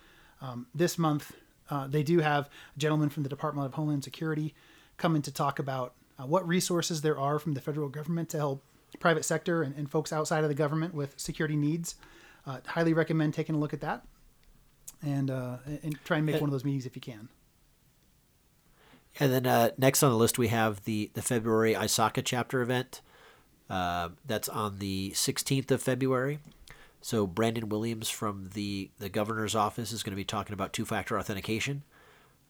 Um, 0.40 0.66
this 0.74 0.98
month, 0.98 1.32
uh, 1.70 1.86
they 1.86 2.02
do 2.02 2.18
have 2.18 2.48
a 2.74 2.78
gentleman 2.78 3.08
from 3.08 3.22
the 3.22 3.28
Department 3.28 3.66
of 3.66 3.74
Homeland 3.74 4.04
Security 4.04 4.54
coming 4.96 5.22
to 5.22 5.32
talk 5.32 5.58
about 5.58 5.94
uh, 6.18 6.26
what 6.26 6.46
resources 6.46 7.00
there 7.02 7.18
are 7.18 7.38
from 7.38 7.54
the 7.54 7.60
federal 7.60 7.88
government 7.88 8.28
to 8.30 8.36
help 8.36 8.62
private 9.00 9.24
sector 9.24 9.62
and, 9.62 9.74
and 9.76 9.90
folks 9.90 10.12
outside 10.12 10.44
of 10.44 10.48
the 10.48 10.54
government 10.54 10.94
with 10.94 11.18
security 11.18 11.56
needs. 11.56 11.96
Uh, 12.46 12.58
highly 12.66 12.92
recommend 12.92 13.34
taking 13.34 13.54
a 13.54 13.58
look 13.58 13.72
at 13.72 13.80
that 13.80 14.04
and 15.02 15.30
uh, 15.30 15.56
and 15.82 15.98
try 16.04 16.18
and 16.18 16.26
make 16.26 16.40
one 16.40 16.44
of 16.44 16.52
those 16.52 16.64
meetings 16.64 16.86
if 16.86 16.94
you 16.94 17.00
can. 17.00 17.28
And 19.18 19.32
then 19.32 19.46
uh, 19.46 19.70
next 19.78 20.02
on 20.02 20.10
the 20.10 20.16
list 20.16 20.38
we 20.38 20.48
have 20.48 20.84
the 20.84 21.10
the 21.14 21.22
February 21.22 21.74
ISACA 21.74 22.22
chapter 22.24 22.60
event. 22.60 23.00
Uh, 23.70 24.10
that's 24.26 24.46
on 24.50 24.78
the 24.78 25.12
16th 25.12 25.70
of 25.70 25.80
February. 25.82 26.38
So 27.04 27.26
Brandon 27.26 27.68
Williams 27.68 28.08
from 28.08 28.50
the 28.54 28.90
the 28.98 29.08
governor's 29.08 29.54
office 29.54 29.92
is 29.92 30.02
going 30.02 30.12
to 30.12 30.16
be 30.16 30.24
talking 30.24 30.54
about 30.54 30.72
two 30.72 30.84
factor 30.84 31.18
authentication 31.18 31.82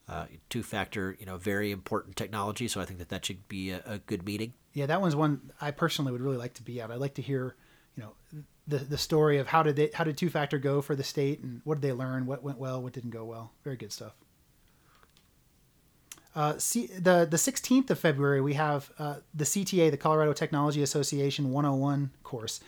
uh, 0.07 0.25
two 0.49 0.63
factor, 0.63 1.15
you 1.19 1.25
know, 1.25 1.37
very 1.37 1.71
important 1.71 2.15
technology. 2.15 2.67
So 2.67 2.79
I 2.79 2.85
think 2.85 2.99
that 2.99 3.09
that 3.09 3.25
should 3.25 3.47
be 3.47 3.71
a, 3.71 3.81
a, 3.85 3.97
good 3.99 4.23
meeting. 4.25 4.53
Yeah, 4.73 4.85
that 4.85 5.01
one's 5.01 5.15
one 5.15 5.51
I 5.59 5.71
personally 5.71 6.11
would 6.11 6.21
really 6.21 6.37
like 6.37 6.53
to 6.55 6.63
be 6.63 6.79
at. 6.79 6.91
I'd 6.91 6.99
like 6.99 7.15
to 7.15 7.21
hear, 7.21 7.55
you 7.95 8.03
know, 8.03 8.41
the 8.67 8.77
the 8.77 8.97
story 8.97 9.37
of 9.37 9.47
how 9.47 9.63
did 9.63 9.75
they 9.75 9.89
how 9.93 10.03
did 10.03 10.17
two 10.17 10.29
factor 10.29 10.57
go 10.57 10.81
for 10.81 10.95
the 10.95 11.03
state 11.03 11.41
and 11.41 11.61
what 11.63 11.75
did 11.75 11.81
they 11.81 11.93
learn, 11.93 12.25
what 12.25 12.43
went 12.43 12.59
well, 12.59 12.81
what 12.81 12.93
didn't 12.93 13.11
go 13.11 13.25
well. 13.25 13.51
Very 13.63 13.77
good 13.77 13.91
stuff. 13.91 14.13
Uh, 16.35 16.57
see, 16.57 16.87
the 16.87 17.25
the 17.29 17.37
16th 17.37 17.89
of 17.89 17.97
February 17.97 18.41
we 18.41 18.53
have 18.53 18.91
uh, 18.99 19.15
the 19.33 19.45
CTA, 19.45 19.89
the 19.89 19.97
Colorado 19.97 20.33
Technology 20.33 20.83
Association 20.83 21.51
101 21.51 22.11
course. 22.23 22.59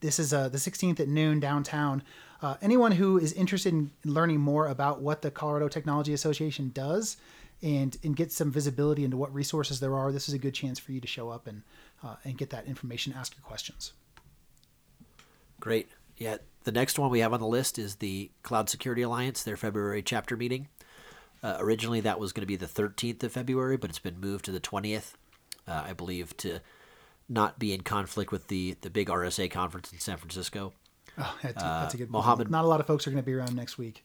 This 0.00 0.18
is 0.18 0.32
uh, 0.32 0.48
the 0.48 0.58
16th 0.58 1.00
at 1.00 1.08
noon 1.08 1.40
downtown. 1.40 2.02
Uh, 2.42 2.56
anyone 2.60 2.92
who 2.92 3.18
is 3.18 3.32
interested 3.32 3.72
in 3.72 3.90
learning 4.04 4.40
more 4.40 4.68
about 4.68 5.00
what 5.00 5.22
the 5.22 5.30
Colorado 5.30 5.68
Technology 5.68 6.12
Association 6.12 6.70
does 6.74 7.16
and 7.62 7.96
and 8.04 8.14
get 8.14 8.30
some 8.30 8.52
visibility 8.52 9.02
into 9.02 9.16
what 9.16 9.32
resources 9.32 9.80
there 9.80 9.94
are, 9.94 10.12
this 10.12 10.28
is 10.28 10.34
a 10.34 10.38
good 10.38 10.52
chance 10.52 10.78
for 10.78 10.92
you 10.92 11.00
to 11.00 11.06
show 11.06 11.30
up 11.30 11.46
and 11.46 11.62
uh, 12.04 12.16
and 12.24 12.36
get 12.36 12.50
that 12.50 12.66
information, 12.66 13.14
ask 13.16 13.34
your 13.34 13.42
questions. 13.42 13.92
Great. 15.60 15.88
Yeah. 16.16 16.36
The 16.64 16.72
next 16.72 16.98
one 16.98 17.10
we 17.10 17.20
have 17.20 17.32
on 17.32 17.40
the 17.40 17.46
list 17.46 17.78
is 17.78 17.96
the 17.96 18.30
Cloud 18.42 18.68
Security 18.68 19.02
Alliance, 19.02 19.42
their 19.42 19.56
February 19.56 20.02
chapter 20.02 20.36
meeting. 20.36 20.68
Uh, 21.42 21.56
originally, 21.60 22.00
that 22.00 22.18
was 22.18 22.32
going 22.32 22.42
to 22.42 22.46
be 22.46 22.56
the 22.56 22.66
13th 22.66 23.22
of 23.22 23.32
February, 23.32 23.76
but 23.76 23.90
it's 23.90 23.98
been 23.98 24.18
moved 24.18 24.44
to 24.46 24.52
the 24.52 24.60
20th, 24.60 25.12
uh, 25.68 25.84
I 25.86 25.92
believe, 25.92 26.36
to 26.38 26.60
not 27.28 27.58
be 27.58 27.72
in 27.72 27.82
conflict 27.82 28.32
with 28.32 28.48
the, 28.48 28.76
the 28.80 28.90
big 28.90 29.08
RSA 29.08 29.50
conference 29.50 29.92
in 29.92 29.98
San 29.98 30.16
Francisco. 30.16 30.72
Oh, 31.18 31.38
that's, 31.42 31.62
uh, 31.62 31.80
that's 31.80 31.94
a 31.94 31.96
good 31.96 32.10
Mohammed, 32.10 32.50
Not 32.50 32.64
a 32.64 32.68
lot 32.68 32.80
of 32.80 32.86
folks 32.86 33.06
are 33.06 33.10
going 33.10 33.22
to 33.22 33.26
be 33.26 33.34
around 33.34 33.54
next 33.56 33.78
week. 33.78 34.04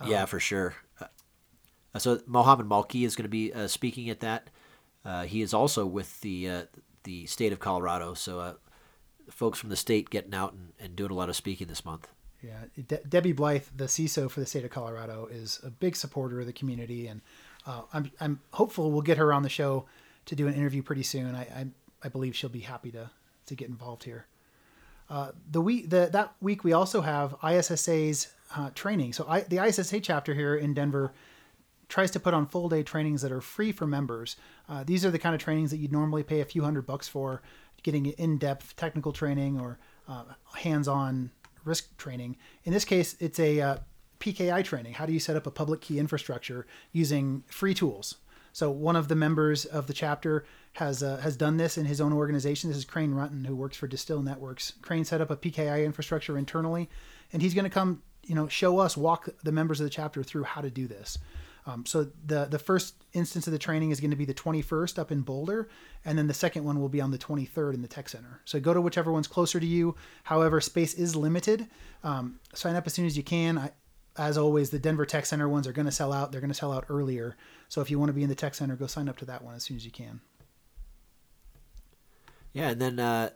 Um, 0.00 0.10
yeah, 0.10 0.24
for 0.24 0.40
sure. 0.40 0.74
Uh, 1.00 1.98
so 1.98 2.20
Mohammed 2.26 2.66
Malki 2.66 3.06
is 3.06 3.14
going 3.14 3.24
to 3.24 3.28
be 3.28 3.52
uh, 3.52 3.68
speaking 3.68 4.10
at 4.10 4.20
that. 4.20 4.50
Uh, 5.04 5.24
he 5.24 5.42
is 5.42 5.54
also 5.54 5.86
with 5.86 6.20
the 6.20 6.48
uh, 6.48 6.62
the 7.04 7.26
state 7.26 7.52
of 7.52 7.60
Colorado. 7.60 8.14
So 8.14 8.40
uh, 8.40 8.54
folks 9.30 9.58
from 9.58 9.70
the 9.70 9.76
state 9.76 10.10
getting 10.10 10.34
out 10.34 10.52
and, 10.52 10.72
and 10.80 10.96
doing 10.96 11.10
a 11.10 11.14
lot 11.14 11.28
of 11.28 11.36
speaking 11.36 11.68
this 11.68 11.84
month. 11.84 12.08
Yeah, 12.42 12.64
De- 12.88 13.04
Debbie 13.08 13.32
Blyth, 13.32 13.68
the 13.74 13.84
CISO 13.84 14.30
for 14.30 14.40
the 14.40 14.46
state 14.46 14.64
of 14.64 14.70
Colorado, 14.70 15.28
is 15.30 15.60
a 15.62 15.70
big 15.70 15.96
supporter 15.96 16.40
of 16.40 16.46
the 16.46 16.52
community, 16.52 17.06
and 17.06 17.20
I'm 17.66 18.10
I'm 18.20 18.40
hopeful 18.52 18.90
we'll 18.90 19.02
get 19.02 19.18
her 19.18 19.32
on 19.32 19.42
the 19.42 19.48
show 19.48 19.86
to 20.26 20.34
do 20.34 20.48
an 20.48 20.54
interview 20.54 20.82
pretty 20.82 21.04
soon. 21.04 21.34
I 21.34 21.42
I, 21.42 21.66
I 22.04 22.08
believe 22.08 22.36
she'll 22.36 22.50
be 22.50 22.60
happy 22.60 22.90
to 22.92 23.10
to 23.46 23.54
get 23.54 23.68
involved 23.68 24.04
here. 24.04 24.26
Uh, 25.10 25.32
the 25.50 25.60
week 25.60 25.90
the, 25.90 26.08
that 26.12 26.34
week 26.40 26.64
we 26.64 26.72
also 26.72 27.00
have 27.00 27.34
ISSA's 27.42 28.28
uh, 28.56 28.70
training. 28.74 29.12
So 29.12 29.26
I, 29.28 29.40
the 29.40 29.64
ISSA 29.64 30.00
chapter 30.00 30.34
here 30.34 30.54
in 30.54 30.74
Denver 30.74 31.12
tries 31.88 32.10
to 32.12 32.20
put 32.20 32.34
on 32.34 32.46
full 32.46 32.68
day 32.68 32.82
trainings 32.82 33.22
that 33.22 33.32
are 33.32 33.40
free 33.40 33.72
for 33.72 33.86
members. 33.86 34.36
Uh, 34.68 34.84
these 34.84 35.04
are 35.04 35.10
the 35.10 35.18
kind 35.18 35.34
of 35.34 35.40
trainings 35.40 35.70
that 35.70 35.76
you'd 35.78 35.92
normally 35.92 36.22
pay 36.22 36.40
a 36.40 36.44
few 36.44 36.62
hundred 36.62 36.86
bucks 36.86 37.08
for, 37.08 37.42
getting 37.82 38.06
in 38.06 38.38
depth 38.38 38.74
technical 38.76 39.12
training 39.12 39.60
or 39.60 39.78
uh, 40.08 40.24
hands 40.56 40.88
on 40.88 41.30
risk 41.64 41.96
training. 41.96 42.36
In 42.64 42.72
this 42.72 42.84
case, 42.84 43.16
it's 43.20 43.38
a 43.38 43.60
uh, 43.60 43.76
PKI 44.20 44.64
training. 44.64 44.94
How 44.94 45.06
do 45.06 45.12
you 45.12 45.20
set 45.20 45.36
up 45.36 45.46
a 45.46 45.50
public 45.50 45.80
key 45.80 45.98
infrastructure 45.98 46.66
using 46.92 47.44
free 47.46 47.74
tools? 47.74 48.16
So 48.52 48.70
one 48.70 48.96
of 48.96 49.08
the 49.08 49.16
members 49.16 49.64
of 49.64 49.86
the 49.86 49.92
chapter 49.92 50.44
has 50.74 51.02
uh, 51.02 51.18
has 51.18 51.36
done 51.36 51.56
this 51.56 51.78
in 51.78 51.86
his 51.86 52.00
own 52.00 52.12
organization. 52.12 52.68
This 52.68 52.76
is 52.76 52.84
Crane 52.84 53.12
Runton, 53.12 53.44
who 53.44 53.56
works 53.56 53.76
for 53.76 53.86
Distil 53.86 54.22
Networks. 54.22 54.72
Crane 54.82 55.04
set 55.04 55.20
up 55.20 55.30
a 55.30 55.36
PKI 55.36 55.84
infrastructure 55.84 56.36
internally, 56.36 56.88
and 57.32 57.40
he's 57.40 57.54
going 57.54 57.64
to 57.64 57.70
come, 57.70 58.02
you 58.24 58.34
know, 58.34 58.48
show 58.48 58.78
us, 58.78 58.96
walk 58.96 59.28
the 59.42 59.52
members 59.52 59.80
of 59.80 59.84
the 59.84 59.90
chapter 59.90 60.22
through 60.22 60.44
how 60.44 60.60
to 60.60 60.70
do 60.70 60.86
this. 60.86 61.18
Um, 61.66 61.86
so 61.86 62.08
the 62.26 62.46
the 62.46 62.58
first 62.58 62.94
instance 63.12 63.46
of 63.46 63.52
the 63.52 63.58
training 63.58 63.90
is 63.90 64.00
going 64.00 64.10
to 64.10 64.16
be 64.16 64.24
the 64.24 64.34
21st 64.34 64.98
up 64.98 65.12
in 65.12 65.20
Boulder, 65.20 65.68
and 66.04 66.18
then 66.18 66.26
the 66.26 66.34
second 66.34 66.64
one 66.64 66.80
will 66.80 66.88
be 66.88 67.00
on 67.00 67.12
the 67.12 67.18
23rd 67.18 67.74
in 67.74 67.82
the 67.82 67.88
Tech 67.88 68.08
Center. 68.08 68.40
So 68.44 68.58
go 68.58 68.74
to 68.74 68.80
whichever 68.80 69.12
one's 69.12 69.28
closer 69.28 69.60
to 69.60 69.66
you. 69.66 69.94
However, 70.24 70.60
space 70.60 70.94
is 70.94 71.14
limited. 71.14 71.68
Um, 72.02 72.40
sign 72.52 72.74
up 72.74 72.86
as 72.86 72.94
soon 72.94 73.06
as 73.06 73.16
you 73.16 73.22
can. 73.22 73.58
I, 73.58 73.70
as 74.16 74.36
always, 74.36 74.70
the 74.70 74.78
Denver 74.78 75.06
Tech 75.06 75.24
Center 75.24 75.48
ones 75.48 75.66
are 75.66 75.72
going 75.72 75.86
to 75.86 75.92
sell 75.92 76.12
out. 76.12 76.32
They're 76.32 76.40
going 76.40 76.50
to 76.50 76.54
sell 76.54 76.72
out 76.72 76.86
earlier. 76.88 77.36
So 77.68 77.80
if 77.80 77.90
you 77.90 77.98
want 77.98 78.10
to 78.10 78.12
be 78.12 78.22
in 78.22 78.28
the 78.28 78.34
Tech 78.34 78.54
Center, 78.54 78.76
go 78.76 78.86
sign 78.86 79.08
up 79.08 79.16
to 79.18 79.24
that 79.26 79.42
one 79.42 79.54
as 79.54 79.64
soon 79.64 79.76
as 79.76 79.84
you 79.84 79.92
can. 79.92 80.20
Yeah, 82.54 82.70
and 82.70 82.80
then 82.80 82.98
uh, 82.98 83.30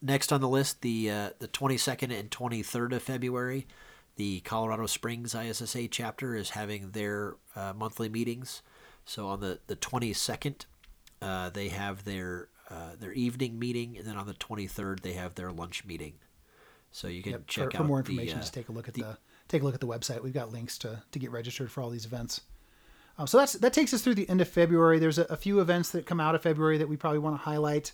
next 0.00 0.32
on 0.32 0.40
the 0.40 0.48
list, 0.48 0.82
the 0.82 1.10
uh, 1.10 1.30
the 1.40 1.48
22nd 1.48 2.16
and 2.16 2.30
23rd 2.30 2.92
of 2.94 3.02
February, 3.02 3.66
the 4.16 4.40
Colorado 4.40 4.86
Springs 4.86 5.34
ISSA 5.34 5.88
chapter 5.88 6.36
is 6.36 6.50
having 6.50 6.90
their 6.90 7.36
uh, 7.56 7.72
monthly 7.76 8.08
meetings. 8.08 8.62
So 9.04 9.26
on 9.26 9.40
the 9.40 9.58
the 9.66 9.76
22nd, 9.76 10.66
uh, 11.22 11.50
they 11.50 11.68
have 11.68 12.04
their 12.04 12.48
uh, 12.70 12.90
their 12.98 13.12
evening 13.12 13.58
meeting, 13.58 13.96
and 13.96 14.06
then 14.06 14.16
on 14.16 14.26
the 14.26 14.34
23rd 14.34 15.00
they 15.00 15.14
have 15.14 15.34
their 15.34 15.50
lunch 15.50 15.84
meeting. 15.84 16.14
So 16.92 17.08
you 17.08 17.22
can 17.22 17.32
yep, 17.32 17.46
check 17.46 17.72
for, 17.72 17.76
out 17.76 17.82
for 17.82 17.84
more 17.84 17.98
information. 17.98 18.36
The, 18.36 18.42
just 18.42 18.54
take 18.54 18.68
a 18.68 18.72
look 18.72 18.88
at 18.88 18.94
the, 18.94 19.02
the 19.02 19.18
take 19.48 19.62
a 19.62 19.64
look 19.64 19.74
at 19.74 19.80
the 19.80 19.86
website. 19.86 20.22
We've 20.22 20.34
got 20.34 20.52
links 20.52 20.76
to 20.78 21.02
to 21.10 21.18
get 21.18 21.30
registered 21.30 21.70
for 21.72 21.82
all 21.82 21.90
these 21.90 22.04
events. 22.04 22.42
Um, 23.16 23.26
so 23.26 23.38
that's 23.38 23.54
that 23.54 23.72
takes 23.72 23.94
us 23.94 24.02
through 24.02 24.16
the 24.16 24.28
end 24.28 24.40
of 24.40 24.48
February. 24.48 24.98
There's 24.98 25.18
a, 25.18 25.24
a, 25.24 25.36
few 25.36 25.60
events 25.60 25.90
that 25.90 26.06
come 26.06 26.20
out 26.20 26.34
of 26.34 26.42
February 26.42 26.78
that 26.78 26.88
we 26.88 26.96
probably 26.96 27.18
want 27.18 27.36
to 27.36 27.42
highlight. 27.42 27.92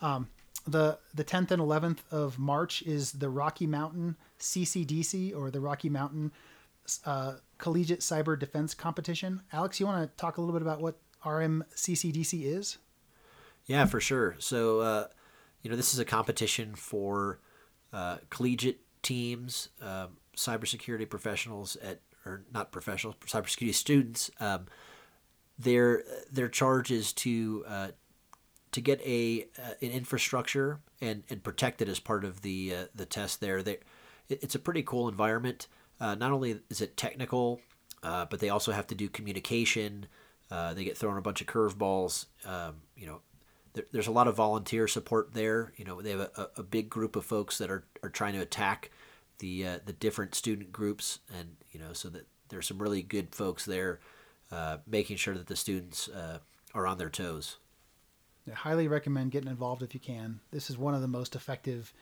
Um, 0.00 0.28
the 0.66 0.98
the 1.14 1.24
10th 1.24 1.50
and 1.50 1.62
11th 1.62 1.98
of 2.10 2.38
March 2.38 2.82
is 2.82 3.12
the 3.12 3.28
Rocky 3.28 3.66
Mountain 3.66 4.16
CCDC 4.38 5.36
or 5.36 5.50
the 5.50 5.60
Rocky 5.60 5.88
Mountain 5.88 6.32
uh, 7.04 7.34
Collegiate 7.58 8.00
Cyber 8.00 8.38
Defense 8.38 8.74
Competition. 8.74 9.42
Alex, 9.52 9.80
you 9.80 9.86
want 9.86 10.08
to 10.08 10.16
talk 10.16 10.36
a 10.36 10.40
little 10.40 10.52
bit 10.54 10.62
about 10.62 10.80
what 10.80 10.98
RMCCDC 11.24 12.44
is? 12.44 12.78
Yeah, 13.66 13.84
for 13.84 14.00
sure. 14.00 14.36
So, 14.38 14.80
uh, 14.80 15.06
you 15.62 15.70
know, 15.70 15.76
this 15.76 15.92
is 15.92 15.98
a 15.98 16.04
competition 16.04 16.74
for 16.74 17.40
uh, 17.92 18.18
collegiate 18.30 18.80
teams, 19.02 19.68
um, 19.82 20.16
cybersecurity 20.36 21.08
professionals 21.08 21.76
at, 21.76 22.00
or 22.24 22.44
not 22.52 22.72
professionals, 22.72 23.16
cybersecurity 23.26 23.74
students. 23.74 24.30
Um, 24.40 24.66
their 25.58 26.04
their 26.30 26.48
charge 26.48 26.90
is 26.90 27.12
to 27.14 27.64
uh, 27.66 27.88
to 28.72 28.80
get 28.80 29.00
a 29.02 29.46
uh, 29.58 29.74
an 29.80 29.90
infrastructure 29.90 30.80
and, 31.00 31.22
and 31.30 31.42
protect 31.42 31.80
it 31.82 31.88
as 31.88 31.98
part 31.98 32.24
of 32.24 32.42
the 32.42 32.74
uh, 32.74 32.84
the 32.94 33.06
test. 33.06 33.40
There, 33.40 33.62
they, 33.62 33.78
it, 34.28 34.42
it's 34.42 34.54
a 34.54 34.58
pretty 34.58 34.82
cool 34.82 35.08
environment. 35.08 35.66
Uh, 36.00 36.14
not 36.14 36.32
only 36.32 36.60
is 36.70 36.80
it 36.80 36.96
technical, 36.96 37.60
uh, 38.02 38.26
but 38.26 38.40
they 38.40 38.50
also 38.50 38.72
have 38.72 38.86
to 38.88 38.94
do 38.94 39.08
communication. 39.08 40.06
Uh, 40.50 40.74
they 40.74 40.84
get 40.84 40.96
thrown 40.96 41.18
a 41.18 41.22
bunch 41.22 41.40
of 41.40 41.46
curveballs. 41.46 42.26
Um, 42.46 42.76
you 42.96 43.06
know, 43.06 43.20
there, 43.74 43.84
there's 43.92 44.06
a 44.06 44.12
lot 44.12 44.28
of 44.28 44.36
volunteer 44.36 44.86
support 44.86 45.34
there. 45.34 45.72
You 45.76 45.84
know, 45.84 46.00
they 46.00 46.10
have 46.10 46.20
a, 46.20 46.48
a 46.56 46.62
big 46.62 46.88
group 46.88 47.16
of 47.16 47.24
folks 47.24 47.58
that 47.58 47.70
are, 47.70 47.84
are 48.02 48.08
trying 48.08 48.34
to 48.34 48.40
attack 48.40 48.90
the 49.38 49.66
uh, 49.66 49.78
the 49.84 49.92
different 49.92 50.34
student 50.34 50.72
groups, 50.72 51.20
and 51.36 51.56
you 51.70 51.80
know, 51.80 51.92
so 51.92 52.08
that 52.08 52.26
there's 52.48 52.66
some 52.66 52.78
really 52.78 53.02
good 53.02 53.34
folks 53.34 53.64
there, 53.64 54.00
making 54.86 55.16
sure 55.16 55.34
that 55.34 55.46
the 55.46 55.56
students 55.56 56.08
are 56.74 56.86
on 56.86 56.98
their 56.98 57.10
toes. 57.10 57.58
I 58.50 58.54
highly 58.54 58.88
recommend 58.88 59.30
getting 59.30 59.50
involved 59.50 59.82
if 59.82 59.94
you 59.94 60.00
can. 60.00 60.40
This 60.50 60.70
is 60.70 60.78
one 60.78 60.94
of 60.94 61.00
the 61.00 61.08
most 61.08 61.34
effective, 61.34 61.92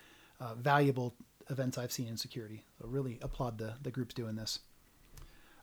uh, 0.40 0.55
valuable 0.55 1.14
events 1.51 1.78
I've 1.78 1.92
seen 1.92 2.09
in 2.09 2.16
security. 2.16 2.64
So 2.80 2.88
really 2.88 3.18
applaud 3.22 3.59
the, 3.59 3.74
the 3.82 3.90
groups 3.90 4.14
doing 4.14 4.36
this. 4.36 4.61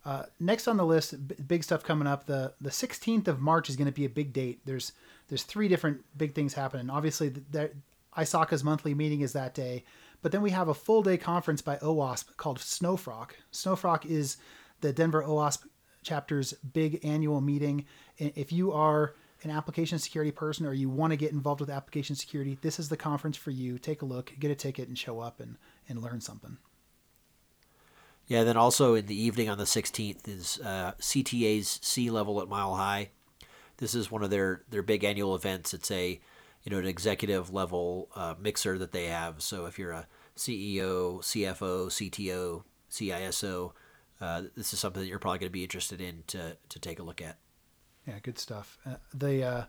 Uh, 0.05 0.23
next 0.39 0.67
on 0.67 0.77
the 0.77 0.85
list, 0.85 1.27
b- 1.27 1.35
big 1.47 1.63
stuff 1.63 1.83
coming 1.83 2.07
up. 2.07 2.25
The 2.25 2.53
the 2.59 2.69
16th 2.69 3.27
of 3.27 3.39
March 3.39 3.69
is 3.69 3.77
going 3.77 3.85
to 3.85 3.93
be 3.93 4.05
a 4.05 4.09
big 4.09 4.33
date. 4.33 4.59
There's 4.65 4.91
there's 5.29 5.43
three 5.43 5.69
different 5.69 6.01
big 6.17 6.35
things 6.35 6.53
happening. 6.53 6.89
Obviously, 6.89 7.29
the, 7.29 7.41
the, 7.51 7.71
ISACA's 8.17 8.63
monthly 8.63 8.93
meeting 8.93 9.21
is 9.21 9.33
that 9.33 9.55
day, 9.55 9.83
but 10.21 10.31
then 10.31 10.41
we 10.43 10.51
have 10.51 10.67
a 10.67 10.73
full 10.73 11.01
day 11.01 11.17
conference 11.17 11.61
by 11.61 11.77
OWASP 11.77 12.37
called 12.37 12.59
SnowFROC. 12.59 13.31
SnowFROC 13.51 14.05
is 14.05 14.37
the 14.81 14.93
Denver 14.93 15.23
OWASP 15.23 15.63
chapter's 16.03 16.53
big 16.53 16.99
annual 17.03 17.41
meeting. 17.41 17.85
If 18.17 18.51
you 18.51 18.71
are 18.71 19.15
an 19.45 19.51
application 19.51 19.99
security 19.99 20.31
person 20.31 20.65
or 20.65 20.73
you 20.73 20.89
want 20.89 21.11
to 21.11 21.17
get 21.17 21.31
involved 21.31 21.61
with 21.61 21.69
application 21.69 22.15
security, 22.15 22.57
this 22.61 22.79
is 22.79 22.89
the 22.89 22.97
conference 22.97 23.37
for 23.37 23.51
you. 23.51 23.77
Take 23.77 24.01
a 24.01 24.05
look, 24.05 24.33
get 24.39 24.51
a 24.51 24.55
ticket, 24.55 24.87
and 24.87 24.97
show 24.97 25.19
up 25.19 25.39
and, 25.39 25.57
and 25.87 26.01
learn 26.01 26.21
something. 26.21 26.57
Yeah, 28.27 28.43
then 28.43 28.57
also 28.57 28.95
in 28.95 29.07
the 29.07 29.21
evening 29.21 29.49
on 29.49 29.57
the 29.57 29.65
16th 29.65 30.27
is 30.27 30.59
uh, 30.63 30.93
CTA's 30.99 31.79
Sea 31.81 32.09
Level 32.09 32.41
at 32.41 32.47
Mile 32.47 32.75
High. 32.75 33.09
This 33.77 33.95
is 33.95 34.09
one 34.09 34.23
of 34.23 34.29
their, 34.29 34.63
their 34.69 34.83
big 34.83 35.03
annual 35.03 35.35
events. 35.35 35.73
It's 35.73 35.91
a 35.91 36.21
you 36.63 36.71
know 36.71 36.79
an 36.79 36.85
executive 36.85 37.53
level 37.53 38.09
uh, 38.15 38.35
mixer 38.39 38.77
that 38.77 38.93
they 38.93 39.05
have. 39.05 39.41
So 39.41 39.65
if 39.65 39.77
you're 39.77 39.91
a 39.91 40.07
CEO, 40.37 41.19
CFO, 41.19 41.87
CTO, 41.87 42.63
CISO, 42.89 43.73
uh, 44.21 44.43
this 44.55 44.73
is 44.73 44.79
something 44.79 45.01
that 45.01 45.09
you're 45.09 45.19
probably 45.19 45.39
going 45.39 45.49
to 45.49 45.53
be 45.53 45.63
interested 45.63 45.99
in 45.99 46.23
to, 46.27 46.55
to 46.69 46.79
take 46.79 46.99
a 46.99 47.03
look 47.03 47.21
at. 47.21 47.37
Yeah, 48.07 48.19
good 48.21 48.37
stuff. 48.37 48.77
Uh, 48.85 48.95
the, 49.13 49.43
uh, 49.43 49.63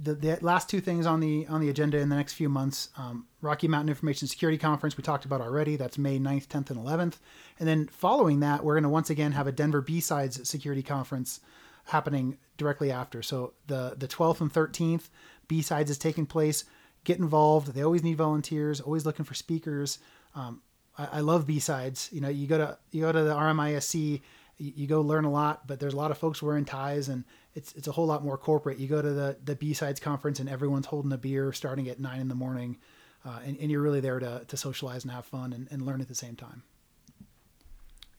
the 0.00 0.14
the 0.14 0.38
last 0.40 0.68
two 0.68 0.80
things 0.80 1.06
on 1.06 1.20
the 1.20 1.46
on 1.46 1.60
the 1.60 1.68
agenda 1.68 1.98
in 1.98 2.08
the 2.08 2.16
next 2.16 2.32
few 2.32 2.48
months: 2.48 2.88
um, 2.96 3.26
Rocky 3.40 3.68
Mountain 3.68 3.90
Information 3.90 4.26
Security 4.26 4.58
Conference 4.58 4.96
we 4.96 5.02
talked 5.02 5.24
about 5.24 5.40
already. 5.40 5.76
That's 5.76 5.98
May 5.98 6.18
9th, 6.18 6.48
10th, 6.48 6.70
and 6.70 6.80
11th. 6.80 7.14
And 7.58 7.68
then 7.68 7.86
following 7.86 8.40
that, 8.40 8.64
we're 8.64 8.74
going 8.74 8.82
to 8.82 8.88
once 8.88 9.10
again 9.10 9.32
have 9.32 9.46
a 9.46 9.52
Denver 9.52 9.80
B-Sides 9.80 10.48
Security 10.48 10.82
Conference 10.82 11.40
happening 11.86 12.38
directly 12.56 12.90
after. 12.90 13.22
So 13.22 13.54
the 13.66 13.94
the 13.96 14.08
12th 14.08 14.40
and 14.40 14.52
13th, 14.52 15.08
B-Sides 15.46 15.90
is 15.90 15.98
taking 15.98 16.26
place. 16.26 16.64
Get 17.04 17.18
involved. 17.18 17.74
They 17.74 17.82
always 17.82 18.02
need 18.02 18.16
volunteers. 18.16 18.80
Always 18.80 19.06
looking 19.06 19.24
for 19.24 19.34
speakers. 19.34 19.98
Um, 20.34 20.60
I, 20.98 21.08
I 21.12 21.20
love 21.20 21.46
B-Sides. 21.46 22.10
You 22.12 22.20
know, 22.20 22.28
you 22.28 22.48
go 22.48 22.58
to 22.58 22.78
you 22.90 23.02
go 23.02 23.12
to 23.12 23.22
the 23.22 23.34
RMISC 23.34 24.20
you 24.58 24.86
go 24.86 25.00
learn 25.00 25.24
a 25.24 25.30
lot, 25.30 25.66
but 25.66 25.78
there's 25.78 25.94
a 25.94 25.96
lot 25.96 26.10
of 26.10 26.18
folks 26.18 26.42
wearing 26.42 26.64
ties 26.64 27.08
and 27.08 27.24
it's 27.54 27.72
it's 27.74 27.88
a 27.88 27.92
whole 27.92 28.06
lot 28.06 28.24
more 28.24 28.36
corporate. 28.36 28.78
You 28.78 28.88
go 28.88 29.00
to 29.00 29.10
the 29.10 29.36
the 29.44 29.54
B 29.54 29.72
sides 29.72 30.00
conference 30.00 30.40
and 30.40 30.48
everyone's 30.48 30.86
holding 30.86 31.12
a 31.12 31.18
beer 31.18 31.52
starting 31.52 31.88
at 31.88 32.00
nine 32.00 32.20
in 32.20 32.28
the 32.28 32.34
morning, 32.34 32.78
uh, 33.24 33.38
and, 33.44 33.56
and 33.58 33.70
you're 33.70 33.82
really 33.82 34.00
there 34.00 34.18
to, 34.18 34.44
to 34.46 34.56
socialize 34.56 35.04
and 35.04 35.12
have 35.12 35.26
fun 35.26 35.52
and, 35.52 35.68
and 35.70 35.82
learn 35.82 36.00
at 36.00 36.08
the 36.08 36.14
same 36.14 36.36
time. 36.36 36.62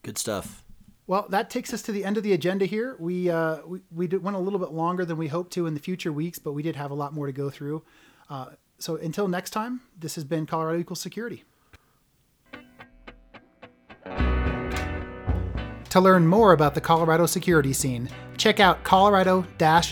Good 0.02 0.18
stuff. 0.18 0.64
Well, 1.08 1.26
that 1.30 1.50
takes 1.50 1.74
us 1.74 1.82
to 1.84 1.92
the 1.92 2.06
end 2.06 2.18
of 2.18 2.24
the 2.24 2.34
agenda 2.34 2.66
here. 2.66 2.96
We 3.00 3.30
uh, 3.30 3.60
we, 3.66 3.82
we 3.92 4.08
did, 4.08 4.24
went 4.24 4.38
a 4.38 4.40
little 4.40 4.60
bit 4.60 4.72
longer 4.72 5.06
than 5.06 5.18
we 5.18 5.28
hoped 5.28 5.52
to 5.54 5.66
in 5.66 5.74
the 5.74 5.80
future 5.80 6.14
weeks, 6.14 6.40
but 6.40 6.54
we 6.54 6.64
did 6.64 6.76
have 6.76 6.92
a 6.92 6.94
lot 6.94 7.14
more 7.14 7.26
to 7.26 7.34
go 7.34 7.50
through. 7.50 7.84
Uh, 8.30 8.52
so 8.78 8.96
until 8.96 9.28
next 9.28 9.50
time, 9.50 9.82
this 9.98 10.16
has 10.16 10.24
been 10.24 10.46
Colorado 10.46 10.80
Equals 10.80 11.02
Security. 11.02 11.44
To 15.90 16.00
learn 16.00 16.28
more 16.28 16.54
about 16.54 16.76
the 16.76 16.82
Colorado 16.82 17.26
security 17.26 17.74
scene, 17.74 18.10
check 18.38 18.60
out 18.60 18.84
colorado 18.84 19.46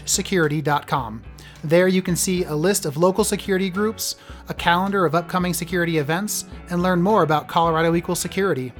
security.com. 0.05 1.23
There 1.63 1.87
you 1.87 2.03
can 2.03 2.15
see 2.15 2.43
a 2.43 2.55
list 2.55 2.85
of 2.85 2.97
local 2.97 3.23
security 3.23 3.69
groups, 3.69 4.15
a 4.47 4.53
calendar 4.53 5.05
of 5.05 5.15
upcoming 5.15 5.53
security 5.55 5.97
events, 5.97 6.45
and 6.69 6.83
learn 6.83 7.01
more 7.01 7.23
about 7.23 7.47
Colorado 7.47 7.95
Equals 7.95 8.19
Security. 8.19 8.71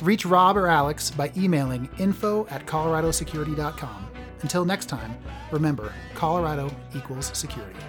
Reach 0.00 0.24
Robb 0.24 0.56
or 0.56 0.66
Alex 0.66 1.10
by 1.10 1.30
emailing 1.36 1.88
info 1.98 2.46
at 2.48 2.66
coloradosecurity.com. 2.66 4.08
Until 4.40 4.64
next 4.64 4.86
time, 4.86 5.16
remember 5.52 5.92
Colorado 6.14 6.74
equals 6.94 7.30
security. 7.34 7.80